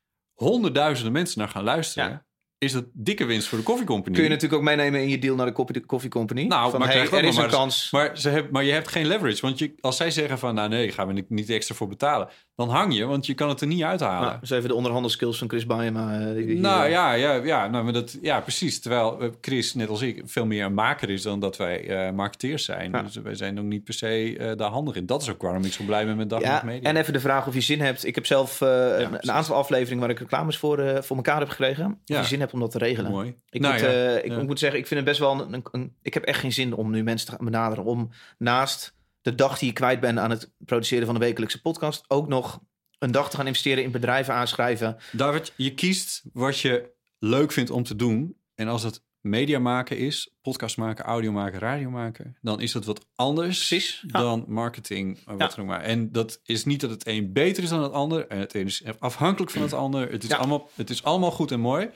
honderdduizenden 0.43 1.13
mensen 1.13 1.39
naar 1.39 1.49
gaan 1.49 1.65
luisteren, 1.65 2.11
Ja. 2.11 2.25
is 2.59 2.73
dat 2.73 2.85
dikke 2.93 3.25
winst 3.25 3.49
voor 3.49 3.59
de 3.59 3.65
Coffee 3.65 3.87
Company. 3.87 4.15
Kun 4.15 4.25
je 4.25 4.31
natuurlijk 4.31 4.61
ook 4.61 4.67
meenemen 4.69 5.01
in 5.03 5.09
je 5.09 5.19
deal 5.19 5.37
naar 5.37 5.47
de 5.47 5.53
Coffee, 5.53 5.81
de 5.81 5.87
coffee 5.87 6.11
Company. 6.11 6.43
Nou, 6.43 6.71
van, 6.71 6.81
maar 6.81 6.89
hey, 6.89 7.01
er 7.11 7.25
is 7.25 7.37
maar 7.37 7.45
een 7.45 7.51
kans. 7.51 7.91
Maar, 7.91 8.19
ze 8.19 8.29
hebben, 8.29 8.53
maar 8.53 8.65
je 8.65 8.73
hebt 8.73 8.89
geen 8.89 9.07
leverage. 9.07 9.41
Want 9.41 9.59
je, 9.59 9.75
als 9.81 9.97
zij 9.97 10.11
zeggen 10.11 10.39
van, 10.39 10.55
nou 10.55 10.69
nee, 10.69 10.93
gaan 10.93 11.07
we 11.15 11.25
niet 11.29 11.51
extra 11.51 11.75
voor 11.75 11.89
betalen. 11.89 12.29
Dan 12.55 12.69
hang 12.69 12.95
je, 12.97 13.05
want 13.05 13.27
je 13.27 13.35
kan 13.35 13.49
het 13.49 13.61
er 13.61 13.67
niet 13.67 13.83
uithalen. 13.83 14.29
Nou, 14.29 14.41
dus 14.41 14.51
even 14.51 14.69
de 14.69 14.75
onderhandelskills 14.75 15.39
van 15.39 15.49
Chris 15.49 15.67
Baiema. 15.67 16.21
eh, 16.35 16.59
Nou 16.59 16.89
ja, 16.89 17.13
ja, 17.13 17.33
ja, 17.35 17.69
nou, 17.69 17.85
maar 17.85 17.93
dat, 17.93 18.19
ja, 18.23 18.41
precies. 18.41 18.81
Terwijl 18.81 19.21
eh, 19.21 19.29
Chris, 19.41 19.75
net 19.75 19.89
als 19.89 20.01
ik, 20.03 20.23
veel 20.25 20.47
meer 20.47 20.65
een 20.65 20.75
maker 20.75 21.11
is 21.11 21.23
dan 21.23 21.41
dat 21.41 21.57
wij 21.57 21.89
eh 21.89 22.13
marketeers 22.13 22.65
zijn. 22.65 22.91
Ja. 22.91 23.03
Dus 23.03 23.17
wij 23.17 23.35
zijn 23.35 23.59
ook 23.59 23.65
niet 23.65 23.85
per 23.85 23.95
se 23.95 24.37
eh, 24.39 24.57
daar 24.57 24.71
handig 24.71 24.95
in. 24.95 25.07
Dat 25.07 25.23
is 25.23 25.31
ook 25.31 25.43
waarom 25.43 25.65
ik 25.65 25.73
zo 25.73 25.85
blij 25.85 26.05
ben 26.07 26.17
met 26.17 26.31
Dag 26.31 26.41
Ja, 26.41 26.63
Media. 26.65 26.89
en 26.89 26.97
even 26.97 27.13
de 27.13 27.21
vraag 27.21 27.47
of 27.47 27.55
je 27.55 27.61
zin 27.61 27.81
hebt. 27.81 28.07
Ik 28.07 28.15
heb 28.15 28.27
zelf 28.27 28.61
een, 28.61 29.31
aantal 29.31 29.57
afleveringen 29.57 30.01
waar 30.01 30.11
ik 30.11 30.19
reclames 30.19 30.57
voor, 30.57 31.03
voor 31.05 31.17
elkaar 31.17 31.39
heb 31.39 31.49
gekregen. 31.49 31.87
Of 31.87 31.93
Ja. 32.05 32.19
je 32.21 32.27
zin 32.27 32.41
hebt 32.41 32.53
om 32.53 32.61
dat 32.61 32.71
te 32.71 32.79
regelen. 32.79 33.11
Mooi. 33.11 33.37
Ik, 33.51 33.61
Nou 33.61 33.75
moet, 33.75 34.25
ik 34.25 34.43
moet 34.47 34.59
zeggen, 34.59 34.79
ik 34.79 34.87
vind 34.87 35.01
het 35.01 35.09
best 35.09 35.21
wel 35.21 35.41
een, 35.41 35.53
een, 35.53 35.65
een- 35.71 35.97
Ik 36.03 36.15
heb 36.15 36.23
echt 36.25 36.41
geen 36.41 36.53
zin 36.53 36.75
om 36.75 36.91
nu 36.91 37.03
mensen 37.03 37.27
te 37.29 37.35
gaan 37.37 37.45
benaderen. 37.45 37.85
Om 37.85 38.11
naast 38.39 38.95
de 39.23 39.35
dag 39.35 39.59
die 39.59 39.69
je 39.69 39.75
kwijt 39.75 40.01
bent 40.01 40.19
aan 40.19 40.31
het 40.31 40.53
produceren 40.59 41.05
van 41.07 41.15
de 41.15 41.21
wekelijkse 41.21 41.61
podcast. 41.61 42.05
ook 42.09 42.29
nog 42.29 42.61
een 42.99 43.13
dag 43.13 43.31
te 43.31 43.37
gaan 43.37 43.47
investeren 43.47 43.85
in 43.85 43.91
bedrijven 43.91 44.35
aanschrijven. 44.35 44.97
David, 45.13 45.53
je 45.57 45.75
kiest 45.75 46.23
wat 46.33 46.59
je 46.59 46.91
leuk 47.19 47.53
vindt 47.53 47.71
om 47.71 47.83
te 47.83 47.97
doen. 47.97 48.37
En 48.55 48.69
als 48.69 48.83
het 48.83 49.03
media 49.21 49.59
maken 49.59 49.99
is, 49.99 50.35
podcast 50.43 50.77
maken, 50.77 51.05
audio 51.05 51.33
maken, 51.33 51.59
radio 51.59 51.91
maken... 51.91 52.37
dan 52.41 52.61
is 52.61 52.73
dat 52.73 52.85
wat 52.85 53.07
anders 53.15 53.67
Precies, 53.67 54.05
ja. 54.07 54.21
dan 54.21 54.45
marketing. 54.49 55.19
eh, 55.27 55.35
Wat 55.37 55.55
Ja. 55.57 55.63
maar. 55.63 55.81
En 55.83 56.13
dat 56.13 56.41
is 56.43 56.65
niet 56.65 56.81
dat 56.81 56.91
het 56.91 57.07
een 57.07 57.33
beter 57.33 57.63
is 57.63 57.69
dan 57.69 57.83
het 57.83 57.93
ander. 57.93 58.27
En 58.29 58.39
het 58.39 58.55
een 58.55 58.67
is 58.67 58.83
afhankelijk 58.99 59.51
van 59.53 59.63
het 59.63 59.73
ander. 59.73 60.11
Het 60.11 60.23
is, 60.23 60.29
Ja. 60.29 60.37
allemaal, 60.37 60.71
het 60.75 60.91
is 60.91 61.03
allemaal 61.03 61.31
goed 61.31 61.51
en 61.51 61.61
mooi. 61.61 61.91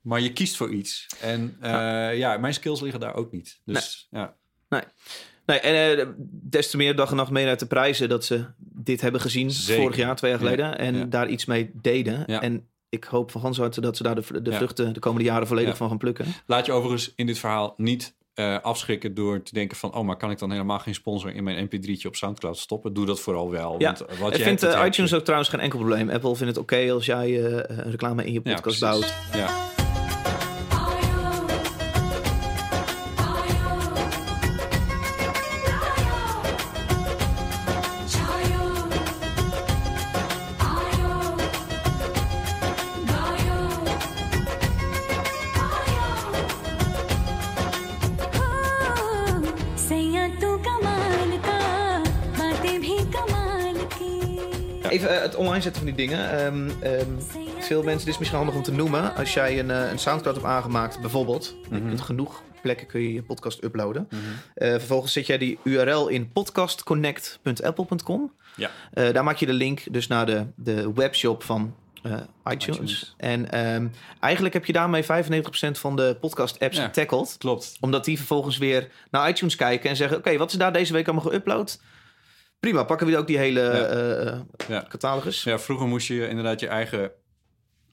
Maar 0.00 0.20
je 0.20 0.32
kiest 0.32 0.56
voor 0.56 0.70
iets. 0.72 1.06
En 1.20 1.56
eh, 1.60 2.16
ja. 2.18 2.36
mijn 2.38 2.54
skills 2.54 2.80
liggen 2.80 3.00
daar 3.00 3.14
ook 3.14 3.32
niet. 3.32 3.60
Dus 3.64 4.06
ja. 4.10 4.36
Nee, 4.68 4.82
en 5.56 5.98
eh, 5.98 6.06
des 6.30 6.70
te 6.70 6.76
meer 6.76 6.96
dag 6.96 7.10
en 7.10 7.16
nacht 7.16 7.30
mee 7.30 7.46
uit 7.46 7.58
de 7.58 7.66
prijzen 7.66 8.08
dat 8.08 8.24
ze 8.24 8.44
dit 8.58 9.00
hebben 9.00 9.20
gezien 9.20 9.50
Zeker. 9.50 9.82
vorig 9.82 9.96
jaar, 9.96 10.16
twee 10.16 10.30
jaar 10.30 10.40
Ja, 10.40 10.46
geleden. 10.46 10.78
En 10.78 10.96
ja. 10.96 11.04
daar 11.04 11.28
iets 11.28 11.44
mee 11.44 11.70
deden. 11.74 12.24
Ja. 12.26 12.42
En 12.42 12.68
ik 12.88 13.04
hoop 13.04 13.30
van 13.30 13.40
gans 13.40 13.58
harte 13.58 13.80
dat 13.80 13.96
ze 13.96 14.02
daar 14.02 14.14
de, 14.14 14.42
de 14.42 14.52
vruchten 14.52 14.92
de 14.92 15.00
komende 15.00 15.24
jaren 15.24 15.46
volledig 15.46 15.76
van 15.76 15.88
gaan 15.88 15.98
plukken. 15.98 16.26
Laat 16.46 16.66
je 16.66 16.72
overigens 16.72 17.12
in 17.16 17.26
dit 17.26 17.38
verhaal 17.38 17.74
niet 17.76 18.16
eh, 18.38 18.58
afschrikken 18.62 19.14
door 19.14 19.42
te 19.42 19.52
denken 19.54 19.76
van... 19.76 19.94
oh, 19.94 20.04
maar 20.04 20.16
kan 20.16 20.30
ik 20.30 20.38
dan 20.38 20.50
helemaal 20.50 20.78
geen 20.78 20.94
sponsor 20.94 21.34
in 21.34 21.44
mijn 21.44 21.66
mp3'tje 21.66 22.06
op 22.06 22.16
Soundcloud 22.16 22.56
stoppen? 22.58 22.92
Doe 22.92 23.06
dat 23.06 23.20
vooral 23.20 23.50
wel. 23.50 23.74
Ja. 23.78 23.86
Want 23.86 24.18
wat 24.18 24.34
Ik 24.34 24.42
vind 24.42 24.62
eh, 24.62 24.74
heb 24.74 24.86
iTunes 24.86 25.14
ook 25.14 25.22
trouwens 25.22 25.50
geen 25.50 25.60
enkel 25.60 25.78
probleem. 25.78 26.10
Apple 26.10 26.36
vindt 26.36 26.54
het 26.54 26.62
oké 26.62 26.92
als 26.92 27.06
jij 27.06 27.44
eh, 27.44 27.76
een 27.76 27.90
reclame 27.90 28.24
in 28.24 28.32
je 28.32 28.40
podcast 28.40 28.80
bouwt. 28.80 29.14
Ja. 29.32 29.48
Online 55.58 55.76
zetten 55.76 55.82
van 55.82 55.96
die 55.96 56.06
dingen. 56.06 56.30
Ehm, 56.30 56.70
ehm, 56.82 57.10
veel 57.58 57.82
mensen, 57.82 58.04
dit 58.04 58.12
is 58.14 58.18
misschien 58.18 58.38
handig 58.38 58.56
om 58.56 58.62
te 58.62 58.72
noemen. 58.72 59.14
Als 59.14 59.34
jij 59.34 59.58
een, 59.58 59.70
eh, 59.70 59.90
een 59.90 59.98
Soundcloud 59.98 60.36
hebt 60.36 60.48
aangemaakt, 60.48 61.00
bijvoorbeeld. 61.00 61.54
Je 61.70 61.80
kunt 61.80 62.00
genoeg 62.00 62.42
plekken 62.62 62.86
kun 62.86 63.00
je 63.00 63.12
je 63.12 63.22
podcast 63.22 63.62
uploaden. 63.64 64.08
Eh, 64.54 64.70
vervolgens 64.70 65.12
zet 65.12 65.26
jij 65.26 65.38
die 65.38 65.58
URL 65.62 66.08
in 66.08 66.32
podcastconnect.apple.com. 66.32 68.32
Ja. 68.56 68.70
Eh, 68.92 69.12
daar 69.12 69.24
maak 69.24 69.36
je 69.36 69.46
de 69.46 69.52
link 69.52 69.82
dus 69.90 70.06
naar 70.06 70.26
de, 70.26 70.46
de 70.56 70.92
webshop 70.92 71.42
van 71.42 71.74
iTunes. 72.44 72.76
iTunes. 72.76 73.14
En 73.16 73.50
ehm, 73.50 73.86
eigenlijk 74.20 74.54
heb 74.54 74.64
je 74.64 74.72
daarmee 74.72 75.04
95% 75.04 75.78
van 75.78 75.96
de 75.96 76.16
podcast-apps 76.20 76.76
Ja. 76.76 76.84
getackled. 76.84 77.36
Klopt. 77.38 77.76
Omdat 77.80 78.04
die 78.04 78.16
vervolgens 78.16 78.58
weer 78.58 78.88
naar 79.10 79.28
iTunes 79.28 79.56
kijken 79.56 79.90
en 79.90 79.96
zeggen... 79.96 80.16
oké, 80.18 80.36
wat 80.36 80.50
is 80.50 80.58
daar 80.58 80.72
deze 80.72 80.92
week 80.92 81.08
allemaal 81.08 81.32
geüpload? 81.32 81.78
Prima, 82.60 82.84
pakken 82.84 83.06
we 83.06 83.16
ook 83.16 83.26
die 83.26 83.38
hele 83.38 83.60
Ja. 83.60 83.70
eh, 83.70 84.28
eh, 84.76 84.84
catalogus. 84.88 85.42
Ja, 85.42 85.58
vroeger 85.58 85.86
moest 85.86 86.06
je 86.08 86.28
inderdaad 86.28 86.60
je 86.60 86.66
eigen, 86.68 87.10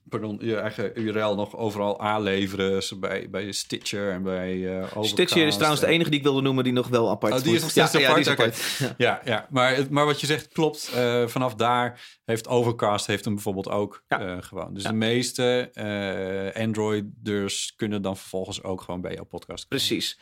pardon, 0.09 0.37
je 0.41 0.55
eigen 0.55 0.91
URL 1.01 1.35
nog 1.35 1.55
overal 1.57 1.99
aanleveren. 1.99 2.83
Zo 2.83 2.97
bij, 2.99 3.27
bij 3.29 3.51
Stitcher 3.51 4.11
en 4.11 4.23
bij 4.23 4.79
Overcast. 4.81 5.09
Stitcher 5.09 5.47
is 5.47 5.53
trouwens 5.55 5.81
de 5.81 5.87
enige 5.87 6.09
die 6.09 6.19
ik 6.19 6.25
wilde 6.25 6.41
noemen 6.41 6.63
die 6.63 6.73
nog 6.73 6.87
wel 6.87 7.09
apart 7.09 7.33
Oh, 7.33 7.37
die 7.43 7.47
is 7.47 7.51
moet. 7.53 7.61
nog 7.61 7.69
steeds 7.89 7.91
ja, 8.03 8.09
ja, 8.09 8.13
die 8.15 8.23
is 8.23 8.29
apart? 8.29 8.95
Ja, 8.97 9.21
ja. 9.25 9.47
Maar, 9.49 9.77
maar 9.89 10.05
wat 10.05 10.19
je 10.21 10.25
zegt 10.27 10.47
klopt. 10.47 10.91
Eh, 10.95 11.27
vanaf 11.27 11.55
daar 11.55 12.01
heeft 12.25 12.47
Overcast 12.47 13.05
heeft 13.07 13.25
hem 13.25 13.33
bijvoorbeeld 13.33 13.69
ook 13.69 14.03
Ja. 14.07 14.19
eh, 14.19 14.37
gewoon. 14.39 14.73
Dus 14.73 14.83
Ja. 14.83 14.89
de 14.89 14.95
meeste 14.95 15.69
eh 15.73 16.63
Androiders 16.63 17.73
kunnen 17.75 18.01
dan 18.01 18.17
vervolgens 18.17 18.63
ook 18.63 18.81
gewoon 18.81 19.01
bij 19.01 19.13
jouw 19.13 19.23
podcast 19.23 19.67
komen. 19.67 19.85
Precies. 19.85 20.19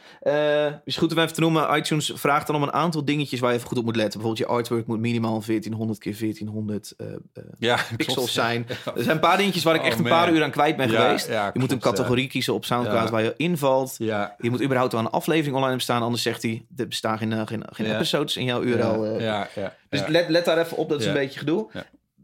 Is 0.83 0.97
goed 0.97 1.11
om 1.11 1.17
even 1.19 1.33
te 1.33 1.39
noemen. 1.41 1.75
iTunes 1.77 2.11
vraagt 2.15 2.47
dan 2.47 2.55
om 2.55 2.63
een 2.63 2.73
aantal 2.73 3.05
dingetjes 3.05 3.39
waar 3.39 3.49
je 3.51 3.55
even 3.55 3.67
goed 3.69 3.77
op 3.77 3.83
moet 3.83 3.95
letten. 3.95 4.19
Bijvoorbeeld 4.19 4.47
je 4.49 4.53
artwork 4.55 4.87
moet 4.87 4.99
minimaal 4.99 5.41
1400 5.45 5.99
keer 5.99 6.15
1400 6.19 6.93
eh, 6.97 7.07
eh, 7.13 7.43
Ja, 7.59 7.75
pixels 7.97 8.15
klopt. 8.15 8.31
zijn. 8.31 8.65
Er 8.67 9.03
zijn 9.03 9.09
een 9.15 9.19
paar 9.19 9.37
dingetjes 9.37 9.63
waar 9.63 9.72
ik 9.75 9.81
Oh, 9.81 9.87
echt 9.87 9.97
een 9.97 10.03
man. 10.03 10.11
paar 10.11 10.31
uur 10.33 10.43
aan 10.43 10.51
kwijt 10.51 10.75
ben 10.77 10.91
Ja, 10.91 11.01
geweest. 11.05 11.27
ja, 11.27 11.49
je 11.53 11.59
moet 11.59 11.71
een 11.71 11.79
categorie 11.79 12.27
kiezen 12.27 12.53
op 12.53 12.65
Soundcloud 12.65 13.09
waar 13.09 13.23
je 13.23 13.33
invalt. 13.37 13.95
Ja, 13.97 14.35
Je 14.37 14.49
moet 14.49 14.63
überhaupt 14.63 14.91
wel 14.91 15.01
een 15.01 15.09
aflevering 15.09 15.47
online 15.55 15.65
hebben 15.65 15.81
staan. 15.83 16.01
Anders 16.01 16.21
zegt 16.21 16.41
hij, 16.41 16.65
er 16.77 16.87
bestaan 16.87 17.17
geen, 17.17 17.33
eh, 17.33 17.41
geen, 17.45 17.63
geen 17.71 17.93
episodes 17.95 18.37
in 18.37 18.45
jouw 18.45 18.61
URL. 18.61 19.03
ja, 19.05 19.15
eh. 19.17 19.21
ja, 19.21 19.47
ja, 19.55 19.75
Dus 19.89 20.07
let, 20.07 20.29
let 20.29 20.45
daar 20.45 20.57
even 20.57 20.77
op, 20.77 20.89
dat 20.89 20.99
is 20.99 21.05
een 21.05 21.13
beetje 21.13 21.39
gedoe. 21.39 21.69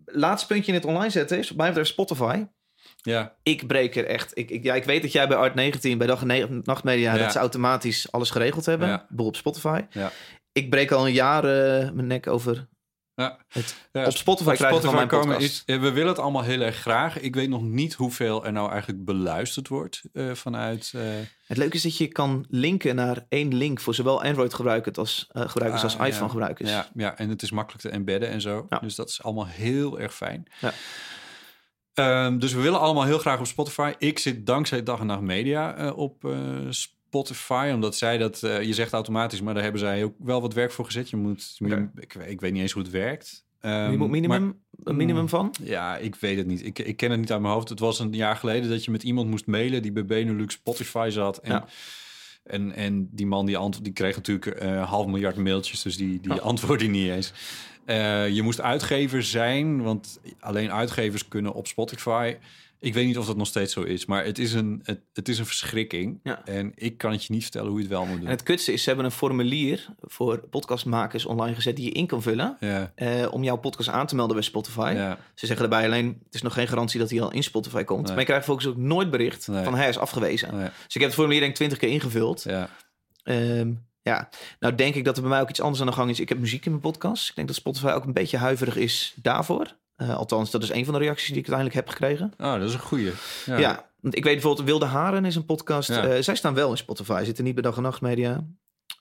Laatste 0.05 0.47
puntje 0.47 0.71
in 0.71 0.77
het 0.77 0.85
online 0.87 1.09
zetten 1.09 1.37
is, 1.37 1.53
mij 1.53 1.67
betreft, 1.67 1.89
Spotify. 1.89 2.45
ja. 3.01 3.33
Ik 3.43 3.67
breek 3.67 3.95
er 3.95 4.05
echt. 4.05 4.31
Ik, 4.37 4.49
ik, 4.49 4.63
ja, 4.63 4.73
ik 4.75 4.83
weet 4.83 5.01
dat 5.01 5.11
jij 5.11 5.27
bij 5.27 5.37
Art 5.37 5.55
19, 5.55 5.97
bij 5.97 6.07
Dag 6.07 6.23
en 6.23 6.61
Nachtmedia, 6.63 7.13
Ja. 7.15 7.19
dat 7.23 7.31
ze 7.31 7.39
automatisch 7.39 8.11
alles 8.11 8.29
geregeld 8.29 8.65
hebben. 8.65 8.87
Ja. 8.87 8.95
Bijvoorbeeld 8.97 9.27
op 9.27 9.35
Spotify. 9.35 9.81
Ja. 9.89 10.11
Ik 10.51 10.69
breek 10.69 10.91
al 10.91 11.07
een 11.07 11.13
jaar 11.13 11.43
eh, 11.43 11.89
mijn 11.91 12.07
nek 12.07 12.27
over 12.27 12.67
Ja. 13.19 13.37
Het- 13.47 13.75
Ja, 13.91 14.05
op 14.05 14.17
Spotify 14.17 14.53
krijgen 14.53 14.81
van 14.81 14.95
mijn 14.95 15.07
komen 15.07 15.39
is, 15.39 15.63
eh, 15.65 15.79
we 15.79 15.91
willen 15.91 16.09
het 16.09 16.19
allemaal 16.19 16.41
heel 16.43 16.61
erg 16.61 16.75
graag. 16.75 17.19
Ik 17.19 17.35
weet 17.35 17.49
nog 17.49 17.61
niet 17.61 17.93
hoeveel 17.93 18.45
er 18.45 18.51
nou 18.51 18.71
eigenlijk 18.71 19.05
beluisterd 19.05 19.67
wordt 19.67 20.01
eh, 20.13 20.31
vanuit... 20.33 20.91
eh, 20.95 21.01
Het 21.47 21.57
leuke 21.57 21.75
is 21.75 21.81
dat 21.83 21.97
je 21.97 22.07
kan 22.07 22.45
linken 22.49 22.95
naar 22.95 23.25
één 23.29 23.55
link 23.55 23.79
voor 23.79 23.95
zowel 23.95 24.23
Android-gebruikers 24.23 24.97
als, 24.97 25.27
eh, 25.31 25.49
gebruikers 25.49 25.83
als 25.83 25.93
Ah, 25.97 25.99
ja. 25.99 26.05
iPhone-gebruikers. 26.13 26.69
Ja, 26.69 26.87
ja, 26.93 27.17
en 27.17 27.29
het 27.29 27.41
is 27.41 27.51
makkelijk 27.51 27.83
te 27.83 27.89
embedden 27.89 28.29
en 28.29 28.41
zo. 28.41 28.65
Ja. 28.69 28.79
Dus 28.79 28.95
dat 28.95 29.09
is 29.09 29.23
allemaal 29.23 29.47
heel 29.47 29.99
erg 29.99 30.15
fijn. 30.15 30.45
Ja. 30.59 30.73
Ehm, 31.93 32.37
dus 32.37 32.53
we 32.53 32.61
willen 32.61 32.79
allemaal 32.79 33.03
heel 33.03 33.19
graag 33.19 33.39
op 33.39 33.45
Spotify. 33.47 33.93
Ik 33.97 34.19
zit 34.19 34.45
dankzij 34.45 34.83
Dag 34.83 34.99
en 34.99 35.05
Nacht 35.05 35.21
Media 35.21 35.75
eh, 35.75 35.97
op 35.97 36.25
eh, 36.25 36.31
Spotify. 37.09 37.71
Omdat 37.73 37.95
zij 37.95 38.17
dat, 38.17 38.43
eh, 38.43 38.61
je 38.63 38.73
zegt 38.73 38.93
automatisch, 38.93 39.41
maar 39.41 39.53
daar 39.53 39.63
hebben 39.63 39.81
zij 39.81 40.03
ook 40.03 40.13
wel 40.17 40.41
wat 40.41 40.53
werk 40.53 40.71
voor 40.71 40.85
gezet. 40.85 41.09
Je 41.09 41.15
moet, 41.17 41.57
ik, 41.99 42.13
ik 42.13 42.41
weet 42.41 42.51
niet 42.53 42.61
eens 42.61 42.71
hoe 42.71 42.81
het 42.83 42.91
werkt. 42.91 43.45
Ehm, 43.59 43.91
Je 43.91 43.97
moet 43.97 44.09
minimum, 44.09 44.41
maar- 44.45 44.53
een 44.83 44.95
minimum 44.95 45.29
van? 45.29 45.53
ja, 45.63 45.97
ik 45.97 46.15
weet 46.15 46.37
het 46.37 46.47
niet. 46.47 46.65
Ik, 46.65 46.79
ik 46.79 46.97
ken 46.97 47.11
het 47.11 47.19
niet 47.19 47.31
uit 47.31 47.41
mijn 47.41 47.53
hoofd. 47.53 47.69
Het 47.69 47.79
was 47.79 47.99
een 47.99 48.13
jaar 48.13 48.35
geleden 48.35 48.69
dat 48.69 48.85
je 48.85 48.91
met 48.91 49.03
iemand 49.03 49.29
moest 49.29 49.45
mailen 49.45 49.81
die 49.81 49.91
bij 49.91 50.05
Benelux 50.05 50.53
Spotify 50.53 51.07
zat. 51.11 51.37
En, 51.37 51.51
Ja. 51.51 51.65
en, 52.43 52.71
en 52.75 53.09
die 53.11 53.25
man 53.25 53.45
die, 53.45 53.57
ant- 53.57 53.83
die 53.83 53.93
kreeg 53.93 54.15
natuurlijk 54.15 54.45
eh 54.45 54.89
half 54.89 55.05
miljard 55.05 55.35
mailtjes, 55.35 55.81
dus 55.81 55.97
die, 55.97 56.19
die 56.21 56.33
Ja. 56.33 56.39
antwoordde 56.39 56.85
niet 56.87 57.09
eens. 57.09 57.33
Eh, 57.85 58.29
je 58.29 58.41
moest 58.41 58.61
uitgever 58.61 59.23
zijn, 59.23 59.81
want 59.81 60.19
alleen 60.39 60.71
uitgevers 60.71 61.27
kunnen 61.27 61.53
op 61.53 61.67
Spotify. 61.67 62.35
Ik 62.81 62.93
weet 62.93 63.05
niet 63.05 63.17
of 63.17 63.25
dat 63.25 63.37
nog 63.37 63.47
steeds 63.47 63.73
zo 63.73 63.81
is, 63.81 64.05
maar 64.05 64.25
het 64.25 64.39
is 64.39 64.53
een, 64.53 64.79
het, 64.83 64.99
het 65.13 65.29
is 65.29 65.39
een 65.39 65.45
verschrikking. 65.45 66.19
Ja. 66.23 66.45
En 66.45 66.71
ik 66.75 66.97
kan 66.97 67.11
het 67.11 67.23
je 67.25 67.33
niet 67.33 67.41
vertellen 67.41 67.67
hoe 67.67 67.77
je 67.77 67.83
het 67.83 67.93
wel 67.93 68.05
moet 68.05 68.15
doen. 68.17 68.25
En 68.25 68.31
het 68.31 68.43
kutste 68.43 68.73
is, 68.73 68.81
ze 68.81 68.87
hebben 68.87 69.05
een 69.05 69.11
formulier 69.11 69.87
voor 70.01 70.37
podcastmakers 70.49 71.25
online 71.25 71.55
gezet 71.55 71.75
die 71.75 71.85
je 71.85 71.91
in 71.91 72.07
kan 72.07 72.21
vullen. 72.21 72.57
ja, 72.59 72.91
eh, 72.95 73.27
om 73.33 73.43
jouw 73.43 73.55
podcast 73.57 73.89
aan 73.89 74.07
te 74.07 74.15
melden 74.15 74.35
bij 74.35 74.43
Spotify. 74.45 74.91
ja, 74.95 75.17
Ze 75.35 75.45
zeggen 75.45 75.65
erbij 75.65 75.85
alleen, 75.85 76.21
het 76.25 76.33
is 76.35 76.41
nog 76.41 76.53
geen 76.53 76.67
garantie 76.67 76.99
dat 76.99 77.09
hij 77.09 77.21
al 77.21 77.31
in 77.31 77.43
Spotify 77.43 77.83
komt. 77.83 78.01
Nee. 78.01 78.09
Maar 78.09 78.19
je 78.19 78.25
krijgt 78.25 78.45
volgens 78.45 78.67
ook 78.67 78.77
nooit 78.77 79.09
bericht 79.09 79.47
Nee. 79.47 79.63
van 79.63 79.75
hij 79.75 79.89
is 79.89 79.97
afgewezen. 79.97 80.51
Dus 80.59 80.67
ik 80.95 81.01
heb 81.01 81.03
het 81.03 81.13
formulier 81.13 81.39
denk 81.39 81.51
ik 81.51 81.57
twintig 81.57 81.77
keer 81.77 81.89
ingevuld. 81.89 82.43
ja. 82.43 82.69
Ehm, 83.23 83.71
ja, 84.01 84.29
nou 84.59 84.75
denk 84.75 84.95
ik 84.95 85.03
dat 85.05 85.15
er 85.15 85.21
bij 85.21 85.31
mij 85.31 85.41
ook 85.41 85.49
iets 85.49 85.61
anders 85.61 85.81
aan 85.81 85.87
de 85.87 85.93
gang 85.93 86.09
is. 86.09 86.19
Ik 86.19 86.29
heb 86.29 86.39
muziek 86.39 86.65
in 86.65 86.71
mijn 86.71 86.83
podcast. 86.83 87.29
Ik 87.29 87.35
denk 87.35 87.47
dat 87.47 87.55
Spotify 87.55 87.87
ook 87.91 88.03
een 88.05 88.13
beetje 88.13 88.37
huiverig 88.37 88.75
is 88.75 89.13
daarvoor. 89.21 89.75
Eh, 89.99 90.15
althans, 90.17 90.51
dat 90.51 90.63
is 90.63 90.69
een 90.69 90.85
van 90.85 90.93
de 90.93 90.99
reacties 90.99 91.27
die 91.27 91.37
ik 91.43 91.49
uiteindelijk 91.49 91.75
heb 91.75 91.89
gekregen. 91.89 92.33
Oh, 92.37 92.53
dat 92.59 92.67
is 92.67 92.73
een 92.73 92.79
goeie. 92.79 93.11
Ja, 93.45 93.89
want 94.01 94.15
ik 94.15 94.23
weet 94.23 94.33
bijvoorbeeld 94.33 94.65
Wilde 94.67 94.85
Haren 94.85 95.25
is 95.25 95.35
een 95.35 95.45
podcast. 95.45 95.89
Ja. 95.89 96.07
Eh, 96.07 96.21
zij 96.23 96.35
staan 96.35 96.53
wel 96.53 96.71
in 96.71 96.77
Spotify, 96.77 97.21
zitten 97.25 97.43
niet 97.43 97.53
bij 97.53 97.63
Dag 97.63 97.75
en 97.77 97.81
Nacht 97.81 98.01
Media. 98.01 98.43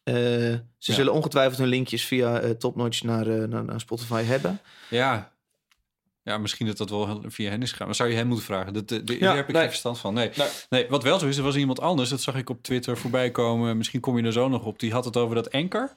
Eh, 0.05 0.15
ze 0.15 0.61
Ja. 0.79 0.95
zullen 0.95 1.13
ongetwijfeld 1.13 1.59
hun 1.59 1.69
linkjes 1.69 2.05
via 2.05 2.55
Topnotch 2.55 3.03
naar, 3.03 3.49
naar, 3.49 3.65
naar 3.65 3.81
Spotify 3.81 4.23
hebben. 4.23 4.61
Ja. 4.91 5.33
Ja, 6.23 6.39
misschien 6.39 6.67
dat 6.67 6.77
dat 6.77 6.91
wel 6.91 7.23
via 7.27 7.51
hen 7.51 7.63
is 7.63 7.71
gegaan. 7.71 7.87
Maar 7.87 7.97
zou 7.97 8.09
je 8.09 8.17
hem 8.17 8.27
moeten 8.27 8.45
vragen? 8.47 8.73
Dat, 8.73 8.89
de, 8.89 9.05
de, 9.05 9.13
Ja, 9.13 9.19
daar 9.21 9.37
heb 9.37 9.47
ik 9.47 9.53
nee. 9.53 9.61
geen 9.61 9.71
verstand 9.71 9.99
van. 9.99 10.15
Nee. 10.15 10.31
Nee. 10.37 10.49
nee, 10.69 10.87
wat 10.89 11.03
wel 11.03 11.19
zo 11.19 11.27
is, 11.27 11.37
er 11.37 11.43
was 11.43 11.57
iemand 11.57 11.81
anders. 11.81 12.09
Dat 12.11 12.21
zag 12.21 12.35
ik 12.37 12.51
op 12.51 12.63
Twitter 12.63 12.97
voorbij 12.99 13.31
komen. 13.31 13.77
Misschien 13.77 14.01
kom 14.01 14.19
je 14.19 14.25
er 14.25 14.33
zo 14.33 14.49
nog 14.49 14.65
op. 14.65 14.79
Die 14.79 14.93
had 14.93 15.05
het 15.05 15.17
over 15.17 15.35
dat 15.35 15.53
anker. 15.53 15.97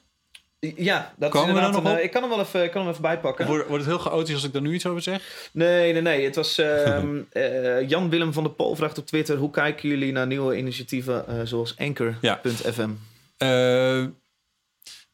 Ja, 0.76 1.14
dat 1.16 1.30
Komen 1.30 1.48
we 1.48 1.52
is 1.52 1.58
inderdaad 1.58 1.72
nog 1.82 1.84
een, 1.84 1.90
op? 1.90 1.98
eh, 1.98 2.04
Ik 2.04 2.10
kan 2.10 2.20
hem 2.22 2.30
wel 2.30 2.40
even, 2.40 2.64
ik 2.64 2.70
kan 2.70 2.80
hem 2.80 2.90
even 2.90 3.02
bijpakken. 3.02 3.46
Wordt, 3.46 3.68
wordt 3.68 3.84
het 3.84 3.94
heel 3.94 4.02
chaotisch 4.02 4.34
als 4.34 4.44
ik 4.44 4.52
daar 4.52 4.62
nu 4.62 4.74
iets 4.74 4.86
over 4.86 5.02
zeg? 5.02 5.48
Nee, 5.52 5.92
nee, 5.92 6.02
nee. 6.02 6.24
Het 6.24 6.36
was 6.36 6.58
ehm, 6.58 7.16
eh, 7.30 7.88
Jan-Willem 7.88 8.32
van 8.32 8.42
der 8.42 8.52
Pol 8.52 8.74
vraagt 8.76 8.98
op 8.98 9.06
Twitter... 9.06 9.36
hoe 9.36 9.50
kijken 9.50 9.88
jullie 9.88 10.12
naar 10.12 10.26
nieuwe 10.26 10.56
initiatieven 10.56 11.26
eh, 11.26 11.34
zoals 11.44 11.74
Anchor.fm? 11.78 12.90
Eh, 13.36 13.48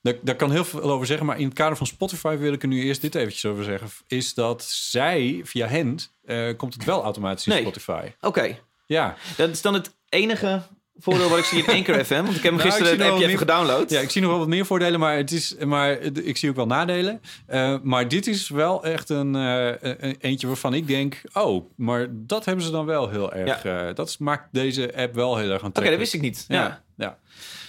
daar, 0.03 0.15
daar 0.23 0.37
kan 0.37 0.51
heel 0.51 0.65
veel 0.65 0.83
over 0.83 1.07
zeggen. 1.07 1.27
Maar 1.27 1.39
in 1.39 1.45
het 1.45 1.55
kader 1.55 1.77
van 1.77 1.87
Spotify 1.87 2.37
wil 2.37 2.53
ik 2.53 2.63
er 2.63 2.69
nu 2.69 2.83
eerst 2.83 3.01
dit 3.01 3.15
eventjes 3.15 3.45
over 3.45 3.65
zeggen. 3.65 3.89
Is 4.07 4.35
dat 4.35 4.63
zij, 4.65 5.41
via 5.45 5.67
hen, 5.67 5.99
komt 6.57 6.75
het 6.75 6.85
wel 6.85 7.03
automatisch 7.03 7.47
in 7.47 7.53
Nee. 7.53 7.61
Spotify. 7.63 8.07
Oké, 8.21 8.59
Ja. 8.87 9.17
dat 9.37 9.49
is 9.51 9.63
dan 9.63 9.75
het 9.75 9.95
enige 10.09 10.63
voordeel 10.99 11.29
wat 11.29 11.39
ik 11.39 11.45
zie 11.45 11.65
in 11.65 11.75
Anchor 11.75 12.05
FM. 12.05 12.15
Want 12.23 12.29
ik 12.37 12.43
heb 12.43 12.43
hem 12.43 12.55
Nou, 12.57 12.69
gisteren 12.69 12.99
het 12.99 13.11
appje 13.11 13.25
even 13.27 13.39
gedownload. 13.39 13.91
Ja, 13.91 14.01
ik 14.01 14.11
zie 14.11 14.21
nog 14.23 14.31
wel 14.31 14.39
wat 14.39 14.49
meer 14.49 14.67
voordelen, 14.67 15.01
maar, 15.01 15.17
het 15.17 15.33
is, 15.33 15.55
maar 15.67 15.91
ik 16.01 16.37
zie 16.37 16.51
ook 16.51 16.57
wel 16.57 16.67
nadelen. 16.67 17.21
Eh, 17.47 17.77
maar 17.83 18.09
dit 18.09 18.27
is 18.27 18.49
wel 18.49 18.85
echt 18.85 19.09
een, 19.09 19.35
eh, 19.35 19.93
een 19.99 20.17
eentje 20.21 20.47
waarvan 20.47 20.75
ik 20.75 20.87
denk... 20.87 21.21
oh, 21.33 21.65
maar 21.77 22.07
dat 22.11 22.45
hebben 22.45 22.65
ze 22.65 22.71
dan 22.71 22.87
wel 22.87 23.09
heel 23.11 23.33
erg... 23.33 23.65
eh, 23.65 23.95
dat 23.95 24.17
maakt 24.19 24.49
deze 24.53 24.97
app 24.97 25.15
wel 25.15 25.37
heel 25.37 25.47
erg 25.51 25.57
Oké, 25.57 25.65
aantrekkelijk. 25.65 25.91
dat 25.91 25.99
wist 25.99 26.15
ik 26.15 26.21
niet. 26.21 26.45
Ja, 26.49 26.63
Ja, 26.63 26.83
ja. 26.97 27.19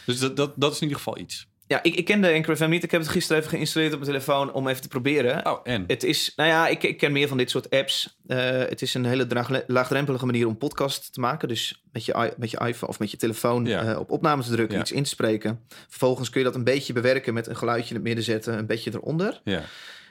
Dus 0.06 0.20
dat, 0.20 0.36
dat, 0.38 0.52
dat 0.56 0.72
is 0.72 0.78
in 0.78 0.84
ieder 0.84 0.98
geval 0.98 1.18
iets. 1.18 1.48
Ja 1.70 1.84
ik, 1.84 1.96
ik 1.96 2.06
kende 2.06 2.34
Anchor 2.34 2.56
FM 2.56 2.70
niet. 2.70 2.84
Ik 2.84 2.92
heb 2.92 3.02
het 3.02 3.10
gisteren 3.10 3.38
even 3.42 3.54
geïnstalleerd 3.54 3.94
op 3.94 4.00
mijn 4.00 4.12
telefoon 4.12 4.54
om 4.54 4.68
even 4.68 4.82
te 4.82 4.88
proberen. 4.88 5.46
Oh, 5.46 5.60
en? 5.64 5.84
Het 5.88 6.04
is, 6.04 6.34
nou 6.36 6.50
ja, 6.50 6.68
ik, 6.68 6.84
ik 6.84 6.98
ken 6.98 7.12
meer 7.12 7.28
van 7.28 7.38
dit 7.38 7.50
soort 7.50 7.70
apps. 7.70 8.18
Eh, 8.28 8.38
het 8.58 8.82
is 8.82 8.94
een 8.94 9.06
hele 9.06 9.28
draag- 9.28 9.62
laagdrempelige 9.68 10.26
manier 10.26 10.48
om 10.48 10.58
podcast 10.58 11.14
te 11.14 11.20
maken. 11.20 11.48
Dus 11.48 11.84
met 11.92 12.06
je, 12.06 12.34
met 12.38 12.52
je 12.52 12.58
iPhone 12.66 12.92
of 12.92 13.00
met 13.00 13.12
je 13.12 13.18
telefoon 13.18 13.66
Ja. 13.66 13.84
eh, 13.94 14.00
op 14.00 14.12
opname 14.12 14.44
te 14.44 14.52
drukken, 14.52 14.76
Ja. 14.76 14.82
iets 14.82 14.92
in 14.92 15.04
te 15.04 15.10
spreken. 15.10 15.66
Vervolgens 15.88 16.30
kun 16.30 16.40
je 16.40 16.46
dat 16.46 16.56
een 16.56 16.64
beetje 16.64 16.94
bewerken 16.94 17.34
met 17.34 17.48
een 17.48 17.58
geluidje 17.58 17.90
in 17.90 17.96
het 17.96 18.04
midden 18.04 18.24
zetten, 18.24 18.58
een 18.58 18.66
beetje 18.66 18.92
eronder. 18.94 19.42
Ja. 19.44 19.54
Het 19.56 19.64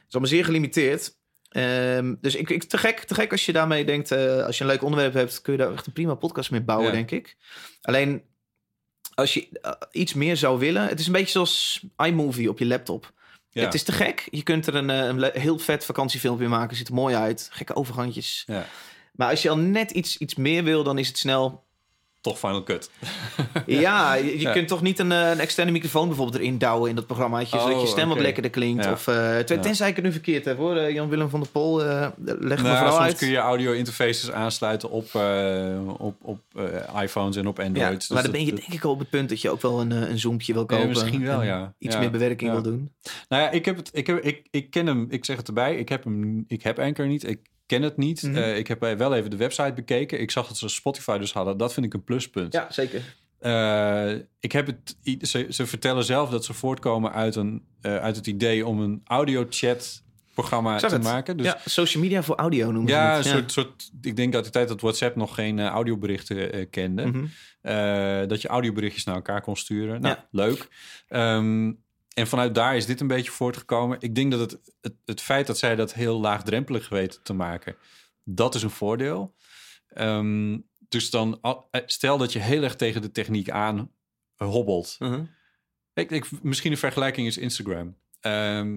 is 0.08 0.12
allemaal 0.14 0.30
zeer 0.30 0.44
gelimiteerd. 0.44 1.16
Ehm, 1.48 2.14
dus 2.20 2.34
ik, 2.34 2.50
ik, 2.50 2.64
te, 2.64 2.78
gek, 2.78 2.98
te 3.00 3.14
gek 3.14 3.30
als 3.30 3.46
je 3.46 3.52
daarmee 3.52 3.84
denkt, 3.84 4.10
eh, 4.10 4.44
als 4.44 4.58
je 4.58 4.64
een 4.64 4.70
leuk 4.70 4.82
onderwerp 4.82 5.12
hebt, 5.14 5.40
kun 5.42 5.52
je 5.52 5.58
daar 5.58 5.72
echt 5.72 5.86
een 5.86 5.92
prima 5.92 6.14
podcast 6.14 6.50
mee 6.50 6.60
bouwen, 6.62 6.86
Ja. 6.88 6.92
denk 6.94 7.10
ik. 7.10 7.36
Alleen, 7.82 8.22
als 9.18 9.34
je 9.34 9.48
eh, 9.62 9.72
iets 9.90 10.14
meer 10.14 10.36
zou 10.36 10.58
willen, 10.58 10.88
het 10.88 11.00
is 11.00 11.06
een 11.06 11.12
beetje 11.12 11.30
zoals 11.30 11.84
iMovie 11.96 12.48
op 12.48 12.58
je 12.58 12.66
laptop. 12.66 13.12
Ja. 13.50 13.64
Het 13.64 13.74
is 13.74 13.82
te 13.82 13.92
gek. 13.92 14.28
Je 14.30 14.42
kunt 14.42 14.66
er 14.66 14.74
een, 14.74 14.90
eh, 14.90 15.06
een 15.06 15.40
heel 15.40 15.58
vet 15.58 15.84
vakantiefilmpje 15.84 16.48
maken. 16.48 16.76
Ziet 16.76 16.88
er 16.88 16.94
mooi 16.94 17.14
uit. 17.14 17.48
Gekke 17.52 17.74
overgangjes. 17.74 18.42
Ja. 18.46 18.66
Maar 19.12 19.30
als 19.30 19.42
je 19.42 19.50
al 19.50 19.58
net 19.58 19.90
iets, 19.90 20.18
iets 20.18 20.34
meer 20.34 20.64
wil, 20.64 20.82
dan 20.82 20.98
is 20.98 21.08
het 21.08 21.18
snel... 21.18 21.66
Toch 22.28 22.38
Final 22.38 22.62
Cut. 22.62 22.90
Ja, 23.66 24.14
je, 24.14 24.24
je 24.24 24.40
Ja. 24.40 24.52
kunt 24.52 24.68
toch 24.68 24.82
niet 24.82 24.98
een, 24.98 25.12
eh, 25.12 25.30
een 25.30 25.38
externe 25.40 25.70
microfoon 25.72 26.06
bijvoorbeeld 26.08 26.38
erin 26.40 26.58
douwen 26.58 26.88
in 26.90 26.94
dat 26.96 27.06
programmaatje. 27.06 27.58
zodat 27.58 27.74
Oh, 27.74 27.80
je 27.80 27.86
stem 27.86 28.08
wat 28.08 28.20
lekkerder 28.20 28.50
klinkt. 28.50 28.84
Ja. 28.84 28.92
Of, 28.92 29.06
Ja. 29.06 29.42
tenzij 29.44 29.88
ik 29.88 29.96
het 29.96 30.04
nu 30.04 30.12
verkeerd 30.12 30.44
heb 30.44 30.56
hoor. 30.56 30.76
Eh, 30.76 30.94
Jan-Willem 30.94 31.28
van 31.28 31.40
der 31.40 31.48
Pol, 31.50 31.84
eh 31.84 32.06
leg 32.24 32.38
me 32.38 32.46
Nou, 32.62 32.76
vooral 32.76 32.92
soms 32.92 32.98
uit. 33.04 33.16
kun 33.18 33.28
je 33.28 33.36
audio 33.36 33.72
interfaces 33.72 34.30
aansluiten 34.32 34.90
op, 34.90 35.14
op, 35.98 36.14
op 36.22 36.40
iPhones 37.02 37.36
en 37.36 37.46
op 37.46 37.58
ja, 37.58 37.64
Android. 37.64 37.98
Dus 37.98 38.08
maar 38.08 38.22
dan 38.22 38.32
ben 38.32 38.44
je 38.44 38.52
denk 38.52 38.72
ik 38.72 38.84
al 38.84 38.90
op 38.90 38.98
het 38.98 39.10
punt 39.10 39.28
dat 39.28 39.40
je 39.42 39.50
ook 39.50 39.62
wel 39.62 39.80
een, 39.80 39.90
een 39.90 40.18
zoompje 40.18 40.52
wil 40.52 40.62
Ja, 40.62 40.68
kopen. 40.68 40.88
misschien 40.88 41.24
wel, 41.24 41.42
ja. 41.42 41.74
Iets 41.78 41.94
Ja. 41.94 42.00
meer 42.00 42.10
bewerking 42.10 42.50
Ja. 42.50 42.60
wil 42.60 42.72
doen. 42.72 42.92
Nou 43.28 43.42
ja, 43.42 43.50
ik 43.50 43.64
heb 43.64 43.76
het. 43.76 43.90
Ik, 43.92 44.06
heb, 44.06 44.18
ik, 44.24 44.46
ik 44.50 44.70
ken 44.70 44.86
hem. 44.86 45.06
Ik 45.10 45.24
zeg 45.24 45.36
het 45.36 45.48
erbij. 45.48 45.76
Ik 45.76 45.88
heb 45.88 46.04
hem. 46.04 46.44
Ik 46.48 46.62
heb 46.62 46.78
Anchor 46.78 47.06
niet. 47.06 47.28
Ik 47.28 47.40
ken 47.68 47.82
het 47.82 47.96
niet. 47.96 48.22
Mhm. 48.22 48.36
Eh, 48.36 48.56
ik 48.58 48.68
heb 48.68 48.80
wel 48.80 49.14
even 49.14 49.30
de 49.30 49.36
website 49.36 49.72
bekeken. 49.72 50.20
Ik 50.20 50.30
zag 50.30 50.46
dat 50.48 50.56
ze 50.56 50.68
Spotify 50.68 51.18
dus 51.18 51.32
hadden. 51.32 51.56
Dat 51.56 51.72
vind 51.72 51.86
ik 51.86 51.94
een 51.94 52.04
pluspunt. 52.04 52.52
Ja, 52.52 52.66
zeker. 52.70 53.02
Eh, 53.38 54.12
ik 54.40 54.52
heb 54.52 54.66
het. 54.66 54.96
Ze, 55.28 55.46
ze 55.50 55.66
vertellen 55.66 56.04
zelf 56.04 56.30
dat 56.30 56.44
ze 56.44 56.54
voortkomen 56.54 57.12
uit 57.12 57.36
een 57.36 57.62
eh, 57.80 57.96
uit 57.96 58.16
het 58.16 58.26
idee 58.26 58.66
om 58.66 58.80
een 58.80 59.00
audio 59.04 59.46
chat 59.50 60.02
programma 60.34 60.78
te 60.78 60.86
het. 60.86 61.02
maken. 61.02 61.36
Dus 61.36 61.46
ja, 61.46 61.58
social 61.64 62.02
media 62.02 62.22
voor 62.22 62.36
audio 62.36 62.70
noemen 62.70 62.92
ja, 62.92 63.10
een 63.10 63.16
het. 63.16 63.26
soort, 63.26 63.52
soort. 63.52 63.90
Ik 64.02 64.16
denk 64.16 64.34
uit 64.34 64.44
de 64.44 64.50
tijd 64.50 64.68
dat 64.68 64.80
WhatsApp 64.80 65.16
nog 65.16 65.34
geen 65.34 65.58
eh, 65.58 65.66
audioberichten 65.66 66.52
eh, 66.52 66.66
kende. 66.70 67.06
Mhm. 67.06 67.24
Eh, 67.60 68.28
dat 68.28 68.42
je 68.42 68.48
audioberichtjes 68.48 69.04
naar 69.04 69.14
elkaar 69.14 69.40
kon 69.42 69.56
sturen. 69.56 70.00
Nou, 70.00 70.14
Ja. 70.14 70.26
leuk. 70.30 70.68
Ehm, 71.08 71.72
en 72.18 72.26
vanuit 72.26 72.54
daar 72.54 72.76
is 72.76 72.86
dit 72.86 73.00
een 73.00 73.06
beetje 73.06 73.30
voortgekomen. 73.30 73.96
Ik 74.00 74.14
denk 74.14 74.30
dat 74.30 74.40
het, 74.40 74.72
het, 74.80 74.94
het 75.04 75.20
feit 75.20 75.46
dat 75.46 75.58
zij 75.58 75.76
dat 75.76 75.94
heel 75.94 76.20
laagdrempelig 76.20 76.88
weten 76.88 77.22
te 77.22 77.32
maken, 77.32 77.76
dat 78.24 78.54
is 78.54 78.62
een 78.62 78.70
voordeel. 78.70 79.34
Ehm, 79.88 80.58
dus 80.88 81.10
dan, 81.10 81.38
eh, 81.42 81.54
stel 81.86 82.18
dat 82.18 82.32
je 82.32 82.38
heel 82.38 82.62
erg 82.62 82.76
tegen 82.76 83.02
de 83.02 83.10
techniek 83.10 83.50
aan 83.50 83.90
hobbelt. 84.36 84.96
Mhm. 84.98 85.24
Ik, 85.94 86.10
ik, 86.10 86.42
misschien 86.42 86.72
een 86.72 86.78
vergelijking 86.78 87.26
is 87.26 87.38
Instagram. 87.38 87.96
Ehm, 88.20 88.76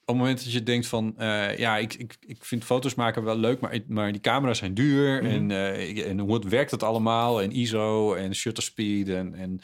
op 0.00 0.08
het 0.08 0.16
moment 0.16 0.44
dat 0.44 0.52
je 0.52 0.62
denkt 0.62 0.86
van... 0.86 1.14
eh, 1.18 1.58
ja, 1.58 1.76
ik, 1.76 1.94
ik, 1.94 2.16
ik 2.20 2.44
vind 2.44 2.64
foto's 2.64 2.94
maken 2.94 3.24
wel 3.24 3.36
leuk... 3.36 3.60
maar, 3.60 3.78
maar 3.86 4.12
die 4.12 4.20
camera's 4.20 4.58
zijn 4.58 4.74
duur... 4.74 5.22
Mhm. 5.22 5.50
en, 5.50 5.78
ik- 5.88 5.98
en 5.98 6.18
hoe 6.18 6.48
werkt 6.48 6.70
het 6.70 6.82
allemaal... 6.82 7.42
en 7.42 7.52
ISO 7.52 8.14
en 8.14 8.34
shutter 8.34 8.62
speed 8.62 9.08
en, 9.08 9.34
en, 9.34 9.60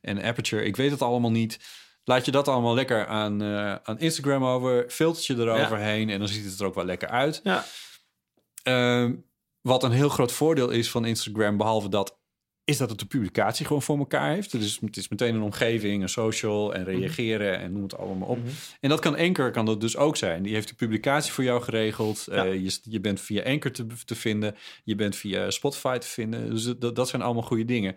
en 0.00 0.22
aperture... 0.22 0.64
ik 0.64 0.76
weet 0.76 0.90
het 0.90 1.02
allemaal 1.02 1.30
niet... 1.30 1.84
Laat 2.08 2.24
je 2.24 2.30
dat 2.30 2.48
allemaal 2.48 2.74
lekker 2.74 3.06
aan, 3.06 3.42
eh, 3.42 3.74
aan 3.74 3.98
Instagram 3.98 4.44
over... 4.44 4.84
filtertje 4.88 5.34
eroverheen... 5.34 6.10
en 6.10 6.18
dan 6.18 6.28
ziet 6.28 6.44
het 6.44 6.60
er 6.60 6.66
ook 6.66 6.74
wel 6.74 6.84
lekker 6.84 7.08
uit. 7.08 7.40
Ja. 7.42 7.64
Ehm, 8.62 9.14
wat 9.60 9.82
een 9.82 9.90
heel 9.90 10.08
groot 10.08 10.32
voordeel 10.32 10.70
is 10.70 10.90
van 10.90 11.04
Instagram... 11.04 11.56
behalve 11.56 11.88
dat 11.88 12.18
is 12.66 12.76
dat 12.76 12.90
het 12.90 12.98
de 12.98 13.06
publicatie 13.06 13.66
gewoon 13.66 13.82
voor 13.82 13.98
elkaar 13.98 14.30
heeft. 14.30 14.50
Dus 14.50 14.78
het 14.80 14.96
is 14.96 15.08
meteen 15.08 15.34
een 15.34 15.42
omgeving, 15.42 16.02
een 16.02 16.08
social 16.08 16.74
en 16.74 16.84
reageren 16.84 17.58
en 17.58 17.72
noem 17.72 17.82
het 17.82 17.96
allemaal 17.96 18.28
op. 18.28 18.38
En 18.80 18.88
dat 18.88 19.00
kan 19.00 19.16
Anchor 19.16 19.50
kan 19.50 19.64
dat 19.66 19.80
dus 19.80 19.96
ook 19.96 20.16
zijn. 20.16 20.42
Die 20.42 20.54
heeft 20.54 20.68
de 20.68 20.74
publicatie 20.74 21.32
voor 21.32 21.44
jou 21.44 21.62
geregeld. 21.62 22.26
Ja. 22.30 22.44
Eh, 22.44 22.54
je, 22.54 22.78
je 22.82 23.00
bent 23.00 23.20
via 23.20 23.42
Anchor 23.42 23.70
te, 23.70 23.86
te 24.04 24.14
vinden. 24.14 24.56
Je 24.84 24.94
bent 24.94 25.16
via 25.16 25.50
Spotify 25.50 25.98
te 25.98 26.06
vinden. 26.06 26.50
Dus 26.50 26.64
dat, 26.78 26.96
dat 26.96 27.08
zijn 27.08 27.22
allemaal 27.22 27.42
goede 27.42 27.64
dingen. 27.64 27.94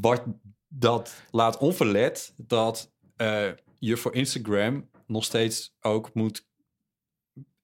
Wat 0.00 0.24
dat 0.68 1.12
laat 1.30 1.58
onverlet 1.58 2.34
dat 2.36 2.92
eh, 3.16 3.48
je 3.78 3.96
voor 3.96 4.14
Instagram 4.14 4.90
nog 5.06 5.24
steeds 5.24 5.76
ook 5.80 6.14
moet 6.14 6.46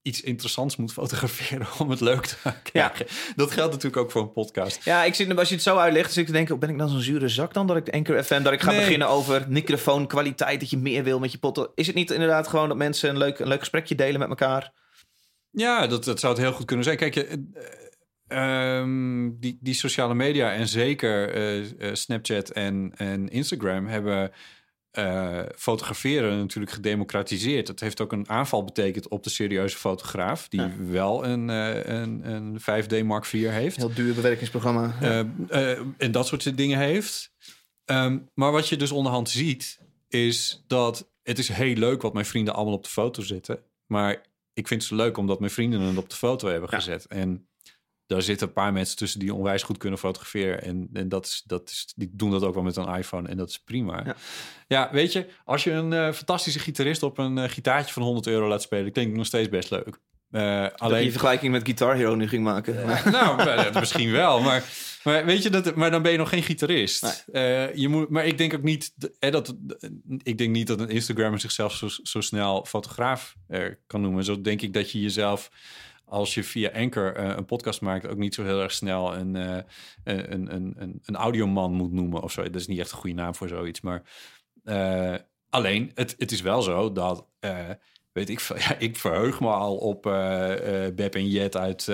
iets 0.03 0.21
interessants 0.21 0.77
moet 0.77 0.93
fotograferen 1.03 1.67
om 1.79 1.91
het 1.91 2.01
leuk 2.01 2.27
te 2.27 2.37
krijgen. 2.63 3.07
Dat 3.37 3.51
geldt 3.51 3.73
natuurlijk 3.73 4.03
ook 4.03 4.11
voor 4.11 4.23
een 4.23 4.33
podcast. 4.33 4.85
Ja, 4.85 5.05
ik 5.05 5.15
zit, 5.15 5.39
als 5.39 5.49
je 5.49 5.55
het 5.55 5.63
zo 5.65 5.77
uitlegt, 5.77 6.09
zit 6.13 6.21
ik 6.21 6.27
te 6.27 6.33
denken, 6.33 6.59
ben 6.59 6.69
ik 6.71 6.79
dan 6.79 6.89
zo'n 6.89 7.01
zure 7.01 7.29
zak 7.29 7.55
dan? 7.55 7.67
Dat 7.67 7.77
ik 7.77 7.95
Anchor 7.95 8.25
FM, 8.25 8.43
dat 8.43 8.53
ik 8.53 8.61
ga 8.61 8.71
Nee. 8.71 8.81
beginnen 8.81 9.09
over 9.09 9.47
microfoonkwaliteit, 9.49 10.61
dat 10.61 10.71
je 10.71 10.77
meer 10.77 11.05
wil 11.05 11.19
met 11.19 11.33
je 11.33 11.39
podcast. 11.39 11.71
Is 11.75 11.87
het 11.87 11.97
niet 11.97 12.11
inderdaad 12.11 12.49
gewoon 12.49 12.69
dat 12.69 12.77
mensen 12.77 13.11
een 13.11 13.19
leuk, 13.19 13.39
een 13.39 13.49
leuk 13.49 13.59
gesprekje 13.59 13.95
delen 13.95 14.21
met 14.21 14.29
elkaar? 14.29 14.73
Ja, 15.51 15.87
dat, 15.87 16.05
dat 16.05 16.21
zou 16.21 16.33
het 16.35 16.43
heel 16.43 16.53
goed 16.53 16.67
kunnen 16.67 16.85
zijn. 16.85 16.97
Kijk, 16.97 17.15
je, 17.15 17.51
eh, 18.35 18.79
ehm, 18.79 19.31
die, 19.41 19.59
die 19.61 19.75
sociale 19.75 20.15
media 20.15 20.53
en 20.53 20.69
zeker 20.69 21.31
eh, 21.31 21.89
eh, 21.89 21.95
Snapchat 21.95 22.51
en, 22.51 22.93
en 22.97 23.29
Instagram 23.29 23.87
hebben 23.87 24.31
eh, 24.91 25.41
fotograferen 25.57 26.39
natuurlijk 26.39 26.73
gedemocratiseerd. 26.73 27.69
Het 27.69 27.81
heeft 27.81 28.01
ook 28.01 28.13
een 28.13 28.29
aanval 28.29 28.65
betekend 28.65 29.09
op 29.09 29.23
de 29.23 29.31
serieuze 29.31 29.77
fotograaf, 29.77 30.49
die 30.49 30.61
Ja. 30.61 30.73
wel 30.91 31.25
een, 31.25 31.51
eh, 31.51 31.85
een, 31.85 32.31
een 32.31 32.61
5D 32.61 33.03
Mark 33.05 33.25
IV 33.25 33.49
heeft. 33.49 33.77
Heel 33.77 33.95
duur 33.95 34.15
bewerkingsprogramma. 34.15 34.95
Ja. 35.01 35.27
Eh, 35.49 35.71
eh, 35.73 35.79
en 35.99 36.13
dat 36.13 36.27
soort 36.27 36.57
dingen 36.57 36.79
heeft. 36.79 37.33
Ehm, 37.85 38.19
maar 38.35 38.53
wat 38.53 38.69
je 38.69 38.77
dus 38.77 38.93
onderhand 38.93 39.31
ziet, 39.31 39.79
is 40.09 40.65
dat 40.67 41.11
het 41.23 41.39
is 41.39 41.49
heel 41.49 41.75
leuk 41.75 42.03
wat 42.03 42.13
mijn 42.13 42.27
vrienden 42.27 42.55
allemaal 42.55 42.75
op 42.75 42.85
de 42.85 42.91
foto 42.91 43.23
zetten. 43.23 43.59
Maar 43.87 44.13
ik 44.53 44.69
vind 44.69 44.81
het 44.81 44.91
zo 44.91 44.97
leuk 44.97 45.17
omdat 45.17 45.39
mijn 45.41 45.51
vrienden 45.53 45.81
het 45.81 45.97
op 45.97 46.09
de 46.11 46.17
foto 46.17 46.49
hebben 46.49 46.69
Ja. 46.73 46.77
gezet. 46.77 47.07
En 47.07 47.49
daar 48.07 48.23
zitten 48.23 48.47
een 48.47 48.53
paar 48.53 48.73
mensen 48.73 48.97
tussen 48.97 49.21
die 49.21 49.35
onwijs 49.35 49.63
goed 49.63 49.79
kunnen 49.79 49.99
fotograferen. 49.99 50.63
En, 50.63 50.89
en 50.93 51.09
dat 51.09 51.27
is, 51.27 51.43
dat 51.47 51.71
is, 51.71 51.93
die 51.97 52.11
doen 52.13 52.31
dat 52.31 52.43
ook 52.43 52.55
wel 52.55 52.63
met 52.63 52.77
een 52.77 52.95
iPhone 52.95 53.29
en 53.29 53.37
dat 53.37 53.49
is 53.49 53.59
prima. 53.59 54.03
Ja. 54.05 54.17
Ja, 54.69 54.89
weet 54.93 55.13
je, 55.13 55.27
als 55.45 55.65
je 55.65 55.71
een 55.71 55.93
eh, 55.93 56.13
fantastische 56.13 56.59
gitarist 56.59 57.03
op 57.03 57.19
een 57.19 57.39
eh, 57.39 57.49
gitaartje 57.49 57.93
van 57.93 58.03
100 58.03 58.27
euro 58.27 58.49
laat 58.49 58.63
spelen, 58.63 58.93
klinkt 58.93 59.11
het 59.11 59.19
nog 59.19 59.27
steeds 59.27 59.49
best 59.49 59.71
leuk. 59.71 59.99
Eh, 60.35 60.67
Alleen... 60.77 61.05
je 61.05 61.11
vergelijking 61.11 61.53
met 61.53 61.65
Guitar 61.65 61.97
Hero 61.97 62.15
nu 62.15 62.29
ging 62.29 62.45
maken. 62.45 62.87
Nou, 63.11 63.73
misschien 63.81 64.11
wel. 64.11 64.41
Maar, 64.41 64.65
maar 65.05 65.25
weet 65.25 65.43
je, 65.43 65.51
dat, 65.51 65.75
maar 65.75 65.91
dan 65.91 66.03
ben 66.03 66.13
je 66.13 66.19
nog 66.19 66.29
geen 66.29 66.43
gitarist. 66.43 67.25
Je 67.75 67.87
moet, 67.89 68.09
maar 68.09 68.27
ik 68.27 68.39
denk 68.39 68.55
ook 68.55 68.63
niet 68.63 68.95
eh, 69.19 69.31
dat, 69.31 69.55
ik 70.23 70.39
denk 70.39 70.51
niet 70.51 70.67
dat 70.67 70.81
een 70.81 70.89
Instagrammer 70.89 71.41
zichzelf 71.41 71.73
zo, 71.73 71.89
zo 72.03 72.21
snel 72.21 72.65
fotograaf 72.65 73.35
kan 73.87 74.01
noemen. 74.01 74.25
Zo 74.25 74.41
denk 74.41 74.63
ik 74.63 74.73
dat 74.73 74.91
je 74.91 75.01
jezelf, 75.01 75.51
als 76.15 76.35
je 76.35 76.45
via 76.45 76.71
eh, 76.71 77.37
een 77.37 77.45
podcast 77.45 77.81
maakt, 77.81 78.07
ook 78.07 78.17
niet 78.17 78.35
zo 78.35 78.45
heel 78.45 78.63
erg 78.63 78.73
snel 78.73 79.15
een, 79.15 79.37
eh, 79.37 79.59
een, 80.05 80.55
een, 80.55 80.75
een, 80.77 81.01
een 81.05 81.17
audioman 81.17 81.73
moet 81.73 81.93
noemen 81.93 82.23
of 82.23 82.33
zo. 82.33 82.43
Dat 82.43 82.55
is 82.61 82.67
niet 82.67 82.79
echt 82.79 82.91
een 82.93 82.99
goede 82.99 83.17
naam 83.17 83.35
voor 83.35 83.49
zoiets. 83.49 83.81
Maar 83.81 84.03
eh, 84.65 85.15
alleen, 85.49 85.91
het, 85.95 86.15
het 86.19 86.33
is 86.33 86.41
wel 86.41 86.63
zo 86.63 86.93
dat. 86.93 87.27
eh, 87.41 87.71
weet 88.13 88.29
ik, 88.29 88.41
ja, 88.69 88.79
ik 88.79 88.97
verheug 88.97 89.41
me 89.41 89.49
al 89.49 89.77
op 89.77 90.07
eh 90.07 90.87
eh 90.87 90.95
Beb 90.95 91.15
en 91.15 91.29
Jet 91.29 91.57
uit, 91.57 91.89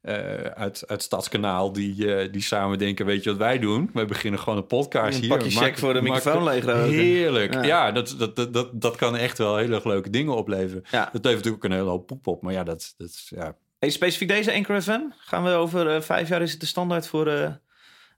eh, 0.00 0.14
uit, 0.44 0.84
uit 0.86 1.02
Stadskanaal. 1.02 1.72
Die, 1.72 2.14
eh, 2.14 2.32
die 2.32 2.42
samen 2.42 2.78
denken, 2.78 3.06
weet 3.06 3.22
je 3.24 3.30
wat 3.30 3.38
wij 3.38 3.58
doen? 3.58 3.90
Wij 3.92 4.06
beginnen 4.06 4.40
gewoon 4.40 4.58
een 4.58 4.66
podcast 4.66 5.14
Een 5.16 5.20
hier. 5.24 5.36
pakje 5.36 5.50
check 5.50 5.78
voor 5.78 5.92
de 5.94 6.02
microfoon 6.02 6.44
leegroken. 6.44 6.88
Heerlijk. 6.88 7.54
Ja. 7.54 7.62
Ja, 7.62 7.92
dat, 7.92 8.14
dat, 8.18 8.36
dat, 8.36 8.52
dat, 8.52 8.68
dat 8.80 8.96
kan 8.96 9.16
echt 9.16 9.38
wel 9.38 9.56
heel 9.56 9.72
erg 9.72 9.84
leuke 9.84 10.10
dingen 10.10 10.36
opleveren. 10.36 10.82
Ja. 10.90 11.04
Dat 11.12 11.24
levert 11.24 11.24
natuurlijk 11.44 11.64
ook 11.64 11.70
een 11.70 11.76
hele 11.76 11.90
hoop 11.90 12.06
poep 12.06 12.26
op. 12.26 12.42
Maar 12.42 12.52
ja, 12.52 12.64
dat, 12.64 12.94
dat 12.96 13.08
is- 13.08 13.32
ja. 13.34 13.56
Hey, 13.78 13.90
specifiek 13.90 14.28
deze 14.28 14.52
Anchor 14.54 14.82
FM, 14.82 15.00
gaan 15.18 15.44
we 15.44 15.50
over 15.50 15.94
eh, 15.94 16.00
vijf 16.00 16.28
jaar, 16.28 16.42
is 16.42 16.50
het 16.50 16.60
de 16.60 16.66
standaard 16.66 17.06
voor 17.06 17.58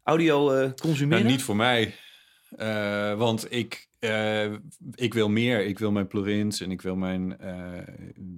audio 0.05 0.70
consumeren? 0.80 1.22
Nou, 1.22 1.35
niet 1.35 1.43
voor 1.43 1.57
mij. 1.57 1.95
Want 3.16 3.47
ik, 3.53 3.89
eh, 4.03 4.53
ik 4.94 5.14
wil 5.14 5.28
meer. 5.28 5.66
Ik 5.66 5.78
wil 5.78 5.92
mijn 5.92 6.07
plugins 6.07 6.61
en 6.61 6.70
ik 6.70 6.82
wil 6.82 6.96
mijn. 6.96 7.38
eh, 7.38 7.94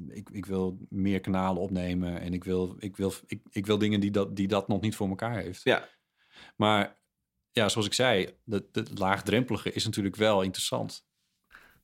ik, 0.09 0.31
ik 0.31 0.47
wil 0.47 0.79
meer 0.89 1.21
kanalen 1.21 1.63
opnemen. 1.63 2.21
En 2.21 2.33
ik 2.33 2.45
wil, 2.45 2.77
ik 2.79 2.97
wil, 2.97 3.13
ik, 3.27 3.41
ik 3.51 3.67
wil 3.67 3.79
dingen 3.79 4.01
die 4.01 4.11
dat, 4.11 4.37
die 4.37 4.49
dat 4.49 4.69
nog 4.69 4.81
niet 4.81 4.97
voor 4.97 5.09
elkaar 5.09 5.39
heeft. 5.41 5.63
Ja. 5.63 5.89
Maar 6.57 6.99
ja, 7.51 7.69
zoals 7.69 7.87
ik 7.87 7.95
zei, 7.95 8.39
dat 8.45 8.65
het 8.73 8.99
laagdrempelige 8.99 9.73
is 9.73 9.85
natuurlijk 9.85 10.17
wel 10.17 10.43
interessant. 10.43 11.07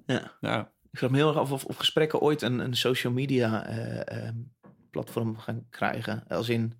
Ja. 0.06 0.36
Ja. 0.40 0.72
Ik 0.90 0.98
vraag 0.98 1.10
me 1.10 1.16
heel 1.16 1.28
erg 1.28 1.36
af 1.36 1.52
of, 1.52 1.64
of 1.64 1.76
gesprekken 1.76 2.20
ooit 2.20 2.42
een, 2.42 2.58
een 2.58 2.76
social 2.76 3.12
media 3.12 3.66
eh, 3.66 4.30
platform 4.90 5.38
gaan 5.38 5.66
krijgen. 5.70 6.24
Als 6.28 6.48
in... 6.48 6.79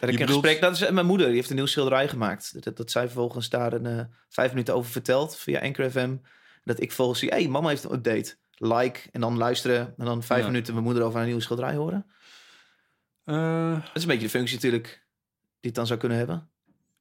Dat 0.00 0.08
ik 0.08 0.14
een 0.14 0.26
bedoelt- 0.26 0.28
gesprek... 0.44 0.60
Dat 0.60 0.74
is 0.74 0.80
eh, 0.80 0.90
mijn 0.92 1.06
moeder, 1.06 1.26
die 1.26 1.36
heeft 1.36 1.50
een 1.50 1.56
nieuw 1.56 1.66
schilderij 1.66 2.08
gemaakt. 2.08 2.64
Dat, 2.64 2.76
dat 2.76 2.90
zij 2.90 3.04
vervolgens 3.04 3.48
daar 3.48 3.72
een, 3.72 3.86
eh, 3.86 4.04
vijf 4.28 4.50
minuten 4.50 4.74
over 4.74 4.90
vertelt 4.90 5.36
via 5.36 5.60
Anchor 5.60 5.90
FM. 5.90 6.16
Dat 6.64 6.80
ik 6.80 6.92
volgens 6.92 7.18
zie, 7.18 7.28
hé, 7.28 7.36
hey, 7.36 7.48
mama 7.48 7.68
heeft 7.68 7.84
een 7.84 7.92
update. 7.92 8.36
Like, 8.60 9.00
en 9.12 9.20
dan 9.20 9.36
luisteren. 9.36 9.94
En 9.98 10.04
dan 10.04 10.22
vijf 10.22 10.40
Ja. 10.40 10.46
minuten 10.46 10.72
mijn 10.72 10.84
moeder 10.84 11.02
over 11.02 11.20
een 11.20 11.26
nieuw 11.26 11.40
schilderij 11.40 11.74
horen. 11.74 12.06
Eh, 13.24 13.72
Dat 13.72 13.96
is 13.96 14.02
een 14.02 14.08
beetje 14.08 14.24
de 14.24 14.30
functie 14.30 14.54
natuurlijk 14.54 14.86
die 15.60 15.70
het 15.70 15.74
dan 15.74 15.86
zou 15.86 15.98
kunnen 15.98 16.18
hebben. 16.18 16.50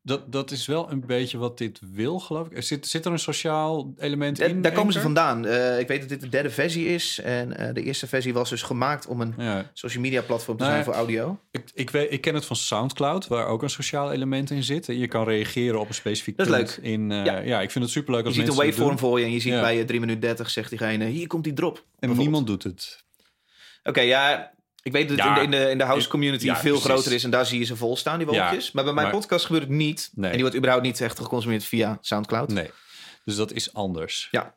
Dat, 0.07 0.31
dat 0.31 0.51
is 0.51 0.65
wel 0.65 0.91
een 0.91 1.05
beetje 1.05 1.37
wat 1.37 1.57
dit 1.57 1.79
wil, 1.91 2.19
geloof 2.19 2.47
ik. 2.49 2.63
Zit, 2.63 2.87
zit 2.87 3.05
er 3.05 3.11
een 3.11 3.19
sociaal 3.19 3.93
element 3.97 4.39
in? 4.41 4.61
daar 4.61 4.71
komen 4.71 4.93
ze 4.93 4.99
vandaan. 5.01 5.45
Eh, 5.45 5.79
ik 5.79 5.87
weet 5.87 5.99
dat 5.99 6.09
dit 6.09 6.21
de 6.21 6.29
derde 6.29 6.49
versie 6.49 6.85
is. 6.87 7.19
En 7.23 7.57
eh, 7.57 7.73
de 7.73 7.83
eerste 7.83 8.07
versie 8.07 8.33
was 8.33 8.49
dus 8.49 8.61
gemaakt 8.61 9.07
om 9.07 9.21
een 9.21 9.33
Ja. 9.37 9.69
social 9.73 10.03
media 10.03 10.21
platform 10.21 10.57
te 10.57 10.63
Nou 10.63 10.75
zijn 10.75 10.85
voor 10.85 10.93
audio. 10.95 11.39
Ik, 11.51 11.63
ik, 11.73 11.89
weet, 11.89 12.11
ik 12.11 12.21
ken 12.21 12.35
het 12.35 12.45
van 12.45 12.55
SoundCloud, 12.55 13.27
waar 13.27 13.45
ook 13.47 13.61
een 13.63 13.69
sociaal 13.69 14.11
element 14.11 14.49
in 14.51 14.63
zit. 14.63 14.85
Je 14.85 15.07
kan 15.07 15.23
reageren 15.23 15.79
op 15.79 15.87
een 15.87 15.93
specifiek 15.93 16.37
Dat 16.37 16.45
is 16.47 16.51
leuk. 16.53 16.77
In, 16.81 17.11
eh, 17.11 17.25
Ja. 17.25 17.37
ja. 17.39 17.61
ik 17.61 17.71
vind 17.71 17.83
het 17.83 17.93
superleuk 17.93 18.21
Je 18.21 18.27
als 18.27 18.35
ziet 18.35 18.47
een 18.47 18.55
mensen 18.55 18.71
waveform 18.77 18.97
voor 18.99 19.19
je 19.19 19.25
en 19.25 19.31
je 19.31 19.39
ziet 19.39 19.53
Ja. 19.53 19.61
bij 19.61 19.77
je 19.77 19.85
3 19.85 19.99
minuten 19.99 20.21
30 20.21 20.49
zegt 20.49 20.69
diegene, 20.69 21.05
hier 21.05 21.27
komt 21.27 21.43
die 21.43 21.53
drop. 21.53 21.85
En 21.99 22.17
niemand 22.17 22.47
doet 22.47 22.63
het. 22.63 23.05
Oké, 23.83 24.01
ja, 24.01 24.51
ik 24.87 24.93
weet 24.93 25.07
dat 25.09 25.17
het 25.17 25.25
Ja. 25.25 25.37
in, 25.41 25.51
de, 25.51 25.57
in 25.57 25.63
de, 25.65 25.69
in 25.71 25.77
de 25.77 25.83
house 25.83 26.07
community 26.07 26.45
Ja, 26.45 26.55
veel 26.57 26.71
precies. 26.71 26.89
groter 26.89 27.11
is 27.11 27.23
en 27.23 27.29
daar 27.29 27.45
zie 27.45 27.59
je 27.59 27.65
ze 27.65 27.75
vol 27.75 27.97
staan, 27.97 28.19
die 28.19 28.31
Ja, 28.31 28.41
wolkjes. 28.41 28.71
maar 28.71 28.83
bij 28.83 28.93
mijn 28.93 29.05
maar- 29.07 29.15
podcast 29.15 29.45
gebeurt 29.45 29.63
het 29.63 29.71
niet. 29.73 30.09
Nee. 30.13 30.25
En 30.25 30.31
die 30.31 30.41
wordt 30.41 30.55
überhaupt 30.57 30.85
niet 30.85 31.01
echt 31.01 31.19
geconsumeerd 31.19 31.63
via 31.63 31.97
Soundcloud. 32.01 32.49
Nee. 32.49 32.71
Dus 33.25 33.35
dat 33.35 33.51
is 33.51 33.73
anders. 33.73 34.27
Ja. 34.31 34.55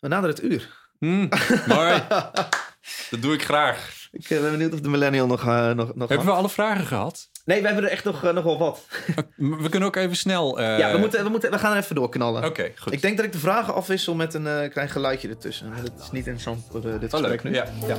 We 0.00 0.08
naderen 0.08 0.34
het 0.36 0.44
uur. 0.44 0.80
Hm, 0.98 1.26
mooi. 1.66 2.02
dat 3.10 3.22
doe 3.22 3.34
ik 3.34 3.44
graag. 3.44 4.08
Ik 4.12 4.30
eh, 4.30 4.40
ben 4.40 4.50
benieuwd 4.50 4.72
of 4.72 4.80
de 4.80 4.88
millennial 4.88 5.26
nog... 5.26 5.40
eh, 5.46 5.70
nog, 5.70 5.94
nog 5.94 6.08
Hebben 6.08 6.26
we 6.26 6.32
alle 6.32 6.48
vragen 6.48 6.86
gehad? 6.86 7.30
Nee, 7.44 7.60
we 7.60 7.66
hebben 7.66 7.84
er 7.84 7.90
echt 7.90 8.04
nog, 8.04 8.24
eh, 8.24 8.32
nog 8.32 8.44
wel 8.44 8.58
wat. 8.58 8.80
We 9.62 9.68
kunnen 9.68 9.88
ook 9.88 9.96
even 9.96 10.16
snel... 10.16 10.58
eh, 10.58 10.78
ja, 10.78 10.92
we, 10.92 10.98
moeten, 10.98 11.24
we, 11.24 11.28
moeten, 11.30 11.50
we 11.50 11.58
gaan 11.58 11.72
er 11.72 11.82
even 11.82 11.94
doorknallen. 11.94 12.44
Oké, 12.44 12.72
goed. 12.78 12.92
Ik 12.92 13.02
denk 13.02 13.16
dat 13.16 13.26
ik 13.26 13.32
de 13.32 13.38
vragen 13.38 13.74
afwissel 13.74 14.14
met 14.14 14.34
een 14.34 14.46
eh, 14.46 14.70
klein 14.70 14.88
geluidje 14.88 15.28
ertussen. 15.28 15.68
Maar 15.68 15.80
Dat 15.82 15.92
is 16.00 16.10
niet 16.10 16.26
interessant 16.26 16.64
voor 16.70 16.80
dit 16.80 16.92
Oh, 17.14 17.20
gesprek 17.20 17.42
leuk. 17.42 17.42
nu. 17.42 17.54
Ja. 17.54 17.64
ja. 17.86 17.96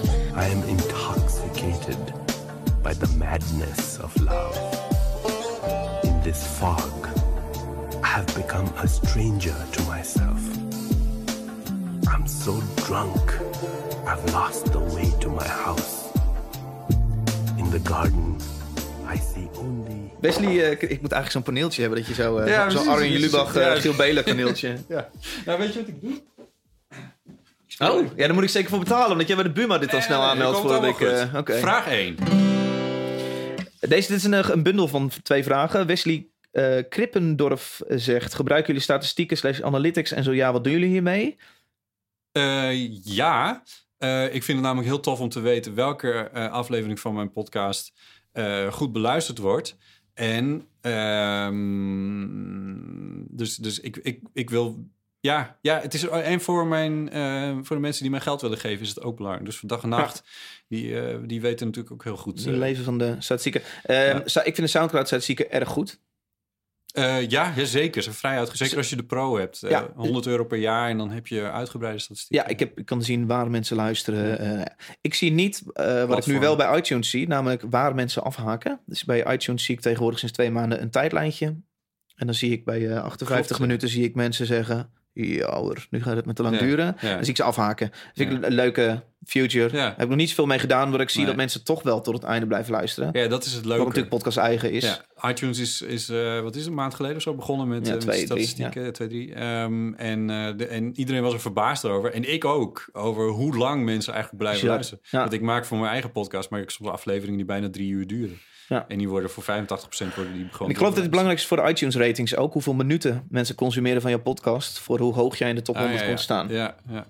I 0.48 0.52
am 0.54 0.64
intoxicated 0.68 1.98
by 2.82 2.94
the 2.94 3.16
madness 3.18 3.98
of 4.04 4.16
love. 4.20 4.60
In 6.02 6.22
this 6.22 6.38
fog, 6.38 7.08
I 8.04 8.08
have 8.08 8.34
become 8.36 8.68
a 8.84 8.86
stranger 8.88 9.56
to 9.72 9.84
myself. 9.92 10.40
I'm 12.16 12.28
so 12.28 12.62
drunk, 12.86 13.40
I've 14.06 14.32
lost 14.32 14.72
the 14.72 14.80
way 14.94 15.14
to 15.20 15.30
my 15.30 15.48
house. 15.48 16.02
In 17.58 17.70
the 17.70 17.80
garden. 17.90 18.36
Wesley, 20.20 20.64
eh, 20.64 20.72
ik 20.72 21.02
moet 21.02 21.12
eigenlijk 21.12 21.30
zo'n 21.32 21.44
paneeltje 21.44 21.82
hebben 21.82 22.00
dat 22.00 22.08
je 22.08 22.14
zo... 22.14 22.38
eh, 22.38 22.48
Ja, 22.48 22.70
zo'n. 22.70 22.88
Arjen 22.88 23.20
Lubach, 23.20 23.58
uh, 23.58 23.72
Giel 23.72 23.94
Belen 23.96 24.24
paneeltje. 24.24 24.78
ja. 24.90 25.10
Nou, 25.46 25.60
weet 25.60 25.74
je 25.74 25.80
wat 25.80 25.88
ik 25.88 26.02
doe? 26.02 26.22
Oh, 27.80 28.08
ja, 28.16 28.26
daar 28.26 28.34
moet 28.34 28.44
ik 28.44 28.50
zeker 28.50 28.70
voor 28.70 28.80
betalen, 28.80 29.12
omdat 29.12 29.28
jij 29.28 29.36
bij 29.36 29.46
de 29.46 29.52
Buma 29.52 29.78
dit 29.78 29.92
dan 29.92 30.02
snel 30.02 30.20
Nee, 30.20 30.28
aanmeldt 30.30 30.60
voor 30.60 30.86
ik. 30.88 31.00
eh. 31.02 31.36
Oké. 31.36 31.58
Vraag 31.58 31.88
1. 31.88 32.16
Deze 33.80 34.08
dit 34.08 34.18
is 34.18 34.24
een, 34.24 34.34
eh, 34.34 34.50
een 34.50 34.64
bundel 34.64 34.88
van 34.88 35.12
twee 35.24 35.44
vragen. 35.44 35.86
Wesley 35.88 36.28
eh, 36.52 36.78
Krippendorf 36.90 37.82
zegt: 37.88 38.34
Gebruiken 38.34 38.68
jullie 38.68 38.84
statistieken 38.84 39.38
slash 39.38 39.62
analytics 39.62 40.12
en 40.12 40.24
zo 40.24 40.32
ja, 40.34 40.52
wat 40.52 40.64
doen 40.64 40.74
jullie 40.74 40.90
hiermee? 40.90 41.38
Eh, 42.32 43.04
ja, 43.06 43.64
Eh, 43.98 44.24
ik 44.24 44.44
vind 44.44 44.58
het 44.58 44.62
namelijk 44.68 44.88
heel 44.88 45.00
tof 45.00 45.20
om 45.20 45.30
te 45.30 45.40
weten 45.40 45.76
welke 45.76 46.12
eh, 46.34 46.52
aflevering 46.52 47.00
van 47.00 47.14
mijn 47.14 47.32
podcast 47.32 47.94
eh, 48.34 48.72
goed 48.72 48.92
beluisterd 48.92 49.38
wordt. 49.38 49.78
En 50.14 50.68
ehm, 51.94 53.36
dus, 53.38 53.56
dus 53.56 53.80
ik, 53.80 53.98
ik, 53.98 54.20
ik 54.34 54.50
wil. 54.50 54.88
Ja, 55.20 55.58
ja, 55.62 55.80
het 55.82 55.94
is. 55.94 56.08
En 56.08 56.42
voor, 56.42 56.68
mijn, 56.68 57.10
eh, 57.10 57.58
voor 57.62 57.76
de 57.76 57.82
mensen 57.82 58.02
die 58.02 58.12
mij 58.12 58.20
geld 58.22 58.42
willen 58.42 58.58
geven, 58.58 58.82
is 58.82 58.90
het 58.90 59.02
ook 59.02 59.16
belangrijk. 59.18 59.46
Dus 59.46 59.58
voor 59.58 59.70
dag 59.70 59.84
en 59.84 59.90
nacht, 59.90 60.24
die, 60.68 61.00
eh, 61.02 61.18
die 61.26 61.42
weten 61.42 61.66
natuurlijk 61.66 61.94
ook 61.94 62.04
heel 62.04 62.18
goed. 62.18 62.40
Het 62.40 62.48
eh, 62.48 62.58
leven 62.58 62.84
van 62.84 62.98
de 62.98 63.16
statistieken. 63.20 63.62
Eh, 63.84 64.08
Ja. 64.08 64.22
sta- 64.26 64.40
Ik 64.44 64.56
vind 64.56 64.68
de 64.68 64.74
Soundcloud-statistieken 64.78 65.52
erg 65.52 65.70
goed. 65.70 66.00
Eh, 66.94 67.30
ja, 67.30 67.66
zeker. 67.66 68.04
Vrij 68.14 68.38
uitgezet. 68.38 68.58
Zeker 68.58 68.78
als 68.78 68.90
je 68.90 68.96
de 68.96 69.04
pro 69.04 69.38
hebt. 69.38 69.64
Eh, 69.64 69.70
Ja. 69.70 69.90
100 69.96 70.26
euro 70.26 70.44
per 70.44 70.58
jaar 70.58 70.90
en 70.90 70.98
dan 70.98 71.10
heb 71.12 71.28
je 71.28 71.52
uitgebreide 71.52 72.00
statistieken. 72.00 72.46
Ja, 72.46 72.52
ik, 72.52 72.60
heb, 72.60 72.80
ik 72.80 72.86
kan 72.86 73.04
zien 73.04 73.28
waar 73.28 73.50
mensen 73.50 73.76
luisteren. 73.76 74.40
Eh, 74.40 74.66
ik 75.02 75.14
zie 75.14 75.32
niet 75.32 75.64
eh, 75.74 76.04
wat 76.06 76.18
ik 76.18 76.26
nu 76.26 76.40
wel 76.40 76.56
bij 76.56 76.78
iTunes 76.78 77.10
zie, 77.10 77.28
namelijk 77.28 77.64
waar 77.70 77.96
mensen 77.96 78.24
afhaken. 78.24 78.80
Dus 78.86 79.04
bij 79.04 79.34
iTunes 79.34 79.64
zie 79.64 79.76
ik 79.76 79.82
tegenwoordig 79.82 80.20
sinds 80.20 80.34
twee 80.34 80.52
maanden 80.52 80.82
een 80.82 80.90
tijdlijntje. 80.90 81.46
En 82.16 82.26
dan 82.26 82.36
zie 82.36 82.52
ik 82.52 82.66
bij 82.66 82.90
eh, 82.90 83.04
58 83.04 83.28
Klopt, 83.46 83.50
ja. 83.62 83.66
minuten 83.66 83.90
zie 83.90 84.04
ik 84.04 84.16
mensen 84.16 84.46
zeggen... 84.46 84.92
ja 85.14 85.56
hoor, 85.60 85.88
nu 85.90 86.02
gaat 86.04 86.16
het 86.16 86.26
me 86.26 86.34
te 86.34 86.42
lang 86.44 86.56
Ja, 86.60 86.62
duren. 86.62 86.96
ja. 87.02 87.18
Zie 87.20 87.30
ik 87.30 87.36
ze 87.36 87.44
afhaken. 87.44 87.92
Dus 88.14 88.26
ik 88.26 88.32
een 88.44 88.54
leuke 88.54 89.04
future. 89.26 89.78
Ja. 89.78 89.86
Heb 89.86 90.00
ik 90.02 90.08
nog 90.08 90.18
niet 90.18 90.30
zoveel 90.30 90.46
mee 90.46 90.60
gedaan, 90.60 90.86
omdat 90.86 91.02
ik 91.02 91.10
zie 91.10 91.18
Nee. 91.20 91.28
dat 91.28 91.36
mensen 91.36 91.64
toch 91.64 91.84
wel 91.84 92.02
tot 92.02 92.14
het 92.14 92.24
einde 92.24 92.48
blijven 92.48 92.72
luisteren. 92.72 93.10
Ja, 93.14 93.28
dat 93.28 93.46
is 93.46 93.52
het 93.52 93.62
Wat 93.62 93.66
leuke. 93.70 93.84
natuurlijk 93.84 94.10
podcast 94.14 94.38
eigen 94.38 94.72
is. 94.72 95.02
ITunes 95.30 95.60
is, 95.60 95.82
is 95.82 96.10
eh, 96.10 96.40
wat 96.42 96.54
is 96.56 96.60
het, 96.62 96.70
een 96.70 96.76
maand 96.76 96.94
geleden 96.94 97.18
of 97.18 97.22
zo 97.24 97.34
begonnen 97.36 97.68
met, 97.68 97.86
Ja, 97.88 97.88
eh, 97.88 97.94
met 97.94 98.02
twee, 98.08 98.26
statistieken. 98.26 98.94
Twee, 98.94 99.08
drie. 99.08 99.34
Ehm, 99.34 99.94
en, 99.94 100.30
eh, 100.30 100.48
de, 100.58 100.68
en 100.68 100.98
iedereen 101.00 101.22
was 101.22 101.34
er 101.34 101.40
verbaasd 101.40 101.86
over. 101.86 102.12
En 102.14 102.34
ik 102.34 102.46
ook. 102.46 102.90
Over 102.94 103.28
hoe 103.28 103.58
lang 103.58 103.84
mensen 103.84 104.14
eigenlijk 104.14 104.44
blijven 104.44 104.68
luisteren. 104.68 105.04
Want 105.12 105.34
ik 105.34 105.42
maak 105.42 105.66
voor 105.66 105.78
mijn 105.78 105.92
eigen 105.92 106.12
podcast 106.12 106.50
maak 106.50 106.62
ik 106.62 106.70
soms 106.70 106.90
afleveringen 106.90 107.38
die 107.38 107.46
bijna 107.46 107.70
drie 107.70 107.90
uur 107.92 108.08
duren. 108.08 108.38
Ja. 108.68 108.86
En 108.88 108.98
die 108.98 109.10
worden 109.10 109.30
voor 109.30 109.44
85% 109.44 109.48
worden 109.48 110.34
die 110.34 110.48
gewoon... 110.52 110.68
En 110.68 110.70
ik 110.70 110.78
geloof 110.78 110.92
dat 110.94 111.02
het 111.02 111.10
belangrijk 111.10 111.40
is 111.40 111.46
voor 111.48 111.58
de 111.58 111.70
iTunes 111.70 111.96
ratings 111.96 112.36
ook. 112.36 112.54
Hoeveel 112.54 112.74
minuten 112.74 113.28
mensen 113.30 113.56
consumeren 113.56 114.02
van 114.02 114.12
jouw 114.12 114.20
podcast. 114.22 114.80
Voor 114.80 115.00
hoe 115.00 115.14
hoog 115.14 115.38
jij 115.38 115.50
in 115.50 115.56
de 115.56 115.62
top 115.62 115.76
Ah, 115.76 115.82
100 115.82 116.00
ja, 116.02 116.06
ja. 116.08 116.14
komt 116.14 116.24
staan. 116.24 116.48
Ja, 116.50 116.76
ja, 116.90 117.06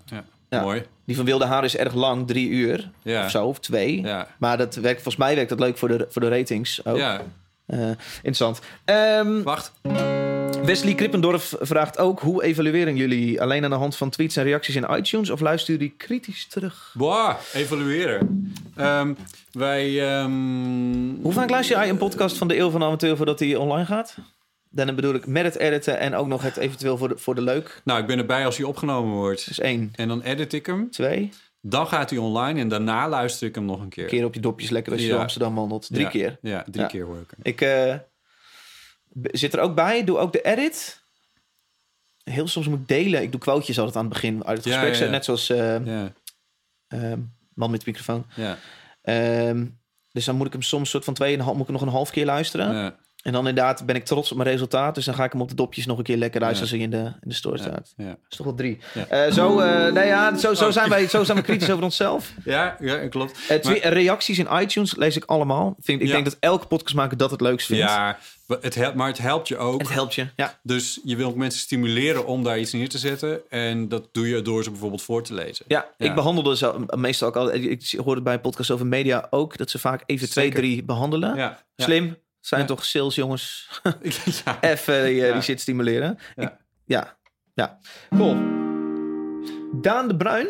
ja. 0.49 0.61
Mooi. 0.61 0.83
Die 1.05 1.15
van 1.15 1.25
Wilde 1.25 1.45
Haar 1.45 1.63
is 1.63 1.77
erg 1.77 1.93
lang, 1.93 2.27
drie 2.27 2.49
uur 2.49 2.91
of 3.05 3.29
zo, 3.29 3.45
of 3.45 3.59
twee. 3.59 4.05
Maar 4.37 4.57
dat 4.57 4.75
werkt, 4.75 5.01
volgens 5.01 5.15
mij 5.25 5.35
werkt 5.35 5.49
dat 5.49 5.59
leuk 5.59 5.77
voor 5.77 5.87
de, 5.87 6.05
voor 6.09 6.21
de 6.21 6.29
ratings 6.29 6.85
ook. 6.85 6.97
Ja, 6.97 7.21
Eh, 7.65 7.79
interessant. 8.15 8.59
Ehm, 8.85 9.41
wacht. 9.43 9.71
Wesley 10.65 10.95
Krippendorf 10.95 11.55
vraagt 11.59 11.97
ook... 11.97 12.19
hoe 12.19 12.43
evalueren 12.43 12.95
jullie 12.95 13.41
alleen 13.41 13.63
aan 13.63 13.69
de 13.69 13.75
hand 13.75 13.95
van 13.95 14.09
tweets 14.09 14.35
en 14.35 14.43
reacties 14.43 14.75
in 14.75 14.85
iTunes... 14.95 15.29
of 15.29 15.39
luisteren 15.39 15.79
jullie 15.79 15.95
kritisch 15.97 16.47
terug? 16.47 16.93
Boah, 16.97 17.35
evalueren. 17.53 18.53
Ehm, 18.75 19.13
wij... 19.51 20.09
ehm, 20.17 20.31
Hoe 21.21 21.31
vaak 21.31 21.49
luister 21.49 21.83
je 21.83 21.89
een 21.89 21.97
podcast 21.97 22.37
van 22.37 22.47
de 22.47 22.57
Eeuw 22.59 22.69
van 22.69 22.79
de 22.79 22.85
Amateur... 22.85 23.17
voordat 23.17 23.37
die 23.37 23.59
online 23.59 23.85
gaat? 23.85 24.15
Dan 24.69 24.95
bedoel 24.95 25.13
ik 25.13 25.27
met 25.27 25.43
het 25.43 25.57
editen 25.57 25.99
en 25.99 26.15
ook 26.15 26.27
nog 26.27 26.41
het 26.41 26.57
eventueel 26.57 26.97
voor 26.97 27.07
de, 27.09 27.17
voor 27.17 27.35
de 27.35 27.41
leuk. 27.41 27.81
Nou, 27.83 27.99
ik 28.01 28.07
ben 28.07 28.17
erbij 28.17 28.45
als 28.45 28.57
hij 28.57 28.65
opgenomen 28.65 29.15
wordt. 29.15 29.47
Dus 29.47 29.59
één, 29.59 29.91
En 29.95 30.07
dan 30.07 30.21
edit 30.21 30.53
ik 30.53 30.65
hem. 30.65 30.91
twee. 30.91 31.29
Dan 31.61 31.87
gaat 31.87 32.09
hij 32.09 32.19
online 32.19 32.59
en 32.59 32.67
daarna 32.67 33.09
luister 33.09 33.47
ik 33.47 33.55
hem 33.55 33.65
nog 33.65 33.81
een 33.81 33.89
keer. 33.89 34.03
Een 34.03 34.09
keer 34.09 34.25
op 34.25 34.33
je 34.33 34.39
dopjes 34.39 34.69
lekker 34.69 34.91
als 34.91 35.01
je 35.01 35.07
Ja. 35.07 35.13
door 35.13 35.21
Amsterdam 35.21 35.55
wandelt. 35.55 35.87
Drie 35.91 36.03
Ja, 36.03 36.09
keer. 36.09 36.37
Ja, 36.41 36.63
drie 36.71 36.81
Ja. 36.81 36.87
keer 36.87 37.05
hoor 37.05 37.17
ik 37.17 37.29
hem. 37.29 37.39
Ik 37.43 37.61
eh, 37.61 37.95
zit 39.21 39.53
er 39.53 39.59
ook 39.59 39.75
bij. 39.75 40.03
Doe 40.03 40.17
ook 40.17 40.31
de 40.33 40.41
edit. 40.41 41.01
Heel 42.23 42.47
soms 42.47 42.67
moet 42.67 42.79
ik 42.79 42.87
delen. 42.87 43.21
Ik 43.21 43.31
doe 43.31 43.41
quotejes 43.41 43.77
altijd 43.79 43.95
aan 43.97 44.03
het 44.05 44.13
begin 44.13 44.45
uit 44.45 44.57
het 44.57 44.67
Ja, 44.67 44.73
gesprek. 44.79 44.95
ja, 44.99 45.05
ja. 45.05 45.11
Net 45.11 45.25
zoals 45.25 45.47
Ja, 45.47 46.13
ehm, 46.87 47.19
man 47.53 47.71
met 47.71 47.79
de 47.79 47.85
microfoon. 47.87 48.25
ja, 48.35 48.57
Ehm, 49.01 49.65
dus 50.11 50.25
dan 50.25 50.35
moet 50.35 50.45
ik 50.47 50.53
hem 50.53 50.61
soms 50.61 50.89
soort 50.89 51.03
van 51.05 51.13
twee 51.13 51.33
en 51.33 51.39
half, 51.39 51.53
moet 51.53 51.61
ik 51.61 51.67
hem 51.67 51.77
nog 51.77 51.85
een 51.87 51.93
half 51.95 52.09
keer 52.09 52.25
luisteren. 52.25 52.95
En 53.23 53.31
dan 53.31 53.47
inderdaad 53.47 53.85
ben 53.85 53.95
ik 53.95 54.05
trots 54.05 54.31
op 54.31 54.37
mijn 54.37 54.49
resultaat. 54.49 54.95
Dus 54.95 55.05
dan 55.05 55.15
ga 55.15 55.23
ik 55.23 55.31
hem 55.31 55.41
op 55.41 55.49
de 55.49 55.55
dopjes 55.55 55.85
nog 55.85 55.97
een 55.97 56.03
keer 56.03 56.17
lekker 56.17 56.41
luisteren 56.41 56.69
als 56.71 56.79
hij 56.79 56.89
in 56.89 57.03
de, 57.03 57.11
in 57.21 57.29
de 57.29 57.33
store 57.35 57.57
staat. 57.57 57.93
Dat 57.97 58.17
is 58.29 58.37
toch 58.37 58.45
wel 58.45 58.55
drie. 58.55 58.79
Eh, 59.09 59.31
zo, 59.31 59.59
eh, 59.59 59.91
nee, 59.93 60.05
ja, 60.07 60.37
zo, 60.37 60.53
zo, 60.53 60.71
zijn 60.71 60.89
wij, 60.89 61.07
zo 61.07 61.23
zijn 61.23 61.37
we 61.37 61.43
kritisch 61.43 61.69
over 61.69 61.83
onszelf. 61.83 62.33
Ja, 62.45 62.75
ja, 62.79 63.07
klopt. 63.07 63.39
Eh, 63.49 63.57
twee- 63.57 63.79
reacties 63.79 64.39
in 64.39 64.47
iTunes 64.51 64.95
lees 64.95 65.15
ik 65.15 65.25
allemaal. 65.25 65.75
Vind, 65.79 66.01
ik 66.01 66.07
denk 66.07 66.25
dat 66.25 66.37
elke 66.39 66.67
podcastmaker 66.67 67.17
dat 67.17 67.31
het 67.31 67.41
leukst 67.41 67.67
vindt. 67.67 67.83
Ja, 67.83 68.17
het 68.61 68.75
helpt, 68.75 68.95
maar 68.95 69.07
het 69.07 69.17
helpt 69.17 69.47
je 69.47 69.57
ook. 69.57 69.79
Het 69.79 69.93
helpt 69.93 70.15
je. 70.15 70.27
Ja. 70.35 70.59
Dus 70.63 70.99
je 71.03 71.15
wilt 71.15 71.35
mensen 71.35 71.59
stimuleren 71.59 72.25
om 72.25 72.43
daar 72.43 72.59
iets 72.59 72.71
neer 72.71 72.89
te 72.89 72.97
zetten. 72.97 73.49
En 73.49 73.87
dat 73.87 74.09
doe 74.11 74.27
je 74.29 74.41
door 74.41 74.63
ze 74.63 74.69
bijvoorbeeld 74.69 75.01
voor 75.03 75.23
te 75.23 75.33
lezen. 75.33 75.65
Ja, 75.67 75.85
Ja. 75.97 76.05
ik 76.09 76.15
behandelde 76.15 76.57
ze 76.57 76.73
meestal 76.95 77.27
ook 77.27 77.35
al. 77.35 77.53
Ik 77.53 77.93
hoor 78.03 78.15
het 78.15 78.23
bij 78.23 78.39
podcasts 78.39 78.71
over 78.71 78.85
media 78.85 79.27
ook 79.29 79.57
dat 79.57 79.69
ze 79.69 79.79
vaak 79.79 80.03
even 80.05 80.29
twee, 80.29 80.45
Zeker. 80.45 80.59
drie 80.61 80.83
behandelen. 80.83 81.35
Ja. 81.35 81.63
Slim. 81.75 82.17
Zijn 82.43 82.61
Ja. 82.61 82.67
toch 82.67 82.85
salesjongens? 82.85 83.69
ja. 84.45 84.61
Even 84.71 85.03
die, 85.05 85.21
eh, 85.21 85.27
Ja. 85.27 85.33
die 85.33 85.41
shit 85.41 85.61
stimuleren. 85.61 86.17
Ja. 86.35 86.43
Ik- 86.43 86.57
ja. 86.85 87.17
ja. 87.53 87.79
Cool. 88.09 88.35
Daan 89.81 90.07
de 90.07 90.15
Bruin 90.17 90.47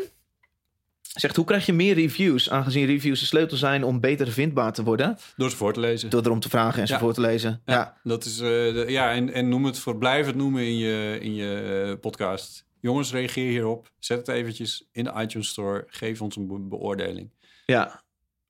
zegt: 1.01 1.35
Hoe 1.35 1.45
krijg 1.45 1.65
je 1.65 1.73
meer 1.73 1.93
reviews? 1.95 2.49
Aangezien 2.49 2.85
reviews 2.85 3.19
de 3.19 3.25
sleutel 3.25 3.57
zijn 3.57 3.83
om 3.83 3.99
beter 3.99 4.31
vindbaar 4.31 4.73
te 4.73 4.83
worden. 4.83 5.17
Door 5.35 5.49
ze 5.49 5.55
voor 5.55 5.73
te 5.73 5.79
lezen. 5.79 6.09
Door 6.09 6.21
erom 6.25 6.39
te 6.39 6.49
vragen 6.49 6.81
en 6.81 6.87
ze 6.87 6.97
voor 6.97 7.13
te 7.13 7.21
lezen. 7.21 7.61
Ja. 7.65 7.97
Dat 8.03 8.25
is, 8.25 8.39
eh, 8.39 8.47
de- 8.47 8.85
ja 8.87 9.11
en, 9.11 9.33
en 9.33 9.49
noem 9.49 9.65
het 9.65 9.79
voor, 9.79 9.97
blijf 9.97 10.25
het 10.25 10.35
noemen 10.35 10.63
in 10.63 10.77
je, 10.77 11.17
in 11.21 11.33
je 11.35 11.85
eh, 11.93 11.99
podcast. 11.99 12.65
Jongens, 12.79 13.11
reageer 13.11 13.49
hierop. 13.49 13.91
Zet 13.99 14.17
het 14.17 14.27
eventjes 14.27 14.87
in 14.91 15.03
de 15.03 15.13
iTunes 15.17 15.47
Store. 15.47 15.83
Geef 15.87 16.21
ons 16.21 16.35
een 16.35 16.47
be- 16.47 16.59
beoordeling. 16.59 17.29
ja. 17.65 18.01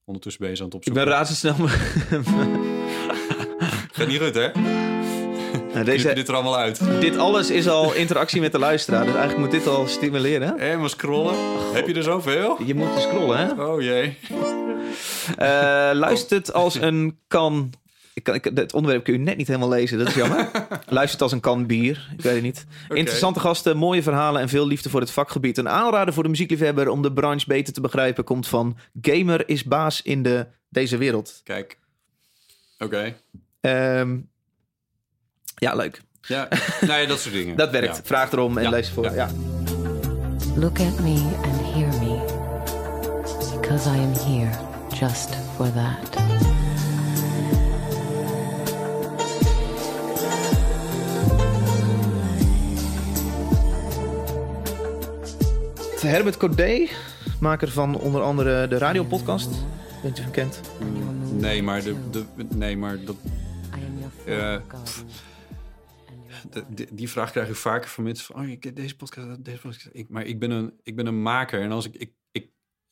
Ondertussen 0.05 0.41
ben 0.41 0.51
je 0.55 0.57
aan 0.61 0.65
het 0.65 0.73
Ik 0.73 0.79
opzoeken. 0.79 1.03
ben 1.05 1.13
razendsnel. 1.13 1.55
Gaat 3.93 4.07
niet 4.07 4.21
goed, 4.21 4.33
hè? 4.33 4.49
Nou, 5.73 5.85
Deze... 5.85 6.13
Dit 6.13 6.27
er 6.27 6.33
allemaal 6.33 6.57
uit. 6.57 7.01
dit 7.01 7.17
alles 7.17 7.49
is 7.49 7.67
al 7.67 7.93
interactie 7.93 8.41
met 8.41 8.51
de 8.51 8.59
luisteraar. 8.59 9.05
Dus 9.05 9.15
eigenlijk 9.15 9.43
moet 9.43 9.51
dit 9.51 9.67
al 9.67 9.87
stimuleren. 9.87 10.59
En 10.59 10.79
maar 10.79 10.89
scrollen. 10.89 11.35
Heb 11.73 11.87
je 11.87 11.93
er 11.93 12.03
zoveel? 12.03 12.63
Je 12.65 12.75
moet 12.75 12.99
scrollen, 12.99 13.37
hè? 13.37 13.63
Oh 13.63 13.81
jee. 13.81 14.17
Eh 15.37 15.91
luistert 15.93 16.53
als 16.53 16.75
een 16.75 17.19
kan. 17.27 17.73
Ik 18.13 18.23
kan 18.23 18.33
ik, 18.35 18.51
het 18.53 18.73
onderwerp 18.73 19.03
kun 19.03 19.13
je 19.13 19.19
net 19.19 19.37
niet 19.37 19.47
helemaal 19.47 19.69
lezen, 19.69 19.97
dat 19.97 20.07
is 20.07 20.13
jammer. 20.13 20.51
luistert 20.89 21.21
als 21.21 21.31
een 21.31 21.39
kan 21.39 21.65
bier, 21.65 22.09
ik 22.17 22.21
weet 22.21 22.33
het 22.33 22.43
niet. 22.43 22.65
Interessante 22.89 23.39
gasten, 23.39 23.77
mooie 23.77 24.03
verhalen 24.03 24.41
en 24.41 24.49
veel 24.49 24.67
liefde 24.67 24.89
voor 24.89 24.99
het 24.99 25.11
vakgebied. 25.11 25.57
Een 25.57 25.69
aanrader 25.69 26.13
voor 26.13 26.23
de 26.23 26.29
muziekliefhebber 26.29 26.89
om 26.89 27.01
de 27.01 27.13
branche 27.13 27.47
beter 27.47 27.73
te 27.73 27.81
begrijpen 27.81 28.23
komt 28.23 28.47
van 28.47 28.77
Gamer 29.01 29.49
is 29.49 29.63
baas 29.63 30.01
in 30.01 30.23
de, 30.23 30.47
deze 30.69 30.97
wereld. 30.97 31.41
Kijk. 31.43 31.77
Oké. 32.79 33.15
Ehm, 33.63 34.17
ja, 35.55 35.75
leuk. 35.75 36.01
Ja, 36.21 36.47
nou 36.81 37.01
ja, 37.01 37.07
dat 37.07 37.19
soort 37.19 37.33
dingen. 37.33 37.55
Dat 37.63 37.71
werkt. 37.71 37.95
Ja. 37.95 38.03
Vraag 38.03 38.31
erom 38.31 38.57
en 38.57 38.63
Ja, 38.63 38.69
lees 38.69 38.89
voor. 38.89 39.03
Ja. 39.03 39.11
ja. 39.13 39.29
Look 40.55 40.79
at 40.79 40.99
me 40.99 41.33
and 41.43 41.61
hear 41.73 41.87
me, 41.87 42.19
because 43.59 43.89
I 43.89 43.97
am 43.97 44.13
here 44.13 44.49
just 44.89 45.29
for 45.55 45.71
that. 45.73 46.21
Herbert 56.01 56.37
Corday, 56.37 56.89
maker 57.39 57.69
van 57.71 57.99
onder 57.99 58.21
andere 58.21 58.67
de 58.67 58.77
radiopodcast. 58.77 59.49
Bent 60.01 60.19
u 60.19 60.21
hem 60.21 60.31
kent? 60.31 60.59
Nee, 61.37 61.63
maar, 61.63 61.83
de, 61.83 61.95
de, 62.11 62.23
nee, 62.55 62.77
maar 62.77 62.97
dat, 63.05 63.15
Eh, 64.25 64.57
de- 66.69 66.87
die 66.91 67.09
vraag 67.09 67.31
krijg 67.31 67.49
ik 67.49 67.55
vaker 67.55 67.89
van 67.89 68.03
mensen. 68.03 68.25
Van, 68.25 68.43
oh, 68.43 68.49
ik, 68.49 68.75
deze 68.75 68.95
podcast, 68.95 69.45
deze 69.45 69.59
podcast. 69.59 69.89
Ik, 69.91 70.09
maar 70.09 70.25
ik 70.25 70.39
ben, 70.39 70.51
een, 70.51 70.79
ik 70.83 70.95
ben 70.95 71.05
een 71.07 71.21
maker. 71.21 71.61
En 71.61 71.71
als 71.71 71.85
ik, 71.85 71.95
ik, 71.95 72.11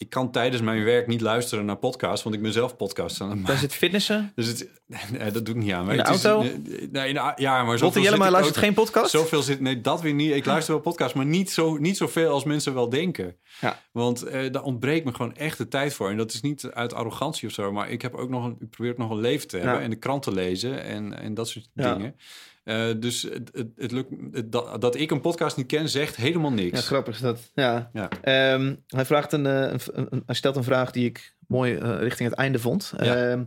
ik, 0.01 0.09
kan 0.09 0.31
tijdens 0.31 0.61
mijn 0.61 0.83
werk 0.83 1.07
niet 1.07 1.21
luisteren 1.21 1.65
naar 1.65 1.77
podcasts. 1.77 2.23
Want 2.23 2.35
ik 2.35 2.41
ben 2.41 2.51
zelf 2.53 2.75
podcasts 2.77 3.21
aan 3.21 3.27
het 3.29 3.35
Daar 3.37 3.45
maken. 3.45 3.61
zit 3.61 3.73
fitnessen. 3.73 4.31
Dus 4.35 4.47
het, 4.47 4.67
nee, 5.17 5.31
dat 5.31 5.45
doet 5.45 5.55
niet 5.55 5.71
aan. 5.71 5.85
Maar 5.85 5.95
In 5.95 6.03
de 6.03 6.09
het 6.11 6.25
auto? 6.25 6.41
nee, 6.43 6.87
nee, 6.91 7.07
in 7.07 7.13
de- 7.13 7.31
ja, 7.35 7.63
maar 7.63 7.77
zoveel 7.77 8.01
Jellema 8.01 8.29
luistert 8.31 8.57
ook- 8.57 8.63
geen 8.63 8.73
podcast? 8.73 9.11
Zoveel 9.11 9.41
zit, 9.41 9.59
nee, 9.59 9.81
dat 9.81 10.01
weer 10.01 10.13
niet. 10.13 10.31
Ik 10.31 10.45
luister 10.45 10.73
wel 10.73 10.81
podcasts, 10.83 11.13
maar 11.13 11.25
niet, 11.25 11.51
zo, 11.51 11.77
niet 11.77 11.97
zoveel 11.97 12.31
als 12.31 12.43
mensen 12.43 12.73
wel 12.73 12.89
denken. 12.89 13.35
Ja. 13.61 13.79
Want 13.91 14.23
eh, 14.23 14.51
daar 14.51 14.63
ontbreekt 14.63 15.05
me 15.05 15.13
gewoon 15.13 15.35
echt 15.35 15.57
de 15.57 15.67
tijd 15.67 15.93
voor. 15.93 16.09
En 16.09 16.17
dat 16.17 16.33
is 16.33 16.41
niet 16.41 16.69
uit 16.73 16.93
arrogantie 16.93 17.47
of 17.47 17.53
zo, 17.53 17.71
maar 17.71 17.89
ik 17.89 18.01
heb 18.01 18.15
ook 18.15 18.29
nog 18.29 18.45
een, 18.45 18.55
ik 18.59 18.69
probeer 18.69 18.91
ook 18.91 18.97
nog 18.97 19.09
een 19.09 19.19
leven 19.19 19.47
te 19.47 19.57
hebben 19.57 19.75
Ja. 19.75 19.81
en 19.81 19.89
de 19.89 19.95
krant 19.95 20.23
te 20.23 20.31
lezen 20.33 20.83
en, 20.83 21.19
en 21.19 21.33
dat 21.33 21.47
soort 21.47 21.69
Ja. 21.73 21.93
dingen. 21.93 22.15
Eh, 22.63 22.87
dus 22.97 23.21
het, 23.21 23.49
het, 23.53 23.67
het 23.75 23.91
lukt, 23.91 24.09
het- 24.31 24.51
dat, 24.51 24.81
dat 24.81 24.95
ik 24.95 25.11
een 25.11 25.21
podcast 25.21 25.57
niet 25.57 25.65
ken, 25.67 25.89
zegt 25.89 26.15
helemaal 26.15 26.51
niks. 26.51 26.79
Ja, 26.79 26.85
grappig 26.85 27.13
is 27.15 27.21
dat. 27.21 27.51
Ja. 27.53 27.89
Ja. 27.93 28.09
Ehm, 28.21 28.75
hij, 28.87 29.05
vraagt 29.05 29.33
een, 29.33 29.45
eh, 29.45 29.61
een, 29.93 30.07
een- 30.09 30.23
hij 30.25 30.35
stelt 30.35 30.55
een 30.55 30.63
vraag 30.63 30.91
die 30.91 31.05
ik 31.05 31.35
mooi 31.47 31.75
eh, 31.75 31.97
richting 31.99 32.29
het 32.29 32.37
einde 32.37 32.59
vond. 32.59 32.93
Ja. 32.97 33.15
Ehm, 33.29 33.43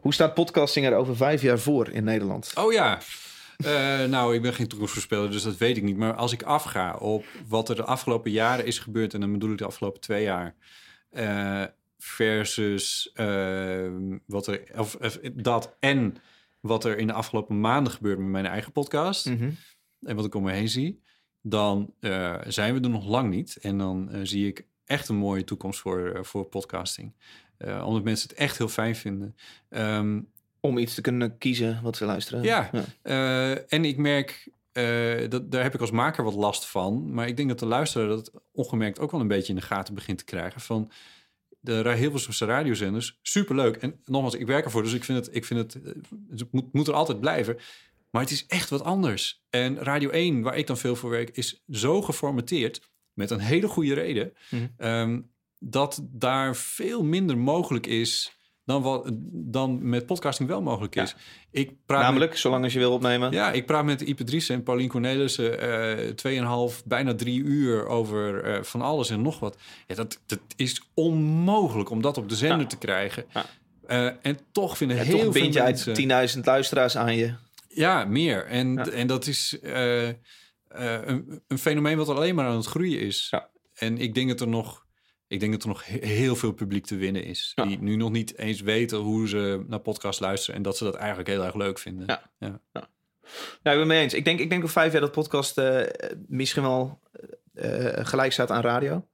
hoe 0.00 0.14
staat 0.14 0.34
podcasting 0.34 0.86
er 0.86 0.94
over 0.94 1.16
vijf 1.16 1.42
jaar 1.42 1.58
voor 1.58 1.88
in 1.90 2.04
Nederland? 2.04 2.52
Oh 2.58 2.72
ja. 2.72 2.98
Nou, 4.08 4.34
ik 4.34 4.42
ben 4.42 4.54
geen 4.54 4.68
toekomstvoorspeller, 4.68 5.30
dus 5.30 5.42
dat 5.42 5.56
weet 5.56 5.76
ik 5.76 5.82
niet. 5.82 5.96
Maar 5.96 6.14
als 6.14 6.32
ik 6.32 6.42
afga 6.42 6.96
op 6.96 7.24
wat 7.48 7.68
er 7.68 7.76
de 7.76 7.84
afgelopen 7.84 8.30
jaren 8.30 8.66
is 8.66 8.78
gebeurd... 8.78 9.14
en 9.14 9.20
dan 9.20 9.32
bedoel 9.32 9.52
ik 9.52 9.58
de 9.58 9.64
afgelopen 9.66 10.00
twee 10.00 10.22
jaar... 10.22 10.54
versus 11.98 13.10
eh, 13.14 13.90
wat 14.26 14.46
er... 14.46 14.62
Of, 14.76 14.94
of 14.94 15.18
dat 15.32 15.76
en 15.80 16.16
wat 16.66 16.84
er 16.84 16.98
in 16.98 17.06
de 17.06 17.12
afgelopen 17.12 17.60
maanden 17.60 17.92
gebeurt 17.92 18.18
met 18.18 18.28
mijn 18.28 18.46
eigen 18.46 18.72
podcast... 18.72 19.26
Mhm. 19.26 19.50
en 20.00 20.16
wat 20.16 20.24
ik 20.24 20.34
om 20.34 20.42
me 20.42 20.52
heen 20.52 20.68
zie... 20.68 21.02
dan 21.42 21.94
eh, 22.00 22.36
zijn 22.46 22.74
we 22.74 22.80
er 22.80 22.90
nog 22.90 23.06
lang 23.06 23.30
niet. 23.30 23.56
En 23.60 23.78
dan 23.78 24.10
eh, 24.10 24.20
zie 24.22 24.46
ik 24.46 24.66
echt 24.84 25.08
een 25.08 25.16
mooie 25.16 25.44
toekomst 25.44 25.80
voor, 25.80 26.10
eh, 26.10 26.22
voor 26.22 26.44
podcasting. 26.44 27.14
Omdat 27.84 28.04
mensen 28.04 28.28
het 28.28 28.38
echt 28.38 28.58
heel 28.58 28.68
fijn 28.68 28.96
vinden. 28.96 29.36
Ehm, 29.68 30.20
Om 30.60 30.78
iets 30.78 30.94
te 30.94 31.00
kunnen 31.00 31.38
kiezen 31.38 31.82
wat 31.82 31.96
ze 31.96 32.04
luisteren. 32.04 32.42
ja, 32.42 32.70
en 33.68 33.84
ik 33.84 33.96
merk, 33.96 34.48
dat, 35.28 35.50
daar 35.50 35.62
heb 35.62 35.74
ik 35.74 35.80
als 35.80 35.90
maker 35.90 36.24
wat 36.24 36.34
last 36.34 36.66
van. 36.66 37.14
Maar 37.14 37.28
ik 37.28 37.36
denk 37.36 37.48
dat 37.48 37.58
de 37.58 37.66
luisteraar 37.66 38.08
dat 38.08 38.30
ongemerkt 38.52 38.98
ook 38.98 39.10
wel 39.10 39.20
een 39.20 39.28
beetje 39.28 39.52
in 39.52 39.58
de 39.58 39.64
gaten 39.66 39.94
begint 39.94 40.18
te 40.18 40.24
krijgen. 40.24 40.60
Van 40.60 40.90
de 41.66 41.94
Hilversumse 41.96 42.44
radiozenders, 42.44 43.18
superleuk. 43.22 43.76
En 43.76 44.00
nogmaals, 44.04 44.34
ik 44.34 44.46
werk 44.46 44.64
ervoor, 44.64 44.82
dus 44.82 44.92
ik 44.92 45.04
vind 45.04 45.26
het, 45.26 45.34
ik 45.34 45.44
vind 45.44 45.60
het, 45.60 45.84
eh, 45.84 45.92
het 46.30 46.52
moet, 46.52 46.72
moet 46.72 46.88
er 46.88 46.94
altijd 46.94 47.20
blijven. 47.20 47.58
Maar 48.10 48.22
het 48.22 48.30
is 48.30 48.46
echt 48.46 48.70
wat 48.70 48.84
anders. 48.84 49.44
En 49.50 49.78
Radio 49.78 50.10
1, 50.10 50.42
waar 50.42 50.56
ik 50.56 50.66
dan 50.66 50.78
veel 50.78 50.96
voor 50.96 51.10
werk, 51.10 51.30
is 51.30 51.62
zo 51.70 52.02
geformateerd... 52.02 52.80
met 53.12 53.30
een 53.30 53.40
hele 53.40 53.68
goede 53.68 53.94
reden... 53.94 54.32
Mhm. 54.50 54.66
ehm, 54.76 55.20
dat 55.58 56.06
daar 56.10 56.56
veel 56.56 57.04
minder 57.04 57.38
mogelijk 57.38 57.86
is... 57.86 58.36
dan, 58.66 58.82
wat, 58.82 59.10
dan 59.32 59.88
met 59.88 60.06
podcasting 60.06 60.48
wel 60.48 60.62
mogelijk 60.62 60.96
is. 60.96 61.14
Ik 61.50 61.66
praat 61.86 61.98
met- 62.00 62.08
Namelijk, 62.08 62.36
zolang 62.36 62.64
als 62.64 62.72
je 62.72 62.78
wil 62.78 62.92
opnemen. 62.92 63.32
ja, 63.32 63.52
ik 63.52 63.66
praat 63.66 63.84
met 63.84 64.00
Ipe 64.00 64.24
Driessen 64.24 64.54
en 64.54 64.62
Paulien 64.62 64.88
Cornelissen... 64.88 65.60
eh 65.60 66.08
tweeënhalf, 66.10 66.82
bijna 66.84 67.14
drie 67.14 67.42
uur 67.42 67.86
over 67.86 68.44
eh, 68.44 68.62
van 68.62 68.80
alles 68.82 69.10
en 69.10 69.22
nog 69.22 69.38
wat. 69.38 69.56
Ja, 69.86 69.94
dat, 69.94 70.20
dat 70.26 70.38
is 70.56 70.82
onmogelijk 70.94 71.90
om 71.90 72.02
dat 72.02 72.18
op 72.18 72.28
de 72.28 72.36
zender 72.36 72.60
Ja. 72.60 72.66
te 72.66 72.78
krijgen. 72.78 73.24
Ja. 73.34 73.44
Eh, 73.86 74.06
en 74.22 74.38
toch 74.52 74.76
vinden 74.76 74.96
heel 74.96 75.10
toch 75.10 75.20
veel 75.20 75.30
bind 75.42 75.54
je 75.54 75.62
uit 75.62 75.86
mensen... 75.86 76.38
10.000 76.38 76.44
luisteraars 76.44 76.96
aan 76.96 77.16
je. 77.16 77.34
Ja, 77.68 78.04
meer. 78.04 78.46
En, 78.46 78.92
en 78.92 79.06
dat 79.06 79.26
is 79.26 79.58
een, 80.68 81.40
een 81.48 81.58
fenomeen 81.58 81.96
wat 81.96 82.08
alleen 82.08 82.34
maar 82.34 82.46
aan 82.46 82.56
het 82.56 82.66
groeien 82.66 83.00
is. 83.00 83.28
Ja. 83.30 83.48
En 83.74 83.98
ik 83.98 84.14
denk 84.14 84.28
dat 84.28 84.40
er 84.40 84.48
nog... 84.48 84.85
Ik 85.28 85.40
denk 85.40 85.52
dat 85.52 85.62
er 85.62 85.68
nog 85.68 85.86
he- 85.86 86.06
heel 86.06 86.36
veel 86.36 86.52
publiek 86.52 86.86
te 86.86 86.96
winnen 86.96 87.24
is. 87.24 87.52
Ja. 87.54 87.64
Die 87.64 87.78
nu 87.78 87.96
nog 87.96 88.10
niet 88.10 88.38
eens 88.38 88.60
weten 88.60 88.98
hoe 88.98 89.28
ze 89.28 89.64
naar 89.66 89.78
podcast 89.80 90.20
luisteren. 90.20 90.56
En 90.56 90.62
dat 90.62 90.76
ze 90.76 90.84
dat 90.84 90.94
eigenlijk 90.94 91.28
heel 91.28 91.44
erg 91.44 91.54
leuk 91.54 91.78
vinden. 91.78 92.06
Ja. 92.06 92.22
ja. 92.38 92.60
Nou, 92.72 93.76
ik 93.76 93.82
ben 93.82 93.86
mee 93.86 94.02
eens. 94.02 94.14
Ik 94.14 94.24
denk, 94.24 94.40
ik 94.40 94.48
denk 94.50 94.62
over 94.62 94.74
vijf 94.74 94.92
jaar 94.92 95.00
dat 95.00 95.12
podcast 95.12 95.58
eh, 95.58 95.80
misschien 96.28 96.62
wel 96.62 97.00
eh, 97.54 98.06
gelijk 98.06 98.32
staat 98.32 98.50
aan 98.50 98.62
radio. 98.62 99.06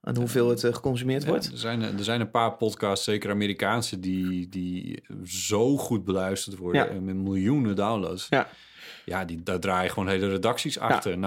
Aan 0.00 0.16
hoeveel 0.16 0.48
het 0.48 0.64
eh, 0.64 0.74
geconsumeerd 0.74 1.22
Ja, 1.22 1.28
wordt. 1.28 1.46
er, 1.52 1.58
zijn, 1.58 1.82
er 1.82 2.04
zijn 2.04 2.20
een 2.20 2.30
paar 2.30 2.56
podcasts, 2.56 3.04
zeker 3.04 3.30
Amerikaanse, 3.30 4.00
die, 4.00 4.48
die 4.48 5.02
zo 5.24 5.76
goed 5.76 6.04
beluisterd 6.04 6.56
worden. 6.56 6.90
En 6.90 7.04
met 7.04 7.14
miljoenen 7.16 7.76
downloads. 7.76 8.26
Ja. 8.30 8.48
Ja, 9.08 9.24
die, 9.24 9.42
daar 9.42 9.58
draaien 9.60 9.90
gewoon 9.90 10.08
hele 10.08 10.28
redacties 10.28 10.78
achter. 10.78 11.14
99% 11.16 11.18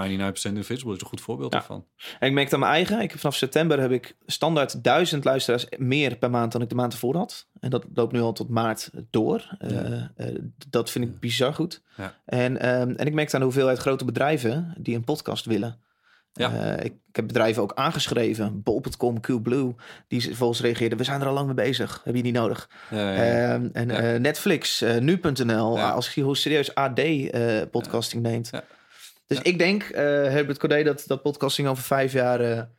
Invisible 0.43 0.93
is 0.95 1.01
een 1.01 1.07
goed 1.07 1.21
voorbeeld 1.21 1.53
Ja. 1.53 1.59
daarvan. 1.59 1.86
En 2.19 2.27
ik 2.27 2.34
merk 2.34 2.53
aan 2.53 2.59
mijn 2.59 2.71
eigen. 2.71 3.01
Ik 3.01 3.09
heb 3.09 3.19
vanaf 3.19 3.36
september 3.36 3.79
heb 3.79 3.91
ik 3.91 4.15
standaard 4.25 4.84
duizend 4.84 5.23
luisteraars 5.23 5.65
meer 5.77 6.15
per 6.15 6.29
maand 6.29 6.51
dan 6.51 6.61
ik 6.61 6.69
de 6.69 6.75
maand 6.75 6.93
ervoor 6.93 7.15
had. 7.15 7.47
En 7.59 7.69
dat 7.69 7.86
loopt 7.93 8.11
nu 8.13 8.19
al 8.21 8.34
tot 8.34 8.49
maart 8.49 8.89
door. 9.09 9.55
Eh, 9.59 9.93
eh, 9.95 10.36
dat 10.69 10.89
vind 10.89 11.05
ik 11.05 11.19
bizar 11.19 11.53
goed. 11.53 11.82
Ja. 11.97 12.15
En, 12.25 12.57
ehm, 12.57 12.93
en 12.95 13.05
ik 13.05 13.13
merk 13.13 13.34
aan 13.34 13.39
de 13.39 13.45
hoeveelheid 13.45 13.77
grote 13.79 14.05
bedrijven 14.05 14.73
die 14.77 14.95
een 14.95 15.03
podcast 15.03 15.45
willen. 15.45 15.79
Ja. 16.34 16.75
Eh, 16.75 16.86
ik, 16.86 16.93
ik 17.09 17.15
heb 17.15 17.27
bedrijven 17.27 17.61
ook 17.63 17.73
aangeschreven. 17.75 18.61
Bol.com, 18.63 19.19
Coolblue. 19.21 19.75
Die 20.07 20.21
vervolgens 20.21 20.61
reageerden. 20.61 20.97
We 20.97 21.03
zijn 21.03 21.21
er 21.21 21.27
al 21.27 21.34
lang 21.34 21.45
mee 21.45 21.55
bezig. 21.55 22.01
Heb 22.03 22.15
je 22.15 22.21
niet 22.21 22.34
nodig. 22.34 22.69
Ehm, 22.89 23.67
en 23.73 23.89
Ja. 23.89 23.99
eh, 24.13 24.19
Netflix, 24.19 24.82
eh, 24.82 24.97
nu.nl. 24.97 25.79
Als 25.79 26.13
je 26.13 26.21
hoe 26.21 26.38
serieus 26.38 26.75
AD 26.75 27.01
podcasting 27.71 28.23
neemt. 28.23 28.49
Dus 29.27 29.41
ik 29.41 29.57
denk, 29.59 29.84
Herbert 29.93 30.57
Corday, 30.59 30.84
dat, 30.84 31.03
dat 31.07 31.21
podcasting 31.21 31.67
over 31.67 31.84
vijf 31.84 32.13
jaar... 32.13 32.69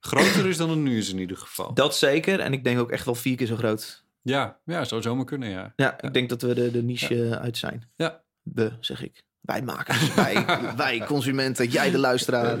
Groter 0.00 0.46
is 0.46 0.56
dan 0.56 0.70
het 0.70 0.78
nu 0.78 0.98
is 0.98 1.12
in 1.12 1.18
ieder 1.18 1.36
geval. 1.36 1.74
dat 1.74 1.96
zeker. 1.96 2.40
En 2.40 2.52
ik 2.52 2.64
denk 2.64 2.78
ook 2.78 2.90
echt 2.90 3.04
wel 3.04 3.14
vier 3.14 3.36
keer 3.36 3.46
zo 3.46 3.56
groot. 3.56 4.04
Ja, 4.22 4.58
ja, 4.64 4.84
zou 4.84 5.02
zomaar 5.02 5.24
kunnen, 5.24 5.48
ja. 5.48 5.72
Ja, 5.76 6.00
ik 6.02 6.12
denk 6.14 6.28
dat 6.28 6.42
we 6.42 6.54
de, 6.54 6.70
de 6.70 6.82
niche 6.82 7.38
uit 7.38 7.56
zijn. 7.56 7.88
Ja. 7.96 8.22
We, 8.42 8.72
zeg 8.80 9.02
ik. 9.04 9.22
Wij 9.46 9.62
makers, 9.62 10.14
wij, 10.14 10.44
wij 10.76 11.02
consumenten, 11.06 11.66
jij 11.68 11.90
de 11.90 11.98
luisteraar, 11.98 12.58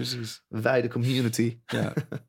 wij 0.48 0.82
de 0.82 0.88
community. 0.88 1.58
Ja. 1.66 1.92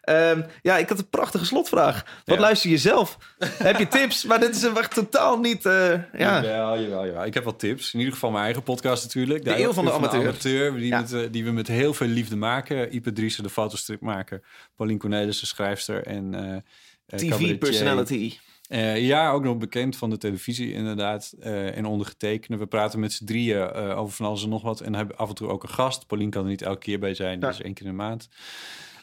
Ehm, 0.00 0.42
ja, 0.62 0.76
ik 0.78 0.88
had 0.88 0.98
een 0.98 1.08
prachtige 1.08 1.44
slotvraag. 1.44 2.04
Wat 2.24 2.34
Ja. 2.36 2.40
luister 2.40 2.70
je 2.70 2.78
zelf? 2.78 3.18
Heb 3.38 3.78
je 3.78 3.88
tips? 3.88 4.24
Maar 4.24 4.40
dit 4.40 4.56
is 4.56 4.62
een 4.62 4.76
echt 4.76 4.94
totaal 4.94 5.38
niet... 5.38 5.66
eh, 5.66 5.90
ja. 5.92 6.02
Jawel, 6.42 6.80
jawel, 6.80 7.06
jawel. 7.06 7.24
Ik 7.24 7.34
heb 7.34 7.44
wat 7.44 7.58
tips. 7.58 7.92
In 7.92 7.98
ieder 7.98 8.14
geval 8.14 8.30
mijn 8.30 8.44
eigen 8.44 8.62
podcast 8.62 9.02
natuurlijk. 9.04 9.44
De 9.44 9.58
Eeuw 9.62 9.72
van 9.72 9.84
de 9.84 9.92
Amateur. 9.92 10.74
die, 10.74 10.86
Ja. 10.86 11.00
met, 11.00 11.12
eh, 11.12 11.20
die 11.30 11.44
we 11.44 11.50
met 11.50 11.68
heel 11.68 11.94
veel 11.94 12.06
liefde 12.06 12.36
maken. 12.36 12.94
Ipe 12.94 13.12
Driessen, 13.12 13.42
de 13.42 13.50
fotostripmaker. 13.50 14.42
Paulien 14.76 14.98
Cornelissen, 14.98 15.46
schrijfster. 15.46 16.06
En 16.06 16.34
eh. 16.34 17.18
TV-personality. 17.18 18.38
Eh, 18.68 19.06
ja, 19.06 19.30
ook 19.30 19.42
nog 19.42 19.56
bekend 19.56 19.96
van 19.96 20.10
de 20.10 20.18
televisie 20.18 20.72
inderdaad. 20.72 21.34
eh, 21.40 21.76
en 21.76 21.84
ondergetekende. 21.84 22.56
We 22.56 22.66
praten 22.66 23.00
met 23.00 23.12
z'n 23.12 23.24
drieën 23.24 23.70
eh, 23.70 23.98
over 23.98 24.14
van 24.14 24.26
alles 24.26 24.42
en 24.42 24.48
nog 24.48 24.62
wat. 24.62 24.80
En 24.80 24.94
hebben 24.94 25.16
af 25.16 25.28
en 25.28 25.34
toe 25.34 25.48
ook 25.48 25.62
een 25.62 25.68
gast. 25.68 26.06
Paulien 26.06 26.30
kan 26.30 26.42
er 26.42 26.50
niet 26.50 26.62
elke 26.62 26.78
keer 26.78 26.98
bij 26.98 27.14
zijn. 27.14 27.40
Ja. 27.40 27.46
Dus 27.46 27.62
één 27.62 27.74
keer 27.74 27.86
in 27.86 27.90
de 27.90 27.96
maand. 27.96 28.28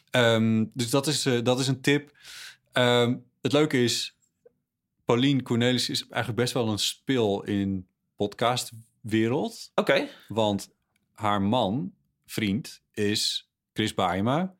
Ehm, 0.09 0.65
dus 0.73 0.89
dat 0.89 1.07
is, 1.07 1.29
dat 1.43 1.59
is 1.59 1.67
een 1.67 1.81
tip. 1.81 2.11
Ehm, 2.71 3.15
het 3.41 3.51
leuke 3.51 3.83
is... 3.83 4.17
Paulien 5.05 5.43
Cornelis 5.43 5.89
is 5.89 6.01
eigenlijk 6.01 6.41
best 6.41 6.53
wel 6.53 6.67
een 6.67 6.79
spil 6.79 7.43
in 7.43 7.87
podcastwereld. 8.15 9.71
Oké. 9.75 10.07
Want 10.27 10.69
haar 11.13 11.41
man, 11.41 11.93
vriend, 12.25 12.81
is 12.91 13.49
Chris 13.73 13.93
Baima. 13.93 14.55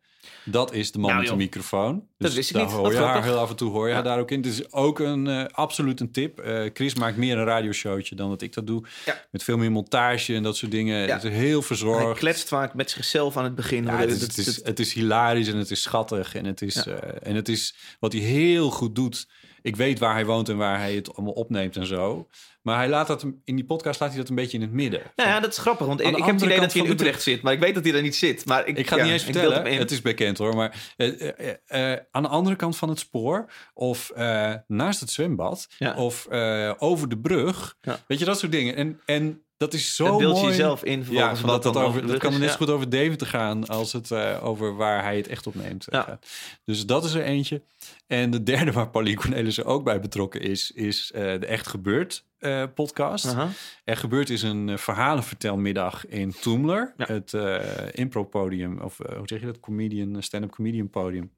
Dat 0.46 0.74
is 0.74 0.92
de 0.92 1.00
man 1.00 1.10
Nou, 1.10 1.22
met 1.22 1.32
de 1.32 1.38
microfoon. 1.38 2.08
Dus 2.18 2.34
wist 2.34 2.50
ik 2.50 2.56
daar 2.56 2.66
niet. 2.66 2.74
hoor 2.74 2.92
je 2.92 2.98
haar 2.98 3.24
heel 3.24 3.38
af 3.38 3.50
en 3.50 3.56
toe 3.56 3.72
hoor 3.72 3.88
je 3.88 3.94
haar 3.94 4.04
daar 4.04 4.20
ook 4.20 4.32
in. 4.32 4.38
Het 4.38 4.46
is 4.46 4.72
ook 4.72 5.00
een 5.00 5.28
eh, 5.28 5.46
absoluut 5.52 6.00
een 6.00 6.12
tip. 6.12 6.40
Eh, 6.40 6.70
Chris 6.74 6.96
maakt 6.96 7.18
meer 7.18 7.38
een 7.38 7.46
radioshowtje 7.46 8.16
dan 8.16 8.30
dat 8.30 8.42
ik 8.42 8.54
dat 8.54 8.68
doe. 8.68 8.84
Ja. 9.06 9.22
Met 9.32 9.44
veel 9.44 9.58
meer 9.58 9.72
montage 9.72 10.36
en 10.36 10.44
dat 10.44 10.58
soort 10.58 10.72
dingen. 10.72 11.08
Ja. 11.08 11.14
Het 11.14 11.24
is 11.24 11.32
heel 11.32 11.58
Hij 11.58 11.68
verzorgd. 11.68 12.20
kletst 12.20 12.48
vaak 12.48 12.74
met 12.74 12.90
zichzelf 12.92 13.38
aan 13.38 13.44
het 13.44 13.56
begin. 13.56 13.88
Het, 13.88 14.10
is, 14.10 14.20
Dat- 14.20 14.28
het, 14.28 14.38
is, 14.38 14.46
dat- 14.56 14.66
het 14.68 14.80
is 14.80 14.94
hilarisch 14.94 15.48
en 15.48 15.58
het 15.58 15.72
is 15.72 15.82
schattig. 15.82 16.36
En 16.36 16.46
het 16.46 16.62
is, 16.62 16.76
eh, 16.76 16.96
en 17.22 17.36
het 17.36 17.50
is 17.50 17.76
wat 18.00 18.14
hij 18.14 18.22
heel 18.22 18.70
goed 18.70 18.96
doet. 18.96 19.28
Ik 19.64 19.76
weet 19.76 20.00
waar 20.00 20.14
hij 20.14 20.26
woont 20.26 20.50
en 20.50 20.58
waar 20.58 20.80
hij 20.80 20.96
het 20.96 21.16
allemaal 21.16 21.34
opneemt 21.34 21.76
en 21.76 21.86
zo. 21.86 22.28
Maar 22.62 22.78
hij 22.78 22.90
laat 22.90 23.08
dat 23.08 23.26
in 23.44 23.56
die 23.56 23.66
podcast 23.66 24.00
laat 24.00 24.10
hij 24.10 24.18
dat 24.18 24.30
een 24.30 24.36
beetje 24.36 24.58
in 24.58 24.64
het 24.64 24.72
midden. 24.72 25.02
Nou 25.16 25.30
ja, 25.30 25.40
dat 25.40 25.52
is 25.52 25.58
grappig, 25.58 25.88
want 25.88 26.02
ik, 26.02 26.08
heb 26.08 26.26
het 26.26 26.42
idee 26.42 26.60
dat 26.60 26.74
hij 26.74 26.84
in 26.84 26.92
Utrecht 26.92 27.22
zit. 27.22 27.42
Maar 27.42 27.54
ik 27.54 27.60
weet 27.60 27.74
dat 27.76 27.84
hij 27.84 27.94
er 27.94 28.02
niet 28.02 28.16
zit. 28.16 28.46
Maar 28.46 28.68
ik, 28.68 28.78
Ik 28.78 28.88
ga 28.88 28.96
het 28.96 29.06
ja, 29.06 29.12
niet 29.12 29.14
eens 29.14 29.24
vertellen. 29.24 29.78
Het 29.78 29.92
is 29.92 30.02
bekend 30.02 30.38
hoor. 30.38 30.56
Maar 30.56 30.94
eh, 30.98 31.30
eh, 31.30 31.94
eh, 31.94 32.00
aan 32.12 32.24
de 32.24 32.30
andere 32.30 32.56
kant 32.56 32.78
van 32.78 32.90
het 32.90 33.00
spoor, 33.00 33.52
of 33.74 34.12
naast 34.68 35.00
het 35.00 35.10
zwembad, 35.10 35.68
Ja. 35.78 35.96
of 35.96 36.28
over 36.78 37.10
de 37.10 37.18
brug. 37.18 37.78
Ja. 37.82 38.00
Weet 38.08 38.20
je, 38.20 38.26
dat 38.26 38.40
soort 38.40 38.52
dingen. 38.52 38.76
En, 38.76 39.02
en 39.06 39.44
dat 39.64 39.74
is 39.74 39.96
zo 39.96 40.18
beeld 40.18 40.36
je 40.36 40.42
mooi. 40.42 40.48
jezelf 40.48 40.84
in 40.84 41.06
Ja, 41.10 41.36
wat 41.36 41.64
dat, 41.64 41.76
over, 41.76 42.08
dat 42.08 42.18
kan 42.18 42.34
er 42.34 42.40
net 42.40 42.50
ja. 42.50 42.56
goed 42.56 42.70
over 42.70 42.90
Deventer 42.90 43.28
gaan 43.28 43.68
als 43.68 43.94
het 43.94 44.12
eh, 44.12 44.46
over 44.46 44.76
waar 44.76 45.04
hij 45.04 45.18
het 45.18 45.28
echt 45.28 45.48
opneemt. 45.48 45.88
Ja. 45.90 46.20
Dus 46.66 46.86
dat 46.86 47.04
is 47.04 47.14
er 47.14 47.24
eentje. 47.24 47.62
En 48.08 48.32
de 48.32 48.44
derde 48.44 48.72
waar 48.72 48.90
Pauline 48.90 49.16
Cornelissen 49.16 49.66
ook 49.66 49.84
bij 49.84 50.00
betrokken 50.00 50.42
is, 50.42 50.72
is 50.72 51.12
eh, 51.12 51.22
de 51.22 51.46
Echt 51.46 51.68
Gebeurd 51.68 52.26
eh, 52.38 52.64
podcast. 52.76 53.26
Aha. 53.26 53.50
Er 53.84 53.98
gebeurt 53.98 54.30
is 54.30 54.42
een 54.42 54.80
verhalenvertelmiddag 54.80 56.08
in 56.08 56.34
Toomler. 56.42 56.94
Ja. 56.98 57.06
Het 57.06 57.34
impro-podium, 57.96 58.80
of 58.80 58.98
hoe 58.98 59.28
zeg 59.28 59.40
je 59.40 59.46
dat? 59.46 59.60
Comedian, 59.60 60.24
stand-up 60.24 60.52
comedian 60.52 60.90
podium. 60.90 61.32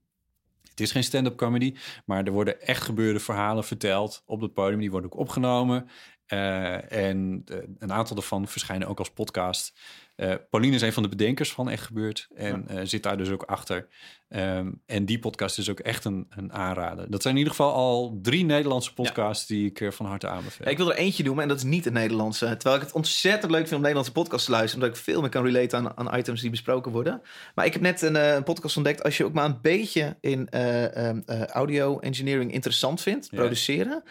Het 0.75 0.83
is 0.83 0.91
geen 0.91 1.03
stand-up 1.03 1.35
comedy, 1.35 1.73
maar 2.05 2.23
er 2.23 2.31
worden 2.31 2.61
echt 2.61 2.83
gebeurde 2.83 3.19
verhalen 3.19 3.63
verteld 3.63 4.23
op 4.25 4.41
het 4.41 4.53
podium. 4.53 4.79
Die 4.79 4.91
worden 4.91 5.11
ook 5.13 5.19
opgenomen. 5.19 5.89
Eh, 6.25 6.91
en 6.91 7.41
eh, 7.45 7.57
een 7.79 7.93
aantal 7.93 8.15
daarvan 8.15 8.47
verschijnen 8.47 8.87
ook 8.87 8.99
als 8.99 9.09
podcast. 9.09 9.73
Eh, 10.15 10.33
Pauline 10.49 10.75
is 10.75 10.81
een 10.81 10.93
van 10.93 11.03
de 11.03 11.09
bedenkers 11.09 11.51
van 11.51 11.69
Echt 11.69 11.83
Gebeurd 11.83 12.27
en 12.35 12.87
zit 12.87 13.03
daar 13.03 13.17
dus 13.17 13.29
ook 13.29 13.43
achter. 13.43 13.87
Ehm, 14.29 14.71
en 14.85 15.05
die 15.05 15.19
podcast 15.19 15.57
is 15.57 15.69
ook 15.69 15.79
echt 15.79 16.05
een, 16.05 16.25
een 16.29 16.53
aanrader. 16.53 17.11
Dat 17.11 17.21
zijn 17.21 17.33
in 17.33 17.39
ieder 17.39 17.55
geval 17.55 17.73
al 17.73 18.19
drie 18.21 18.45
Nederlandse 18.45 18.93
podcasts 18.93 19.45
die 19.45 19.71
ik 19.73 19.93
van 19.93 20.05
harte 20.05 20.27
aanbeveel. 20.27 20.65
Ja, 20.65 20.71
ik 20.71 20.77
wil 20.77 20.91
er 20.91 20.97
eentje 20.97 21.23
noemen 21.23 21.43
en 21.43 21.49
dat 21.49 21.57
is 21.57 21.63
niet 21.63 21.85
het 21.85 21.93
Nederlandse. 21.93 22.45
Terwijl 22.45 22.75
ik 22.75 22.81
het 22.81 22.91
ontzettend 22.91 23.51
leuk 23.51 23.61
vind 23.61 23.73
om 23.73 23.79
Nederlandse 23.79 24.11
podcasts 24.11 24.45
te 24.45 24.51
luisteren. 24.51 24.83
Omdat 24.83 24.97
ik 24.99 25.03
veel 25.03 25.21
meer 25.21 25.29
kan 25.29 25.43
relaten 25.43 25.79
aan, 25.79 25.97
aan 25.97 26.17
items 26.17 26.41
die 26.41 26.49
besproken 26.49 26.91
worden. 26.91 27.21
Maar 27.55 27.65
ik 27.65 27.73
heb 27.73 27.81
net 27.81 28.01
een, 28.01 28.15
een 28.15 28.43
podcast 28.43 28.77
ontdekt. 28.77 29.03
Als 29.03 29.17
je 29.17 29.25
ook 29.25 29.33
maar 29.33 29.45
een 29.45 29.61
beetje 29.61 30.17
in 30.21 30.49
eh, 30.49 30.95
ehm, 30.95 31.21
eh, 31.25 31.45
audio 31.45 31.99
engineering 31.99 32.53
interessant 32.53 33.01
vindt, 33.01 33.29
produceren. 33.29 34.03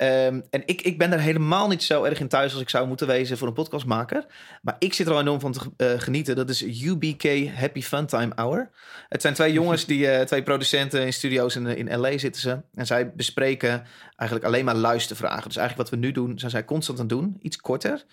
Ehm, 0.00 0.40
en 0.50 0.62
ik, 0.66 0.80
ik 0.80 0.98
ben 0.98 1.12
er 1.12 1.20
helemaal 1.20 1.68
niet 1.68 1.82
zo 1.82 2.04
erg 2.04 2.20
in 2.20 2.28
thuis 2.28 2.52
als 2.52 2.62
ik 2.62 2.68
zou 2.68 2.86
moeten 2.86 3.06
wezen 3.06 3.38
voor 3.38 3.48
een 3.48 3.54
podcastmaker. 3.54 4.26
Maar 4.62 4.76
ik 4.78 4.94
zit 4.94 5.06
er 5.06 5.12
al 5.12 5.20
enorm 5.20 5.40
van 5.40 5.52
te 5.52 5.60
eh, 5.76 6.00
genieten. 6.00 6.36
Dat 6.36 6.48
is 6.48 6.62
UBK 6.62 7.48
Happy 7.54 7.82
Funtime 7.82 8.32
Hour. 8.34 8.70
Het 9.08 9.22
zijn 9.22 9.34
twee 9.34 9.52
jongens, 9.52 9.84
die, 9.84 10.08
eh, 10.08 10.24
twee 10.26 10.42
producenten 10.42 11.04
in 11.04 11.12
studio's 11.12 11.56
in, 11.56 11.66
in 11.66 12.00
LA 12.00 12.18
zitten 12.18 12.40
ze. 12.40 12.60
En 12.74 12.86
zij 12.86 13.12
bespreken 13.14 13.86
eigenlijk 14.16 14.44
alleen 14.48 14.64
maar 14.64 14.74
luistervragen. 14.74 15.48
Dus 15.48 15.56
eigenlijk 15.56 15.90
wat 15.90 16.00
we 16.00 16.06
nu 16.06 16.12
doen, 16.12 16.38
zijn 16.38 16.50
zij 16.50 16.64
constant 16.64 16.98
aan 16.98 17.06
het 17.06 17.14
doen. 17.14 17.36
Iets 17.42 17.56
korter. 17.56 18.04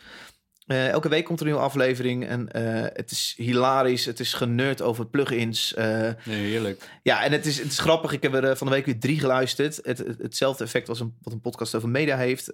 Eh, 0.68 0.90
elke 0.90 1.10
week 1.10 1.26
komt 1.26 1.40
er 1.40 1.46
een 1.46 1.52
nieuwe 1.52 1.68
aflevering. 1.68 2.26
En 2.28 2.52
eh, 2.52 2.82
het 2.94 3.12
is 3.12 3.34
hilarisch. 3.38 4.06
Het 4.06 4.20
is 4.20 4.34
generd 4.34 4.82
over 4.82 5.08
plugins. 5.08 5.74
eh 5.74 6.10
Nee, 6.24 6.46
heerlijk. 6.50 6.90
ja, 7.04 7.24
en 7.24 7.32
het 7.32 7.46
is, 7.46 7.58
het 7.58 7.72
is 7.72 7.80
grappig. 7.80 8.12
Ik 8.12 8.22
heb 8.24 8.34
er 8.34 8.58
van 8.58 8.68
de 8.68 8.74
week 8.74 8.86
weer 8.86 9.00
drie 9.00 9.20
geluisterd. 9.20 9.80
Het, 9.84 9.98
het- 9.98 10.18
hetzelfde 10.22 10.64
effect 10.64 10.90
als 10.90 11.00
een, 11.00 11.16
wat 11.22 11.34
een 11.34 11.42
podcast 11.42 11.76
over 11.76 11.90
media 11.90 12.18
heeft. 12.18 12.50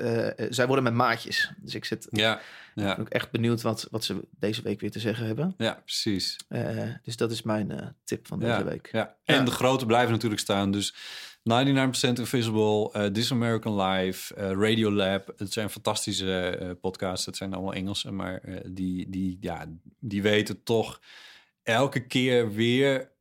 Zij 0.50 0.66
worden 0.68 0.84
met 0.84 0.94
maatjes. 0.94 1.52
Dus 1.58 1.76
ik 1.76 1.86
zit 1.86 2.08
Ja, 2.12 2.40
Ja, 2.76 2.96
ben 2.96 3.00
ook 3.00 3.10
echt 3.10 3.32
benieuwd 3.32 3.62
wat, 3.62 3.88
wat 3.92 4.04
ze 4.04 4.20
deze 4.40 4.62
week 4.62 4.80
weer 4.80 4.92
te 4.92 5.00
zeggen 5.00 5.26
hebben. 5.26 5.54
ja 5.58 5.82
precies. 5.86 6.38
Dus 7.04 7.18
dat 7.18 7.32
is 7.32 7.42
mijn 7.42 7.96
tip 8.04 8.28
van 8.28 8.40
deze 8.40 8.52
Ja, 8.52 8.64
week. 8.64 8.90
ja. 8.92 9.16
En 9.26 9.46
de 9.46 9.52
grote 9.52 9.86
blijven 9.86 10.12
natuurlijk 10.12 10.42
staan. 10.42 10.72
Dus 10.72 10.94
99% 11.44 12.20
Invisible, 12.20 12.90
eh, 12.92 13.06
This 13.06 13.32
American 13.32 13.82
Life, 13.82 14.36
eh, 14.36 14.52
Radio 14.52 14.92
Lab. 14.92 15.34
Het 15.38 15.54
zijn 15.54 15.70
fantastische 15.70 16.48
eh, 16.50 16.70
podcasts. 16.82 17.26
Het 17.26 17.38
zijn 17.38 17.54
allemaal 17.54 17.74
Engelse, 17.74 18.12
maar 18.12 18.38
eh, 18.38 18.56
die, 18.66 19.10
die, 19.10 19.38
ja, 19.42 19.66
die 20.00 20.22
weten 20.22 20.64
toch 20.64 21.00
elke 21.64 22.08
keer 22.08 22.52
weer... 22.54 23.12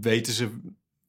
weten 0.00 0.32
ze 0.32 0.60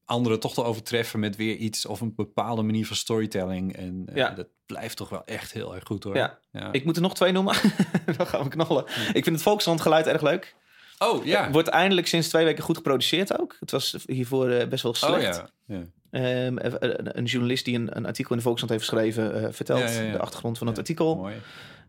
anderen 0.06 0.40
toch 0.40 0.54
te 0.54 0.64
overtreffen 0.64 1.20
met 1.20 1.36
weer 1.36 1.56
iets... 1.56 1.86
of 1.86 2.02
een 2.02 2.16
bepaalde 2.16 2.62
manier 2.62 2.88
van 2.88 2.96
storytelling. 2.96 3.76
En 3.76 4.04
eh, 4.06 4.16
Ja. 4.16 4.30
dat 4.30 4.48
blijft 4.66 4.98
toch 4.98 5.10
wel 5.10 5.26
echt 5.26 5.52
heel 5.54 5.76
erg 5.76 5.84
goed 5.86 6.04
hoor. 6.04 6.16
Ja. 6.16 6.40
Ja. 6.52 6.72
Ik 6.72 6.86
moet 6.86 6.96
er 6.96 7.02
nog 7.02 7.16
twee 7.16 7.32
noemen. 7.32 7.56
Dan 8.18 8.28
gaan 8.28 8.44
we 8.44 8.50
knallen. 8.50 8.84
Ik 9.14 9.24
vind 9.24 9.26
het 9.26 9.42
Volkskrant 9.42 9.86
erg 9.86 10.22
leuk. 10.22 10.56
oh 11.00 11.26
ja. 11.26 11.52
Wordt 11.52 11.68
eindelijk 11.68 12.08
sinds 12.08 12.28
twee 12.30 12.46
weken 12.46 12.64
goed 12.64 12.78
geproduceerd 12.78 13.40
ook. 13.40 13.56
Het 13.60 13.72
was 13.72 13.98
hiervoor 14.06 14.50
eh, 14.50 14.68
best 14.68 14.84
wel 14.84 14.92
oh 14.92 14.98
slecht. 14.98 15.36
ja. 15.36 15.50
Ja. 15.78 15.84
Ehm, 16.12 16.58
eh, 16.58 16.94
een, 17.04 17.26
journalist 17.26 17.66
die 17.66 17.76
een, 17.76 17.98
een 17.98 18.06
artikel 18.06 18.32
in 18.32 18.38
de 18.38 18.44
Volkskrant 18.44 18.74
heeft 18.74 18.90
geschreven... 18.90 19.44
eh, 19.44 19.54
vertelt 19.54 19.80
Ja, 19.80 19.90
ja, 19.90 20.02
ja. 20.02 20.12
de 20.12 20.20
achtergrond 20.20 20.58
van 20.58 20.68
het 20.68 20.78
artikel. 20.78 21.30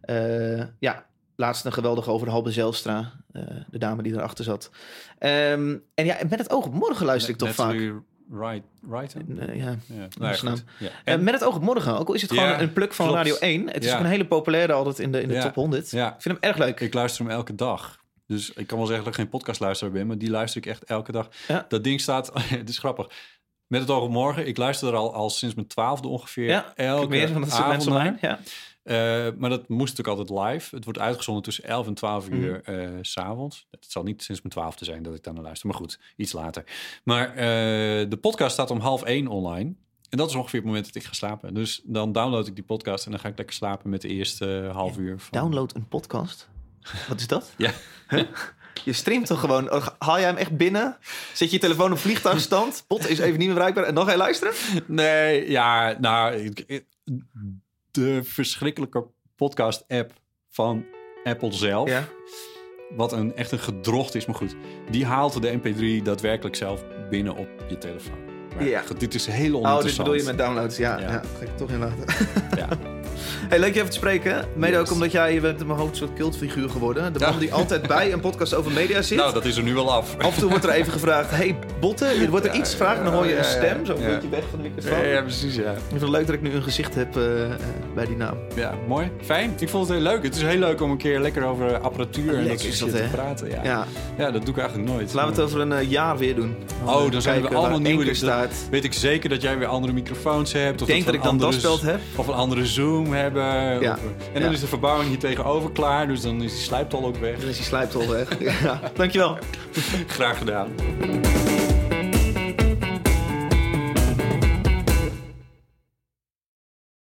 Eh, 0.00 0.62
ja, 0.78 1.06
laatst 1.36 1.64
een 1.64 1.72
geweldige 1.72 2.10
over 2.10 2.28
Halbe 2.28 2.52
Zelstra. 2.52 3.12
eh, 3.32 3.42
de 3.70 3.78
dame 3.78 4.02
die 4.02 4.12
erachter 4.12 4.44
zat. 4.44 4.70
Ehm, 5.18 5.76
en 5.94 6.04
ja, 6.04 6.16
met 6.28 6.38
het 6.38 6.50
oog 6.50 6.66
op 6.66 6.74
morgen 6.74 7.06
luister 7.06 7.30
ik 7.30 7.36
toch 7.38 7.54
vaak. 7.54 7.92
Wright? 8.28 9.14
Eh, 9.38 9.56
ja. 9.56 9.76
Ja, 9.86 10.36
naam. 10.42 10.56
Ja. 10.78 10.88
Eh, 11.04 11.18
met 11.18 11.34
het 11.34 11.44
oog 11.44 11.56
op 11.56 11.62
morgen, 11.62 11.98
ook 11.98 12.08
al 12.08 12.14
is 12.14 12.22
het 12.22 12.32
gewoon 12.32 12.58
een 12.60 12.72
pluk 12.72 12.92
van 12.92 13.06
klopt. 13.06 13.20
Radio 13.20 13.36
1. 13.36 13.68
Het 13.72 13.84
is 13.84 13.92
ook 13.92 14.00
een 14.00 14.06
hele 14.06 14.26
populaire 14.26 14.72
altijd 14.72 14.98
in 14.98 15.12
de, 15.12 15.20
in 15.22 15.28
de 15.28 15.38
top 15.38 15.54
100. 15.54 15.90
Ja. 15.90 16.14
Ik 16.14 16.22
vind 16.22 16.40
hem 16.40 16.50
erg 16.50 16.58
leuk. 16.58 16.80
Ik 16.80 16.94
luister 16.94 17.24
hem 17.24 17.34
elke 17.34 17.54
dag. 17.54 18.02
Dus 18.26 18.52
ik 18.52 18.66
kan 18.66 18.78
wel 18.78 18.86
zeggen 18.86 19.04
dat 19.04 19.14
ik 19.14 19.20
geen 19.20 19.28
podcastluisteraar 19.28 19.92
ben, 19.92 20.06
maar 20.06 20.18
die 20.18 20.30
luister 20.30 20.60
ik 20.60 20.66
echt 20.66 20.84
elke 20.84 21.12
dag. 21.12 21.28
Ja. 21.48 21.64
Dat 21.68 21.84
ding 21.84 22.00
staat, 22.00 22.30
het 22.48 22.68
is 22.68 22.78
grappig. 22.78 23.10
Met 23.66 23.80
het 23.80 23.90
oog 23.90 24.02
op 24.02 24.10
morgen, 24.10 24.46
ik 24.46 24.56
luister 24.56 24.88
er 24.88 24.94
al, 24.94 25.14
al 25.14 25.30
sinds 25.30 25.54
mijn 25.54 25.66
twaalfde 25.66 26.08
ongeveer. 26.08 26.46
ja, 26.48 26.72
elke 26.74 27.06
meer 27.08 27.28
van 27.28 27.40
dat 27.40 27.50
avond 27.52 27.68
mensen 27.68 27.92
naar. 27.92 28.00
online. 28.00 28.18
Ja. 28.20 28.38
Eh, 28.82 29.32
maar 29.38 29.50
dat 29.50 29.68
moest 29.68 29.96
natuurlijk 29.96 30.18
altijd 30.18 30.52
live. 30.52 30.74
Het 30.74 30.84
wordt 30.84 30.98
uitgezonden 30.98 31.42
tussen 31.42 31.64
11 31.64 31.86
en 31.86 31.94
12 31.94 32.28
Mhm. 32.30 32.38
uur 32.40 32.62
eh, 32.64 32.88
s 33.02 33.12
s'avonds. 33.12 33.66
Het 33.70 33.86
zal 33.88 34.02
niet 34.02 34.22
sinds 34.22 34.40
mijn 34.42 34.54
twaalfde 34.54 34.84
zijn 34.84 35.02
dat 35.02 35.14
ik 35.14 35.22
daar 35.22 35.34
naar 35.34 35.42
luister. 35.42 35.68
Maar 35.68 35.76
goed, 35.78 35.98
iets 36.16 36.32
later. 36.32 36.64
Maar 37.04 37.28
eh, 37.30 37.36
de 38.10 38.18
podcast 38.20 38.52
staat 38.52 38.70
om 38.70 38.80
half 38.80 39.02
één 39.02 39.26
online. 39.26 39.74
En 40.08 40.18
dat 40.20 40.28
is 40.28 40.34
ongeveer 40.34 40.58
het 40.58 40.68
moment 40.68 40.86
dat 40.86 40.94
ik 40.94 41.04
ga 41.04 41.12
slapen. 41.12 41.54
Dus 41.54 41.80
dan 41.84 42.12
download 42.12 42.46
ik 42.46 42.54
die 42.54 42.64
podcast 42.64 43.04
en 43.04 43.10
dan 43.10 43.20
ga 43.20 43.28
ik 43.28 43.36
lekker 43.36 43.56
slapen 43.56 43.90
met 43.90 44.00
de 44.00 44.08
eerste 44.08 44.60
eh, 44.68 44.74
half 44.74 44.98
uur. 44.98 45.18
Van... 45.18 45.38
Download 45.40 45.74
een 45.74 45.88
podcast. 45.88 46.48
Wat 47.08 47.20
is 47.20 47.26
dat? 47.26 47.54
Ja. 47.56 47.70
Je 48.84 48.92
streamt 48.92 49.26
toch 49.26 49.40
gewoon? 49.40 49.70
Haal 49.98 50.18
jij 50.18 50.26
hem 50.28 50.36
echt 50.36 50.56
binnen? 50.56 50.96
Zet 51.32 51.48
je 51.48 51.54
je 51.54 51.60
telefoon 51.60 51.92
op 51.92 51.98
vliegtuigstand? 51.98 52.84
Pot 52.86 53.08
is 53.08 53.18
even 53.18 53.38
niet 53.38 53.46
meer 53.46 53.56
bereikbaar. 53.56 53.84
En 53.84 53.94
dan 53.94 54.04
ga 54.04 54.10
je 54.10 54.16
luisteren? 54.16 54.54
Nee, 54.86 55.50
ja, 55.50 55.96
nou, 56.00 56.52
de 57.90 58.20
verschrikkelijke 58.24 59.04
podcast-app 59.36 60.12
van 60.50 60.84
Apple 61.24 61.52
zelf. 61.52 61.88
Ja. 61.88 62.04
Wat 62.96 63.12
een, 63.12 63.36
echt 63.36 63.52
een 63.52 63.58
gedrocht 63.58 64.14
is, 64.14 64.26
maar 64.26 64.36
goed. 64.36 64.54
Die 64.90 65.06
haalt 65.06 65.42
de 65.42 65.58
MP3 65.58 66.02
daadwerkelijk 66.02 66.56
zelf 66.56 66.84
binnen 67.10 67.36
op 67.36 67.48
je 67.68 67.78
telefoon. 67.78 68.18
Maar 68.54 68.64
Ja. 68.64 68.82
dit 68.98 69.14
is 69.14 69.26
heel 69.26 69.54
Oh, 69.54 69.60
dit 69.62 69.64
oninteressant. 69.70 70.08
bedoel 70.08 70.20
je 70.20 70.26
met 70.26 70.38
downloads. 70.38 70.76
Ja, 70.76 70.98
ja. 71.00 71.10
Ja. 71.10 71.22
ga 71.38 71.44
ik 71.44 71.56
toch 71.56 71.70
in 71.70 71.78
laten. 71.78 72.04
Ja. 72.56 72.68
Hey, 73.48 73.58
leuk 73.58 73.72
je 73.72 73.78
even 73.78 73.90
te 73.90 73.96
spreken. 73.96 74.44
Mede 74.56 74.78
ook 74.78 74.90
omdat 74.90 75.12
jij 75.12 75.34
je 75.34 75.40
bent 75.40 75.60
in 75.60 75.66
mijn 75.66 75.78
hoofd 75.78 75.90
een 75.90 75.96
soort 75.96 76.14
cultfiguur 76.14 76.70
geworden. 76.70 77.12
De 77.12 77.18
man 77.18 77.32
Ja. 77.32 77.38
die 77.38 77.52
altijd 77.54 77.86
bij 77.96 78.12
een 78.12 78.20
podcast 78.20 78.54
over 78.54 78.72
media 78.72 79.02
zit. 79.02 79.18
Nou, 79.18 79.32
dat 79.34 79.44
is 79.44 79.56
er 79.56 79.62
nu 79.62 79.74
wel 79.74 79.92
af. 79.92 80.16
Af 80.18 80.34
en 80.34 80.40
toe 80.40 80.48
wordt 80.50 80.64
er 80.64 80.70
even 80.70 80.92
gevraagd, 80.92 81.30
hey 81.30 81.56
Botten, 81.80 82.08
er 82.08 82.30
wordt 82.30 82.46
er 82.46 82.52
Ja, 82.52 82.58
iets 82.58 82.70
gevraagd 82.70 83.04
dan 83.04 83.12
hoor 83.12 83.26
je 83.26 83.36
een 83.38 83.44
stem, 83.44 83.86
zo 83.86 83.92
een 83.94 84.04
beetje 84.04 84.28
weg 84.28 84.42
van 84.50 84.62
de 84.62 84.68
microfoon. 84.68 85.08
Ja, 85.08 85.22
precies, 85.22 85.54
ja. 85.54 85.70
Ik 85.72 85.78
vind 85.88 86.00
het 86.00 86.10
leuk 86.10 86.26
dat 86.26 86.34
ik 86.34 86.42
nu 86.42 86.52
een 86.52 86.62
gezicht 86.62 86.94
heb 86.94 87.16
eh, 87.16 87.44
eh, 87.44 87.50
bij 87.94 88.06
die 88.06 88.16
naam. 88.16 88.36
Ja, 88.54 88.74
mooi. 88.88 89.10
Fijn. 89.24 89.52
Ik 89.58 89.68
vond 89.68 89.88
het 89.88 89.96
heel 89.96 90.06
leuk. 90.06 90.22
Het 90.22 90.36
is 90.36 90.42
heel 90.42 90.58
leuk 90.58 90.80
om 90.80 90.90
een 90.90 90.96
keer 90.96 91.20
lekker 91.20 91.44
over 91.44 91.78
apparatuur 91.78 92.38
en 92.38 92.48
dat 92.48 92.60
soort 92.60 92.92
dat, 92.92 93.00
te 93.02 93.08
praten. 93.12 93.48
Ja. 93.50 93.86
Ja, 94.18 94.30
dat 94.30 94.44
doe 94.44 94.54
ik 94.54 94.60
eigenlijk 94.60 94.88
nooit. 94.90 95.12
laten 95.14 95.34
we 95.34 95.40
het 95.40 95.50
over 95.50 95.60
een 95.60 95.72
eh, 95.72 95.90
jaar 95.90 96.18
weer 96.18 96.34
doen. 96.34 96.56
Oh, 96.84 97.10
dan 97.10 97.22
zijn 97.22 97.42
we 97.42 97.48
allemaal 97.48 97.80
nieuwe... 97.80 98.14
Staat. 98.14 98.52
Weet 98.70 98.84
ik 98.84 98.92
zeker 98.92 99.28
dat 99.28 99.42
jij 99.42 99.58
weer 99.58 99.66
andere 99.66 99.92
microfoons 99.92 100.52
hebt. 100.52 100.82
Of 100.82 100.88
denk 100.88 101.04
dat 101.04 101.14
ik 101.14 101.22
dan 101.22 101.38
dasspeld 101.38 101.82
heb. 101.82 102.00
Of 102.16 102.26
een 102.26 102.34
andere 102.34 102.66
Zoom 102.66 103.03
hebben. 103.12 103.80
Ja. 103.80 103.92
Of- 103.92 104.28
en 104.32 104.42
dan 104.42 104.52
is 104.52 104.60
de 104.60 104.66
verbouwing 104.66 105.08
hier 105.08 105.18
tegenover 105.18 105.70
klaar. 105.70 106.06
Dus 106.06 106.20
dan 106.20 106.42
is 106.42 106.52
die 106.52 106.62
slijptol 106.62 107.04
ook 107.04 107.16
weg. 107.16 107.38
Dan 107.38 107.48
is 107.48 107.56
die 107.56 107.64
slijptol 107.64 108.08
weg. 108.08 108.28
ja, 108.62 108.80
dankjewel. 108.94 109.38
Graag 110.06 110.38
gedaan. 110.38 110.68